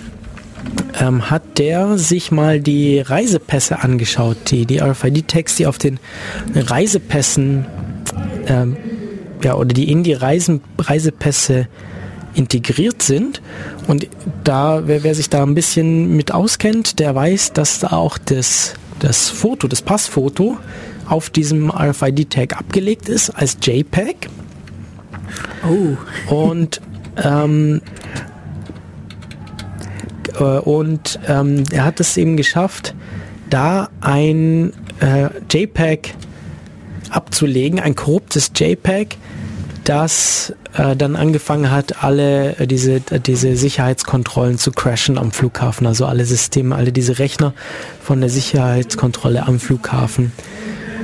ähm, 0.99 1.29
hat 1.29 1.57
der 1.57 1.97
sich 1.97 2.31
mal 2.31 2.59
die 2.59 2.99
Reisepässe 2.99 3.81
angeschaut, 3.81 4.37
die, 4.47 4.65
die 4.65 4.79
RFID-Tags, 4.79 5.55
die 5.55 5.67
auf 5.67 5.77
den 5.77 5.99
Reisepässen 6.53 7.65
ähm, 8.47 8.77
ja, 9.43 9.55
oder 9.55 9.73
die 9.73 9.91
in 9.91 10.03
die 10.03 10.13
Reisen, 10.13 10.61
Reisepässe 10.77 11.67
integriert 12.35 13.01
sind. 13.01 13.41
Und 13.87 14.07
da, 14.43 14.87
wer, 14.87 15.03
wer 15.03 15.15
sich 15.15 15.29
da 15.29 15.43
ein 15.43 15.55
bisschen 15.55 16.15
mit 16.15 16.33
auskennt, 16.33 16.99
der 16.99 17.13
weiß, 17.13 17.53
dass 17.53 17.79
da 17.79 17.91
auch 17.91 18.17
das, 18.17 18.73
das 18.99 19.29
Foto, 19.29 19.67
das 19.67 19.81
Passfoto 19.81 20.57
auf 21.07 21.29
diesem 21.29 21.69
RFID-Tag 21.69 22.57
abgelegt 22.57 23.09
ist 23.09 23.29
als 23.29 23.57
JPEG. 23.61 24.29
Oh. 25.67 26.33
Und 26.33 26.81
ähm, 27.23 27.81
äh, 30.39 30.43
und 30.43 31.19
ähm, 31.27 31.63
er 31.71 31.85
hat 31.85 31.99
es 31.99 32.17
eben 32.17 32.37
geschafft, 32.37 32.95
da 33.49 33.89
ein 34.01 34.73
äh, 34.99 35.29
JPEG 35.51 36.15
abzulegen, 37.15 37.79
ein 37.79 37.95
korruptes 37.95 38.51
JPEG, 38.55 39.17
das 39.83 40.53
äh, 40.73 40.95
dann 40.95 41.15
angefangen 41.15 41.71
hat, 41.71 42.03
alle 42.03 42.57
äh, 42.57 42.67
diese, 42.67 42.95
äh, 43.11 43.19
diese 43.19 43.55
Sicherheitskontrollen 43.55 44.57
zu 44.57 44.71
crashen 44.71 45.17
am 45.17 45.31
Flughafen, 45.31 45.87
also 45.87 46.05
alle 46.05 46.25
Systeme, 46.25 46.75
alle 46.75 46.91
diese 46.91 47.19
Rechner 47.19 47.53
von 48.01 48.21
der 48.21 48.29
Sicherheitskontrolle 48.29 49.45
am 49.45 49.59
Flughafen, 49.59 50.31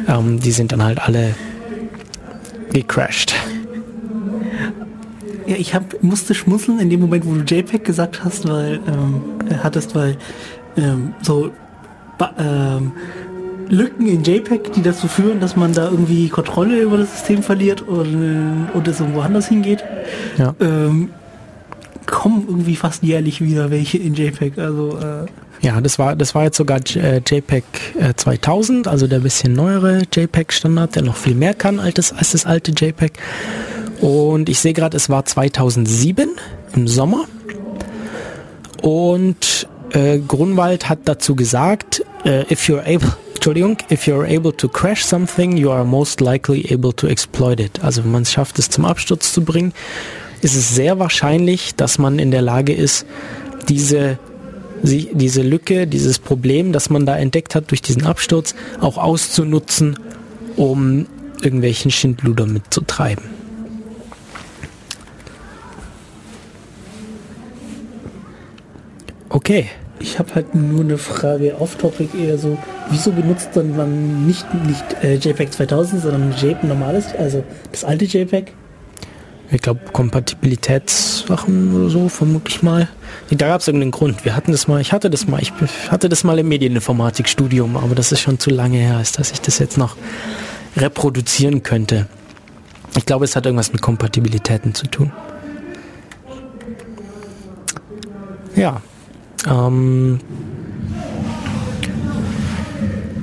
ähm, 0.08 0.40
die 0.40 0.52
sind 0.52 0.72
dann 0.72 0.84
halt 0.84 1.00
alle 1.00 1.36
gecrashed. 2.72 3.34
Ja, 5.46 5.56
ich 5.56 5.74
hab, 5.74 6.02
musste 6.04 6.36
schmunzeln 6.36 6.80
in 6.80 6.90
dem 6.90 7.00
Moment, 7.02 7.26
wo 7.26 7.34
du 7.34 7.42
JPEG 7.42 7.84
gesagt 7.84 8.24
hast, 8.24 8.48
weil 8.48 8.80
ähm, 8.88 9.22
äh, 9.50 9.56
hattest, 9.56 9.96
weil 9.96 10.18
ähm, 10.78 11.14
so 11.22 11.52
ähm, 12.38 12.92
Lücken 13.70 14.08
in 14.08 14.24
JPEG, 14.24 14.74
die 14.74 14.82
dazu 14.82 15.08
führen, 15.08 15.40
dass 15.40 15.56
man 15.56 15.74
da 15.74 15.86
irgendwie 15.90 16.28
Kontrolle 16.30 16.82
über 16.82 16.98
das 16.98 17.12
System 17.12 17.44
verliert 17.44 17.82
und, 17.82 18.68
und 18.74 18.88
es 18.88 19.00
irgendwo 19.00 19.22
anders 19.22 19.48
hingeht, 19.48 19.84
Ja. 20.38 20.56
ähm, 20.60 21.10
kommen 22.06 22.46
irgendwie 22.48 22.76
fast 22.76 23.04
jährlich 23.04 23.40
wieder 23.42 23.70
welche 23.70 24.00
in 24.00 24.16
JPEG. 24.16 24.58
Also 24.58 24.98
äh, 24.98 25.26
Ja, 25.66 25.80
das 25.82 26.00
war, 26.00 26.16
das 26.16 26.34
war 26.34 26.46
jetzt 26.46 26.58
sogar 26.58 26.80
äh, 26.96 27.22
JPEG 27.26 27.64
äh, 28.00 28.14
2000, 28.16 28.88
also 28.88 29.06
der 29.06 29.20
bisschen 29.20 29.54
neuere 29.54 30.02
JPEG-Standard, 30.12 30.96
der 30.96 31.04
noch 31.04 31.16
viel 31.16 31.36
mehr 31.36 31.54
kann 31.54 31.80
als 31.80 31.94
das, 31.96 32.46
alte 32.48 32.72
JPEG. 32.72 33.14
Und 34.02 34.50
ich 34.50 34.60
sehe 34.60 34.74
gerade, 34.74 34.98
es 34.98 35.10
war 35.10 35.26
2007 35.26 36.30
im 36.76 36.88
Sommer. 36.88 37.26
Und 38.82 39.68
äh, 39.92 40.20
Grunwald 40.20 40.90
hat 40.90 41.00
dazu 41.06 41.36
gesagt, 41.36 42.04
äh, 42.24 42.42
if 42.52 42.68
you're 42.70 42.82
able, 42.82 43.12
Entschuldigung, 43.40 43.78
if 43.90 44.06
you're 44.06 44.26
able 44.26 44.52
to 44.52 44.68
crash 44.68 45.06
something, 45.06 45.56
you 45.56 45.72
are 45.72 45.86
most 45.86 46.20
likely 46.20 46.70
able 46.74 46.92
to 46.92 47.08
exploit 47.08 47.62
it. 47.62 47.82
Also 47.82 48.04
wenn 48.04 48.12
man 48.12 48.24
es 48.24 48.34
schafft, 48.34 48.60
es 48.60 48.70
zum 48.70 48.84
Absturz 48.84 49.32
zu 49.32 49.46
bringen, 49.46 49.72
ist 50.42 50.58
es 50.58 50.76
sehr 50.76 51.00
wahrscheinlich, 51.00 51.74
dass 51.76 51.98
man 52.00 52.20
in 52.20 52.32
der 52.32 52.42
Lage 52.42 52.74
ist, 52.74 53.06
diese 53.70 54.20
diese 54.84 55.42
Lücke, 55.42 55.88
dieses 55.88 56.20
Problem, 56.20 56.74
das 56.74 56.90
man 56.90 57.06
da 57.06 57.18
entdeckt 57.18 57.56
hat 57.56 57.72
durch 57.72 57.82
diesen 57.82 58.06
Absturz, 58.06 58.56
auch 58.82 58.98
auszunutzen, 58.98 59.98
um 60.58 61.08
irgendwelchen 61.42 61.92
Schindluder 61.92 62.46
mitzutreiben. 62.46 63.24
Okay. 69.30 69.70
Ich 70.00 70.20
habe 70.20 70.36
halt 70.36 70.56
nur 70.56 70.82
eine 70.82 70.98
Frage 70.98 71.56
off-topic 71.60 72.18
eher 72.18 72.38
so, 72.38 72.58
wieso 72.90 73.12
benutzt 73.12 73.50
dann 73.54 73.76
man 73.76 74.26
nicht, 74.26 74.46
nicht 74.66 75.04
äh, 75.04 75.16
JPEG 75.16 75.52
2000, 75.52 76.02
sondern 76.02 76.32
JPEG 76.32 76.64
normales, 76.64 77.14
also 77.18 77.44
das 77.72 77.84
alte 77.84 78.06
JPEG? 78.06 78.54
Ich 79.52 79.62
glaube, 79.62 79.80
Kompatibilitätssachen 79.92 81.74
oder 81.74 81.90
so, 81.90 82.08
vermute 82.08 82.50
ich 82.50 82.62
mal. 82.62 82.88
Nee, 83.30 83.38
Da 83.38 83.48
gab 83.48 83.62
es 83.62 83.68
irgendeinen 83.68 83.92
Grund. 83.92 84.24
Wir 84.24 84.36
hatten 84.36 84.52
das 84.52 84.68
mal, 84.68 84.80
ich 84.80 84.94
hatte 84.94 85.10
das 85.10 85.28
mal, 85.28 85.42
ich 85.42 85.52
hatte 85.90 86.08
das 86.08 86.24
mal 86.24 86.38
im 86.38 86.48
Medieninformatikstudium, 86.50 87.76
aber 87.76 87.96
das 87.96 88.12
ist 88.12 88.22
schon 88.22 88.38
zu 88.38 88.52
lange 88.52 88.78
her, 88.78 88.98
als 88.98 89.12
dass 89.12 89.32
ich 89.32 89.42
das 89.42 89.58
jetzt 89.58 89.78
noch 89.78 89.96
reproduzieren 90.78 91.64
könnte. 91.64 92.08
Ich 92.96 93.06
glaube, 93.06 93.26
es 93.26 93.36
hat 93.36 93.46
irgendwas 93.46 93.74
mit 93.74 93.82
Kompatibilitäten 93.82 94.76
zu 94.76 94.86
tun. 94.88 95.12
Ja. 98.56 98.82
Ähm, 99.48 100.20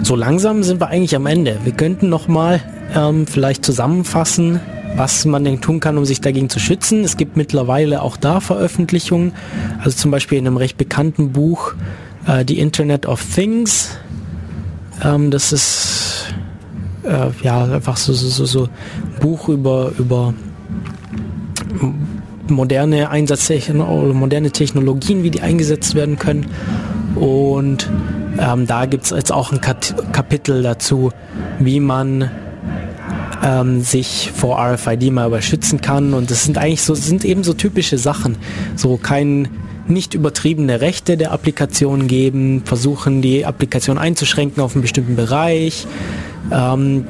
so 0.03 0.15
langsam 0.15 0.63
sind 0.63 0.81
wir 0.81 0.89
eigentlich 0.89 1.17
am 1.17 1.27
Ende. 1.27 1.59
Wir 1.65 1.73
könnten 1.73 2.09
noch 2.09 2.29
mal 2.29 2.61
ähm, 2.95 3.27
vielleicht 3.27 3.65
zusammenfassen, 3.65 4.61
was 4.95 5.25
man 5.25 5.45
denn 5.45 5.61
tun 5.61 5.81
kann, 5.81 5.99
um 5.99 6.05
sich 6.05 6.21
dagegen 6.21 6.49
zu 6.49 6.61
schützen. 6.61 7.05
Es 7.05 7.17
gibt 7.17 7.37
mittlerweile 7.37 8.03
auch 8.03 8.17
da 8.17 8.41
Veröffentlichungen, 8.41 9.33
also 9.83 9.97
zum 9.97 10.11
Beispiel 10.11 10.39
in 10.39 10.47
einem 10.47 10.57
recht 10.57 10.79
bekannten 10.79 11.33
Buch, 11.33 11.75
äh, 12.27 12.45
The 12.47 12.59
Internet 12.59 13.07
of 13.07 13.23
Things. 13.35 13.99
Ähm, 15.03 15.31
das 15.31 15.53
ist 15.53 16.35
äh, 17.03 17.31
ja 17.43 17.65
einfach 17.65 17.97
so, 17.97 18.13
so, 18.13 18.29
so, 18.29 18.45
so 18.47 18.65
ein 18.65 19.21
Buch 19.21 19.49
über, 19.49 19.93
über 19.99 20.35
moderne 22.51 23.11
Einsatztechnologien 23.11 24.05
oder 24.05 24.15
moderne 24.15 24.51
Technologien, 24.51 25.23
wie 25.23 25.31
die 25.31 25.41
eingesetzt 25.41 25.95
werden 25.95 26.19
können. 26.19 26.47
Und 27.15 27.89
ähm, 28.39 28.67
da 28.67 28.87
gibt 28.87 29.05
es 29.05 29.11
jetzt 29.11 29.33
auch 29.33 29.53
ein 29.53 29.61
Kapitel 29.61 30.63
dazu, 30.63 31.11
wie 31.59 31.81
man 31.81 32.31
ähm, 33.43 33.81
sich 33.81 34.33
vor 34.35 34.59
RFID 34.59 35.13
mal 35.13 35.29
überschützen 35.29 35.81
kann. 35.81 36.15
Und 36.15 36.31
das 36.31 36.45
sind 36.45 36.59
eigentlich 36.59 36.83
so, 36.83 36.95
sind 36.95 37.25
eben 37.25 37.45
so 37.45 37.55
typische 37.55 37.99
Sachen. 37.99 38.37
So 38.75 38.97
kein 38.97 39.49
nicht 39.89 40.15
übertriebene 40.15 40.81
Rechte 40.81 41.17
der 41.17 41.33
Applikation 41.33 42.09
geben, 42.09 42.63
versuchen 42.65 43.23
die 43.23 43.47
Applikation 43.47 43.99
einzuschränken 43.99 44.63
auf 44.63 44.75
einen 44.75 44.83
bestimmten 44.83 45.17
Bereich, 45.17 45.87
ähm, 46.51 47.07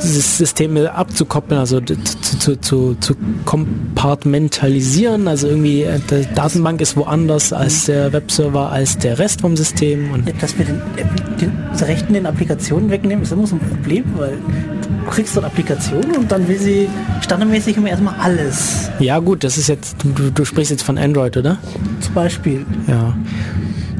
Systeme 0.00 0.92
abzukoppeln, 0.94 1.60
also 1.60 1.80
zu, 1.80 1.96
zu, 2.38 2.60
zu, 2.60 2.94
zu 3.00 3.14
kompartmentalisieren, 3.44 5.28
also 5.28 5.48
irgendwie 5.48 5.82
äh, 5.82 6.00
die 6.10 6.26
Datenbank 6.34 6.80
ist 6.80 6.96
woanders 6.96 7.52
als 7.52 7.86
der 7.86 8.12
Webserver, 8.12 8.70
als 8.70 8.98
der 8.98 9.18
Rest 9.18 9.40
vom 9.42 9.56
System. 9.56 10.10
Und 10.12 10.26
Ja, 10.26 10.34
Dass 10.40 10.56
wir 10.58 10.64
den, 10.64 10.80
den 11.40 11.52
das 11.70 11.82
Rechten 11.82 12.14
den 12.14 12.26
Applikationen 12.26 12.90
wegnehmen, 12.90 13.22
ist 13.22 13.32
immer 13.32 13.46
so 13.46 13.56
ein 13.56 13.60
Problem, 13.60 14.04
weil 14.16 14.38
du 15.04 15.10
kriegst 15.10 15.36
dort 15.36 15.46
Applikationen 15.46 16.16
und 16.16 16.30
dann 16.32 16.46
will 16.48 16.58
sie 16.58 16.88
standardmäßig 17.20 17.76
immer 17.76 17.88
erstmal 17.88 18.14
alles. 18.20 18.90
ja 18.98 19.18
gut, 19.18 19.44
das 19.44 19.58
ist 19.58 19.68
jetzt, 19.68 19.96
du, 20.02 20.30
du 20.30 20.44
sprichst 20.44 20.70
jetzt 20.70 20.82
von 20.82 20.98
Android, 20.98 21.36
oder? 21.36 21.58
Zum 22.00 22.14
Beispiel. 22.14 22.64
Ja. 22.86 23.14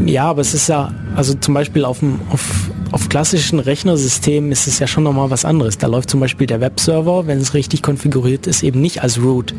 Ja, 0.07 0.25
aber 0.25 0.41
es 0.41 0.55
ist 0.55 0.69
ja, 0.69 0.93
also 1.15 1.35
zum 1.35 1.55
Beispiel 1.55 1.85
auf, 1.85 1.99
dem, 1.99 2.21
auf, 2.31 2.70
auf 2.93 3.09
klassischen 3.09 3.59
Rechnersystemen 3.59 4.51
ist 4.51 4.67
es 4.67 4.79
ja 4.79 4.87
schon 4.87 5.05
nochmal 5.05 5.31
was 5.31 5.45
anderes. 5.45 5.79
Da 5.79 5.87
läuft 5.87 6.11
zum 6.11 6.21
Beispiel 6.21 6.47
der 6.47 6.61
Webserver, 6.61 7.27
wenn 7.27 7.39
es 7.39 7.55
richtig 7.55 7.83
konfiguriert 7.83 8.47
ist, 8.47 8.63
eben 8.63 8.81
nicht 8.81 9.03
als 9.03 9.23
Root, 9.23 9.55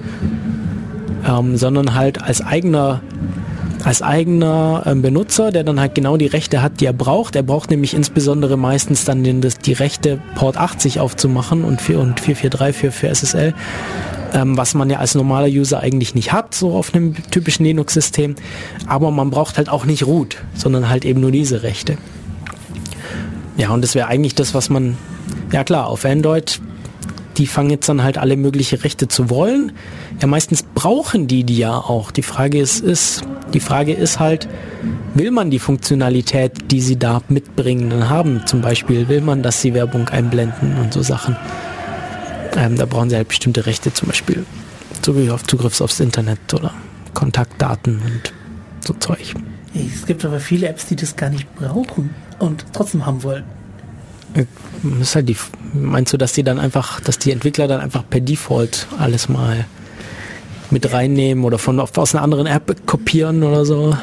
ähm, 1.28 1.58
sondern 1.58 1.96
halt 1.96 2.22
als 2.22 2.42
eigener 2.42 3.02
als 3.84 4.04
eigener 4.04 4.84
ähm, 4.86 5.02
Benutzer, 5.02 5.52
der 5.52 5.64
dann 5.64 5.80
halt 5.80 5.96
genau 5.96 6.16
die 6.16 6.28
Rechte 6.28 6.62
hat, 6.62 6.82
die 6.82 6.86
er 6.86 6.94
braucht. 6.94 7.36
Er 7.36 7.42
braucht 7.42 7.72
nämlich 7.72 7.96
insbesondere 7.96 8.56
meistens 8.56 9.06
dann 9.06 9.24
den, 9.24 9.42
das, 9.42 9.58
die 9.58 9.74
Rechte 9.74 10.22
Port 10.36 10.56
80 10.56 11.00
aufzumachen 11.00 11.64
und, 11.64 11.82
4, 11.82 11.98
und 11.98 12.20
443 12.20 12.76
für, 12.76 12.92
für 12.92 13.08
SSL 13.08 13.56
ähm, 14.34 14.58
was 14.58 14.74
man 14.74 14.90
ja 14.90 15.00
als 15.00 15.16
normaler 15.16 15.48
User 15.48 15.80
eigentlich 15.80 16.16
nicht 16.16 16.32
hat, 16.32 16.56
so 16.56 16.74
auf 16.74 16.94
einem 16.94 17.16
typischen 17.32 17.66
Linux-System. 17.66 18.36
Aber 18.88 19.12
man 19.12 19.30
braucht 19.30 19.58
halt 19.58 19.70
auch 19.70 19.86
nicht 19.86 20.06
Root, 20.06 20.38
sondern 20.54 20.90
halt 20.90 21.06
eben 21.06 21.20
nur 21.20 21.32
diese 21.32 21.64
Rechte. 21.64 21.98
Ja, 23.62 23.70
und 23.70 23.84
das 23.84 23.94
wäre 23.94 24.08
eigentlich 24.08 24.34
das, 24.34 24.56
was 24.56 24.72
man, 24.72 24.98
ja 25.52 25.64
klar, 25.64 25.86
auf 25.86 26.04
Android, 26.04 26.60
die 27.38 27.46
fangen 27.46 27.70
jetzt 27.70 27.88
dann 27.88 28.02
halt 28.02 28.18
alle 28.18 28.36
mögliche 28.36 28.84
Rechte 28.84 29.08
zu 29.08 29.30
wollen. 29.30 29.74
Ja, 30.20 30.26
meistens 30.26 30.64
brauchen 30.64 31.28
die 31.28 31.44
die 31.44 31.60
ja 31.60 31.78
auch. 31.78 32.10
Die 32.10 32.24
Frage 32.24 32.60
ist, 32.60 32.80
ist, 32.80 33.22
die 33.54 33.60
Frage 33.60 33.94
ist 33.94 34.20
halt, 34.20 34.48
will 35.14 35.30
man 35.30 35.52
die 35.52 35.60
Funktionalität, 35.60 36.72
die 36.72 36.82
sie 36.82 36.98
da 36.98 37.22
mitbringen, 37.30 37.92
dann 37.92 38.10
haben? 38.10 38.48
Zum 38.48 38.62
Beispiel, 38.62 39.10
will 39.10 39.22
man, 39.22 39.44
dass 39.44 39.62
sie 39.62 39.76
Werbung 39.76 40.10
einblenden 40.10 40.80
und 40.80 40.92
so 40.92 41.04
Sachen? 41.04 41.38
Ähm, 42.58 42.78
da 42.78 42.88
brauchen 42.88 43.12
sie 43.12 43.16
halt 43.16 43.28
bestimmte 43.28 43.68
Rechte, 43.68 43.94
zum 43.94 44.08
Beispiel 44.08 44.44
Zugriff 45.04 45.30
auf 45.30 45.44
Zugriffs 45.44 45.82
aufs 45.84 46.00
Internet 46.00 46.52
oder 46.56 46.74
Kontaktdaten 47.14 48.02
und 48.04 48.34
so 48.84 48.94
Zeug. 48.94 49.36
Es 49.76 50.08
gibt 50.08 50.26
aber 50.26 50.40
viele 50.40 50.68
Apps, 50.68 50.88
die 50.88 50.96
das 50.96 51.16
gar 51.16 51.30
nicht 51.30 51.46
brauchen 51.56 52.10
und 52.42 52.66
trotzdem 52.74 53.06
haben 53.06 53.24
wollen. 53.24 53.44
Das 54.34 54.46
ist 55.10 55.16
halt 55.16 55.30
die, 55.30 55.36
meinst 55.74 56.14
du, 56.14 56.18
dass 56.18 56.34
die 56.34 56.44
dann 56.44 56.58
einfach, 56.60 57.00
dass 57.02 57.20
die 57.20 57.32
Entwickler 57.32 57.68
dann 57.68 57.82
einfach 57.82 58.04
per 58.10 58.22
Default 58.22 58.88
alles 58.98 59.28
mal 59.30 59.66
mit 60.70 60.94
reinnehmen 60.94 61.44
oder 61.44 61.58
von 61.60 61.82
aus 61.82 62.16
einer 62.16 62.24
anderen 62.24 62.48
App 62.48 62.88
kopieren 62.88 63.44
oder 63.44 63.66
so? 63.66 63.94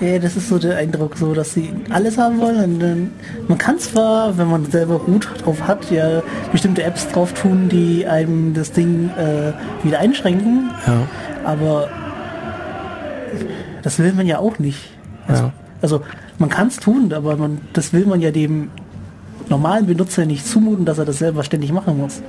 Ja, 0.00 0.18
das 0.18 0.36
ist 0.36 0.48
so 0.48 0.58
der 0.58 0.78
Eindruck, 0.78 1.18
so 1.18 1.34
dass 1.34 1.52
sie 1.52 1.70
alles 1.90 2.16
haben 2.16 2.40
wollen. 2.40 2.64
Und 2.64 2.80
dann, 2.80 3.10
man 3.46 3.58
kann 3.58 3.78
zwar, 3.78 4.36
wenn 4.38 4.48
man 4.48 4.70
selber 4.70 4.94
Root 5.06 5.28
drauf 5.44 5.60
hat, 5.68 5.90
ja 5.90 6.22
bestimmte 6.50 6.82
Apps 6.82 7.06
drauf 7.08 7.34
tun, 7.34 7.68
die 7.68 8.06
einem 8.06 8.54
das 8.54 8.72
Ding 8.72 9.10
äh, 9.18 9.52
wieder 9.84 9.98
einschränken, 9.98 10.70
Ja. 10.86 11.06
aber 11.44 11.88
das 13.82 13.98
will 13.98 14.14
man 14.14 14.26
ja 14.26 14.38
auch 14.38 14.58
nicht. 14.58 14.78
Ja. 15.28 15.52
Also 15.84 16.00
man 16.38 16.48
kann 16.48 16.68
es 16.68 16.76
tun, 16.76 17.12
aber 17.12 17.36
man, 17.36 17.60
das 17.74 17.92
will 17.92 18.06
man 18.06 18.22
ja 18.22 18.30
dem 18.30 18.70
normalen 19.50 19.84
Benutzer 19.86 20.24
nicht 20.24 20.46
zumuten, 20.46 20.86
dass 20.86 20.96
er 20.96 21.04
das 21.04 21.18
selber 21.18 21.44
ständig 21.44 21.72
machen 21.72 21.98
muss. 21.98 22.22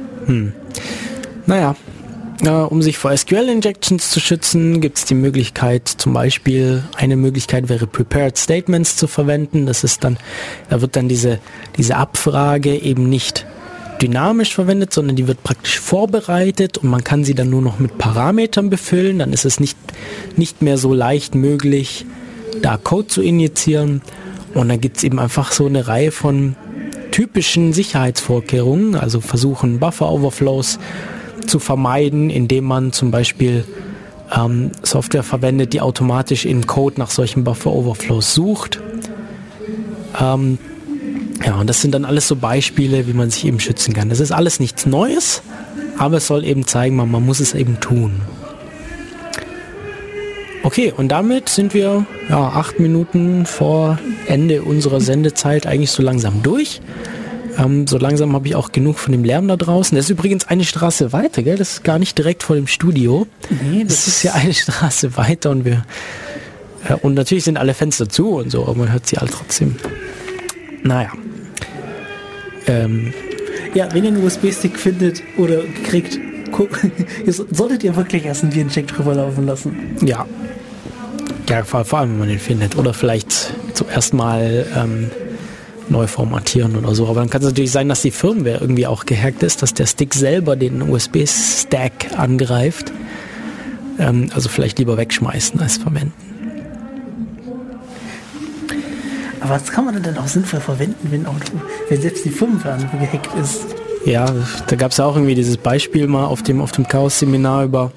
Naja, 1.45 1.73
äh, 2.41 2.49
um 2.49 2.81
sich 2.81 2.97
vor 2.97 3.15
SQL-Injections 3.15 4.09
zu 4.09 4.19
schützen, 4.19 4.81
gibt 4.81 4.97
es 4.97 5.05
die 5.05 5.15
Möglichkeit, 5.15 5.87
zum 5.87 6.11
Beispiel, 6.11 6.83
eine 6.97 7.15
Möglichkeit 7.15 7.69
wäre 7.69 7.87
Prepared 7.87 8.37
Statements 8.37 8.97
zu 8.97 9.07
verwenden. 9.07 9.67
Das 9.67 9.85
ist 9.85 10.03
dann, 10.03 10.17
da 10.67 10.81
wird 10.81 10.97
dann 10.97 11.07
diese, 11.07 11.39
diese 11.77 11.95
Abfrage 11.95 12.75
eben 12.75 13.07
nicht 13.07 13.45
dynamisch 14.01 14.53
verwendet, 14.53 14.91
sondern 14.91 15.15
die 15.15 15.29
wird 15.29 15.43
praktisch 15.43 15.79
vorbereitet 15.79 16.77
und 16.77 16.89
man 16.89 17.05
kann 17.05 17.23
sie 17.23 17.35
dann 17.35 17.49
nur 17.49 17.61
noch 17.61 17.79
mit 17.79 17.97
Parametern 17.97 18.69
befüllen. 18.69 19.19
Dann 19.19 19.31
ist 19.31 19.45
es 19.45 19.61
nicht, 19.61 19.77
nicht 20.35 20.61
mehr 20.61 20.77
so 20.77 20.93
leicht 20.93 21.35
möglich, 21.35 22.05
da 22.61 22.77
Code 22.77 23.07
zu 23.07 23.21
injizieren. 23.21 24.01
Und 24.53 24.69
dann 24.69 24.79
gibt 24.79 24.97
es 24.97 25.03
eben 25.03 25.19
einfach 25.19 25.51
so 25.51 25.65
eine 25.65 25.87
Reihe 25.87 26.11
von 26.11 26.55
typischen 27.11 27.73
Sicherheitsvorkehrungen, 27.73 28.95
also 28.95 29.21
versuchen 29.21 29.79
Buffer-Overflows 29.79 30.79
zu 31.47 31.59
vermeiden, 31.59 32.29
indem 32.29 32.65
man 32.65 32.91
zum 32.91 33.11
Beispiel 33.11 33.65
ähm, 34.35 34.71
Software 34.83 35.23
verwendet, 35.23 35.73
die 35.73 35.81
automatisch 35.81 36.45
im 36.45 36.65
Code 36.65 36.99
nach 36.99 37.09
solchen 37.09 37.43
Buffer-Overflows 37.43 38.33
sucht. 38.33 38.81
Ähm, 40.19 40.57
ja, 41.45 41.55
und 41.55 41.69
das 41.69 41.81
sind 41.81 41.93
dann 41.93 42.05
alles 42.05 42.27
so 42.27 42.35
Beispiele, 42.35 43.07
wie 43.07 43.13
man 43.13 43.29
sich 43.29 43.45
eben 43.45 43.59
schützen 43.59 43.93
kann. 43.93 44.09
Das 44.09 44.19
ist 44.19 44.31
alles 44.31 44.59
nichts 44.59 44.85
Neues, 44.85 45.41
aber 45.97 46.17
es 46.17 46.27
soll 46.27 46.43
eben 46.43 46.65
zeigen, 46.65 46.95
man, 46.95 47.11
man 47.11 47.25
muss 47.25 47.39
es 47.39 47.53
eben 47.53 47.79
tun. 47.79 48.21
Okay, 50.65 50.91
und 50.97 51.09
damit 51.09 51.47
sind 51.47 51.75
wir 51.75 52.07
ja, 52.27 52.39
acht 52.39 52.79
Minuten 52.79 53.45
vor 53.45 53.99
Ende 54.25 54.63
unserer 54.63 54.99
Sendezeit 54.99 55.67
eigentlich 55.67 55.91
so 55.91 56.01
langsam 56.01 56.41
durch. 56.41 56.81
Ähm, 57.55 57.85
so 57.85 57.99
langsam 57.99 58.33
habe 58.33 58.47
ich 58.47 58.55
auch 58.55 58.71
genug 58.71 58.97
von 58.97 59.11
dem 59.11 59.23
Lärm 59.23 59.47
da 59.47 59.57
draußen. 59.57 59.95
Das 59.95 60.05
ist 60.05 60.09
übrigens 60.09 60.47
eine 60.47 60.63
Straße 60.63 61.13
weiter, 61.13 61.43
gell? 61.43 61.55
Das 61.55 61.73
ist 61.73 61.83
gar 61.83 61.99
nicht 61.99 62.17
direkt 62.17 62.41
vor 62.41 62.55
dem 62.55 62.65
Studio. 62.65 63.27
Nee, 63.61 63.83
das 63.83 64.07
ist 64.07 64.23
ja 64.23 64.33
eine 64.33 64.55
Straße 64.55 65.15
weiter 65.17 65.51
und 65.51 65.65
wir 65.65 65.85
äh, 66.89 66.95
und 66.95 67.13
natürlich 67.13 67.43
sind 67.43 67.57
alle 67.57 67.75
Fenster 67.75 68.09
zu 68.09 68.29
und 68.29 68.49
so, 68.49 68.63
aber 68.63 68.73
man 68.73 68.91
hört 68.91 69.05
sie 69.05 69.19
alle 69.19 69.29
trotzdem. 69.29 69.75
Naja. 70.81 71.11
Ähm, 72.65 73.13
Ja, 73.75 73.87
wenn 73.93 74.03
ihr 74.03 74.09
einen 74.09 74.25
USB-Stick 74.25 74.79
findet 74.79 75.21
oder 75.37 75.59
kriegt, 75.83 76.17
solltet 77.27 77.83
ihr 77.83 77.95
wirklich 77.95 78.25
erst 78.25 78.41
einen 78.41 78.55
Virencheck 78.55 78.87
drüber 78.87 79.13
laufen 79.13 79.45
lassen. 79.45 79.95
ja. 80.01 80.25
Ja, 81.47 81.63
vor, 81.63 81.85
vor 81.85 81.99
allem, 81.99 82.11
wenn 82.11 82.19
man 82.19 82.27
den 82.29 82.39
findet. 82.39 82.75
Oder 82.77 82.93
vielleicht 82.93 83.53
zuerst 83.73 84.13
mal 84.13 84.65
ähm, 84.75 85.11
neu 85.89 86.07
formatieren 86.07 86.75
oder 86.75 86.95
so. 86.95 87.07
Aber 87.07 87.19
dann 87.19 87.29
kann 87.29 87.41
es 87.41 87.47
natürlich 87.47 87.71
sein, 87.71 87.89
dass 87.89 88.01
die 88.01 88.11
Firmware 88.11 88.57
irgendwie 88.59 88.87
auch 88.87 89.05
gehackt 89.05 89.43
ist, 89.43 89.61
dass 89.61 89.73
der 89.73 89.85
Stick 89.85 90.13
selber 90.13 90.55
den 90.55 90.81
USB-Stack 90.81 92.17
angreift. 92.17 92.91
Ähm, 93.99 94.29
also 94.33 94.49
vielleicht 94.49 94.79
lieber 94.79 94.97
wegschmeißen 94.97 95.59
als 95.59 95.77
verwenden. 95.77 96.13
Aber 99.41 99.55
was 99.55 99.71
kann 99.71 99.85
man 99.85 100.01
denn 100.01 100.17
auch 100.17 100.27
sinnvoll 100.27 100.59
verwenden, 100.59 101.11
wenn, 101.11 101.27
auch, 101.27 101.35
wenn 101.89 102.01
selbst 102.01 102.25
die 102.25 102.31
Firmware 102.31 102.79
gehackt 102.99 103.29
ist? 103.39 103.65
Ja, 104.03 104.25
da 104.67 104.75
gab 104.75 104.91
es 104.91 104.97
ja 104.97 105.05
auch 105.05 105.15
irgendwie 105.15 105.35
dieses 105.35 105.57
Beispiel 105.57 106.07
mal 106.07 106.25
auf 106.25 106.41
dem, 106.41 106.61
auf 106.61 106.71
dem 106.71 106.87
Chaos-Seminar 106.87 107.65
über, 107.65 107.91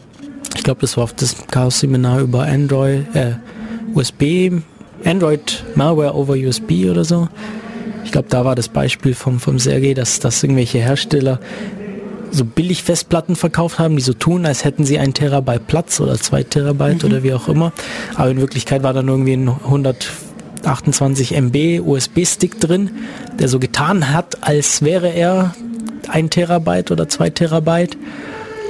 glaube, 0.68 0.82
das 0.82 0.98
war 0.98 1.04
auf 1.04 1.14
das 1.14 1.34
Chaos-Seminar 1.50 2.20
über 2.20 2.42
Android, 2.42 3.06
äh, 3.14 3.36
USB, 3.94 4.52
Android 5.02 5.64
Malware 5.76 6.14
over 6.14 6.34
USB 6.34 6.90
oder 6.90 7.06
so. 7.06 7.26
Ich 8.04 8.12
glaube, 8.12 8.28
da 8.28 8.44
war 8.44 8.54
das 8.54 8.68
Beispiel 8.68 9.14
vom, 9.14 9.40
vom 9.40 9.58
Sergei, 9.58 9.94
dass, 9.94 10.20
dass 10.20 10.42
irgendwelche 10.42 10.76
Hersteller 10.76 11.40
so 12.30 12.44
billig 12.44 12.82
Festplatten 12.82 13.34
verkauft 13.34 13.78
haben, 13.78 13.96
die 13.96 14.02
so 14.02 14.12
tun, 14.12 14.44
als 14.44 14.62
hätten 14.62 14.84
sie 14.84 14.98
ein 14.98 15.14
Terabyte 15.14 15.66
Platz 15.66 16.00
oder 16.00 16.18
zwei 16.20 16.42
Terabyte 16.42 17.02
oder 17.02 17.22
wie 17.22 17.32
auch 17.32 17.48
immer. 17.48 17.72
Aber 18.16 18.30
in 18.30 18.38
Wirklichkeit 18.38 18.82
war 18.82 18.92
dann 18.92 19.08
irgendwie 19.08 19.38
ein 19.38 19.48
128 19.48 21.34
MB 21.34 21.80
USB-Stick 21.80 22.60
drin, 22.60 22.90
der 23.38 23.48
so 23.48 23.58
getan 23.58 24.12
hat, 24.12 24.36
als 24.42 24.82
wäre 24.82 25.08
er 25.08 25.54
ein 26.08 26.28
Terabyte 26.28 26.90
oder 26.90 27.08
zwei 27.08 27.30
Terabyte 27.30 27.96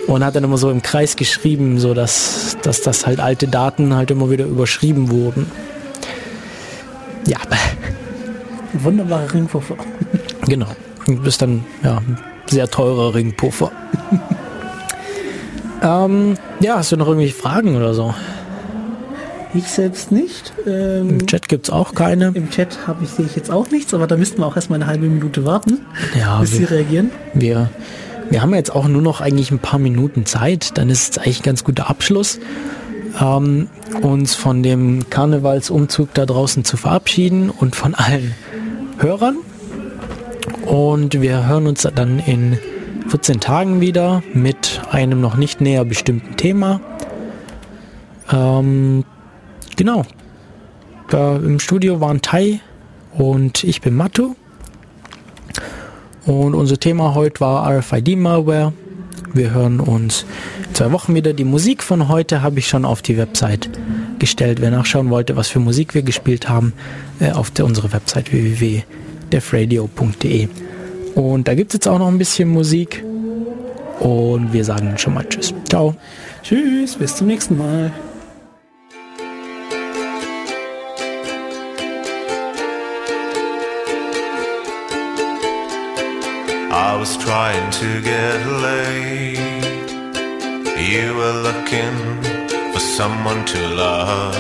und 0.08 0.24
hat 0.24 0.34
dann 0.34 0.42
immer 0.44 0.58
so 0.58 0.70
im 0.70 0.82
Kreis 0.82 1.14
geschrieben, 1.14 1.78
so 1.78 1.94
dass, 1.94 2.56
dass 2.62 2.80
das 2.82 3.06
halt 3.06 3.20
alte 3.20 3.46
Daten 3.46 3.94
halt 3.94 4.10
immer 4.10 4.30
wieder 4.30 4.46
überschrieben 4.46 5.10
wurden. 5.10 5.46
Ja, 7.26 7.38
Wunderbarer 8.72 9.32
Ringpuffer. 9.32 9.76
genau. 10.46 10.66
Du 11.06 11.16
bist 11.16 11.40
dann 11.40 11.64
ja 11.82 11.98
ein 11.98 12.18
sehr 12.46 12.68
teurer 12.68 13.14
Ringpuffer. 13.14 13.70
ähm, 15.82 16.34
ja, 16.60 16.76
hast 16.76 16.92
du 16.92 16.96
noch 16.96 17.06
irgendwelche 17.06 17.34
Fragen 17.34 17.76
oder 17.76 17.94
so? 17.94 18.14
Ich 19.54 19.64
selbst 19.64 20.12
nicht. 20.12 20.52
Ähm, 20.66 21.08
Im 21.20 21.26
Chat 21.26 21.48
gibt's 21.48 21.70
auch 21.70 21.94
keine. 21.94 22.32
Im 22.34 22.50
Chat 22.50 22.86
habe 22.86 23.04
ich, 23.04 23.10
sehe 23.10 23.24
ich 23.24 23.34
jetzt 23.36 23.50
auch 23.50 23.70
nichts, 23.70 23.94
aber 23.94 24.06
da 24.06 24.16
müssten 24.18 24.38
wir 24.42 24.46
auch 24.46 24.56
erstmal 24.56 24.78
eine 24.80 24.86
halbe 24.90 25.06
Minute 25.06 25.44
warten, 25.46 25.80
Ja, 26.18 26.40
bis 26.40 26.52
sie 26.52 26.60
wir, 26.60 26.70
reagieren. 26.70 27.10
wir, 27.32 27.70
wir 28.30 28.42
haben 28.42 28.54
jetzt 28.54 28.74
auch 28.74 28.88
nur 28.88 29.02
noch 29.02 29.20
eigentlich 29.20 29.50
ein 29.50 29.58
paar 29.58 29.78
Minuten 29.78 30.26
Zeit. 30.26 30.76
Dann 30.76 30.90
ist 30.90 31.12
es 31.12 31.18
eigentlich 31.18 31.40
ein 31.40 31.44
ganz 31.44 31.64
guter 31.64 31.88
Abschluss, 31.88 32.40
ähm, 33.20 33.68
uns 34.02 34.34
von 34.34 34.62
dem 34.62 35.08
Karnevalsumzug 35.08 36.12
da 36.14 36.26
draußen 36.26 36.64
zu 36.64 36.76
verabschieden 36.76 37.50
und 37.50 37.74
von 37.74 37.94
allen 37.94 38.34
Hörern. 38.98 39.38
Und 40.66 41.20
wir 41.20 41.46
hören 41.46 41.66
uns 41.66 41.88
dann 41.94 42.18
in 42.18 42.58
14 43.08 43.40
Tagen 43.40 43.80
wieder 43.80 44.22
mit 44.34 44.82
einem 44.90 45.20
noch 45.20 45.36
nicht 45.36 45.60
näher 45.60 45.84
bestimmten 45.84 46.36
Thema. 46.36 46.80
Ähm, 48.30 49.04
genau. 49.76 50.04
Da 51.08 51.36
Im 51.36 51.58
Studio 51.58 52.02
waren 52.02 52.20
Tai 52.20 52.60
und 53.16 53.64
ich 53.64 53.80
bin 53.80 53.94
Matu. 53.94 54.34
Und 56.28 56.54
unser 56.54 56.78
Thema 56.78 57.14
heute 57.14 57.40
war 57.40 57.66
RFID-Malware. 57.70 58.72
Wir 59.32 59.54
hören 59.54 59.80
uns 59.80 60.26
zwei 60.74 60.92
Wochen 60.92 61.14
wieder. 61.14 61.32
Die 61.32 61.44
Musik 61.44 61.82
von 61.82 62.08
heute 62.08 62.42
habe 62.42 62.58
ich 62.58 62.68
schon 62.68 62.84
auf 62.84 63.00
die 63.00 63.16
Website 63.16 63.70
gestellt. 64.18 64.60
Wer 64.60 64.70
nachschauen 64.70 65.08
wollte, 65.08 65.36
was 65.36 65.48
für 65.48 65.58
Musik 65.58 65.94
wir 65.94 66.02
gespielt 66.02 66.50
haben, 66.50 66.74
äh, 67.18 67.32
auf 67.32 67.50
der, 67.50 67.64
unsere 67.64 67.94
Website 67.94 68.30
www.defradio.de. 68.30 70.48
Und 71.14 71.48
da 71.48 71.54
gibt 71.54 71.70
es 71.70 71.76
jetzt 71.76 71.88
auch 71.88 71.98
noch 71.98 72.08
ein 72.08 72.18
bisschen 72.18 72.50
Musik. 72.50 73.02
Und 74.00 74.52
wir 74.52 74.66
sagen 74.66 74.98
schon 74.98 75.14
mal 75.14 75.24
Tschüss. 75.26 75.54
Ciao. 75.66 75.94
Tschüss, 76.42 76.96
bis 76.96 77.16
zum 77.16 77.28
nächsten 77.28 77.56
Mal. 77.56 77.90
I 86.78 86.94
was 86.94 87.16
trying 87.16 87.72
to 87.82 88.00
get 88.00 88.38
laid. 88.46 89.36
You 90.92 91.16
were 91.16 91.38
looking 91.48 91.96
for 92.72 92.78
someone 92.78 93.44
to 93.46 93.60
love. 93.74 94.36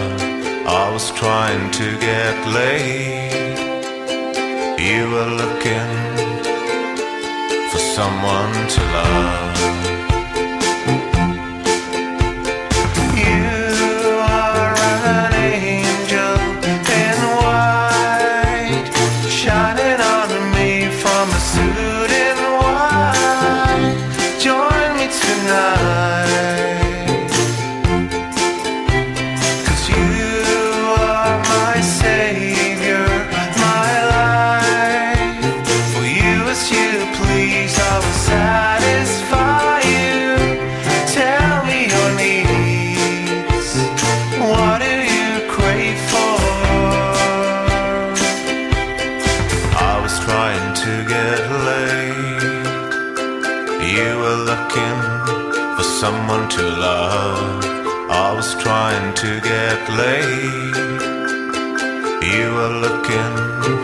I 0.64 0.88
was 0.92 1.10
trying 1.22 1.68
to 1.72 1.98
get 1.98 2.36
laid. 2.46 3.58
You 4.78 5.10
were 5.10 5.30
looking 5.42 5.92
for 7.70 7.80
someone 7.96 8.54
to 8.74 8.82
love. 8.98 9.87
Looking 62.88 63.77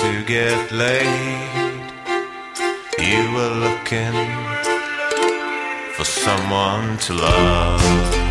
to 0.00 0.22
get 0.24 0.70
laid. 0.72 1.80
You 2.98 3.32
were 3.32 3.54
looking 3.64 4.12
for 5.94 6.04
someone 6.04 6.98
to 6.98 7.14
love. 7.14 8.25